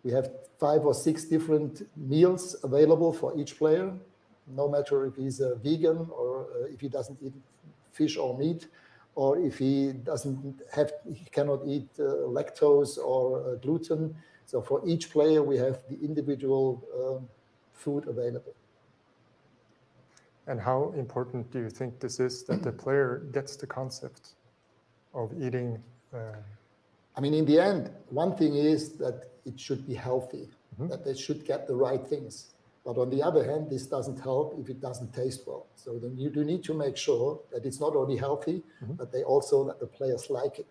we 0.09 0.15
have 0.15 0.31
five 0.59 0.87
or 0.87 0.95
six 0.95 1.25
different 1.25 1.87
meals 1.95 2.57
available 2.65 3.13
for 3.13 3.39
each 3.39 3.59
player, 3.59 3.93
no 4.61 4.67
matter 4.67 5.05
if 5.05 5.17
he's 5.17 5.41
a 5.41 5.57
vegan 5.57 5.99
or 6.11 6.47
uh, 6.47 6.75
if 6.75 6.81
he 6.81 6.89
doesn't 6.89 7.19
eat 7.23 7.35
fish 7.93 8.17
or 8.17 8.39
meat, 8.39 8.69
or 9.15 9.39
if 9.39 9.59
he 9.59 9.93
doesn't 9.93 10.63
have, 10.73 10.93
he 11.13 11.27
cannot 11.31 11.61
eat 11.67 11.89
uh, 11.99 12.05
lactose 12.37 12.97
or 12.97 13.23
uh, 13.27 13.55
gluten. 13.57 14.15
So 14.47 14.63
for 14.63 14.81
each 14.87 15.11
player, 15.11 15.43
we 15.43 15.59
have 15.59 15.77
the 15.91 15.99
individual 16.03 16.65
um, 16.99 17.29
food 17.75 18.09
available. 18.09 18.55
And 20.47 20.59
how 20.59 20.95
important 20.97 21.51
do 21.51 21.59
you 21.59 21.69
think 21.69 22.01
this 22.01 22.19
is 22.19 22.45
that 22.45 22.63
the 22.63 22.73
player 22.73 23.25
gets 23.33 23.57
the 23.57 23.67
concept 23.67 24.31
of 25.13 25.35
eating? 25.39 25.83
Uh, 26.15 26.41
I 27.15 27.21
mean, 27.21 27.35
in 27.35 27.45
the 27.45 27.61
end, 27.61 27.91
one 28.09 28.37
thing 28.37 28.55
is 28.55 28.97
that 29.05 29.38
it 29.49 29.59
should 29.59 29.87
be 29.87 29.95
healthy, 29.95 30.45
mm-hmm. 30.49 30.89
that 30.89 31.05
they 31.05 31.15
should 31.15 31.45
get 31.45 31.66
the 31.66 31.75
right 31.75 32.05
things. 32.07 32.55
But 32.85 32.97
on 32.99 33.11
the 33.11 33.23
other 33.23 33.45
hand, 33.45 33.69
this 33.69 33.87
doesn't 33.87 34.20
help 34.20 34.57
if 34.61 34.70
it 34.70 34.81
doesn't 34.81 35.12
taste 35.12 35.43
well. 35.47 35.66
So 35.75 35.99
then 35.99 36.16
you 36.16 36.31
do 36.31 36.45
need 36.45 36.62
to 36.65 36.75
make 36.75 36.97
sure 36.97 37.41
that 37.53 37.66
it's 37.66 37.81
not 37.81 37.95
only 37.97 38.16
healthy, 38.16 38.62
mm-hmm. 38.83 38.95
but 38.95 39.12
they 39.12 39.23
also 39.25 39.65
that 39.69 39.79
the 39.81 39.87
players 39.87 40.31
like 40.31 40.59
it. 40.59 40.66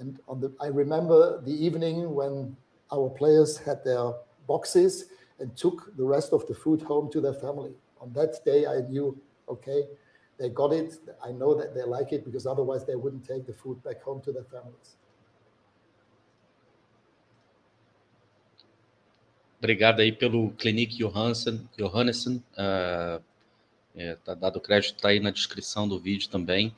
And 0.00 0.18
on 0.28 0.40
the, 0.40 0.52
I 0.60 0.68
remember 0.68 1.42
the 1.42 1.52
evening 1.52 2.14
when 2.14 2.56
our 2.90 3.10
players 3.10 3.58
had 3.58 3.84
their 3.84 4.12
boxes 4.48 5.04
and 5.38 5.54
took 5.56 5.94
the 5.96 6.04
rest 6.04 6.32
of 6.32 6.46
the 6.46 6.54
food 6.54 6.80
home 6.82 7.10
to 7.12 7.20
their 7.20 7.34
family. 7.34 7.72
On 8.00 8.12
that 8.14 8.42
day, 8.44 8.66
I 8.66 8.80
knew, 8.88 9.16
okay, 9.48 9.84
they 10.38 10.48
got 10.48 10.72
it. 10.72 10.94
I 11.22 11.32
know 11.32 11.54
that 11.54 11.74
they 11.74 11.82
like 11.82 12.12
it 12.12 12.24
because 12.24 12.46
otherwise 12.46 12.86
they 12.86 12.96
wouldn't 12.96 13.26
take 13.26 13.46
the 13.46 13.52
food 13.52 13.82
back 13.84 14.02
home 14.02 14.22
to 14.22 14.32
their 14.32 14.44
families. 14.44 14.96
Obrigado 19.60 20.00
aí 20.00 20.10
pelo 20.10 20.50
Clinique 20.52 20.96
Johansen. 20.96 21.68
Johannessen. 21.76 22.42
Uh, 22.54 23.22
é, 23.94 24.16
tá 24.16 24.34
dado 24.34 24.60
crédito, 24.60 24.96
está 24.96 25.10
aí 25.10 25.20
na 25.20 25.30
descrição 25.30 25.86
do 25.86 26.00
vídeo 26.00 26.28
também. 26.30 26.74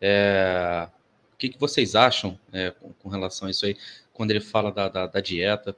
É, 0.00 0.88
o 1.32 1.36
que, 1.38 1.48
que 1.48 1.58
vocês 1.58 1.94
acham 1.94 2.38
é, 2.52 2.70
com, 2.70 2.92
com, 2.92 3.08
relação 3.08 3.48
a 3.48 3.50
isso 3.50 3.64
aí, 3.64 3.76
quando 4.12 4.30
ele 4.32 4.40
fala 4.40 4.70
da, 4.70 4.88
da, 4.88 5.06
da, 5.06 5.20
dieta? 5.20 5.74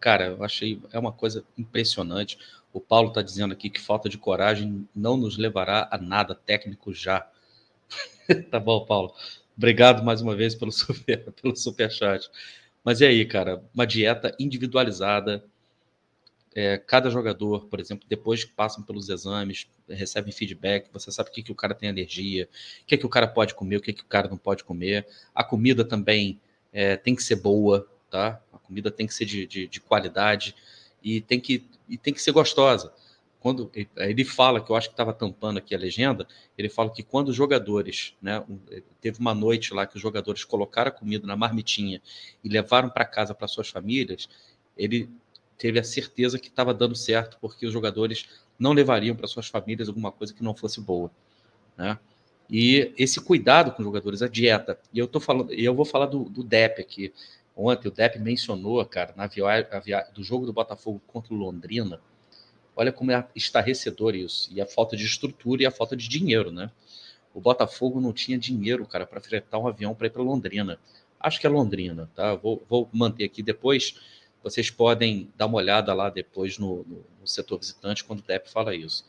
Cara, 0.00 0.26
eu 0.26 0.42
achei 0.42 0.80
é 0.92 0.98
uma 0.98 1.12
coisa 1.12 1.44
impressionante. 1.56 2.36
O 2.72 2.80
Paulo 2.80 3.08
está 3.08 3.22
dizendo 3.22 3.52
aqui 3.52 3.70
que 3.70 3.80
falta 3.80 4.08
de 4.08 4.18
coragem 4.18 4.88
não 4.94 5.16
nos 5.16 5.36
levará 5.38 5.88
a 5.90 5.98
nada 5.98 6.34
técnico 6.34 6.92
já. 6.92 7.28
tá 8.50 8.58
bom, 8.58 8.84
Paulo. 8.84 9.14
Obrigado 9.56 10.02
mais 10.02 10.20
uma 10.20 10.34
vez 10.34 10.54
pelo 10.54 10.72
super, 10.72 11.30
pelo 11.32 11.54
super 11.54 11.90
chat. 11.90 12.28
Mas 12.82 13.00
e 13.00 13.04
aí, 13.04 13.24
cara? 13.24 13.62
Uma 13.72 13.86
dieta 13.86 14.34
individualizada, 14.40 15.44
é, 16.54 16.78
cada 16.78 17.10
jogador, 17.10 17.66
por 17.66 17.80
exemplo, 17.80 18.06
depois 18.08 18.44
que 18.44 18.52
passam 18.52 18.82
pelos 18.82 19.08
exames, 19.08 19.66
recebem 19.88 20.32
feedback, 20.32 20.88
você 20.92 21.10
sabe 21.10 21.30
o 21.30 21.32
que, 21.32 21.42
que 21.42 21.52
o 21.52 21.54
cara 21.54 21.74
tem 21.74 21.88
alergia, 21.88 22.48
o 22.82 22.86
que, 22.86 22.98
que 22.98 23.06
o 23.06 23.08
cara 23.08 23.26
pode 23.26 23.54
comer, 23.54 23.76
o 23.76 23.80
que, 23.80 23.92
que 23.92 24.02
o 24.02 24.06
cara 24.06 24.28
não 24.28 24.36
pode 24.36 24.64
comer. 24.64 25.06
A 25.34 25.42
comida 25.42 25.84
também 25.84 26.40
é, 26.72 26.96
tem 26.96 27.14
que 27.14 27.22
ser 27.22 27.36
boa, 27.36 27.88
tá? 28.10 28.40
A 28.52 28.58
comida 28.58 28.90
tem 28.90 29.06
que 29.06 29.14
ser 29.14 29.24
de, 29.24 29.46
de, 29.46 29.66
de, 29.66 29.80
qualidade 29.80 30.54
e 31.02 31.20
tem 31.20 31.40
que, 31.40 31.64
e 31.88 31.96
tem 31.96 32.12
que 32.12 32.20
ser 32.20 32.32
gostosa. 32.32 32.92
Quando 33.40 33.72
ele 33.96 34.24
fala, 34.24 34.60
que 34.60 34.70
eu 34.70 34.76
acho 34.76 34.88
que 34.88 34.92
estava 34.92 35.12
tampando 35.12 35.58
aqui 35.58 35.74
a 35.74 35.78
legenda, 35.78 36.28
ele 36.56 36.68
fala 36.68 36.90
que 36.90 37.02
quando 37.02 37.30
os 37.30 37.34
jogadores, 37.34 38.14
né, 38.22 38.44
teve 39.00 39.18
uma 39.18 39.34
noite 39.34 39.74
lá 39.74 39.84
que 39.84 39.96
os 39.96 40.02
jogadores 40.02 40.44
colocaram 40.44 40.90
a 40.90 40.92
comida 40.92 41.26
na 41.26 41.34
marmitinha 41.34 42.00
e 42.44 42.48
levaram 42.48 42.88
para 42.88 43.04
casa 43.04 43.34
para 43.34 43.48
suas 43.48 43.68
famílias, 43.68 44.28
ele 44.76 45.10
teve 45.62 45.78
a 45.78 45.84
certeza 45.84 46.40
que 46.40 46.48
estava 46.48 46.74
dando 46.74 46.96
certo, 46.96 47.38
porque 47.40 47.64
os 47.64 47.72
jogadores 47.72 48.28
não 48.58 48.72
levariam 48.72 49.14
para 49.14 49.28
suas 49.28 49.46
famílias 49.46 49.86
alguma 49.86 50.10
coisa 50.10 50.34
que 50.34 50.42
não 50.42 50.56
fosse 50.56 50.80
boa, 50.80 51.08
né? 51.78 51.96
E 52.50 52.92
esse 52.98 53.20
cuidado 53.20 53.70
com 53.70 53.80
os 53.80 53.84
jogadores, 53.84 54.22
a 54.22 54.28
dieta. 54.28 54.76
E 54.92 54.98
eu 54.98 55.06
tô 55.06 55.20
falando, 55.20 55.52
eu 55.52 55.72
vou 55.72 55.84
falar 55.84 56.06
do, 56.06 56.24
do 56.24 56.44
aqui. 56.80 57.12
Ontem 57.56 57.86
o 57.86 57.92
Depp 57.92 58.18
mencionou, 58.18 58.84
cara, 58.84 59.14
na 59.16 59.28
via, 59.28 59.62
via, 59.84 60.04
do 60.12 60.24
jogo 60.24 60.46
do 60.46 60.52
Botafogo 60.52 61.00
contra 61.06 61.32
o 61.32 61.36
Londrina. 61.36 62.00
Olha 62.74 62.90
como 62.90 63.12
é 63.12 63.24
estarrecedor 63.36 64.16
isso. 64.16 64.48
E 64.52 64.60
a 64.60 64.66
falta 64.66 64.96
de 64.96 65.04
estrutura 65.06 65.62
e 65.62 65.66
a 65.66 65.70
falta 65.70 65.96
de 65.96 66.08
dinheiro, 66.08 66.50
né? 66.50 66.72
O 67.32 67.40
Botafogo 67.40 68.00
não 68.00 68.12
tinha 68.12 68.36
dinheiro, 68.36 68.84
cara, 68.84 69.06
para 69.06 69.20
fretar 69.20 69.60
um 69.60 69.68
avião 69.68 69.94
para 69.94 70.08
ir 70.08 70.10
para 70.10 70.22
Londrina. 70.22 70.76
Acho 71.20 71.40
que 71.40 71.46
é 71.46 71.50
Londrina, 71.50 72.10
tá? 72.16 72.34
Vou, 72.34 72.60
vou 72.68 72.90
manter 72.92 73.24
aqui 73.24 73.44
depois 73.44 73.94
vocês 74.42 74.70
podem 74.70 75.30
dar 75.36 75.46
uma 75.46 75.58
olhada 75.58 75.94
lá 75.94 76.10
depois 76.10 76.58
no, 76.58 76.84
no, 76.84 77.04
no 77.20 77.26
setor 77.26 77.58
visitante 77.58 78.04
quando 78.04 78.20
o 78.20 78.22
Depp 78.22 78.50
fala 78.50 78.74
isso. 78.74 79.04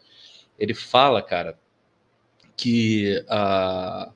Ele 0.57 0.73
fala, 0.73 1.22
cara, 1.22 1.57
que 2.55 3.23
a, 3.27 4.11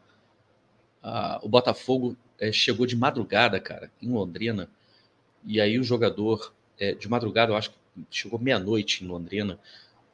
a, 1.02 1.40
o 1.42 1.50
Botafogo 1.50 2.16
é, 2.40 2.52
chegou 2.52 2.86
de 2.86 2.96
madrugada, 2.96 3.60
cara, 3.60 3.92
em 4.02 4.12
Londrina, 4.12 4.70
e 5.44 5.60
aí 5.60 5.80
o 5.80 5.84
jogador, 5.84 6.54
é, 6.80 6.94
de 6.94 7.10
madrugada, 7.10 7.52
eu 7.52 7.58
acho 7.58 7.72
que 7.72 7.78
chegou 8.12 8.40
meia-noite 8.40 9.04
em 9.04 9.08
Londrina, 9.08 9.60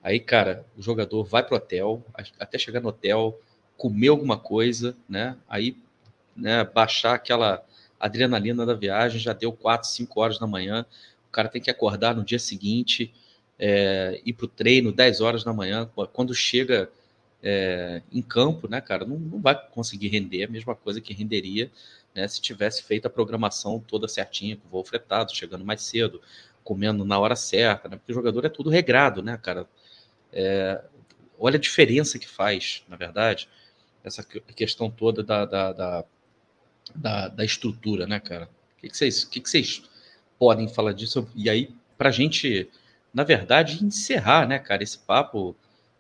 aí, 0.02 0.20
cara, 0.20 0.66
o 0.78 0.82
jogador 0.82 1.24
vai 1.26 1.44
pro 1.44 1.58
hotel, 1.58 2.04
até 2.40 2.58
chegar 2.58 2.80
no 2.80 2.90
hotel, 2.90 3.40
comer 3.76 4.10
alguma 4.10 4.38
coisa, 4.38 4.96
né? 5.10 5.38
Aí, 5.48 5.78
né, 6.36 6.64
baixar 6.64 7.16
aquela 7.16 7.66
adrenalina 8.06 8.66
da 8.66 8.74
viagem, 8.74 9.20
já 9.20 9.34
deu 9.34 9.52
4, 9.54 9.88
5 9.88 10.20
horas 10.20 10.38
da 10.38 10.46
manhã, 10.46 10.86
o 11.28 11.32
cara 11.32 11.48
tem 11.48 11.62
que 11.62 11.72
acordar 11.72 12.16
no 12.16 12.24
dia 12.24 12.40
seguinte, 12.40 13.14
é, 13.58 14.22
ir 14.26 14.34
para 14.34 14.46
o 14.46 14.50
treino 14.50 14.92
10 14.92 15.22
horas 15.22 15.44
da 15.44 15.54
manhã, 15.54 15.90
quando 16.12 16.34
chega 16.36 16.90
é, 17.42 18.02
em 18.12 18.22
campo, 18.22 18.68
né, 18.68 18.82
cara, 18.82 19.06
não, 19.06 19.18
não 19.18 19.40
vai 19.40 19.56
conseguir 19.72 20.10
render 20.10 20.44
a 20.44 20.50
mesma 20.50 20.76
coisa 20.76 21.00
que 21.00 21.14
renderia 21.14 21.72
né, 22.14 22.28
se 22.28 22.42
tivesse 22.42 22.84
feito 22.84 23.06
a 23.06 23.10
programação 23.10 23.80
toda 23.80 24.08
certinha, 24.08 24.58
com 24.58 24.68
voo 24.70 24.84
fretado, 24.84 25.34
chegando 25.34 25.64
mais 25.64 25.82
cedo, 25.82 26.22
comendo 26.64 27.06
na 27.06 27.18
hora 27.18 27.36
certa, 27.36 27.88
né, 27.88 27.96
porque 27.96 28.12
o 28.12 28.16
jogador 28.16 28.46
é 28.46 28.50
tudo 28.50 28.70
regrado, 28.70 29.24
né, 29.24 29.38
cara? 29.42 29.68
É, 30.32 30.84
olha 31.40 31.58
a 31.58 31.60
diferença 31.60 32.20
que 32.20 32.28
faz, 32.28 32.84
na 32.88 32.96
verdade, 32.96 33.48
essa 34.04 34.24
questão 34.24 34.92
toda 34.92 35.24
da, 35.24 35.46
da, 35.46 35.74
da, 35.74 36.06
da, 36.96 37.28
da 37.28 37.46
estrutura, 37.46 38.08
né, 38.08 38.20
cara? 38.20 38.50
O 38.78 38.82
que, 38.82 38.90
que, 38.90 38.98
vocês, 38.98 39.24
que, 39.24 39.40
que 39.40 39.50
vocês 39.50 39.84
podem 40.38 40.68
falar 40.68 40.94
disso? 40.94 41.28
E 41.36 41.50
aí, 41.50 41.74
para 41.98 42.10
a 42.10 42.12
gente, 42.12 42.70
na 43.14 43.24
verdade, 43.24 43.84
encerrar, 43.84 44.48
né, 44.48 44.60
cara, 44.60 44.84
esse 44.84 44.98
papo, 44.98 45.56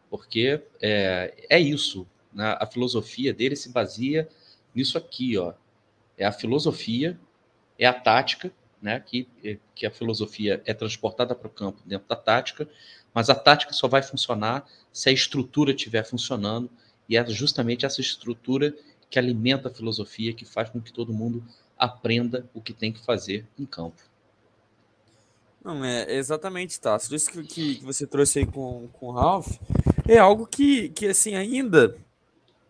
porque 0.10 0.61
é, 0.81 1.34
é 1.49 1.60
isso, 1.60 2.07
né? 2.34 2.57
a 2.60 2.65
filosofia 2.65 3.34
dele 3.34 3.55
se 3.55 3.69
baseia 3.69 4.27
nisso 4.73 4.97
aqui, 4.97 5.38
ó. 5.38 5.53
É 6.18 6.26
a 6.26 6.31
filosofia, 6.31 7.19
é 7.77 7.85
a 7.85 7.93
tática, 7.93 8.51
né? 8.81 8.99
Que, 8.99 9.27
que 9.73 9.85
a 9.85 9.91
filosofia 9.91 10.61
é 10.65 10.73
transportada 10.73 11.34
para 11.34 11.47
o 11.47 11.49
campo 11.49 11.81
dentro 11.85 12.07
da 12.07 12.15
tática, 12.15 12.68
mas 13.14 13.30
a 13.30 13.35
tática 13.35 13.73
só 13.73 13.88
vai 13.88 14.03
funcionar 14.03 14.68
se 14.91 15.10
a 15.10 15.11
estrutura 15.11 15.72
estiver 15.72 16.03
funcionando, 16.03 16.69
e 17.07 17.18
é 17.18 17.26
justamente 17.27 17.85
essa 17.85 18.01
estrutura 18.01 18.76
que 19.14 19.19
alimenta 19.19 19.68
a 19.68 19.72
filosofia, 19.72 20.34
que 20.34 20.44
faz 20.44 20.72
com 20.72 20.81
que 20.81 20.91
todo 20.91 21.14
mundo 21.14 21.44
aprenda 21.77 22.49
o 22.52 22.60
que 22.60 22.73
tem 22.73 22.91
que 22.91 22.99
fazer 23.06 23.45
em 23.60 23.64
campo. 23.64 24.02
Não, 25.64 25.85
é 25.85 26.15
exatamente, 26.15 26.81
tá. 26.81 26.98
Isso 26.98 27.30
que, 27.30 27.44
que, 27.44 27.76
que 27.76 27.85
você 27.85 28.07
trouxe 28.07 28.40
aí 28.40 28.48
com, 28.48 28.90
com 28.94 29.10
o 29.10 29.11
Ralph 29.11 29.52
é 30.07 30.18
algo 30.18 30.48
que, 30.48 30.90
que, 30.90 31.06
assim, 31.06 31.35
ainda. 31.35 31.95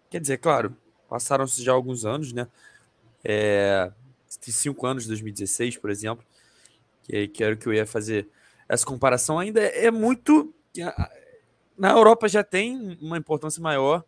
Quer 0.09 0.19
dizer, 0.19 0.37
claro, 0.37 0.75
passaram-se 1.07 1.63
já 1.63 1.71
alguns 1.71 2.03
anos, 2.03 2.33
né? 2.33 2.45
É, 3.23 3.89
cinco 4.27 4.85
anos, 4.85 5.07
2016, 5.07 5.77
por 5.77 5.89
exemplo, 5.89 6.25
que, 7.03 7.29
que 7.29 7.41
era 7.41 7.55
o 7.55 7.57
que 7.57 7.67
eu 7.67 7.73
ia 7.73 7.85
fazer 7.85 8.27
essa 8.67 8.85
comparação, 8.85 9.39
ainda 9.39 9.61
é, 9.61 9.85
é 9.85 9.91
muito. 9.91 10.53
Na 11.77 11.91
Europa 11.91 12.27
já 12.27 12.43
tem 12.43 12.97
uma 13.01 13.17
importância 13.17 13.63
maior 13.63 14.03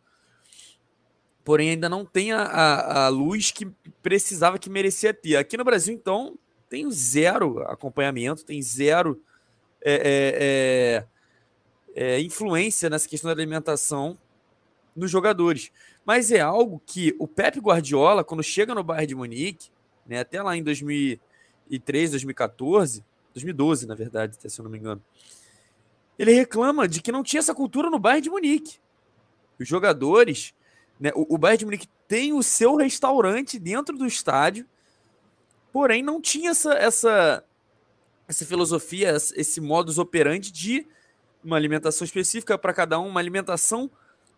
porém 1.46 1.70
ainda 1.70 1.88
não 1.88 2.04
tem 2.04 2.34
a, 2.34 2.42
a, 2.42 3.06
a, 3.06 3.08
luz 3.08 3.52
que 3.52 3.68
precisava, 4.02 4.58
que 4.58 4.70
merecia 4.70 5.14
ter. 5.14 5.38
Aqui 5.38 5.56
no 5.56 5.64
Brasil, 5.64 5.94
então, 5.94 6.38
tem 6.68 6.90
zero 6.90 7.60
acompanhamento, 7.68 8.44
tem 8.44 8.60
zero 8.64 9.22
é, 9.80 9.94
é, 9.94 11.06
é, 11.96 12.16
é, 12.16 12.20
influência 12.20 12.90
nessa 12.90 13.08
questão 13.08 13.30
da 13.30 13.40
alimentação 13.40 14.18
nos 14.96 15.12
jogadores. 15.12 15.72
Mas 16.04 16.32
é 16.32 16.42
algo 16.42 16.82
que 16.84 17.16
o 17.20 17.28
Pepe 17.28 17.60
Guardiola, 17.60 18.24
quando 18.24 18.42
chega 18.42 18.74
no 18.74 18.84
Bayern 18.84 19.08
de 19.08 19.16
Munique, 19.16 19.70
né, 20.04 20.20
até 20.20 20.42
lá 20.42 20.58
em 20.58 20.64
2013, 20.64 22.12
2014, 22.12 23.06
2012, 23.34 23.86
na 23.86 23.94
verdade, 23.94 24.36
se 24.40 24.60
eu 24.60 24.64
não 24.64 24.72
me 24.72 24.80
engano, 24.80 25.02
ele 26.18 26.32
reclama 26.32 26.88
de 26.88 27.04
que 27.04 27.12
não 27.12 27.22
tinha 27.22 27.40
essa 27.40 27.54
cultura 27.54 27.92
no 27.92 28.00
Bayern 28.00 28.22
de 28.22 28.30
Munique. 28.32 28.80
Os 29.60 29.68
jogadores 29.68 30.56
né? 31.00 31.12
O, 31.16 31.36
o 31.36 31.38
Bayern 31.38 31.60
de 31.60 31.66
Munique 31.66 31.90
tem 32.08 32.34
o 32.34 32.44
seu 32.44 32.76
restaurante 32.76 33.60
dentro 33.60 33.98
do 33.98 34.06
estádio, 34.06 34.66
porém 35.72 36.02
não 36.02 36.22
tinha 36.22 36.52
essa, 36.52 36.74
essa, 36.74 37.44
essa 38.28 38.46
filosofia, 38.46 39.16
esse 39.36 39.60
modus 39.60 39.98
operandi 39.98 40.52
de 40.52 40.88
uma 41.44 41.56
alimentação 41.56 42.06
específica 42.06 42.58
para 42.58 42.74
cada 42.74 43.00
um, 43.00 43.08
uma 43.08 43.20
alimentação 43.20 43.90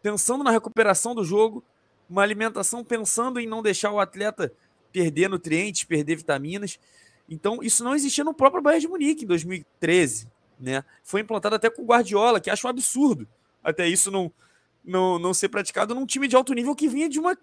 pensando 0.02 0.44
na 0.44 0.52
recuperação 0.52 1.16
do 1.16 1.24
jogo, 1.24 1.64
uma 2.10 2.22
alimentação 2.22 2.84
pensando 2.84 3.40
em 3.40 3.48
não 3.48 3.62
deixar 3.62 3.92
o 3.92 4.00
atleta 4.00 4.52
perder 4.92 5.30
nutrientes, 5.30 5.84
perder 5.84 6.16
vitaminas. 6.16 6.80
Então, 7.30 7.62
isso 7.62 7.84
não 7.84 7.96
existia 7.96 8.24
no 8.24 8.34
próprio 8.34 8.62
Bayern 8.62 8.82
de 8.82 8.88
Munique 8.88 9.24
em 9.24 9.28
2013, 9.28 10.28
né? 10.60 10.84
Foi 11.04 11.22
implantado 11.22 11.56
até 11.56 11.70
com 11.70 11.82
o 11.82 11.86
Guardiola, 11.86 12.40
que 12.40 12.50
acho 12.50 12.66
um 12.68 12.70
absurdo. 12.70 13.28
Até 13.64 13.88
isso 13.88 14.10
não, 14.10 14.32
não, 14.88 15.20
não 15.20 15.34
ser 15.34 15.50
praticado 15.50 15.94
num 15.94 16.06
time 16.06 16.28
de 16.28 16.36
alto 16.36 16.54
nível 16.54 16.74
que 16.74 16.88
vinha 16.88 17.10
de 17.10 17.20
uma, 17.20 17.38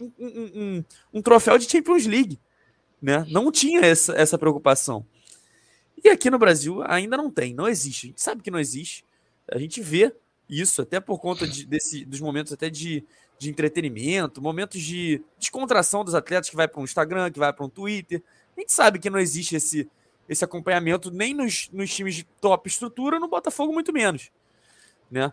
um, 0.00 0.12
um, 0.18 0.84
um 1.14 1.22
troféu 1.22 1.58
de 1.58 1.68
Champions 1.68 2.06
League. 2.06 2.38
Né? 3.00 3.26
Não 3.30 3.50
tinha 3.50 3.80
essa, 3.80 4.12
essa 4.12 4.38
preocupação. 4.38 5.04
E 6.04 6.08
aqui 6.08 6.30
no 6.30 6.38
Brasil 6.38 6.82
ainda 6.82 7.16
não 7.16 7.30
tem, 7.30 7.54
não 7.54 7.66
existe. 7.66 8.06
A 8.06 8.08
gente 8.10 8.22
sabe 8.22 8.42
que 8.42 8.50
não 8.50 8.58
existe. 8.58 9.04
A 9.50 9.58
gente 9.58 9.80
vê 9.80 10.14
isso, 10.48 10.82
até 10.82 11.00
por 11.00 11.18
conta 11.18 11.46
de, 11.46 11.64
desse, 11.64 12.04
dos 12.04 12.20
momentos 12.20 12.52
até 12.52 12.68
de, 12.68 13.04
de 13.38 13.50
entretenimento, 13.50 14.42
momentos 14.42 14.80
de 14.82 15.22
descontração 15.38 16.04
dos 16.04 16.14
atletas 16.14 16.50
que 16.50 16.56
vai 16.56 16.68
para 16.68 16.80
um 16.80 16.84
Instagram, 16.84 17.30
que 17.30 17.38
vai 17.38 17.52
para 17.52 17.64
um 17.64 17.68
Twitter. 17.68 18.22
A 18.56 18.60
gente 18.60 18.72
sabe 18.72 18.98
que 18.98 19.08
não 19.08 19.18
existe 19.18 19.56
esse, 19.56 19.88
esse 20.28 20.44
acompanhamento 20.44 21.10
nem 21.10 21.32
nos, 21.32 21.68
nos 21.72 21.94
times 21.94 22.14
de 22.14 22.24
top 22.40 22.68
estrutura, 22.68 23.18
no 23.18 23.28
Botafogo 23.28 23.72
muito 23.72 23.92
menos. 23.92 24.30
Né? 25.10 25.32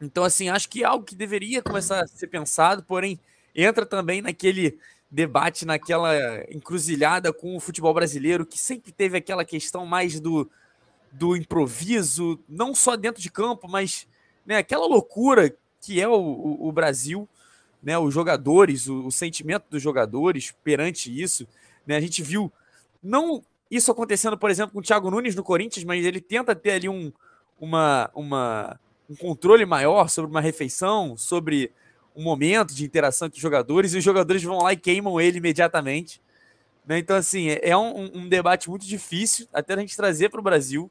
Então, 0.00 0.24
assim, 0.24 0.48
acho 0.48 0.68
que 0.68 0.82
é 0.82 0.86
algo 0.86 1.04
que 1.04 1.14
deveria 1.14 1.62
começar 1.62 2.02
a 2.02 2.06
ser 2.06 2.28
pensado, 2.28 2.82
porém, 2.82 3.18
entra 3.54 3.84
também 3.84 4.22
naquele 4.22 4.78
debate, 5.10 5.64
naquela 5.64 6.14
encruzilhada 6.50 7.32
com 7.32 7.56
o 7.56 7.60
futebol 7.60 7.94
brasileiro, 7.94 8.46
que 8.46 8.58
sempre 8.58 8.92
teve 8.92 9.16
aquela 9.16 9.44
questão 9.44 9.86
mais 9.86 10.20
do, 10.20 10.48
do 11.10 11.36
improviso, 11.36 12.38
não 12.48 12.74
só 12.74 12.96
dentro 12.96 13.20
de 13.20 13.30
campo, 13.30 13.68
mas 13.68 14.06
né, 14.46 14.56
aquela 14.58 14.86
loucura 14.86 15.54
que 15.80 16.00
é 16.00 16.08
o, 16.08 16.12
o, 16.12 16.68
o 16.68 16.72
Brasil, 16.72 17.28
né, 17.82 17.98
os 17.98 18.12
jogadores, 18.12 18.86
o, 18.88 19.06
o, 19.06 19.12
sentimento 19.12 19.64
dos 19.70 19.82
jogadores 19.82 20.54
perante 20.62 21.10
isso. 21.10 21.46
Né, 21.86 21.96
a 21.96 22.00
gente 22.00 22.22
viu 22.22 22.52
não 23.02 23.42
isso 23.70 23.90
acontecendo, 23.90 24.36
por 24.36 24.50
exemplo, 24.50 24.72
com 24.72 24.80
o 24.80 24.82
Thiago 24.82 25.10
Nunes 25.10 25.34
no 25.34 25.44
Corinthians, 25.44 25.84
mas 25.84 26.04
ele 26.04 26.20
tenta 26.20 26.54
ter 26.54 26.72
ali 26.72 26.88
um, 26.88 27.12
uma, 27.60 28.10
uma 28.14 28.80
um 29.08 29.16
controle 29.16 29.64
maior 29.64 30.08
sobre 30.08 30.30
uma 30.30 30.40
refeição, 30.40 31.16
sobre 31.16 31.72
um 32.14 32.22
momento 32.22 32.74
de 32.74 32.84
interação 32.84 33.26
entre 33.26 33.36
os 33.36 33.42
jogadores, 33.42 33.94
e 33.94 33.98
os 33.98 34.04
jogadores 34.04 34.42
vão 34.42 34.58
lá 34.58 34.72
e 34.72 34.76
queimam 34.76 35.20
ele 35.20 35.38
imediatamente. 35.38 36.20
Né? 36.84 36.98
Então, 36.98 37.16
assim, 37.16 37.48
é, 37.48 37.70
é 37.70 37.76
um, 37.76 38.10
um, 38.16 38.28
debate 38.28 38.68
muito 38.68 38.86
difícil 38.86 39.46
até 39.52 39.74
a 39.74 39.78
gente 39.78 39.96
trazer 39.96 40.28
para 40.28 40.40
o 40.40 40.42
Brasil, 40.42 40.90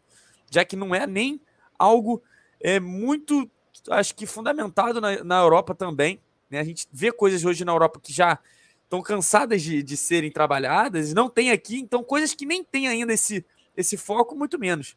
já 0.49 0.63
que 0.63 0.75
não 0.75 0.95
é 0.95 1.05
nem 1.05 1.41
algo 1.77 2.23
é, 2.59 2.79
muito, 2.79 3.49
acho 3.89 4.15
que, 4.15 4.25
fundamentado 4.25 5.01
na, 5.01 5.23
na 5.23 5.39
Europa 5.41 5.75
também. 5.75 6.19
Né? 6.49 6.59
A 6.59 6.63
gente 6.63 6.87
vê 6.91 7.11
coisas 7.11 7.43
hoje 7.43 7.65
na 7.65 7.71
Europa 7.71 7.99
que 8.01 8.13
já 8.13 8.39
estão 8.83 9.01
cansadas 9.01 9.61
de, 9.61 9.83
de 9.83 9.97
serem 9.97 10.31
trabalhadas, 10.31 11.13
não 11.13 11.29
tem 11.29 11.51
aqui, 11.51 11.77
então 11.77 12.03
coisas 12.03 12.33
que 12.33 12.45
nem 12.45 12.63
tem 12.63 12.87
ainda 12.87 13.11
esse, 13.11 13.45
esse 13.75 13.97
foco, 13.97 14.33
muito 14.33 14.57
menos. 14.57 14.95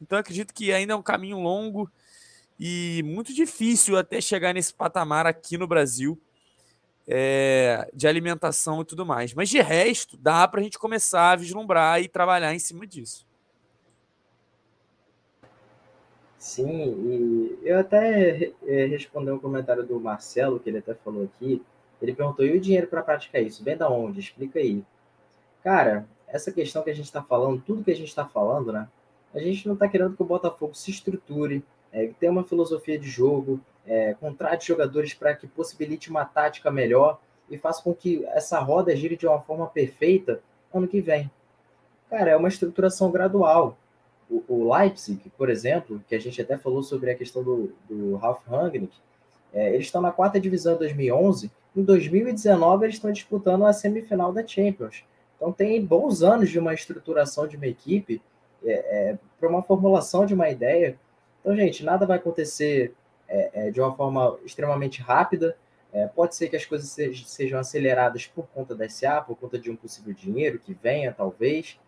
Então, 0.00 0.18
acredito 0.18 0.52
que 0.52 0.72
ainda 0.72 0.92
é 0.92 0.96
um 0.96 1.02
caminho 1.02 1.38
longo 1.38 1.90
e 2.64 3.02
muito 3.02 3.34
difícil 3.34 3.98
até 3.98 4.20
chegar 4.20 4.54
nesse 4.54 4.72
patamar 4.72 5.26
aqui 5.26 5.58
no 5.58 5.66
Brasil 5.66 6.16
é, 7.08 7.90
de 7.92 8.06
alimentação 8.06 8.82
e 8.82 8.84
tudo 8.84 9.04
mais. 9.04 9.34
Mas 9.34 9.48
de 9.48 9.60
resto, 9.60 10.16
dá 10.16 10.46
para 10.46 10.60
a 10.60 10.62
gente 10.62 10.78
começar 10.78 11.32
a 11.32 11.36
vislumbrar 11.36 12.00
e 12.00 12.08
trabalhar 12.08 12.54
em 12.54 12.60
cima 12.60 12.86
disso. 12.86 13.26
Sim, 16.38 16.94
e 17.04 17.58
eu 17.64 17.80
até 17.80 18.52
é, 18.64 18.86
respondi 18.86 19.32
um 19.32 19.40
comentário 19.40 19.84
do 19.84 19.98
Marcelo, 19.98 20.60
que 20.60 20.70
ele 20.70 20.78
até 20.78 20.94
falou 20.94 21.24
aqui. 21.24 21.60
Ele 22.00 22.14
perguntou: 22.14 22.46
e 22.46 22.56
o 22.56 22.60
dinheiro 22.60 22.86
para 22.86 23.02
praticar 23.02 23.42
isso? 23.42 23.64
Vem 23.64 23.76
da 23.76 23.90
onde? 23.90 24.20
Explica 24.20 24.60
aí. 24.60 24.84
Cara, 25.64 26.06
essa 26.28 26.52
questão 26.52 26.84
que 26.84 26.90
a 26.90 26.94
gente 26.94 27.06
está 27.06 27.24
falando, 27.24 27.60
tudo 27.60 27.82
que 27.82 27.90
a 27.90 27.96
gente 27.96 28.08
está 28.08 28.24
falando, 28.24 28.72
né? 28.72 28.88
A 29.34 29.40
gente 29.40 29.66
não 29.66 29.74
está 29.74 29.88
querendo 29.88 30.14
que 30.14 30.22
o 30.22 30.26
Botafogo 30.26 30.74
se 30.74 30.92
estruture, 30.92 31.64
é, 31.92 32.30
uma 32.30 32.44
filosofia 32.44 32.98
de 32.98 33.08
jogo, 33.08 33.60
é, 33.86 34.14
contrate 34.14 34.68
jogadores 34.68 35.12
para 35.14 35.34
que 35.34 35.46
possibilite 35.46 36.10
uma 36.10 36.24
tática 36.24 36.70
melhor 36.70 37.20
e 37.50 37.58
faça 37.58 37.82
com 37.82 37.94
que 37.94 38.24
essa 38.26 38.58
roda 38.60 38.94
gire 38.96 39.16
de 39.16 39.26
uma 39.26 39.40
forma 39.40 39.66
perfeita 39.66 40.40
ano 40.72 40.88
que 40.88 41.00
vem. 41.00 41.30
Cara, 42.08 42.30
é 42.30 42.36
uma 42.36 42.48
estruturação 42.48 43.10
gradual. 43.10 43.76
O, 44.30 44.42
o 44.48 44.74
Leipzig, 44.74 45.30
por 45.36 45.50
exemplo, 45.50 46.02
que 46.08 46.14
a 46.14 46.18
gente 46.18 46.40
até 46.40 46.56
falou 46.56 46.82
sobre 46.82 47.10
a 47.10 47.14
questão 47.14 47.42
do, 47.42 47.72
do 47.88 48.16
Ralf 48.16 48.46
Rangnick, 48.46 48.94
é, 49.52 49.74
eles 49.74 49.86
estão 49.86 50.00
na 50.00 50.12
quarta 50.12 50.40
divisão 50.40 50.74
em 50.74 50.78
2011. 50.78 51.50
Em 51.76 51.82
2019, 51.82 52.86
eles 52.86 52.96
estão 52.96 53.12
disputando 53.12 53.66
a 53.66 53.72
semifinal 53.72 54.32
da 54.32 54.46
Champions. 54.46 55.04
Então, 55.36 55.52
tem 55.52 55.84
bons 55.84 56.22
anos 56.22 56.48
de 56.48 56.58
uma 56.58 56.72
estruturação 56.72 57.46
de 57.46 57.56
uma 57.56 57.66
equipe 57.66 58.22
é, 58.64 59.10
é 59.10 59.18
para 59.38 59.48
uma 59.48 59.62
formulação 59.62 60.24
de 60.24 60.34
uma 60.34 60.48
ideia 60.48 60.96
então, 61.42 61.56
gente, 61.56 61.84
nada 61.84 62.06
vai 62.06 62.18
acontecer 62.18 62.94
é, 63.28 63.50
é, 63.66 63.70
de 63.70 63.80
uma 63.80 63.94
forma 63.94 64.38
extremamente 64.44 65.02
rápida. 65.02 65.56
É, 65.92 66.06
pode 66.06 66.36
ser 66.36 66.48
que 66.48 66.56
as 66.56 66.64
coisas 66.64 66.88
sejam, 67.26 67.58
aceleradas 67.58 68.26
por 68.26 68.46
conta 68.46 68.74
da 68.74 68.88
SA, 68.88 69.20
por 69.20 69.36
conta 69.36 69.58
de 69.58 69.70
um 69.70 69.76
possível 69.76 70.14
dinheiro 70.14 70.58
que 70.58 70.72
venha, 70.72 71.12
talvez, 71.12 71.78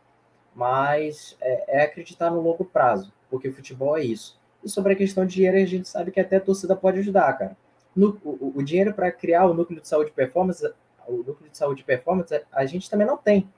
mas 0.54 1.36
é, 1.40 1.78
é, 1.78 1.84
acreditar 1.84 2.30
no 2.30 2.40
longo 2.40 2.64
prazo, 2.64 3.12
porque 3.30 3.50
futebol 3.50 3.96
é 3.96 4.04
isso. 4.04 4.38
E 4.62 4.68
sobre 4.68 4.92
a 4.92 4.96
questão 4.96 5.24
de 5.24 5.34
dinheiro, 5.34 5.56
a 5.56 5.64
gente 5.64 5.88
sabe 5.88 6.10
que 6.10 6.20
até 6.20 6.36
a 6.36 6.40
torcida 6.40 6.74
pode 6.76 6.98
ajudar, 6.98 7.32
cara. 7.34 7.56
No, 7.94 8.18
o, 8.24 8.52
o, 8.56 8.62
dinheiro 8.62 8.92
para 8.92 9.10
criar 9.12 9.46
o 9.46 9.54
núcleo 9.54 9.80
de 9.80 9.88
saúde 9.88 10.10
performance, 10.10 10.66
o 11.06 11.18
núcleo 11.18 11.48
de 11.48 11.56
saúde 11.56 11.82
e 11.82 11.84
performance, 11.84 12.42
a 12.50 12.66
gente 12.66 12.90
também 12.90 13.06
não 13.06 13.16
tem, 13.16 13.48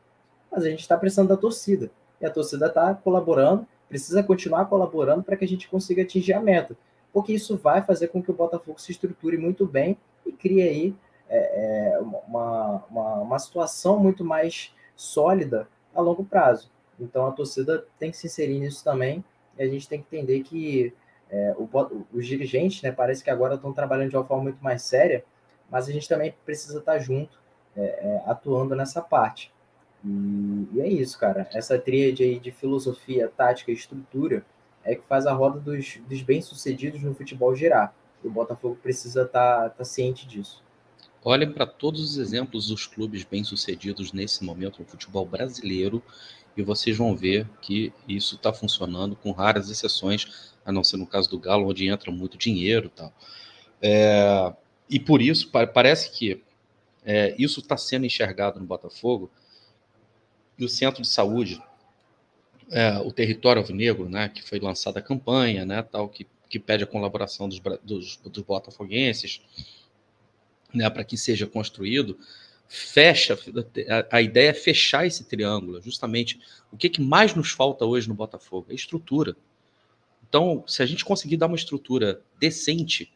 mas 0.52 0.62
a 0.62 0.68
gente 0.68 0.80
está 0.80 0.96
precisando 0.96 1.28
da 1.28 1.36
torcida. 1.36 1.90
E 2.20 2.26
a 2.26 2.30
torcida 2.30 2.66
está 2.66 2.94
colaborando, 2.94 3.66
precisa 3.88 4.22
continuar 4.22 4.66
colaborando 4.66 5.22
para 5.22 5.36
que 5.36 5.44
a 5.44 5.48
gente 5.48 5.68
consiga 5.68 6.02
atingir 6.02 6.32
a 6.32 6.40
meta, 6.40 6.76
porque 7.12 7.32
isso 7.32 7.56
vai 7.56 7.82
fazer 7.82 8.08
com 8.08 8.22
que 8.22 8.30
o 8.30 8.34
Botafogo 8.34 8.80
se 8.80 8.92
estruture 8.92 9.38
muito 9.38 9.66
bem 9.66 9.96
e 10.24 10.32
crie 10.32 10.62
aí 10.62 10.94
é, 11.28 11.94
é, 11.94 11.98
uma, 12.00 12.84
uma, 12.90 13.14
uma 13.20 13.38
situação 13.38 13.98
muito 13.98 14.24
mais 14.24 14.72
sólida 14.94 15.68
a 15.94 16.00
longo 16.00 16.24
prazo. 16.24 16.70
Então 16.98 17.26
a 17.26 17.32
torcida 17.32 17.86
tem 17.98 18.10
que 18.10 18.16
se 18.16 18.26
inserir 18.26 18.58
nisso 18.58 18.82
também 18.84 19.24
e 19.58 19.62
a 19.62 19.66
gente 19.66 19.88
tem 19.88 20.00
que 20.00 20.16
entender 20.16 20.42
que 20.42 20.92
é, 21.30 21.54
o, 21.56 21.68
os 22.12 22.26
dirigentes, 22.26 22.82
né, 22.82 22.92
parece 22.92 23.22
que 23.22 23.30
agora 23.30 23.54
estão 23.54 23.72
trabalhando 23.72 24.10
de 24.10 24.16
uma 24.16 24.24
forma 24.24 24.44
muito 24.44 24.62
mais 24.62 24.82
séria, 24.82 25.24
mas 25.70 25.88
a 25.88 25.92
gente 25.92 26.08
também 26.08 26.34
precisa 26.44 26.78
estar 26.78 26.98
junto, 26.98 27.40
é, 27.76 27.82
é, 27.82 28.22
atuando 28.26 28.74
nessa 28.76 29.02
parte. 29.02 29.52
E, 30.04 30.80
é 30.80 30.88
isso, 30.88 31.18
cara. 31.18 31.48
Essa 31.52 31.78
tríade 31.78 32.22
aí 32.22 32.38
de 32.38 32.50
filosofia, 32.50 33.32
tática 33.36 33.70
e 33.70 33.74
estrutura 33.74 34.44
é 34.84 34.94
que 34.94 35.02
faz 35.08 35.26
a 35.26 35.32
roda 35.32 35.58
dos, 35.58 35.98
dos 36.08 36.22
bem-sucedidos 36.22 37.02
no 37.02 37.14
futebol 37.14 37.54
girar. 37.54 37.94
O 38.22 38.30
Botafogo 38.30 38.78
precisa 38.82 39.22
estar 39.22 39.64
tá, 39.64 39.70
tá 39.70 39.84
ciente 39.84 40.26
disso. 40.26 40.62
Olhem 41.24 41.50
para 41.50 41.66
todos 41.66 42.00
os 42.00 42.18
exemplos 42.18 42.68
dos 42.68 42.86
clubes 42.86 43.24
bem-sucedidos 43.24 44.12
nesse 44.12 44.44
momento 44.44 44.78
no 44.80 44.86
futebol 44.86 45.26
brasileiro 45.26 46.00
e 46.56 46.62
vocês 46.62 46.96
vão 46.96 47.16
ver 47.16 47.48
que 47.60 47.92
isso 48.08 48.36
está 48.36 48.52
funcionando 48.52 49.16
com 49.16 49.32
raras 49.32 49.68
exceções, 49.68 50.54
a 50.64 50.72
não 50.72 50.82
ser 50.82 50.96
no 50.96 51.06
caso 51.06 51.28
do 51.28 51.38
Galo, 51.38 51.68
onde 51.68 51.88
entra 51.88 52.10
muito 52.10 52.38
dinheiro 52.38 52.86
e 52.86 52.90
tal. 52.90 53.12
É, 53.82 54.54
e 54.88 54.98
por 54.98 55.20
isso, 55.20 55.50
parece 55.50 56.16
que 56.16 56.42
é, 57.04 57.34
isso 57.38 57.60
está 57.60 57.76
sendo 57.76 58.06
enxergado 58.06 58.58
no 58.58 58.66
Botafogo 58.66 59.30
e 60.58 60.64
o 60.64 60.68
centro 60.68 61.02
de 61.02 61.08
saúde, 61.08 61.62
é, 62.70 62.98
o 62.98 63.12
território 63.12 63.60
alvinegro, 63.60 64.08
né, 64.08 64.28
que 64.28 64.42
foi 64.42 64.58
lançada 64.58 64.98
a 64.98 65.02
campanha, 65.02 65.64
né, 65.64 65.82
tal, 65.82 66.08
que, 66.08 66.26
que 66.48 66.58
pede 66.58 66.84
a 66.84 66.86
colaboração 66.86 67.48
dos, 67.48 67.60
dos, 67.82 68.16
dos 68.16 68.42
botafoguenses, 68.42 69.40
né, 70.72 70.88
para 70.90 71.04
que 71.04 71.16
seja 71.16 71.46
construído, 71.46 72.18
fecha, 72.68 73.38
a, 74.10 74.16
a, 74.16 74.22
ideia 74.22 74.50
é 74.50 74.54
fechar 74.54 75.06
esse 75.06 75.24
triângulo, 75.24 75.80
justamente 75.80 76.40
o 76.72 76.76
que, 76.76 76.88
que 76.88 77.00
mais 77.00 77.34
nos 77.34 77.50
falta 77.50 77.84
hoje 77.84 78.08
no 78.08 78.14
Botafogo? 78.14 78.66
É 78.70 78.74
estrutura. 78.74 79.36
Então, 80.28 80.64
se 80.66 80.82
a 80.82 80.86
gente 80.86 81.04
conseguir 81.04 81.36
dar 81.36 81.46
uma 81.46 81.56
estrutura 81.56 82.20
decente 82.40 83.12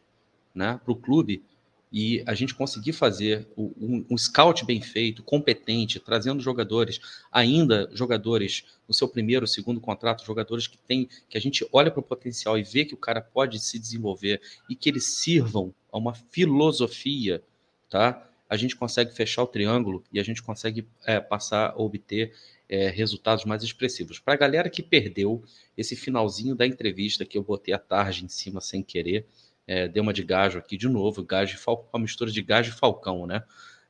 né, 0.55 0.79
para 0.83 0.93
o 0.93 0.95
clube, 0.95 1.43
e 1.91 2.23
a 2.25 2.33
gente 2.33 2.55
conseguir 2.55 2.93
fazer 2.93 3.47
um, 3.57 4.05
um, 4.09 4.17
scout 4.17 4.65
bem 4.65 4.81
feito, 4.81 5.21
competente, 5.21 5.99
trazendo 5.99 6.41
jogadores, 6.41 7.01
ainda 7.29 7.89
jogadores 7.93 8.63
no 8.87 8.93
seu 8.93 9.09
primeiro, 9.09 9.45
segundo 9.45 9.81
contrato, 9.81 10.25
jogadores 10.25 10.67
que 10.67 10.77
tem, 10.77 11.09
que 11.29 11.37
a 11.37 11.41
gente 11.41 11.67
olha 11.71 11.91
para 11.91 11.99
o 11.99 12.03
potencial 12.03 12.57
e 12.57 12.63
vê 12.63 12.85
que 12.85 12.93
o 12.93 12.97
cara 12.97 13.21
pode 13.21 13.59
se 13.59 13.77
desenvolver 13.77 14.41
e 14.69 14.75
que 14.75 14.89
eles 14.89 15.17
sirvam 15.17 15.73
a 15.91 15.97
uma 15.97 16.13
filosofia, 16.13 17.43
tá? 17.89 18.25
A 18.49 18.55
gente 18.55 18.75
consegue 18.75 19.13
fechar 19.13 19.43
o 19.43 19.47
triângulo 19.47 20.03
e 20.13 20.19
a 20.19 20.23
gente 20.23 20.41
consegue 20.41 20.87
é, 21.05 21.19
passar 21.19 21.71
a 21.71 21.77
obter 21.77 22.33
é, 22.69 22.89
resultados 22.89 23.43
mais 23.43 23.63
expressivos. 23.63 24.17
Para 24.17 24.33
a 24.33 24.37
galera 24.37 24.69
que 24.69 24.81
perdeu 24.81 25.43
esse 25.77 25.95
finalzinho 25.95 26.55
da 26.55 26.65
entrevista 26.65 27.25
que 27.25 27.37
eu 27.37 27.43
botei 27.43 27.73
a 27.73 27.79
tarde 27.79 28.23
em 28.23 28.29
cima 28.29 28.61
sem 28.61 28.81
querer, 28.81 29.25
é, 29.71 29.87
deu 29.87 30.03
uma 30.03 30.11
de 30.11 30.21
gajo 30.21 30.59
aqui 30.59 30.75
de 30.75 30.89
novo, 30.89 31.23
gajo 31.23 31.57
falcão, 31.57 31.87
uma 31.93 32.01
mistura 32.01 32.29
de 32.29 32.41
gajo 32.41 32.71
e 32.71 32.73
falcão, 32.73 33.25
né? 33.25 33.41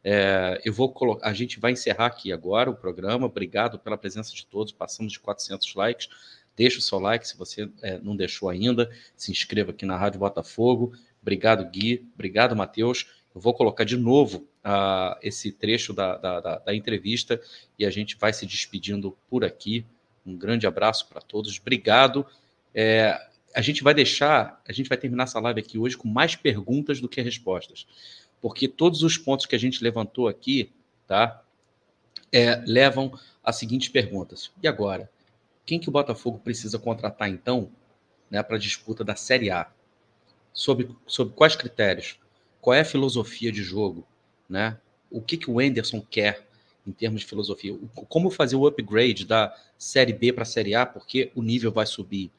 É, 0.03 0.62
eu 0.64 0.72
vou 0.72 0.94
colocar, 0.94 1.28
a 1.28 1.34
gente 1.34 1.60
vai 1.60 1.72
encerrar 1.72 2.06
aqui 2.06 2.32
agora 2.32 2.70
o 2.70 2.76
programa. 2.76 3.26
Obrigado 3.26 3.80
pela 3.80 3.98
presença 3.98 4.32
de 4.32 4.45
todos. 4.45 4.72
Passamos 4.72 5.12
de 5.12 5.20
400 5.20 5.74
likes. 5.74 6.08
Deixa 6.56 6.78
o 6.78 6.82
seu 6.82 6.99
like 6.99 7.28
se 7.28 7.36
você 7.36 7.68
é, 7.82 7.98
não 7.98 8.16
deixou 8.16 8.48
ainda. 8.48 8.91
Se 9.16 9.32
inscreva 9.32 9.72
aqui 9.72 9.84
na 9.84 9.98
Rádio 9.98 10.20
Botafogo. 10.20 10.94
Obrigado, 11.20 11.68
Gui. 11.72 12.08
Obrigado, 12.14 12.56
Matheus. 12.56 13.08
Eu 13.34 13.41
vou 13.41 13.53
colocar 13.56 13.84
de 13.84 13.98
novo 13.98 14.48
uh, 14.64 15.18
esse 15.24 15.52
trecho 15.52 15.94
da, 15.94 16.16
da, 16.16 16.40
da, 16.40 16.60
da 16.60 16.76
entrevista 16.76 17.41
e 17.80 17.88
a 17.88 17.90
gente 17.90 18.16
vai 18.18 18.34
se 18.34 18.45
despedindo 18.45 19.18
por 19.28 19.44
aqui. 19.44 19.84
Um 20.24 20.38
grande 20.38 20.68
abraço 20.68 21.08
para 21.08 21.22
todos. 21.22 21.60
Obrigado. 21.60 22.24
É, 22.72 23.20
a 23.53 23.61
gente 23.61 23.84
vai 23.84 23.94
deixar, 23.94 24.61
a 24.68 24.72
gente 24.72 24.88
vai 24.88 24.98
terminar 24.98 25.23
essa 25.23 25.40
live 25.40 25.60
aqui 25.60 25.78
hoje 25.78 25.98
com 25.98 26.07
mais 26.07 26.36
perguntas 26.36 26.99
do 26.99 27.10
que 27.10 27.22
respostas, 27.22 27.88
porque 28.41 28.68
todos 28.68 29.03
os 29.03 29.18
pontos 29.18 29.45
que 29.45 29.56
a 29.56 29.60
gente 29.60 29.84
levantou 29.84 30.28
aqui, 30.28 30.72
tá, 31.07 31.44
é, 32.32 32.56
levam 32.65 33.18
a 33.44 33.52
seguintes 33.52 33.90
perguntas. 33.90 34.52
E 34.61 34.68
agora, 34.68 35.10
quem 35.65 35.80
que 35.80 35.90
o 35.90 35.91
Botafogo 35.91 36.40
precisa 36.40 36.80
contratar 36.80 37.30
então, 37.30 37.72
né, 38.30 38.41
para 38.41 38.56
a 38.56 38.60
disputa 38.60 39.03
da 39.03 39.15
Série 39.15 39.52
A? 39.52 39.69
Sob, 40.53 40.90
sob 41.06 41.34
quais 41.34 41.56
critérios? 41.56 42.19
Qual 42.60 42.73
é 42.73 42.82
a 42.82 42.86
filosofia 42.86 43.52
de 43.52 43.64
jogo, 43.64 44.06
né? 44.49 44.78
O 45.10 45.22
que 45.22 45.38
que 45.38 45.49
o 45.49 45.60
Anderson 45.60 46.02
quer 46.02 46.48
em 46.86 46.91
termos 46.91 47.22
de 47.22 47.28
filosofia? 47.28 47.78
Como 48.07 48.30
fazer 48.30 48.56
o 48.56 48.68
upgrade 48.68 49.26
da 49.26 49.56
Série 49.78 50.14
B 50.14 50.34
para 50.34 50.44
a 50.44 50.45
Série 50.45 50.76
A, 50.76 50.86
porque 50.86 51.32
o 51.36 51.41
nível 51.41 51.72
vai 51.72 51.86
subir? 51.86 52.32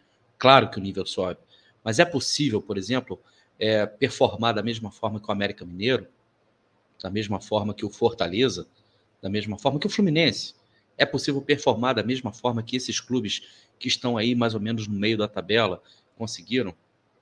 Claro 0.43 0.69
que 0.69 0.77
o 0.77 0.83
nível 0.83 1.07
sobe, 1.07 1.39
mas 1.85 2.01
é 2.01 2.05
possível, 2.05 2.61
por 2.61 2.77
exemplo, 2.77 3.23
é, 3.61 3.87
performar 3.87 4.53
da 4.53 4.61
mesma 4.61 4.91
forma 4.91 5.21
que 5.21 5.29
o 5.29 5.31
América 5.31 5.65
Mineiro, 5.65 6.09
da 7.01 7.09
mesma 7.09 7.41
forma 7.41 7.73
que 7.73 7.87
o 7.87 7.89
Fortaleza, 7.89 8.67
da 9.23 9.31
mesma 9.31 9.57
forma 9.57 9.79
que 9.79 9.87
o 9.87 9.89
Fluminense. 9.89 10.57
É 10.99 11.07
possível 11.07 11.41
performar 11.41 11.95
da 11.95 12.03
mesma 12.03 12.33
forma 12.33 12.61
que 12.61 12.75
esses 12.75 12.99
clubes 12.99 13.43
que 13.79 13.87
estão 13.87 14.17
aí 14.17 14.35
mais 14.35 14.53
ou 14.53 14.61
menos 14.61 14.89
no 14.89 14.99
meio 14.99 15.17
da 15.17 15.29
tabela 15.29 15.81
conseguiram? 16.19 16.75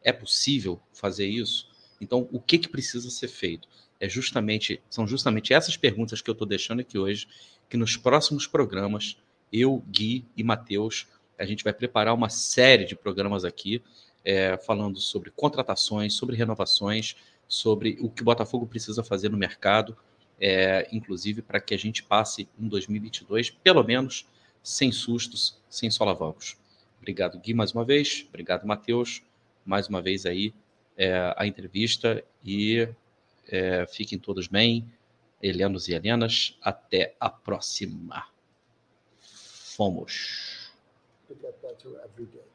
É 0.03 0.15
possível 0.15 0.81
fazer 0.91 1.27
isso? 1.27 1.69
Então, 2.01 2.27
o 2.33 2.41
que, 2.41 2.57
que 2.57 2.71
precisa 2.71 3.11
ser 3.11 3.29
feito? 3.29 3.69
É 4.01 4.09
justamente, 4.09 4.81
são 4.89 5.07
justamente 5.07 5.53
essas 5.53 5.77
perguntas 5.77 6.23
que 6.23 6.31
eu 6.31 6.33
estou 6.33 6.49
deixando 6.49 6.81
aqui 6.81 6.97
hoje, 6.97 7.29
que 7.69 7.77
nos 7.77 7.99
próximos 7.99 8.47
programas, 8.47 9.19
eu, 9.53 9.85
Gui 9.91 10.25
e 10.35 10.43
Matheus 10.43 11.07
a 11.41 11.47
gente 11.47 11.65
vai 11.65 11.73
preparar 11.73 12.15
uma 12.15 12.29
série 12.29 12.85
de 12.85 12.95
programas 12.95 13.45
aqui 13.45 13.83
é, 14.23 14.59
falando 14.59 15.01
sobre 15.01 15.31
contratações, 15.31 16.13
sobre 16.15 16.37
renovações, 16.37 17.17
sobre 17.49 17.97
o 18.01 18.11
que 18.11 18.21
o 18.21 18.25
Botafogo 18.25 18.67
precisa 18.67 19.03
fazer 19.03 19.31
no 19.31 19.39
mercado, 19.39 19.97
é, 20.39 20.87
inclusive 20.93 21.41
para 21.41 21.61
que 21.61 21.75
a 21.75 21.79
gente 21.79 22.03
passe 22.03 22.47
em 22.59 22.69
2022, 22.69 23.51
pelo 23.51 23.83
menos, 23.83 24.27
sem 24.63 24.93
sustos, 24.93 25.59
sem 25.69 25.91
solavancos. 25.91 26.57
Obrigado, 26.99 27.39
Gui, 27.39 27.55
mais 27.55 27.73
uma 27.73 27.85
vez. 27.85 28.27
Obrigado, 28.29 28.67
Matheus. 28.67 29.23
Mais 29.65 29.89
uma 29.89 30.03
vez 30.03 30.27
aí 30.27 30.55
é, 30.97 31.35
a 31.37 31.47
entrevista 31.47 32.23
e 32.45 32.87
é, 33.49 33.87
fiquem 33.87 34.19
todos 34.19 34.47
bem. 34.47 34.87
Helenos 35.43 35.89
e 35.89 35.95
Helenas, 35.95 36.59
até 36.61 37.15
a 37.19 37.31
próxima. 37.31 38.27
Fomos. 39.19 40.50
To 41.31 41.35
get 41.35 41.63
better 41.63 41.91
every 42.05 42.27
day. 42.27 42.49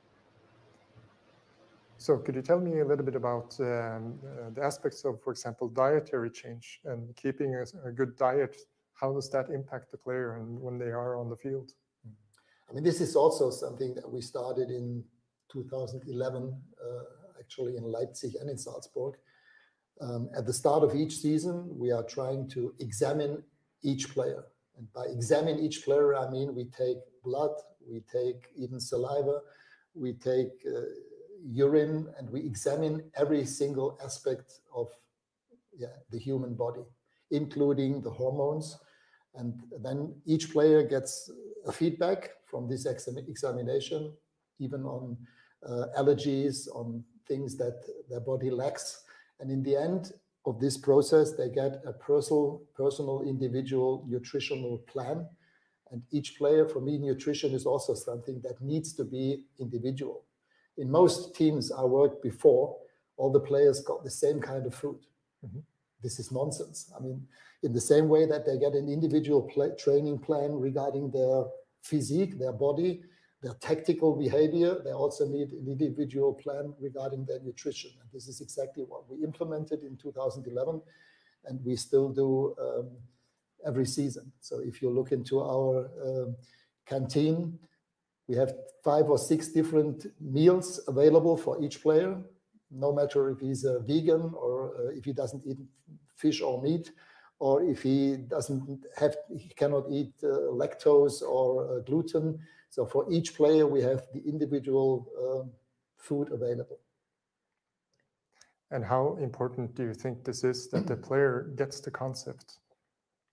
So 1.97 2.17
could 2.17 2.35
you 2.35 2.41
tell 2.41 2.59
me 2.59 2.81
a 2.81 2.85
little 2.85 3.05
bit 3.05 3.15
about 3.15 3.55
um, 3.59 4.19
uh, 4.23 4.49
the 4.53 4.61
aspects 4.61 5.05
of, 5.05 5.21
for 5.23 5.31
example, 5.31 5.69
dietary 5.69 6.29
change 6.29 6.81
and 6.83 7.15
keeping 7.15 7.55
a, 7.55 7.63
a, 7.87 7.91
good 7.91 8.17
diet? 8.17 8.55
How 8.93 9.13
does 9.13 9.29
that 9.29 9.49
impact 9.49 9.91
the 9.91 9.97
player 9.97 10.35
and 10.37 10.59
when 10.59 10.77
they 10.77 10.91
are 11.01 11.17
on 11.17 11.29
the 11.29 11.37
field? 11.37 11.71
I 12.69 12.73
mean, 12.73 12.83
this 12.83 12.99
is 12.99 13.15
also 13.15 13.49
something 13.49 13.95
that 13.95 14.11
we 14.11 14.21
started 14.21 14.69
in 14.69 15.03
2011, 15.51 16.61
uh, 16.83 17.03
actually 17.39 17.77
in 17.77 17.83
Leipzig 17.83 18.33
and 18.41 18.49
in 18.49 18.57
Salzburg. 18.57 19.15
Um, 20.01 20.29
at 20.35 20.45
the 20.45 20.53
start 20.53 20.83
of 20.83 20.95
each 20.95 21.17
season, 21.17 21.55
we 21.77 21.91
are 21.91 22.03
trying 22.03 22.49
to 22.49 22.73
examine 22.79 23.41
each 23.83 24.09
player. 24.09 24.43
And 24.77 24.91
by 24.91 25.05
examine 25.05 25.59
each 25.59 25.85
player, 25.85 26.15
I 26.15 26.29
mean 26.29 26.53
we 26.53 26.65
take 26.65 26.97
blood, 27.23 27.51
we 27.89 28.01
take 28.11 28.49
even 28.55 28.79
saliva, 28.79 29.39
we 29.93 30.13
take 30.13 30.51
uh, 30.67 30.81
urine, 31.43 32.07
and 32.17 32.29
we 32.29 32.41
examine 32.41 33.03
every 33.15 33.45
single 33.45 33.97
aspect 34.03 34.59
of 34.73 34.89
yeah, 35.77 35.95
the 36.11 36.19
human 36.19 36.55
body, 36.55 36.83
including 37.31 38.01
the 38.01 38.09
hormones. 38.09 38.77
And 39.35 39.61
then 39.81 40.15
each 40.25 40.51
player 40.51 40.83
gets 40.83 41.29
a 41.67 41.71
feedback 41.71 42.31
from 42.45 42.69
this 42.69 42.85
exam 42.85 43.17
examination, 43.17 44.13
even 44.59 44.83
on 44.85 45.17
uh, 45.67 45.87
allergies, 45.97 46.67
on 46.73 47.03
things 47.27 47.57
that 47.57 47.83
their 48.09 48.21
body 48.21 48.49
lacks. 48.49 49.03
And 49.39 49.51
in 49.51 49.61
the 49.63 49.75
end, 49.75 50.13
of 50.45 50.59
this 50.59 50.77
process, 50.77 51.33
they 51.33 51.49
get 51.49 51.81
a 51.85 51.93
personal, 51.93 52.61
personal 52.75 53.23
individual 53.23 54.05
nutritional 54.07 54.77
plan. 54.87 55.27
And 55.95 56.03
each 56.11 56.37
player, 56.37 56.67
for 56.67 56.81
me, 56.81 56.97
nutrition 56.97 57.53
is 57.53 57.65
also 57.65 57.93
something 57.93 58.41
that 58.41 58.61
needs 58.61 58.91
to 58.95 59.05
be 59.05 59.45
individual. 59.61 60.25
In 60.77 60.91
most 60.91 61.33
teams 61.33 61.71
I 61.71 61.85
worked 61.85 62.21
before, 62.21 62.75
all 63.15 63.31
the 63.31 63.39
players 63.39 63.79
got 63.79 64.03
the 64.03 64.11
same 64.11 64.41
kind 64.41 64.65
of 64.65 64.75
food. 64.75 64.99
Mhm. 65.45 65.63
This 66.03 66.19
is 66.19 66.33
nonsense. 66.33 66.91
I 66.97 66.99
mean, 66.99 67.25
in 67.63 67.71
the 67.71 67.79
same 67.79 68.09
way 68.09 68.25
that 68.25 68.45
they 68.45 68.57
get 68.57 68.73
an 68.73 68.89
individual 68.89 69.43
pla 69.43 69.67
training 69.83 70.19
plan 70.19 70.59
regarding 70.59 71.11
their 71.11 71.45
physique, 71.81 72.37
their 72.37 72.51
body, 72.51 73.01
their 73.41 73.53
tactical 73.53 74.17
behavior, 74.17 74.81
they 74.83 74.91
also 74.91 75.25
need 75.25 75.53
an 75.53 75.65
individual 75.65 76.33
plan 76.33 76.73
regarding 76.77 77.23
their 77.23 77.39
nutrition. 77.39 77.91
And 78.01 78.09
this 78.11 78.27
is 78.27 78.41
exactly 78.41 78.83
what 78.83 79.09
we 79.09 79.23
implemented 79.23 79.83
in 79.83 79.95
2011, 79.95 80.81
and 81.45 81.63
we 81.63 81.77
still 81.77 82.09
do 82.09 82.53
um, 82.59 82.89
every 83.65 83.85
season. 83.85 84.31
So 84.39 84.59
if 84.59 84.81
you 84.81 84.89
look 84.89 85.11
into 85.11 85.39
our 85.39 85.89
um, 86.03 86.35
canteen, 86.85 87.59
we 88.27 88.35
have 88.35 88.53
five 88.83 89.05
or 89.05 89.17
six 89.17 89.49
different 89.49 90.05
meals 90.19 90.79
available 90.87 91.37
for 91.37 91.61
each 91.63 91.81
player, 91.81 92.17
no 92.71 92.91
matter 92.91 93.29
if 93.29 93.39
he's 93.39 93.63
a 93.63 93.79
vegan 93.79 94.31
or 94.35 94.75
uh, 94.77 94.89
if 94.97 95.05
he 95.05 95.13
doesn't 95.13 95.43
eat 95.45 95.57
fish 96.15 96.41
or 96.41 96.61
meat, 96.61 96.91
or 97.39 97.63
if 97.63 97.83
he 97.83 98.15
doesn't 98.15 98.85
have, 98.97 99.15
he 99.37 99.49
cannot 99.49 99.85
eat 99.91 100.13
uh, 100.23 100.27
lactose 100.51 101.21
or 101.21 101.77
uh, 101.77 101.79
gluten. 101.81 102.39
So 102.69 102.85
for 102.85 103.05
each 103.11 103.35
player, 103.35 103.67
we 103.67 103.81
have 103.81 104.07
the 104.13 104.23
individual 104.25 105.07
um, 105.21 105.51
food 105.97 106.31
available. 106.31 106.79
And 108.71 108.83
how 108.83 109.17
important 109.21 109.75
do 109.75 109.83
you 109.83 109.93
think 109.93 110.23
this 110.23 110.43
is 110.43 110.69
that 110.69 110.87
the 110.87 110.95
player 110.95 111.51
gets 111.55 111.79
the 111.79 111.91
concept 111.91 112.57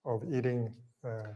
of 0.05 0.25
eating? 0.33 0.75
Uh, 1.05 1.33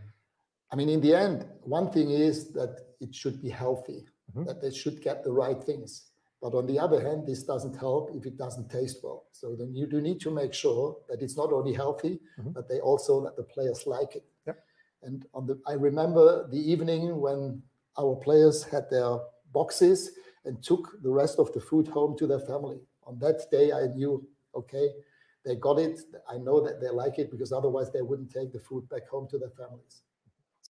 I 0.71 0.77
mean, 0.77 0.89
in 0.89 1.01
the 1.01 1.15
end, 1.15 1.47
one 1.63 1.91
thing 1.91 2.11
is 2.11 2.53
that 2.53 2.81
it 3.01 3.15
should 3.15 3.41
be 3.41 3.51
healthy, 3.51 4.07
Mhm. 4.35 4.47
that 4.47 4.61
they 4.61 4.71
should 4.71 5.01
get 5.01 5.23
the 5.23 5.33
right 5.33 5.63
things. 5.63 6.11
But 6.41 6.55
on 6.55 6.67
the 6.67 6.79
other 6.79 7.01
hand, 7.01 7.27
this 7.27 7.43
doesn't 7.45 7.77
help 7.77 8.15
if 8.15 8.27
it 8.27 8.37
doesn't 8.37 8.69
taste 8.71 9.03
well. 9.03 9.27
So 9.33 9.57
then 9.57 9.75
you 9.75 9.87
do 9.87 10.01
need 10.01 10.21
to 10.21 10.31
make 10.31 10.53
sure 10.53 10.97
that 11.09 11.23
it's 11.23 11.37
not 11.37 11.53
only 11.53 11.73
healthy, 11.73 12.21
Mhm. 12.39 12.53
but 12.53 12.69
they 12.69 12.81
also 12.81 13.23
that 13.25 13.37
the 13.37 13.45
players 13.45 13.87
like 13.87 14.17
it. 14.17 14.25
Yep. 14.47 14.59
And 15.03 15.27
on 15.33 15.47
the, 15.47 15.61
I 15.67 15.75
remember 15.75 16.47
the 16.49 16.59
evening 16.73 17.21
when 17.21 17.63
our 17.97 18.17
players 18.17 18.65
had 18.65 18.91
their 18.91 19.19
boxes 19.53 20.11
and 20.45 20.63
took 20.63 21.01
the 21.03 21.11
rest 21.11 21.39
of 21.39 21.53
the 21.53 21.61
food 21.61 21.89
home 21.89 22.17
to 22.19 22.27
their 22.27 22.41
family. 22.41 22.81
On 23.05 23.19
that 23.21 23.51
day, 23.51 23.73
I 23.73 23.87
knew, 23.87 24.27
okay, 24.55 24.95
they 25.47 25.55
got 25.55 25.79
it. 25.79 26.01
I 26.29 26.39
know 26.39 26.61
that 26.61 26.81
they 26.81 26.91
like 26.91 27.19
it 27.19 27.31
because 27.31 27.53
otherwise 27.53 27.93
they 27.93 28.03
wouldn't 28.03 28.33
take 28.33 28.53
the 28.53 28.59
food 28.59 28.89
back 28.89 29.09
home 29.09 29.29
to 29.31 29.39
their 29.39 29.53
families. 29.57 30.03